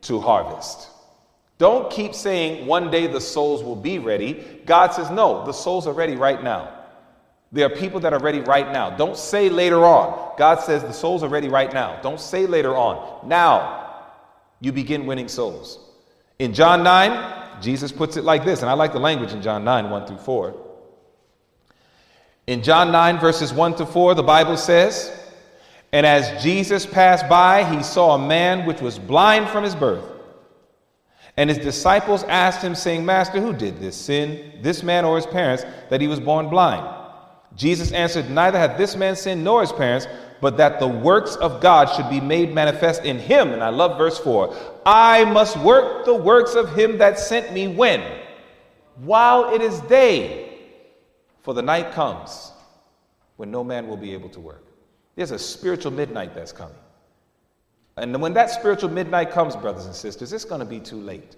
to 0.00 0.18
harvest. 0.18 0.87
Don't 1.58 1.90
keep 1.90 2.14
saying 2.14 2.66
one 2.66 2.90
day 2.90 3.08
the 3.08 3.20
souls 3.20 3.64
will 3.64 3.76
be 3.76 3.98
ready. 3.98 4.62
God 4.64 4.94
says, 4.94 5.10
no, 5.10 5.44
the 5.44 5.52
souls 5.52 5.86
are 5.86 5.92
ready 5.92 6.14
right 6.14 6.42
now. 6.42 6.72
There 7.50 7.66
are 7.66 7.74
people 7.74 7.98
that 8.00 8.12
are 8.12 8.20
ready 8.20 8.40
right 8.40 8.70
now. 8.70 8.90
Don't 8.90 9.16
say 9.16 9.48
later 9.48 9.84
on. 9.84 10.34
God 10.38 10.60
says 10.60 10.82
the 10.82 10.92
souls 10.92 11.22
are 11.22 11.28
ready 11.28 11.48
right 11.48 11.72
now. 11.72 12.00
Don't 12.00 12.20
say 12.20 12.46
later 12.46 12.76
on. 12.76 13.26
Now 13.26 14.04
you 14.60 14.70
begin 14.70 15.06
winning 15.06 15.28
souls. 15.28 15.78
In 16.38 16.54
John 16.54 16.82
9, 16.84 17.62
Jesus 17.62 17.90
puts 17.90 18.16
it 18.16 18.22
like 18.22 18.44
this, 18.44 18.60
and 18.60 18.70
I 18.70 18.74
like 18.74 18.92
the 18.92 19.00
language 19.00 19.32
in 19.32 19.42
John 19.42 19.64
9, 19.64 19.90
1 19.90 20.06
through 20.06 20.18
4. 20.18 20.54
In 22.46 22.62
John 22.62 22.92
9, 22.92 23.18
verses 23.18 23.52
1 23.52 23.76
to 23.76 23.86
4, 23.86 24.14
the 24.14 24.22
Bible 24.22 24.56
says, 24.56 25.10
And 25.92 26.06
as 26.06 26.42
Jesus 26.42 26.86
passed 26.86 27.28
by, 27.28 27.64
he 27.64 27.82
saw 27.82 28.14
a 28.14 28.18
man 28.18 28.66
which 28.66 28.80
was 28.80 28.98
blind 28.98 29.48
from 29.48 29.64
his 29.64 29.74
birth. 29.74 30.17
And 31.38 31.48
his 31.48 31.60
disciples 31.60 32.24
asked 32.24 32.62
him, 32.62 32.74
saying, 32.74 33.06
Master, 33.06 33.40
who 33.40 33.52
did 33.52 33.78
this 33.78 33.96
sin, 33.96 34.58
this 34.60 34.82
man 34.82 35.04
or 35.04 35.14
his 35.14 35.24
parents, 35.24 35.64
that 35.88 36.00
he 36.00 36.08
was 36.08 36.18
born 36.18 36.48
blind? 36.48 36.84
Jesus 37.54 37.92
answered, 37.92 38.28
Neither 38.28 38.58
had 38.58 38.76
this 38.76 38.96
man 38.96 39.14
sinned 39.14 39.44
nor 39.44 39.60
his 39.60 39.70
parents, 39.70 40.08
but 40.40 40.56
that 40.56 40.80
the 40.80 40.88
works 40.88 41.36
of 41.36 41.60
God 41.60 41.94
should 41.94 42.10
be 42.10 42.20
made 42.20 42.52
manifest 42.52 43.04
in 43.04 43.20
him. 43.20 43.52
And 43.52 43.62
I 43.62 43.68
love 43.68 43.96
verse 43.96 44.18
4 44.18 44.52
I 44.84 45.26
must 45.26 45.56
work 45.58 46.04
the 46.04 46.14
works 46.14 46.56
of 46.56 46.74
him 46.74 46.98
that 46.98 47.20
sent 47.20 47.52
me 47.52 47.68
when? 47.68 48.02
While 48.96 49.54
it 49.54 49.62
is 49.62 49.78
day. 49.82 50.58
For 51.42 51.54
the 51.54 51.62
night 51.62 51.92
comes 51.92 52.50
when 53.36 53.52
no 53.52 53.62
man 53.62 53.86
will 53.86 53.96
be 53.96 54.12
able 54.12 54.28
to 54.30 54.40
work. 54.40 54.64
There's 55.14 55.30
a 55.30 55.38
spiritual 55.38 55.92
midnight 55.92 56.34
that's 56.34 56.50
coming. 56.50 56.74
And 57.98 58.20
when 58.20 58.32
that 58.34 58.50
spiritual 58.50 58.90
midnight 58.90 59.30
comes, 59.30 59.56
brothers 59.56 59.86
and 59.86 59.94
sisters, 59.94 60.32
it's 60.32 60.44
going 60.44 60.60
to 60.60 60.66
be 60.66 60.80
too 60.80 61.00
late. 61.00 61.36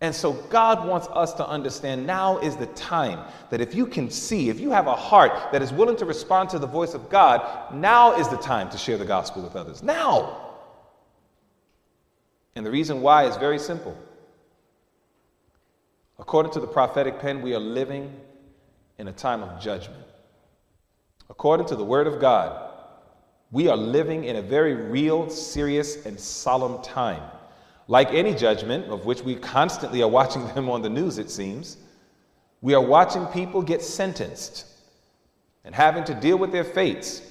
And 0.00 0.14
so 0.14 0.32
God 0.32 0.86
wants 0.86 1.08
us 1.08 1.32
to 1.34 1.48
understand 1.48 2.06
now 2.06 2.38
is 2.38 2.56
the 2.56 2.66
time 2.66 3.20
that 3.50 3.60
if 3.60 3.74
you 3.74 3.84
can 3.84 4.10
see, 4.10 4.48
if 4.48 4.60
you 4.60 4.70
have 4.70 4.86
a 4.86 4.94
heart 4.94 5.50
that 5.50 5.60
is 5.60 5.72
willing 5.72 5.96
to 5.96 6.04
respond 6.04 6.50
to 6.50 6.58
the 6.58 6.68
voice 6.68 6.94
of 6.94 7.10
God, 7.10 7.74
now 7.74 8.14
is 8.14 8.28
the 8.28 8.36
time 8.36 8.70
to 8.70 8.78
share 8.78 8.96
the 8.96 9.04
gospel 9.04 9.42
with 9.42 9.56
others. 9.56 9.82
Now. 9.82 10.44
And 12.54 12.64
the 12.64 12.70
reason 12.70 13.00
why 13.00 13.24
is 13.24 13.36
very 13.36 13.58
simple. 13.58 13.96
According 16.18 16.52
to 16.52 16.60
the 16.60 16.66
prophetic 16.66 17.18
pen, 17.20 17.42
we 17.42 17.54
are 17.54 17.60
living 17.60 18.14
in 18.98 19.08
a 19.08 19.12
time 19.12 19.42
of 19.42 19.60
judgment. 19.60 20.02
According 21.30 21.66
to 21.66 21.76
the 21.76 21.84
word 21.84 22.06
of 22.06 22.20
God, 22.20 22.67
we 23.50 23.68
are 23.68 23.76
living 23.76 24.24
in 24.24 24.36
a 24.36 24.42
very 24.42 24.74
real, 24.74 25.30
serious, 25.30 26.04
and 26.04 26.18
solemn 26.18 26.82
time. 26.82 27.22
Like 27.86 28.12
any 28.12 28.34
judgment, 28.34 28.86
of 28.90 29.06
which 29.06 29.22
we 29.22 29.36
constantly 29.36 30.02
are 30.02 30.08
watching 30.08 30.46
them 30.54 30.68
on 30.68 30.82
the 30.82 30.90
news, 30.90 31.18
it 31.18 31.30
seems, 31.30 31.78
we 32.60 32.74
are 32.74 32.82
watching 32.82 33.24
people 33.26 33.62
get 33.62 33.82
sentenced 33.82 34.66
and 35.64 35.74
having 35.74 36.04
to 36.04 36.14
deal 36.14 36.36
with 36.36 36.52
their 36.52 36.64
fates. 36.64 37.22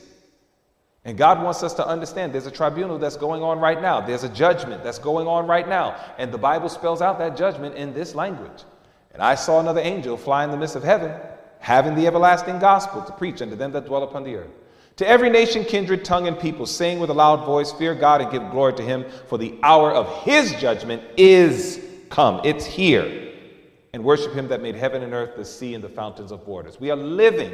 And 1.05 1.17
God 1.17 1.41
wants 1.41 1.63
us 1.63 1.73
to 1.75 1.87
understand 1.87 2.33
there's 2.33 2.47
a 2.47 2.51
tribunal 2.51 2.97
that's 2.97 3.17
going 3.17 3.43
on 3.43 3.59
right 3.59 3.81
now. 3.81 4.01
There's 4.01 4.23
a 4.23 4.29
judgment 4.29 4.83
that's 4.83 4.99
going 4.99 5.27
on 5.27 5.47
right 5.47 5.67
now. 5.67 5.95
And 6.17 6.31
the 6.31 6.37
Bible 6.37 6.69
spells 6.69 7.01
out 7.01 7.19
that 7.19 7.37
judgment 7.37 7.75
in 7.75 7.93
this 7.93 8.15
language. 8.15 8.63
And 9.11 9.21
I 9.21 9.35
saw 9.35 9.59
another 9.59 9.81
angel 9.81 10.17
fly 10.17 10.43
in 10.43 10.51
the 10.51 10.57
midst 10.57 10.75
of 10.75 10.83
heaven, 10.83 11.13
having 11.59 11.95
the 11.95 12.07
everlasting 12.07 12.59
gospel 12.59 13.01
to 13.03 13.11
preach 13.13 13.41
unto 13.41 13.55
them 13.55 13.71
that 13.71 13.85
dwell 13.85 14.03
upon 14.03 14.23
the 14.23 14.35
earth 14.35 14.51
to 14.97 15.07
every 15.07 15.29
nation, 15.29 15.63
kindred, 15.63 16.03
tongue, 16.03 16.27
and 16.27 16.37
people, 16.39 16.65
saying 16.65 16.99
with 16.99 17.09
a 17.09 17.13
loud 17.13 17.45
voice, 17.45 17.71
Fear 17.71 17.95
God 17.95 18.21
and 18.21 18.31
give 18.31 18.49
glory 18.51 18.73
to 18.73 18.83
him, 18.83 19.05
for 19.27 19.37
the 19.37 19.57
hour 19.63 19.91
of 19.91 20.23
his 20.23 20.53
judgment 20.55 21.03
is 21.17 21.79
come. 22.09 22.41
It's 22.43 22.65
here. 22.65 23.33
And 23.93 24.03
worship 24.03 24.33
him 24.33 24.47
that 24.49 24.61
made 24.61 24.75
heaven 24.75 25.03
and 25.03 25.13
earth, 25.13 25.35
the 25.37 25.45
sea, 25.45 25.75
and 25.75 25.83
the 25.83 25.89
fountains 25.89 26.31
of 26.31 26.45
waters. 26.47 26.79
We 26.79 26.91
are 26.91 26.97
living 26.97 27.53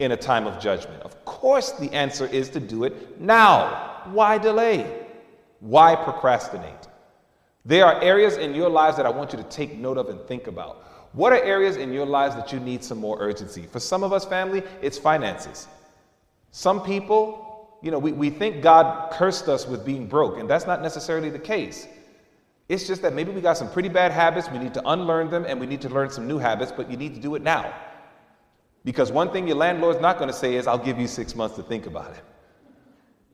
in 0.00 0.12
a 0.12 0.16
time 0.16 0.46
of 0.46 0.60
judgment. 0.60 1.02
Of 1.02 1.24
course, 1.24 1.72
the 1.72 1.92
answer 1.92 2.26
is 2.26 2.48
to 2.50 2.60
do 2.60 2.84
it 2.84 3.20
now. 3.20 4.02
Why 4.06 4.38
delay? 4.38 5.06
Why 5.60 5.94
procrastinate? 5.94 6.88
There 7.64 7.86
are 7.86 8.02
areas 8.02 8.36
in 8.36 8.54
your 8.54 8.68
lives 8.68 8.96
that 8.96 9.06
I 9.06 9.10
want 9.10 9.32
you 9.32 9.38
to 9.38 9.44
take 9.44 9.78
note 9.78 9.96
of 9.96 10.08
and 10.08 10.20
think 10.22 10.48
about. 10.48 10.82
What 11.12 11.32
are 11.32 11.42
areas 11.42 11.76
in 11.76 11.92
your 11.92 12.04
lives 12.04 12.34
that 12.34 12.52
you 12.52 12.58
need 12.58 12.82
some 12.82 12.98
more 12.98 13.16
urgency? 13.20 13.62
For 13.62 13.78
some 13.78 14.02
of 14.02 14.12
us, 14.12 14.24
family, 14.24 14.62
it's 14.82 14.98
finances. 14.98 15.68
Some 16.56 16.84
people, 16.84 17.80
you 17.82 17.90
know, 17.90 17.98
we, 17.98 18.12
we 18.12 18.30
think 18.30 18.62
God 18.62 19.10
cursed 19.10 19.48
us 19.48 19.66
with 19.66 19.84
being 19.84 20.06
broke, 20.06 20.38
and 20.38 20.48
that's 20.48 20.68
not 20.68 20.82
necessarily 20.82 21.28
the 21.28 21.36
case. 21.36 21.88
It's 22.68 22.86
just 22.86 23.02
that 23.02 23.12
maybe 23.12 23.32
we 23.32 23.40
got 23.40 23.56
some 23.56 23.68
pretty 23.68 23.88
bad 23.88 24.12
habits, 24.12 24.48
we 24.48 24.60
need 24.60 24.72
to 24.74 24.88
unlearn 24.88 25.30
them, 25.30 25.44
and 25.48 25.58
we 25.58 25.66
need 25.66 25.80
to 25.80 25.88
learn 25.88 26.10
some 26.10 26.28
new 26.28 26.38
habits, 26.38 26.70
but 26.70 26.88
you 26.88 26.96
need 26.96 27.12
to 27.16 27.20
do 27.20 27.34
it 27.34 27.42
now. 27.42 27.74
Because 28.84 29.10
one 29.10 29.32
thing 29.32 29.48
your 29.48 29.56
landlord's 29.56 30.00
not 30.00 30.16
going 30.16 30.28
to 30.28 30.36
say 30.36 30.54
is, 30.54 30.68
I'll 30.68 30.78
give 30.78 30.96
you 30.96 31.08
six 31.08 31.34
months 31.34 31.56
to 31.56 31.64
think 31.64 31.86
about 31.86 32.12
it. 32.12 32.22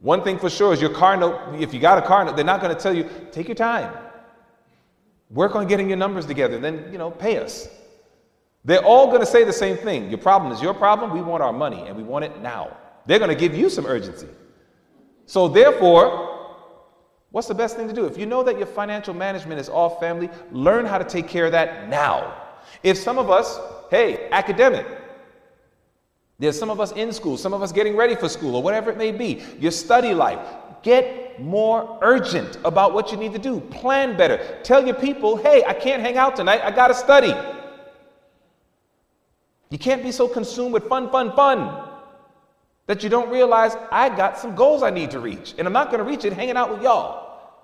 One 0.00 0.24
thing 0.24 0.38
for 0.38 0.48
sure 0.48 0.72
is 0.72 0.80
your 0.80 0.94
car 0.94 1.14
note, 1.14 1.60
if 1.60 1.74
you 1.74 1.78
got 1.78 1.98
a 1.98 2.06
car 2.06 2.24
note, 2.24 2.36
they're 2.36 2.44
not 2.46 2.62
going 2.62 2.74
to 2.74 2.82
tell 2.82 2.96
you, 2.96 3.06
take 3.32 3.48
your 3.48 3.54
time. 3.54 3.92
Work 5.28 5.56
on 5.56 5.66
getting 5.66 5.88
your 5.88 5.98
numbers 5.98 6.24
together, 6.24 6.58
then, 6.58 6.90
you 6.90 6.96
know, 6.96 7.10
pay 7.10 7.36
us. 7.36 7.68
They're 8.64 8.82
all 8.82 9.08
going 9.08 9.20
to 9.20 9.26
say 9.26 9.44
the 9.44 9.52
same 9.52 9.76
thing. 9.76 10.08
Your 10.08 10.18
problem 10.18 10.52
is 10.52 10.62
your 10.62 10.72
problem. 10.72 11.10
We 11.12 11.20
want 11.20 11.42
our 11.42 11.52
money, 11.52 11.86
and 11.86 11.94
we 11.98 12.02
want 12.02 12.24
it 12.24 12.40
now. 12.40 12.78
They're 13.10 13.18
going 13.18 13.28
to 13.28 13.34
give 13.34 13.56
you 13.56 13.68
some 13.68 13.86
urgency. 13.86 14.28
So, 15.26 15.48
therefore, 15.48 16.62
what's 17.32 17.48
the 17.48 17.56
best 17.56 17.74
thing 17.76 17.88
to 17.88 17.92
do? 17.92 18.06
If 18.06 18.16
you 18.16 18.24
know 18.24 18.44
that 18.44 18.56
your 18.56 18.68
financial 18.68 19.14
management 19.14 19.60
is 19.60 19.68
off 19.68 19.98
family, 19.98 20.30
learn 20.52 20.86
how 20.86 20.96
to 20.96 21.02
take 21.02 21.26
care 21.26 21.44
of 21.44 21.50
that 21.50 21.88
now. 21.88 22.32
If 22.84 22.96
some 22.96 23.18
of 23.18 23.28
us, 23.28 23.58
hey, 23.90 24.28
academic, 24.30 24.86
there's 26.38 26.56
some 26.56 26.70
of 26.70 26.78
us 26.78 26.92
in 26.92 27.12
school, 27.12 27.36
some 27.36 27.52
of 27.52 27.62
us 27.62 27.72
getting 27.72 27.96
ready 27.96 28.14
for 28.14 28.28
school, 28.28 28.54
or 28.54 28.62
whatever 28.62 28.92
it 28.92 28.96
may 28.96 29.10
be, 29.10 29.42
your 29.58 29.72
study 29.72 30.14
life, 30.14 30.38
get 30.84 31.42
more 31.42 31.98
urgent 32.02 32.58
about 32.64 32.94
what 32.94 33.10
you 33.10 33.16
need 33.16 33.32
to 33.32 33.40
do. 33.40 33.58
Plan 33.58 34.16
better. 34.16 34.60
Tell 34.62 34.86
your 34.86 34.94
people, 34.94 35.36
hey, 35.36 35.64
I 35.66 35.74
can't 35.74 36.00
hang 36.00 36.16
out 36.16 36.36
tonight, 36.36 36.60
I 36.62 36.70
got 36.70 36.88
to 36.88 36.94
study. 36.94 37.34
You 39.68 39.78
can't 39.78 40.04
be 40.04 40.12
so 40.12 40.28
consumed 40.28 40.72
with 40.72 40.84
fun, 40.84 41.10
fun, 41.10 41.34
fun 41.34 41.89
that 42.90 43.04
you 43.04 43.08
don't 43.08 43.30
realize 43.30 43.76
I 43.92 44.08
got 44.08 44.36
some 44.36 44.56
goals 44.56 44.82
I 44.82 44.90
need 44.90 45.12
to 45.12 45.20
reach, 45.20 45.54
and 45.56 45.64
I'm 45.64 45.72
not 45.72 45.92
going 45.92 46.02
to 46.02 46.04
reach 46.04 46.24
it 46.24 46.32
hanging 46.32 46.56
out 46.56 46.72
with 46.72 46.82
y'all. 46.82 47.54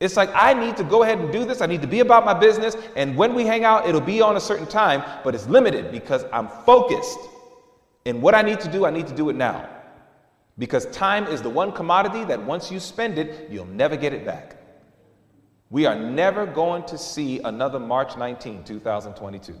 It's 0.00 0.16
like 0.16 0.28
I 0.34 0.54
need 0.54 0.76
to 0.78 0.82
go 0.82 1.04
ahead 1.04 1.20
and 1.20 1.30
do 1.30 1.44
this. 1.44 1.60
I 1.60 1.66
need 1.66 1.82
to 1.82 1.86
be 1.86 2.00
about 2.00 2.24
my 2.24 2.34
business. 2.34 2.76
And 2.96 3.16
when 3.16 3.32
we 3.32 3.46
hang 3.46 3.64
out, 3.64 3.88
it'll 3.88 4.00
be 4.00 4.20
on 4.20 4.36
a 4.36 4.40
certain 4.40 4.66
time, 4.66 5.04
but 5.22 5.36
it's 5.36 5.46
limited 5.46 5.92
because 5.92 6.24
I'm 6.32 6.48
focused. 6.66 7.16
in 8.06 8.20
what 8.20 8.34
I 8.34 8.42
need 8.42 8.58
to 8.58 8.72
do, 8.72 8.86
I 8.86 8.90
need 8.90 9.06
to 9.06 9.14
do 9.14 9.30
it 9.30 9.36
now. 9.36 9.68
Because 10.58 10.86
time 10.86 11.28
is 11.28 11.40
the 11.40 11.50
one 11.50 11.70
commodity 11.70 12.24
that 12.24 12.42
once 12.42 12.72
you 12.72 12.80
spend 12.80 13.18
it, 13.18 13.48
you'll 13.52 13.66
never 13.66 13.96
get 13.96 14.12
it 14.12 14.26
back. 14.26 14.56
We 15.70 15.86
are 15.86 15.94
never 15.94 16.44
going 16.44 16.86
to 16.86 16.98
see 16.98 17.38
another 17.38 17.78
March 17.78 18.16
19, 18.16 18.64
2022. 18.64 19.54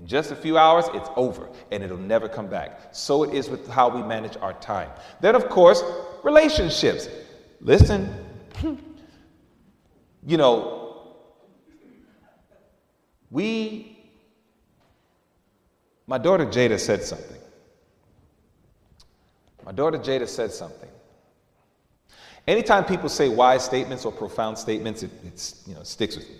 In 0.00 0.06
just 0.06 0.30
a 0.32 0.36
few 0.36 0.56
hours, 0.56 0.86
it's 0.94 1.10
over 1.14 1.50
and 1.70 1.82
it'll 1.82 1.98
never 1.98 2.26
come 2.26 2.46
back. 2.46 2.80
So 2.92 3.22
it 3.22 3.34
is 3.34 3.50
with 3.50 3.68
how 3.68 3.90
we 3.90 4.02
manage 4.02 4.36
our 4.38 4.54
time. 4.54 4.88
Then, 5.20 5.34
of 5.34 5.50
course, 5.50 5.82
relationships. 6.22 7.06
Listen, 7.60 8.10
you 10.26 10.38
know, 10.38 11.06
we, 13.30 13.98
my 16.06 16.16
daughter 16.16 16.46
Jada 16.46 16.80
said 16.80 17.02
something. 17.02 17.36
My 19.66 19.72
daughter 19.72 19.98
Jada 19.98 20.26
said 20.26 20.50
something. 20.50 20.88
Anytime 22.48 22.86
people 22.86 23.10
say 23.10 23.28
wise 23.28 23.66
statements 23.66 24.06
or 24.06 24.12
profound 24.12 24.56
statements, 24.56 25.02
it 25.02 25.10
you 25.66 25.74
know, 25.74 25.82
sticks 25.82 26.16
with 26.16 26.26
me. 26.26 26.36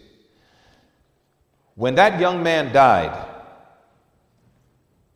When 1.75 1.95
that 1.97 2.19
young 2.19 2.43
man 2.43 2.73
died, 2.73 3.30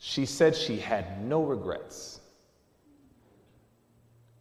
she 0.06 0.26
said 0.26 0.54
she 0.54 0.76
had 0.76 1.24
no 1.24 1.42
regrets. 1.42 2.20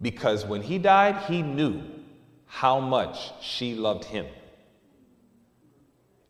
Because 0.02 0.45
when 0.45 0.61
he 0.61 0.77
died, 0.77 1.15
he 1.23 1.41
knew 1.41 1.81
how 2.45 2.81
much 2.81 3.31
she 3.41 3.73
loved 3.73 4.03
him. 4.03 4.26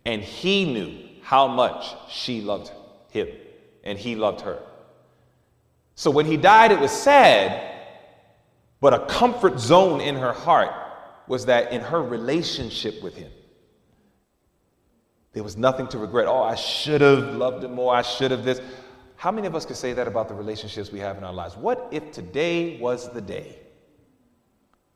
And 0.05 0.21
he 0.21 0.71
knew 0.71 0.95
how 1.23 1.47
much 1.47 1.95
she 2.11 2.41
loved 2.41 2.71
him. 3.09 3.27
And 3.83 3.97
he 3.97 4.15
loved 4.15 4.41
her. 4.41 4.59
So 5.95 6.11
when 6.11 6.27
he 6.27 6.37
died, 6.37 6.71
it 6.71 6.79
was 6.79 6.91
sad, 6.91 7.59
but 8.81 8.93
a 8.93 8.99
comfort 9.07 9.59
zone 9.59 9.99
in 9.99 10.13
her 10.13 10.33
heart 10.33 10.75
was 11.27 11.47
that 11.47 11.73
in 11.73 11.81
her 11.81 12.03
relationship 12.03 13.01
with 13.01 13.15
him, 13.15 13.31
there 15.31 15.41
was 15.43 15.57
nothing 15.57 15.87
to 15.87 15.97
regret. 15.97 16.27
Oh, 16.27 16.43
I 16.43 16.53
should 16.53 17.01
have 17.01 17.33
loved 17.35 17.63
him 17.63 17.73
more. 17.73 17.95
I 17.95 18.03
should 18.03 18.29
have 18.29 18.45
this. 18.45 18.61
How 19.23 19.31
many 19.31 19.47
of 19.47 19.55
us 19.55 19.65
could 19.65 19.77
say 19.77 19.93
that 19.93 20.05
about 20.05 20.27
the 20.27 20.33
relationships 20.33 20.91
we 20.91 20.99
have 20.99 21.17
in 21.17 21.23
our 21.23 21.31
lives? 21.31 21.55
What 21.55 21.87
if 21.91 22.11
today 22.11 22.77
was 22.77 23.09
the 23.13 23.21
day? 23.21 23.57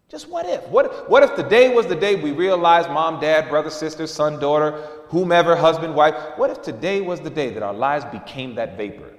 Just 0.10 0.28
what 0.28 0.46
if? 0.46 0.68
What, 0.68 1.10
what 1.10 1.24
if 1.24 1.38
the 1.38 1.44
day 1.44 1.74
was 1.74 1.88
the 1.88 1.96
day 1.96 2.16
we 2.16 2.34
realized 2.34 2.90
mom, 2.90 3.22
dad, 3.22 3.48
brother, 3.48 3.70
sister, 3.70 4.06
son, 4.06 4.38
daughter, 4.38 4.86
whomever, 5.08 5.56
husband, 5.56 5.96
wife? 5.96 6.14
What 6.36 6.50
if 6.50 6.62
today 6.62 7.00
was 7.00 7.22
the 7.22 7.30
day 7.30 7.52
that 7.52 7.64
our 7.64 7.74
lives 7.74 8.04
became 8.04 8.54
that 8.56 8.76
vapor? 8.76 9.14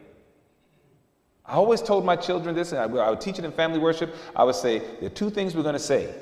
I 1.47 1.55
always 1.55 1.80
told 1.80 2.05
my 2.05 2.14
children 2.14 2.55
this, 2.55 2.72
and 2.72 2.78
I, 2.78 3.02
I 3.02 3.09
would 3.09 3.22
teach 3.22 3.39
it 3.39 3.47
in 3.47 3.52
family 3.52 3.78
worship. 3.78 4.14
I 4.36 4.44
would 4.44 4.56
say, 4.56 4.80
there 5.01 5.06
are 5.06 5.09
two 5.09 5.30
things 5.30 5.56
we're 5.56 5.62
going 5.62 5.72
to 5.72 5.78
say 5.78 6.14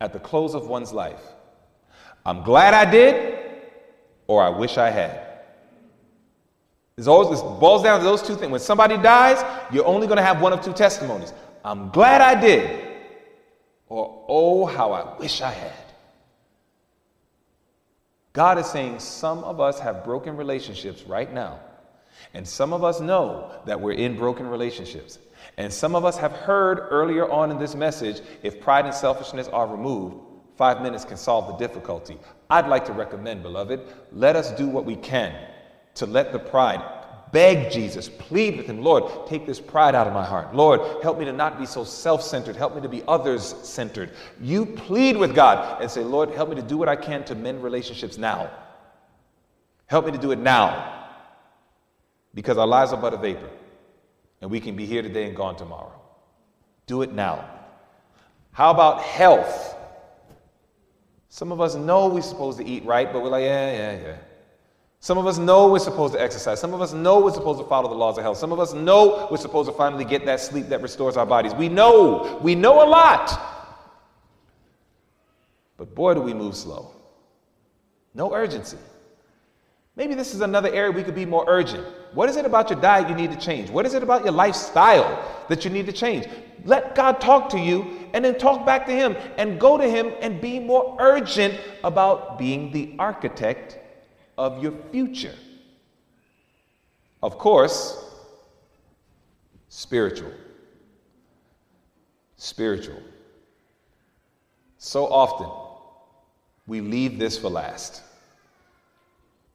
at 0.00 0.12
the 0.12 0.18
close 0.18 0.56
of 0.56 0.66
one's 0.66 0.92
life 0.92 1.22
I'm 2.26 2.42
glad 2.42 2.74
I 2.74 2.90
did, 2.90 3.38
or 4.26 4.42
I 4.42 4.48
wish 4.48 4.78
I 4.78 4.90
had. 4.90 5.31
It's 6.96 7.06
always, 7.06 7.40
it 7.40 7.42
boils 7.58 7.82
down 7.82 8.00
to 8.00 8.04
those 8.04 8.22
two 8.22 8.36
things. 8.36 8.50
When 8.50 8.60
somebody 8.60 8.96
dies, 8.98 9.42
you're 9.72 9.86
only 9.86 10.06
going 10.06 10.18
to 10.18 10.22
have 10.22 10.40
one 10.40 10.52
of 10.52 10.60
two 10.60 10.72
testimonies 10.72 11.32
I'm 11.64 11.90
glad 11.90 12.20
I 12.20 12.40
did, 12.40 12.86
or 13.88 14.24
oh, 14.28 14.66
how 14.66 14.92
I 14.92 15.18
wish 15.18 15.40
I 15.40 15.50
had. 15.50 15.72
God 18.32 18.58
is 18.58 18.66
saying 18.66 18.98
some 18.98 19.44
of 19.44 19.60
us 19.60 19.78
have 19.78 20.04
broken 20.04 20.36
relationships 20.36 21.02
right 21.04 21.32
now. 21.32 21.60
And 22.34 22.46
some 22.46 22.72
of 22.72 22.82
us 22.82 23.00
know 23.00 23.52
that 23.66 23.80
we're 23.80 23.92
in 23.92 24.16
broken 24.16 24.46
relationships. 24.46 25.18
And 25.58 25.72
some 25.72 25.94
of 25.94 26.04
us 26.04 26.16
have 26.16 26.32
heard 26.32 26.78
earlier 26.90 27.30
on 27.30 27.50
in 27.50 27.58
this 27.58 27.74
message 27.74 28.20
if 28.42 28.60
pride 28.60 28.86
and 28.86 28.94
selfishness 28.94 29.48
are 29.48 29.66
removed, 29.66 30.16
five 30.56 30.80
minutes 30.82 31.04
can 31.04 31.16
solve 31.16 31.46
the 31.48 31.66
difficulty. 31.66 32.18
I'd 32.48 32.68
like 32.68 32.86
to 32.86 32.92
recommend, 32.92 33.42
beloved, 33.42 33.80
let 34.12 34.36
us 34.36 34.50
do 34.52 34.66
what 34.66 34.84
we 34.84 34.96
can 34.96 35.34
to 35.94 36.06
let 36.06 36.32
the 36.32 36.38
pride 36.38 36.82
beg 37.32 37.72
Jesus, 37.72 38.08
plead 38.08 38.58
with 38.58 38.66
him, 38.66 38.82
Lord, 38.82 39.26
take 39.26 39.46
this 39.46 39.58
pride 39.58 39.94
out 39.94 40.06
of 40.06 40.12
my 40.12 40.24
heart. 40.24 40.54
Lord, 40.54 41.02
help 41.02 41.18
me 41.18 41.24
to 41.24 41.32
not 41.32 41.58
be 41.58 41.66
so 41.66 41.82
self 41.82 42.22
centered. 42.22 42.54
Help 42.54 42.76
me 42.76 42.82
to 42.82 42.88
be 42.88 43.02
others 43.08 43.54
centered. 43.62 44.10
You 44.40 44.66
plead 44.66 45.16
with 45.16 45.34
God 45.34 45.80
and 45.80 45.90
say, 45.90 46.04
Lord, 46.04 46.30
help 46.30 46.50
me 46.50 46.56
to 46.56 46.62
do 46.62 46.76
what 46.76 46.88
I 46.88 46.96
can 46.96 47.24
to 47.24 47.34
mend 47.34 47.64
relationships 47.64 48.18
now. 48.18 48.50
Help 49.86 50.06
me 50.06 50.12
to 50.12 50.18
do 50.18 50.30
it 50.30 50.38
now. 50.38 51.00
Because 52.34 52.56
our 52.56 52.66
lives 52.66 52.92
are 52.92 53.00
but 53.00 53.12
a 53.12 53.18
vapor, 53.18 53.50
and 54.40 54.50
we 54.50 54.60
can 54.60 54.74
be 54.76 54.86
here 54.86 55.02
today 55.02 55.26
and 55.26 55.36
gone 55.36 55.56
tomorrow. 55.56 55.92
Do 56.86 57.02
it 57.02 57.12
now. 57.12 57.48
How 58.52 58.70
about 58.70 59.02
health? 59.02 59.76
Some 61.28 61.52
of 61.52 61.60
us 61.60 61.74
know 61.74 62.08
we're 62.08 62.22
supposed 62.22 62.58
to 62.58 62.64
eat 62.64 62.84
right, 62.84 63.10
but 63.10 63.22
we're 63.22 63.30
like, 63.30 63.44
yeah, 63.44 63.72
yeah, 63.72 64.00
yeah. 64.02 64.16
Some 65.02 65.18
of 65.18 65.26
us 65.26 65.36
know 65.36 65.68
we're 65.68 65.80
supposed 65.80 66.14
to 66.14 66.22
exercise. 66.22 66.60
Some 66.60 66.72
of 66.74 66.80
us 66.80 66.92
know 66.92 67.18
we're 67.18 67.32
supposed 67.32 67.58
to 67.58 67.66
follow 67.66 67.88
the 67.88 67.94
laws 67.96 68.18
of 68.18 68.22
health. 68.22 68.38
Some 68.38 68.52
of 68.52 68.60
us 68.60 68.72
know 68.72 69.26
we're 69.32 69.36
supposed 69.36 69.68
to 69.68 69.76
finally 69.76 70.04
get 70.04 70.24
that 70.26 70.38
sleep 70.38 70.68
that 70.68 70.80
restores 70.80 71.16
our 71.16 71.26
bodies. 71.26 71.52
We 71.54 71.68
know. 71.68 72.38
We 72.40 72.54
know 72.54 72.84
a 72.84 72.88
lot. 72.88 73.36
But 75.76 75.92
boy, 75.96 76.14
do 76.14 76.20
we 76.20 76.32
move 76.32 76.56
slow. 76.56 76.92
No 78.14 78.32
urgency. 78.32 78.76
Maybe 79.96 80.14
this 80.14 80.34
is 80.34 80.40
another 80.40 80.72
area 80.72 80.92
we 80.92 81.02
could 81.02 81.16
be 81.16 81.26
more 81.26 81.46
urgent. 81.48 81.84
What 82.14 82.28
is 82.28 82.36
it 82.36 82.44
about 82.44 82.70
your 82.70 82.80
diet 82.80 83.08
you 83.08 83.16
need 83.16 83.32
to 83.32 83.38
change? 83.38 83.70
What 83.70 83.84
is 83.86 83.94
it 83.94 84.04
about 84.04 84.22
your 84.22 84.32
lifestyle 84.32 85.20
that 85.48 85.64
you 85.64 85.72
need 85.72 85.86
to 85.86 85.92
change? 85.92 86.28
Let 86.64 86.94
God 86.94 87.20
talk 87.20 87.48
to 87.48 87.58
you 87.58 88.08
and 88.14 88.24
then 88.24 88.38
talk 88.38 88.64
back 88.64 88.86
to 88.86 88.92
Him 88.92 89.16
and 89.36 89.58
go 89.58 89.76
to 89.76 89.90
Him 89.90 90.12
and 90.20 90.40
be 90.40 90.60
more 90.60 90.96
urgent 91.00 91.58
about 91.82 92.38
being 92.38 92.70
the 92.70 92.94
architect 93.00 93.80
of 94.42 94.60
your 94.60 94.72
future. 94.90 95.34
Of 97.22 97.38
course, 97.38 98.04
spiritual. 99.68 100.32
Spiritual. 102.36 103.00
So 104.78 105.06
often, 105.06 105.48
we 106.66 106.80
leave 106.80 107.20
this 107.20 107.38
for 107.38 107.48
last. 107.48 108.02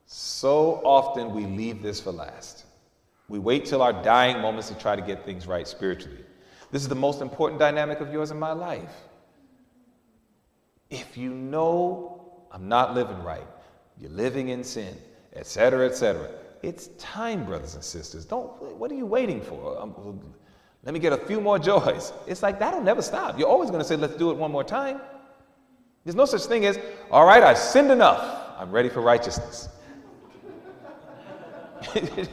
So 0.05 0.75
often, 0.85 1.33
we 1.33 1.45
leave 1.45 1.83
this 1.83 1.99
for 1.99 2.13
last. 2.13 2.63
We 3.27 3.39
wait 3.39 3.65
till 3.65 3.81
our 3.81 3.91
dying 3.91 4.39
moments 4.39 4.69
to 4.69 4.75
try 4.75 4.95
to 4.95 5.01
get 5.01 5.25
things 5.25 5.47
right 5.47 5.67
spiritually. 5.67 6.23
This 6.71 6.81
is 6.81 6.87
the 6.87 6.95
most 6.95 7.21
important 7.21 7.59
dynamic 7.59 7.99
of 7.99 8.13
yours 8.13 8.31
in 8.31 8.39
my 8.39 8.53
life. 8.53 8.95
If 10.89 11.17
you 11.17 11.29
know 11.31 12.45
I'm 12.53 12.69
not 12.69 12.95
living 12.95 13.21
right, 13.21 13.47
you're 13.99 14.11
living 14.11 14.49
in 14.49 14.63
sin, 14.63 14.95
etc., 15.33 15.87
etc. 15.87 16.29
It's 16.63 16.87
time, 16.97 17.45
brothers 17.45 17.75
and 17.75 17.83
sisters. 17.83 18.25
Don't. 18.25 18.77
What 18.77 18.91
are 18.91 18.95
you 18.95 19.05
waiting 19.05 19.41
for? 19.41 19.79
Um, 19.79 20.21
let 20.83 20.93
me 20.93 20.99
get 20.99 21.13
a 21.13 21.17
few 21.17 21.41
more 21.41 21.59
joys. 21.59 22.13
It's 22.27 22.41
like 22.43 22.59
that'll 22.59 22.81
never 22.81 23.01
stop. 23.01 23.37
You're 23.37 23.49
always 23.49 23.69
going 23.69 23.81
to 23.81 23.87
say, 23.87 23.95
"Let's 23.95 24.15
do 24.15 24.31
it 24.31 24.37
one 24.37 24.51
more 24.51 24.63
time." 24.63 25.01
There's 26.03 26.15
no 26.15 26.25
such 26.25 26.43
thing 26.43 26.65
as, 26.65 26.79
"All 27.11 27.25
right, 27.25 27.43
I've 27.43 27.57
sinned 27.57 27.91
enough. 27.91 28.55
I'm 28.57 28.71
ready 28.71 28.89
for 28.89 29.01
righteousness." 29.01 29.69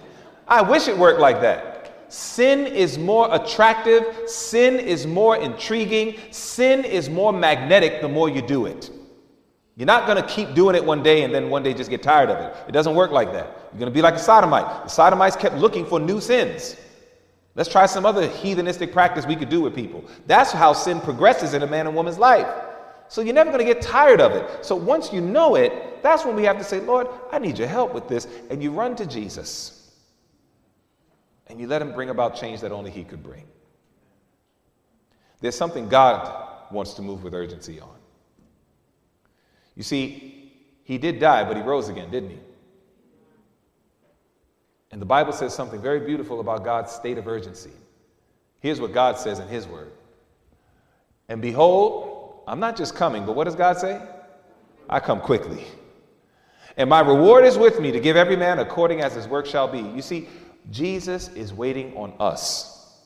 I 0.49 0.63
wish 0.63 0.89
it 0.89 0.97
worked 0.97 1.21
like 1.21 1.41
that. 1.41 1.75
Sin 2.09 2.67
is 2.67 2.99
more 2.99 3.35
attractive, 3.35 4.29
sin 4.29 4.79
is 4.79 5.07
more 5.07 5.37
intriguing, 5.37 6.19
sin 6.31 6.85
is 6.85 7.09
more 7.09 7.33
magnetic 7.33 8.01
the 8.01 8.09
more 8.09 8.29
you 8.29 8.43
do 8.43 8.67
it. 8.67 8.91
You're 9.77 9.87
not 9.87 10.07
going 10.07 10.23
to 10.23 10.29
keep 10.29 10.55
doing 10.55 10.77
it 10.77 10.85
one 10.85 11.03
day 11.03 11.25
and 11.25 11.35
then 11.35 11.51
one 11.51 11.63
day 11.63 11.75
just 11.75 11.91
get 11.91 12.03
tired 12.03 12.31
of 12.31 12.39
it. 12.39 12.57
It 12.69 12.73
doesn't 12.73 12.95
work 12.95 13.11
like 13.11 13.33
that. 13.33 13.47
You're 13.73 13.81
going 13.81 13.91
to 13.91 13.95
be 13.95 14.03
like 14.03 14.15
a 14.15 14.19
sodomite. 14.21 14.85
The 14.85 14.89
sodomites 14.89 15.35
kept 15.35 15.57
looking 15.57 15.85
for 15.85 15.99
new 15.99 16.21
sins. 16.21 16.77
Let's 17.57 17.69
try 17.69 17.87
some 17.87 18.07
other 18.07 18.29
heathenistic 18.29 18.93
practice 18.93 19.27
we 19.27 19.37
could 19.37 19.49
do 19.49 19.61
with 19.61 19.75
people. 19.75 20.05
That's 20.27 20.53
how 20.53 20.73
sin 20.73 21.01
progresses 21.01 21.55
in 21.55 21.63
a 21.63 21.67
man 21.67 21.87
and 21.87 21.95
woman's 21.97 22.19
life. 22.19 22.47
So 23.09 23.21
you're 23.21 23.35
never 23.35 23.51
going 23.51 23.65
to 23.65 23.73
get 23.73 23.83
tired 23.83 24.21
of 24.21 24.33
it. 24.33 24.65
So 24.65 24.75
once 24.77 25.13
you 25.13 25.21
know 25.21 25.57
it, 25.57 26.03
that's 26.03 26.25
when 26.25 26.37
we 26.37 26.45
have 26.45 26.59
to 26.59 26.65
say, 26.65 26.81
Lord, 26.81 27.09
I 27.33 27.39
need 27.39 27.59
your 27.59 27.69
help 27.69 27.95
with 27.95 28.09
this. 28.09 28.27
And 28.51 28.63
you 28.63 28.71
run 28.71 28.97
to 28.97 29.07
Jesus. 29.07 29.93
And 31.49 31.61
you 31.61 31.67
let 31.67 31.83
him 31.83 31.93
bring 31.93 32.11
about 32.11 32.37
change 32.37 32.61
that 32.61 32.73
only 32.73 32.91
he 32.91 33.05
could 33.05 33.23
bring. 33.23 33.45
There's 35.41 35.55
something 35.55 35.89
God 35.89 36.73
wants 36.73 36.95
to 36.95 37.03
move 37.03 37.23
with 37.23 37.35
urgency 37.35 37.81
on. 37.81 37.97
You 39.77 39.83
see, 39.83 40.53
he 40.85 40.99
did 40.99 41.19
die, 41.19 41.45
but 41.45 41.57
he 41.57 41.63
rose 41.63 41.89
again, 41.89 42.11
didn't 42.11 42.31
he? 42.31 42.39
And 44.93 45.01
the 45.03 45.07
Bible 45.07 45.33
says 45.33 45.55
something 45.55 45.83
very 45.83 46.01
beautiful 46.01 46.41
about 46.41 46.65
God's 46.65 46.93
state 46.93 47.19
of 47.19 47.27
urgency. 47.27 47.73
Here's 48.61 48.81
what 48.81 48.93
God 48.93 49.19
says 49.19 49.41
in 49.41 49.49
his 49.49 49.67
word. 49.67 49.91
And 51.29 51.43
behold, 51.43 52.43
I'm 52.47 52.61
not 52.61 52.77
just 52.77 52.95
coming, 52.95 53.27
but 53.27 53.35
what 53.35 53.45
does 53.45 53.57
God 53.57 53.79
say? 53.79 54.01
I 54.89 55.01
come 55.01 55.21
quickly. 55.21 55.65
And 56.77 56.91
my 56.91 57.01
reward 57.01 57.45
is 57.45 57.57
with 57.57 57.81
me 57.81 57.93
to 57.93 58.01
give 58.01 58.17
every 58.17 58.37
man 58.37 58.59
according 58.59 59.01
as 59.01 59.15
his 59.15 59.27
work 59.27 59.47
shall 59.47 59.69
be. 59.69 59.81
You 59.81 60.03
see, 60.03 60.29
Jesus 60.71 61.29
is 61.29 61.53
waiting 61.53 61.97
on 61.97 62.15
us. 62.19 63.01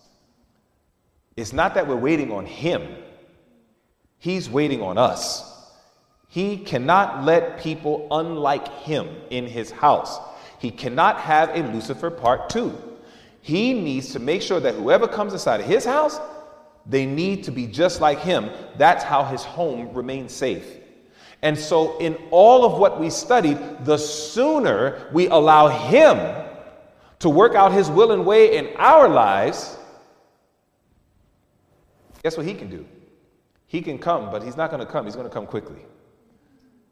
It's 1.36 1.52
not 1.52 1.74
that 1.74 1.86
we're 1.86 1.96
waiting 1.96 2.32
on 2.32 2.46
him, 2.46 2.82
he's 4.18 4.50
waiting 4.50 4.82
on 4.82 4.98
us. 4.98 5.57
He 6.28 6.58
cannot 6.58 7.24
let 7.24 7.58
people 7.58 8.06
unlike 8.10 8.68
him 8.80 9.08
in 9.30 9.46
his 9.46 9.70
house. 9.70 10.18
He 10.58 10.70
cannot 10.70 11.18
have 11.20 11.50
a 11.50 11.62
Lucifer 11.72 12.10
part 12.10 12.50
two. 12.50 12.76
He 13.40 13.72
needs 13.72 14.12
to 14.12 14.18
make 14.18 14.42
sure 14.42 14.60
that 14.60 14.74
whoever 14.74 15.08
comes 15.08 15.32
inside 15.32 15.60
of 15.60 15.66
his 15.66 15.84
house, 15.84 16.20
they 16.84 17.06
need 17.06 17.44
to 17.44 17.50
be 17.50 17.66
just 17.66 18.00
like 18.00 18.20
him. 18.20 18.50
That's 18.76 19.02
how 19.02 19.24
his 19.24 19.42
home 19.42 19.94
remains 19.94 20.32
safe. 20.32 20.66
And 21.40 21.56
so, 21.56 21.96
in 21.98 22.16
all 22.30 22.64
of 22.64 22.78
what 22.78 22.98
we 23.00 23.10
studied, 23.10 23.58
the 23.84 23.96
sooner 23.96 25.08
we 25.12 25.28
allow 25.28 25.68
him 25.68 26.18
to 27.20 27.30
work 27.30 27.54
out 27.54 27.72
his 27.72 27.88
will 27.88 28.12
and 28.12 28.26
way 28.26 28.56
in 28.56 28.68
our 28.76 29.08
lives, 29.08 29.76
guess 32.22 32.36
what 32.36 32.44
he 32.44 32.54
can 32.54 32.68
do? 32.68 32.84
He 33.66 33.82
can 33.82 33.98
come, 33.98 34.30
but 34.30 34.42
he's 34.42 34.56
not 34.56 34.70
going 34.70 34.84
to 34.84 34.90
come. 34.90 35.04
He's 35.04 35.14
going 35.14 35.28
to 35.28 35.32
come 35.32 35.46
quickly. 35.46 35.84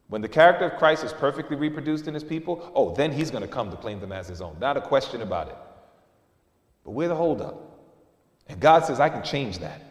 When 0.08 0.22
the 0.22 0.28
character 0.28 0.66
of 0.66 0.78
Christ 0.78 1.02
is 1.04 1.12
perfectly 1.12 1.56
reproduced 1.56 2.06
in 2.06 2.14
his 2.14 2.22
people, 2.22 2.70
oh, 2.74 2.94
then 2.94 3.10
he's 3.10 3.30
going 3.30 3.42
to 3.42 3.48
come 3.48 3.70
to 3.70 3.76
claim 3.76 4.00
them 4.00 4.12
as 4.12 4.28
his 4.28 4.40
own. 4.40 4.56
Not 4.60 4.76
a 4.76 4.80
question 4.80 5.22
about 5.22 5.48
it. 5.48 5.56
But 6.84 6.92
we're 6.92 7.08
the 7.08 7.16
holdup. 7.16 7.60
And 8.48 8.60
God 8.60 8.84
says, 8.84 9.00
I 9.00 9.08
can 9.08 9.24
change 9.24 9.58
that. 9.58 9.82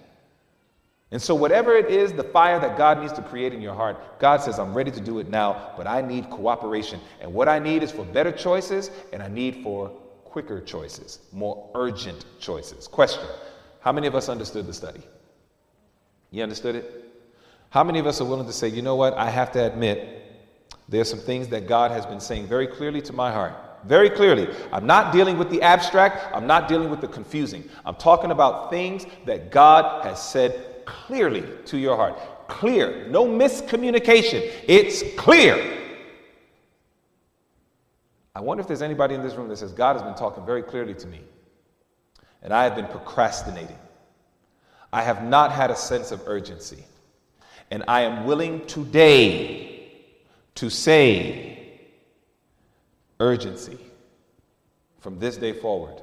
And 1.12 1.22
so, 1.22 1.36
whatever 1.36 1.76
it 1.76 1.90
is, 1.92 2.14
the 2.14 2.24
fire 2.24 2.60
that 2.60 2.78
God 2.78 3.00
needs 3.00 3.14
to 3.14 3.22
create 3.22 3.54
in 3.54 3.62
your 3.62 3.76
heart, 3.76 4.20
God 4.20 4.42
says, 4.42 4.58
I'm 4.58 4.74
ready 4.74 4.92
to 4.92 5.02
do 5.02 5.20
it 5.20 5.30
now, 5.30 5.74
but 5.78 5.86
I 5.86 6.02
need 6.02 6.30
cooperation. 6.30 7.00
And 7.22 7.34
what 7.34 7.48
I 7.48 7.60
need 7.60 7.84
is 7.84 7.92
for 7.92 8.04
better 8.06 8.32
choices, 8.32 8.90
and 9.14 9.22
I 9.22 9.28
need 9.28 9.62
for 9.62 9.90
quicker 10.24 10.62
choices, 10.62 11.20
more 11.32 11.70
urgent 11.76 12.26
choices. 12.40 12.88
Question 12.88 13.26
How 13.82 13.92
many 13.92 14.08
of 14.08 14.16
us 14.16 14.30
understood 14.30 14.66
the 14.66 14.74
study? 14.74 15.02
You 16.32 16.44
understood 16.44 16.76
it? 16.76 17.05
How 17.76 17.84
many 17.84 18.00
of 18.00 18.08
us 18.08 18.20
are 18.22 18.26
willing 18.26 18.48
to 18.48 18.54
say, 18.54 18.70
you 18.70 18.82
know 18.82 18.96
what, 18.96 19.14
I 19.14 19.30
have 19.30 19.52
to 19.52 19.64
admit, 19.64 20.24
there's 20.90 21.10
some 21.10 21.20
things 21.20 21.50
that 21.50 21.68
God 21.68 21.92
has 21.92 22.08
been 22.08 22.20
saying 22.20 22.48
very 22.48 22.66
clearly 22.66 23.02
to 23.04 23.14
my 23.14 23.32
heart 23.32 23.54
very 23.86 24.10
clearly. 24.10 24.48
I'm 24.72 24.86
not 24.86 25.14
dealing 25.14 25.38
with 25.38 25.50
the 25.50 25.62
abstract, 25.62 26.34
I'm 26.36 26.48
not 26.48 26.68
dealing 26.68 26.90
with 26.90 27.02
the 27.02 27.08
confusing. 27.08 27.70
I'm 27.86 27.96
talking 27.96 28.32
about 28.32 28.70
things 28.70 29.06
that 29.26 29.52
God 29.52 30.04
has 30.04 30.22
said 30.22 30.86
clearly 30.86 31.44
to 31.66 31.78
your 31.78 31.96
heart. 31.96 32.18
Clear, 32.48 33.08
no 33.10 33.26
miscommunication. 33.26 34.52
It's 34.68 35.04
clear. 35.16 35.82
I 38.36 38.42
wonder 38.42 38.62
if 38.62 38.68
there's 38.68 38.82
anybody 38.82 39.16
in 39.16 39.22
this 39.22 39.36
room 39.36 39.48
that 39.50 39.58
says, 39.58 39.72
God 39.72 39.94
has 39.94 40.04
been 40.04 40.16
talking 40.16 40.46
very 40.46 40.64
clearly 40.64 40.94
to 40.96 41.08
me, 41.08 41.22
and 42.42 42.54
I 42.54 42.64
have 42.64 42.76
been 42.76 42.88
procrastinating. 42.88 43.78
I 44.92 45.04
have 45.04 45.24
not 45.24 45.52
had 45.52 45.72
a 45.72 45.76
sense 45.76 46.12
of 46.12 46.22
urgency. 46.26 46.86
And 47.72 47.84
I 47.88 48.02
am 48.02 48.26
willing 48.26 48.66
today 48.66 49.92
to 50.56 50.70
say 50.70 51.80
urgency 53.20 53.78
from 55.00 55.20
this 55.20 55.38
day 55.38 55.54
forward 55.54 56.02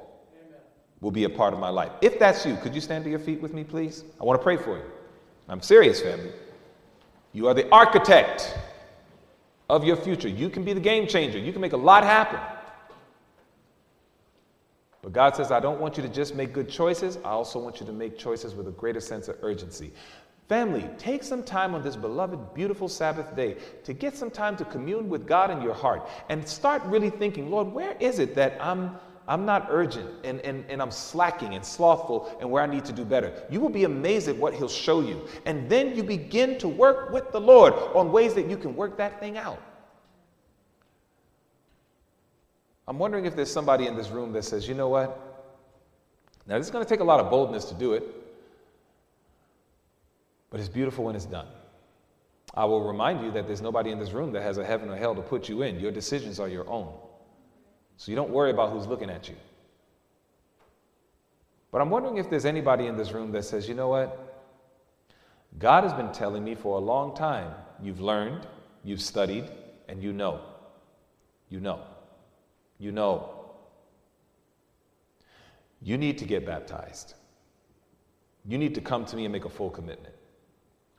will 1.01 1.10
be 1.10 1.24
a 1.24 1.28
part 1.28 1.52
of 1.52 1.60
my 1.60 1.68
life. 1.68 1.90
If 2.01 2.18
that's 2.18 2.47
you, 2.47 2.56
could 2.56 2.74
you 2.74 2.80
stand 2.80 3.05
to 3.05 3.10
your 3.10 3.18
feet 3.18 3.43
with 3.43 3.52
me, 3.52 3.64
please? 3.64 4.05
I 4.20 4.24
want 4.24 4.40
to 4.40 4.43
pray 4.43 4.56
for 4.56 4.76
you. 4.76 4.84
I'm 5.48 5.60
serious, 5.60 6.01
family. 6.01 6.32
You 7.32 7.48
are 7.48 7.55
the 7.55 7.68
architect 7.70 8.56
of 9.68 9.84
your 9.84 9.97
future. 9.97 10.28
You 10.28 10.48
can 10.48 10.64
be 10.64 10.72
the 10.72 10.80
game 10.80 11.06
changer. 11.06 11.39
You 11.39 11.52
can 11.52 11.60
make 11.60 11.72
a 11.72 11.78
lot 11.78 12.05
happen. 12.05 12.39
But 15.02 15.12
God 15.12 15.34
says, 15.34 15.51
I 15.51 15.59
don't 15.59 15.80
want 15.80 15.97
you 15.97 16.02
to 16.05 16.09
just 16.09 16.36
make 16.36 16.52
good 16.52 16.68
choices. 16.68 17.16
I 17.24 17.30
also 17.30 17.59
want 17.59 17.80
you 17.80 17.86
to 17.86 17.93
make 17.93 18.16
choices 18.16 18.55
with 18.55 18.68
a 18.68 18.70
greater 18.70 19.01
sense 19.01 19.26
of 19.26 19.36
urgency. 19.43 19.90
Family, 20.48 20.89
take 20.98 21.23
some 21.23 21.43
time 21.43 21.74
on 21.74 21.82
this 21.82 21.97
beloved, 21.97 22.52
beautiful 22.52 22.89
Sabbath 22.89 23.35
day 23.35 23.56
to 23.85 23.93
get 23.93 24.16
some 24.16 24.31
time 24.31 24.56
to 24.56 24.64
commune 24.64 25.09
with 25.09 25.27
God 25.27 25.51
in 25.51 25.62
your 25.62 25.74
heart 25.74 26.09
and 26.28 26.47
start 26.47 26.82
really 26.85 27.10
thinking, 27.10 27.51
Lord, 27.51 27.73
where 27.73 27.97
is 28.01 28.19
it 28.19 28.35
that 28.35 28.59
I'm, 28.60 28.97
I'm 29.28 29.47
not 29.47 29.69
urgent 29.70 30.10
and, 30.24 30.40
and, 30.40 30.64
and 30.69 30.82
I'm 30.82 30.90
slacking 30.90 31.55
and 31.55 31.64
slothful 31.64 32.36
and 32.40 32.51
where 32.51 32.62
I 32.62 32.66
need 32.66 32.85
to 32.86 32.93
do 32.93 33.05
better? 33.05 33.32
You 33.51 33.60
will 33.60 33.70
be 33.70 33.85
amazed 33.85 34.28
at 34.28 34.36
what 34.36 34.52
He'll 34.52 34.69
show 34.69 35.01
you. 35.01 35.27
And 35.47 35.70
then 35.70 35.97
you 35.97 36.02
begin 36.02 36.59
to 36.59 36.69
work 36.69 37.12
with 37.12 37.31
the 37.32 37.40
Lord 37.40 37.73
on 37.94 38.12
ways 38.12 38.35
that 38.35 38.51
you 38.51 38.56
can 38.56 38.74
work 38.74 38.98
that 38.98 39.20
thing 39.20 39.39
out. 39.39 39.62
I'm 42.89 42.98
wondering 42.98 43.27
if 43.27 43.36
there's 43.36 43.51
somebody 43.51 43.86
in 43.86 43.97
this 43.97 44.10
room 44.10 44.32
that 44.32 44.43
says, 44.44 44.69
you 44.69 44.74
know 44.74 44.89
what? 44.89 45.32
Now, 46.47 46.59
this 46.59 46.66
is 46.66 46.73
going 46.73 46.85
to 46.85 46.89
take 46.89 47.01
a 47.01 47.05
lot 47.05 47.20
of 47.20 47.31
boldness 47.31 47.66
to 47.66 47.74
do 47.74 47.93
it, 47.93 48.02
but 50.53 50.61
it's 50.61 50.69
beautiful 50.69 51.05
when 51.05 51.16
it's 51.16 51.24
done. 51.24 51.49
I 52.55 52.65
will 52.66 52.87
remind 52.87 53.24
you 53.24 53.33
that 53.33 53.49
there's 53.49 53.61
nobody 53.61 53.91
in 53.91 53.99
this 53.99 54.12
room 54.12 54.31
that 54.33 54.43
has 54.43 54.59
a 54.59 54.65
heaven 54.65 54.89
or 54.89 54.97
hell 54.97 55.16
to 55.16 55.23
put 55.23 55.49
you 55.49 55.62
in. 55.62 55.81
Your 55.81 55.91
decisions 55.91 56.39
are 56.39 56.49
your 56.49 56.69
own. 56.69 56.95
So 57.97 58.12
you 58.12 58.16
don't 58.16 58.31
worry 58.31 58.53
about 58.53 58.70
who's 58.70 58.87
looking 58.87 59.11
at 59.11 59.29
you. 59.29 59.35
But 61.73 61.81
I'm 61.81 61.91
wondering 61.91 62.19
if 62.19 62.31
there's 62.31 62.45
anybody 62.45 62.87
in 62.87 62.97
this 62.97 63.11
room 63.11 63.33
that 63.33 63.45
says, 63.45 63.69
you 63.69 63.74
know 63.74 63.89
what? 63.89 64.45
God 65.59 65.83
has 65.83 65.93
been 65.93 66.12
telling 66.12 66.45
me 66.45 66.55
for 66.55 66.77
a 66.77 66.81
long 66.81 67.16
time, 67.16 67.53
you've 67.83 68.01
learned, 68.01 68.47
you've 68.85 69.01
studied, 69.01 69.51
and 69.89 70.01
you 70.01 70.12
know. 70.12 70.43
You 71.49 71.59
know 71.59 71.81
you 72.83 72.91
know. 72.91 73.31
You 75.81 75.97
need 75.97 76.19
to 76.19 76.24
get 76.24 76.45
baptized. 76.45 77.15
You 78.45 78.59
need 78.59 78.74
to 78.74 78.81
come 78.81 79.05
to 79.07 79.16
me 79.16 79.24
and 79.24 79.33
make 79.33 79.45
a 79.45 79.49
full 79.49 79.70
commitment. 79.70 80.15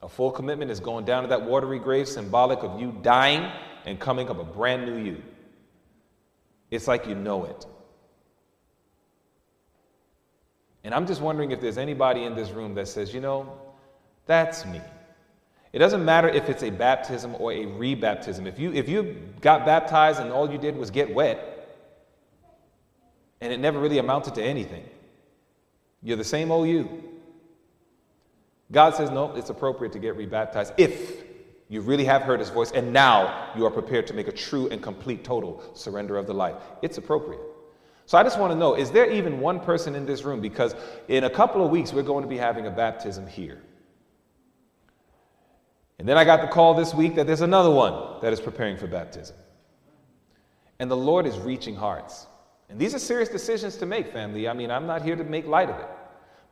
A 0.03 0.09
full 0.09 0.31
commitment 0.31 0.69
is 0.69 0.81
going 0.81 1.05
down 1.05 1.23
to 1.23 1.29
that 1.29 1.43
watery 1.43 1.79
grave, 1.79 2.09
symbolic 2.09 2.59
of 2.59 2.79
you 2.79 2.93
dying 3.01 3.49
and 3.85 3.97
coming 3.97 4.29
up 4.29 4.37
a 4.37 4.43
brand 4.43 4.85
new 4.85 5.01
you. 5.01 5.23
It's 6.69 6.89
like 6.89 7.07
you 7.07 7.15
know 7.15 7.45
it. 7.45 7.65
And 10.83 10.93
I'm 10.93 11.07
just 11.07 11.21
wondering 11.21 11.51
if 11.51 11.61
there's 11.61 11.77
anybody 11.77 12.23
in 12.25 12.35
this 12.35 12.51
room 12.51 12.75
that 12.75 12.89
says, 12.89 13.13
you 13.13 13.21
know, 13.21 13.57
that's 14.25 14.65
me. 14.65 14.81
It 15.71 15.79
doesn't 15.79 16.03
matter 16.03 16.27
if 16.27 16.49
it's 16.49 16.63
a 16.63 16.69
baptism 16.69 17.35
or 17.39 17.53
a 17.53 17.65
rebaptism. 17.65 18.45
If 18.45 18.59
you 18.59 18.73
if 18.73 18.89
you 18.89 19.17
got 19.39 19.65
baptized 19.65 20.19
and 20.19 20.33
all 20.33 20.51
you 20.51 20.57
did 20.57 20.75
was 20.75 20.91
get 20.91 21.13
wet, 21.13 21.79
and 23.39 23.53
it 23.53 23.59
never 23.59 23.79
really 23.79 23.99
amounted 23.99 24.35
to 24.35 24.43
anything. 24.43 24.83
You're 26.01 26.17
the 26.17 26.25
same 26.25 26.51
old 26.51 26.67
you. 26.67 27.12
God 28.73 28.95
says, 28.95 29.11
no, 29.11 29.33
it's 29.35 29.51
appropriate 29.51 29.93
to 29.93 29.99
get 29.99 30.17
rebaptized 30.17 30.73
if 30.77 31.23
you 31.69 31.79
really 31.81 32.05
have 32.05 32.23
heard 32.23 32.39
his 32.39 32.49
voice 32.49 32.71
and 32.71 32.91
now 32.91 33.51
you 33.55 33.65
are 33.65 33.71
prepared 33.71 34.07
to 34.07 34.13
make 34.13 34.27
a 34.27 34.31
true 34.31 34.67
and 34.69 34.81
complete 34.81 35.23
total 35.23 35.63
surrender 35.75 36.17
of 36.17 36.27
the 36.27 36.33
life. 36.33 36.55
It's 36.81 36.97
appropriate. 36.97 37.39
So 38.07 38.17
I 38.17 38.23
just 38.23 38.39
want 38.39 38.51
to 38.51 38.57
know 38.57 38.73
is 38.73 38.91
there 38.91 39.09
even 39.09 39.39
one 39.39 39.59
person 39.59 39.95
in 39.95 40.05
this 40.05 40.23
room? 40.23 40.41
Because 40.41 40.75
in 41.07 41.23
a 41.23 41.29
couple 41.29 41.63
of 41.63 41.71
weeks, 41.71 41.93
we're 41.93 42.03
going 42.03 42.23
to 42.23 42.27
be 42.27 42.37
having 42.37 42.65
a 42.65 42.71
baptism 42.71 43.27
here. 43.27 43.61
And 45.99 46.09
then 46.09 46.17
I 46.17 46.25
got 46.25 46.41
the 46.41 46.47
call 46.47 46.73
this 46.73 46.93
week 46.93 47.15
that 47.15 47.27
there's 47.27 47.41
another 47.41 47.69
one 47.69 48.19
that 48.21 48.33
is 48.33 48.41
preparing 48.41 48.75
for 48.75 48.87
baptism. 48.87 49.35
And 50.79 50.89
the 50.89 50.97
Lord 50.97 51.27
is 51.27 51.37
reaching 51.37 51.75
hearts. 51.75 52.25
And 52.69 52.79
these 52.79 52.95
are 52.95 52.99
serious 52.99 53.29
decisions 53.29 53.77
to 53.77 53.85
make, 53.85 54.11
family. 54.11 54.47
I 54.47 54.53
mean, 54.53 54.71
I'm 54.71 54.87
not 54.87 55.03
here 55.03 55.15
to 55.15 55.23
make 55.23 55.45
light 55.45 55.69
of 55.69 55.79
it. 55.79 55.87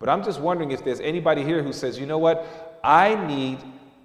But 0.01 0.09
I'm 0.09 0.23
just 0.23 0.41
wondering 0.41 0.71
if 0.71 0.83
there's 0.83 0.99
anybody 0.99 1.43
here 1.43 1.61
who 1.61 1.71
says, 1.71 1.99
you 1.99 2.07
know 2.07 2.17
what? 2.17 2.79
I 2.83 3.13
need 3.27 3.59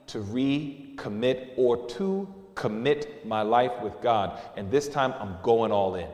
to 0.08 0.18
recommit 0.18 1.52
or 1.56 1.88
to 1.88 2.32
commit 2.54 3.26
my 3.26 3.40
life 3.40 3.72
with 3.82 3.98
God. 4.02 4.38
And 4.56 4.70
this 4.70 4.88
time 4.88 5.14
I'm 5.18 5.36
going 5.42 5.72
all 5.72 5.94
in. 5.94 6.08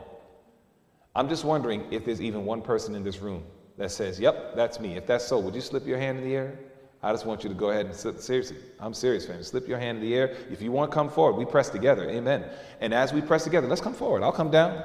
I'm 1.17 1.29
just 1.29 1.45
wondering 1.45 1.93
if 1.93 2.05
there's 2.05 2.23
even 2.23 2.45
one 2.45 2.63
person 2.63 2.95
in 2.95 3.03
this 3.03 3.19
room 3.19 3.43
that 3.77 3.91
says, 3.91 4.21
yep, 4.21 4.55
that's 4.55 4.79
me. 4.79 4.97
If 4.97 5.05
that's 5.07 5.27
so, 5.27 5.41
would 5.41 5.55
you 5.55 5.61
slip 5.61 5.85
your 5.85 5.99
hand 5.99 6.19
in 6.19 6.25
the 6.25 6.37
air? 6.37 6.59
I 7.03 7.11
just 7.11 7.27
want 7.27 7.43
you 7.43 7.49
to 7.49 7.55
go 7.55 7.71
ahead 7.71 7.87
and 7.87 7.95
slip, 7.95 8.21
seriously, 8.21 8.59
I'm 8.79 8.95
serious, 8.95 9.27
family. 9.27 9.43
Slip 9.43 9.67
your 9.67 9.81
hand 9.81 9.99
in 9.99 10.05
the 10.05 10.15
air. 10.15 10.37
If 10.49 10.63
you 10.63 10.71
want 10.71 10.93
to 10.93 10.95
come 10.95 11.11
forward, 11.11 11.37
we 11.37 11.45
press 11.45 11.69
together. 11.69 12.09
Amen. 12.09 12.45
And 12.81 12.95
as 12.95 13.13
we 13.13 13.21
press 13.21 13.43
together, 13.43 13.67
let's 13.67 13.81
come 13.81 13.95
forward. 13.95 14.23
I'll 14.23 14.31
come 14.31 14.53
down. 14.53 14.85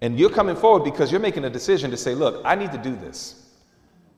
And 0.00 0.18
you're 0.18 0.30
coming 0.30 0.56
forward 0.56 0.84
because 0.84 1.10
you're 1.10 1.20
making 1.20 1.44
a 1.44 1.50
decision 1.50 1.90
to 1.90 1.96
say, 1.96 2.14
look, 2.14 2.42
I 2.44 2.54
need 2.54 2.72
to 2.72 2.78
do 2.78 2.94
this. 2.94 3.42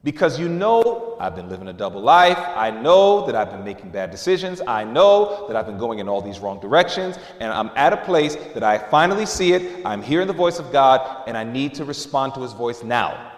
Because 0.05 0.39
you 0.39 0.49
know 0.49 1.17
I've 1.21 1.35
been 1.35 1.49
living 1.49 1.69
a 1.69 1.73
double 1.73 2.01
life. 2.01 2.39
I 2.39 2.71
know 2.71 3.27
that 3.27 3.35
I've 3.35 3.51
been 3.51 3.65
making 3.65 3.91
bad 3.91 4.11
decisions. 4.11 4.61
I 4.67 4.85
know 4.85 5.47
that 5.49 5.57
I've 5.57 5.67
been 5.67 5.79
going 5.79 5.99
in 5.99 6.09
all 6.09 6.23
these 6.23 6.39
wrong 6.39 6.61
directions. 6.61 7.19
And 7.41 7.53
I'm 7.53 7.71
at 7.75 7.93
a 7.93 7.97
place 7.97 8.37
that 8.55 8.63
I 8.63 8.79
finally 8.79 9.27
see 9.27 9.53
it. 9.53 9.85
I'm 9.85 10.03
hearing 10.03 10.29
the 10.29 10.33
voice 10.33 10.61
of 10.61 10.71
God, 10.71 11.25
and 11.27 11.37
I 11.37 11.43
need 11.43 11.75
to 11.75 11.85
respond 11.85 12.35
to 12.35 12.43
his 12.43 12.53
voice 12.53 12.85
now. 12.85 13.33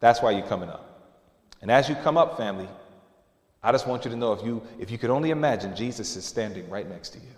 That's 0.00 0.20
why 0.20 0.32
you're 0.32 0.46
coming 0.46 0.68
up. 0.68 1.12
And 1.62 1.70
as 1.70 1.88
you 1.88 1.94
come 1.94 2.16
up, 2.16 2.36
family, 2.36 2.68
I 3.62 3.72
just 3.72 3.86
want 3.86 4.04
you 4.04 4.10
to 4.10 4.16
know 4.16 4.32
if 4.32 4.44
you 4.44 4.60
if 4.78 4.90
you 4.90 4.98
could 4.98 5.08
only 5.08 5.30
imagine 5.30 5.74
Jesus 5.74 6.16
is 6.16 6.24
standing 6.24 6.68
right 6.68 6.86
next 6.86 7.10
to 7.10 7.18
you. 7.18 7.32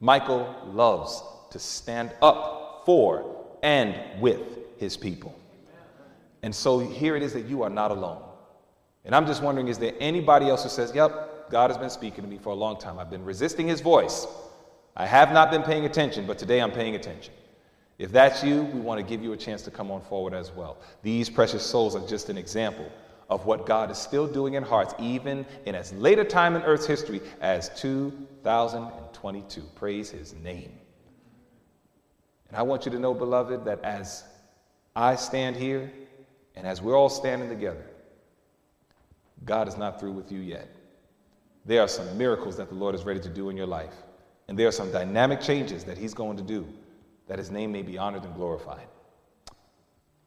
Michael 0.00 0.56
loves 0.66 1.22
to 1.50 1.58
stand 1.58 2.12
up 2.20 2.69
for 2.90 3.46
and 3.62 3.94
with 4.20 4.40
his 4.78 4.96
people. 4.96 5.32
And 6.42 6.52
so 6.52 6.80
here 6.80 7.14
it 7.14 7.22
is 7.22 7.32
that 7.34 7.46
you 7.46 7.62
are 7.62 7.70
not 7.70 7.92
alone. 7.92 8.20
And 9.04 9.14
I'm 9.14 9.28
just 9.28 9.44
wondering 9.44 9.68
is 9.68 9.78
there 9.78 9.94
anybody 10.00 10.48
else 10.48 10.64
who 10.64 10.70
says, 10.70 10.92
Yep, 10.92 11.52
God 11.52 11.70
has 11.70 11.78
been 11.78 11.88
speaking 11.88 12.24
to 12.24 12.28
me 12.28 12.36
for 12.36 12.48
a 12.48 12.54
long 12.54 12.80
time. 12.80 12.98
I've 12.98 13.08
been 13.08 13.24
resisting 13.24 13.68
his 13.68 13.80
voice. 13.80 14.26
I 14.96 15.06
have 15.06 15.32
not 15.32 15.52
been 15.52 15.62
paying 15.62 15.84
attention, 15.84 16.26
but 16.26 16.36
today 16.36 16.60
I'm 16.60 16.72
paying 16.72 16.96
attention. 16.96 17.32
If 18.00 18.10
that's 18.10 18.42
you, 18.42 18.64
we 18.64 18.80
want 18.80 18.98
to 18.98 19.06
give 19.06 19.22
you 19.22 19.34
a 19.34 19.36
chance 19.36 19.62
to 19.62 19.70
come 19.70 19.92
on 19.92 20.00
forward 20.00 20.34
as 20.34 20.50
well. 20.50 20.76
These 21.04 21.30
precious 21.30 21.64
souls 21.64 21.94
are 21.94 22.04
just 22.08 22.28
an 22.28 22.36
example 22.36 22.90
of 23.28 23.46
what 23.46 23.66
God 23.66 23.92
is 23.92 23.98
still 23.98 24.26
doing 24.26 24.54
in 24.54 24.64
hearts, 24.64 24.94
even 24.98 25.46
in 25.64 25.76
as 25.76 25.92
late 25.92 26.18
a 26.18 26.24
time 26.24 26.56
in 26.56 26.62
Earth's 26.62 26.86
history 26.86 27.20
as 27.40 27.70
2022. 27.80 29.60
Praise 29.76 30.10
his 30.10 30.34
name. 30.42 30.79
And 32.50 32.58
I 32.58 32.62
want 32.62 32.84
you 32.84 32.92
to 32.92 32.98
know, 32.98 33.14
beloved, 33.14 33.64
that 33.64 33.80
as 33.82 34.24
I 34.94 35.14
stand 35.14 35.56
here 35.56 35.90
and 36.56 36.66
as 36.66 36.82
we're 36.82 36.96
all 36.96 37.08
standing 37.08 37.48
together, 37.48 37.86
God 39.44 39.68
is 39.68 39.76
not 39.76 39.98
through 40.00 40.12
with 40.12 40.30
you 40.30 40.40
yet. 40.40 40.68
There 41.64 41.80
are 41.80 41.88
some 41.88 42.18
miracles 42.18 42.56
that 42.56 42.68
the 42.68 42.74
Lord 42.74 42.94
is 42.94 43.04
ready 43.04 43.20
to 43.20 43.28
do 43.28 43.48
in 43.50 43.56
your 43.56 43.66
life. 43.66 43.94
And 44.48 44.58
there 44.58 44.66
are 44.66 44.72
some 44.72 44.90
dynamic 44.90 45.40
changes 45.40 45.84
that 45.84 45.96
He's 45.96 46.12
going 46.12 46.36
to 46.36 46.42
do 46.42 46.66
that 47.28 47.38
His 47.38 47.50
name 47.50 47.70
may 47.70 47.82
be 47.82 47.96
honored 47.96 48.24
and 48.24 48.34
glorified. 48.34 48.86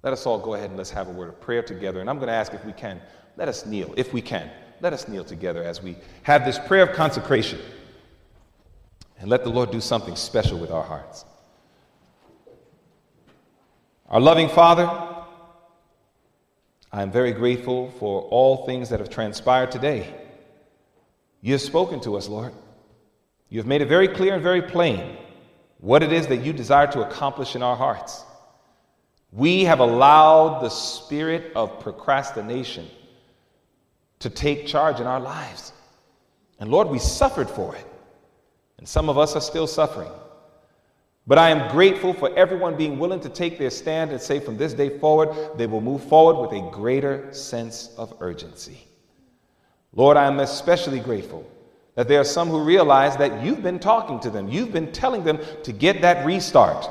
Let 0.02 0.14
us 0.14 0.26
all 0.26 0.40
go 0.40 0.54
ahead 0.54 0.70
and 0.70 0.78
let's 0.78 0.92
have 0.92 1.10
a 1.10 1.12
word 1.12 1.30
of 1.30 1.42
prayer 1.42 1.62
together. 1.62 2.00
And 2.00 2.10
I'm 2.10 2.18
going 2.18 2.28
to 2.28 2.34
ask 2.34 2.54
if 2.54 2.64
we 2.64 2.72
can, 2.72 3.02
let 3.36 3.50
us 3.50 3.66
kneel, 3.66 3.94
if 3.98 4.14
we 4.14 4.22
can. 4.22 4.50
Let 4.80 4.94
us 4.94 5.08
kneel 5.08 5.24
together 5.24 5.64
as 5.64 5.84
we 5.84 5.98
have 6.24 6.46
this 6.46 6.60
prayer 6.60 6.84
of 6.84 6.94
consecration. 6.94 7.60
And 9.20 9.30
let 9.30 9.44
the 9.44 9.50
Lord 9.50 9.72
do 9.72 9.80
something 9.80 10.16
special 10.16 10.58
with 10.58 10.72
our 10.72 10.84
hearts. 10.84 11.26
Our 14.14 14.22
loving 14.22 14.48
Father, 14.48 14.88
I 16.92 17.02
am 17.02 17.12
very 17.12 17.32
grateful 17.32 17.90
for 17.98 18.22
all 18.22 18.64
things 18.68 18.90
that 18.90 19.00
have 19.00 19.10
transpired 19.10 19.72
today. 19.72 20.14
You 21.42 21.54
have 21.54 21.62
spoken 21.62 22.00
to 22.02 22.16
us, 22.16 22.28
Lord. 22.28 22.54
You 23.50 23.58
have 23.58 23.66
made 23.66 23.82
it 23.82 23.88
very 23.88 24.08
clear 24.08 24.36
and 24.36 24.44
very 24.44 24.62
plain 24.62 25.18
what 25.80 26.04
it 26.04 26.14
is 26.14 26.28
that 26.28 26.46
you 26.46 26.54
desire 26.54 26.86
to 26.92 27.02
accomplish 27.02 27.56
in 27.56 27.64
our 27.64 27.76
hearts. 27.76 28.24
We 29.32 29.64
have 29.64 29.80
allowed 29.80 30.60
the 30.60 30.70
spirit 30.70 31.52
of 31.56 31.80
procrastination 31.80 32.88
to 34.20 34.30
take 34.30 34.68
charge 34.68 35.00
in 35.00 35.08
our 35.08 35.20
lives. 35.20 35.74
And 36.60 36.70
Lord, 36.70 36.88
we 36.88 37.00
suffered 37.00 37.50
for 37.50 37.76
it. 37.76 37.88
And 38.78 38.88
some 38.88 39.10
of 39.10 39.18
us 39.18 39.36
are 39.36 39.42
still 39.42 39.66
suffering. 39.66 40.12
But 41.26 41.38
I 41.38 41.50
am 41.50 41.72
grateful 41.72 42.14
for 42.14 42.36
everyone 42.36 42.76
being 42.76 43.00
willing 43.00 43.22
to 43.22 43.30
take 43.30 43.58
their 43.58 43.70
stand 43.70 44.12
and 44.12 44.22
say 44.22 44.40
from 44.40 44.58
this 44.58 44.74
day 44.74 44.98
forward, 45.00 45.58
they 45.58 45.68
will 45.68 45.80
move 45.80 46.04
forward 46.04 46.42
with 46.42 46.52
a 46.52 46.70
greater 46.72 47.34
sense 47.34 47.92
of 47.98 48.14
urgency. 48.20 48.86
Lord, 49.94 50.18
I 50.18 50.26
am 50.26 50.40
especially 50.40 51.00
grateful 51.00 51.50
that 51.96 52.08
there 52.08 52.20
are 52.20 52.26
some 52.26 52.50
who 52.50 52.64
realize 52.64 53.16
that 53.18 53.44
you've 53.44 53.64
been 53.64 53.80
talking 53.80 54.20
to 54.22 54.30
them, 54.30 54.50
you've 54.50 54.74
been 54.74 54.92
telling 54.92 55.24
them 55.24 55.40
to 55.64 55.72
get 55.72 56.02
that 56.02 56.26
restart 56.26 56.90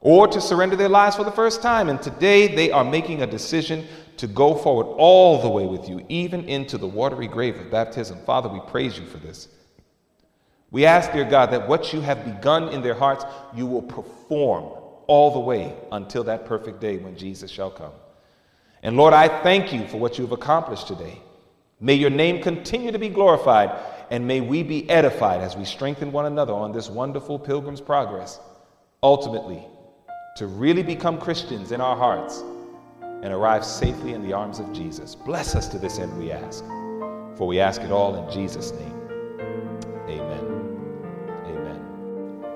or 0.00 0.26
to 0.26 0.40
surrender 0.40 0.76
their 0.76 0.88
lives 0.88 1.16
for 1.16 1.24
the 1.24 1.30
first 1.30 1.62
time. 1.62 1.88
And 1.88 2.00
today 2.00 2.54
they 2.54 2.70
are 2.70 2.84
making 2.84 3.22
a 3.22 3.26
decision 3.26 3.86
to 4.16 4.26
go 4.26 4.54
forward 4.54 4.86
all 4.96 5.40
the 5.42 5.48
way 5.48 5.66
with 5.66 5.88
you, 5.88 6.04
even 6.08 6.44
into 6.48 6.78
the 6.78 6.86
watery 6.86 7.28
grave 7.28 7.58
of 7.58 7.70
baptism. 7.70 8.18
Father, 8.24 8.48
we 8.48 8.60
praise 8.60 8.98
you 8.98 9.06
for 9.06 9.18
this. 9.18 9.48
We 10.74 10.86
ask, 10.86 11.12
dear 11.12 11.24
God, 11.24 11.52
that 11.52 11.68
what 11.68 11.92
you 11.92 12.00
have 12.00 12.24
begun 12.24 12.70
in 12.70 12.82
their 12.82 12.94
hearts, 12.94 13.24
you 13.54 13.64
will 13.64 13.82
perform 13.82 14.76
all 15.06 15.32
the 15.32 15.38
way 15.38 15.72
until 15.92 16.24
that 16.24 16.46
perfect 16.46 16.80
day 16.80 16.96
when 16.96 17.16
Jesus 17.16 17.48
shall 17.48 17.70
come. 17.70 17.92
And 18.82 18.96
Lord, 18.96 19.14
I 19.14 19.28
thank 19.44 19.72
you 19.72 19.86
for 19.86 19.98
what 19.98 20.18
you 20.18 20.24
have 20.24 20.32
accomplished 20.32 20.88
today. 20.88 21.22
May 21.78 21.94
your 21.94 22.10
name 22.10 22.42
continue 22.42 22.90
to 22.90 22.98
be 22.98 23.08
glorified, 23.08 23.70
and 24.10 24.26
may 24.26 24.40
we 24.40 24.64
be 24.64 24.90
edified 24.90 25.42
as 25.42 25.56
we 25.56 25.64
strengthen 25.64 26.10
one 26.10 26.26
another 26.26 26.52
on 26.52 26.72
this 26.72 26.90
wonderful 26.90 27.38
pilgrim's 27.38 27.80
progress, 27.80 28.40
ultimately, 29.00 29.62
to 30.38 30.48
really 30.48 30.82
become 30.82 31.20
Christians 31.20 31.70
in 31.70 31.80
our 31.80 31.96
hearts 31.96 32.42
and 33.00 33.26
arrive 33.26 33.64
safely 33.64 34.12
in 34.12 34.26
the 34.26 34.32
arms 34.32 34.58
of 34.58 34.72
Jesus. 34.72 35.14
Bless 35.14 35.54
us 35.54 35.68
to 35.68 35.78
this 35.78 36.00
end, 36.00 36.18
we 36.18 36.32
ask. 36.32 36.64
For 37.38 37.46
we 37.46 37.60
ask 37.60 37.80
it 37.80 37.92
all 37.92 38.16
in 38.16 38.28
Jesus' 38.32 38.72
name. 38.72 38.93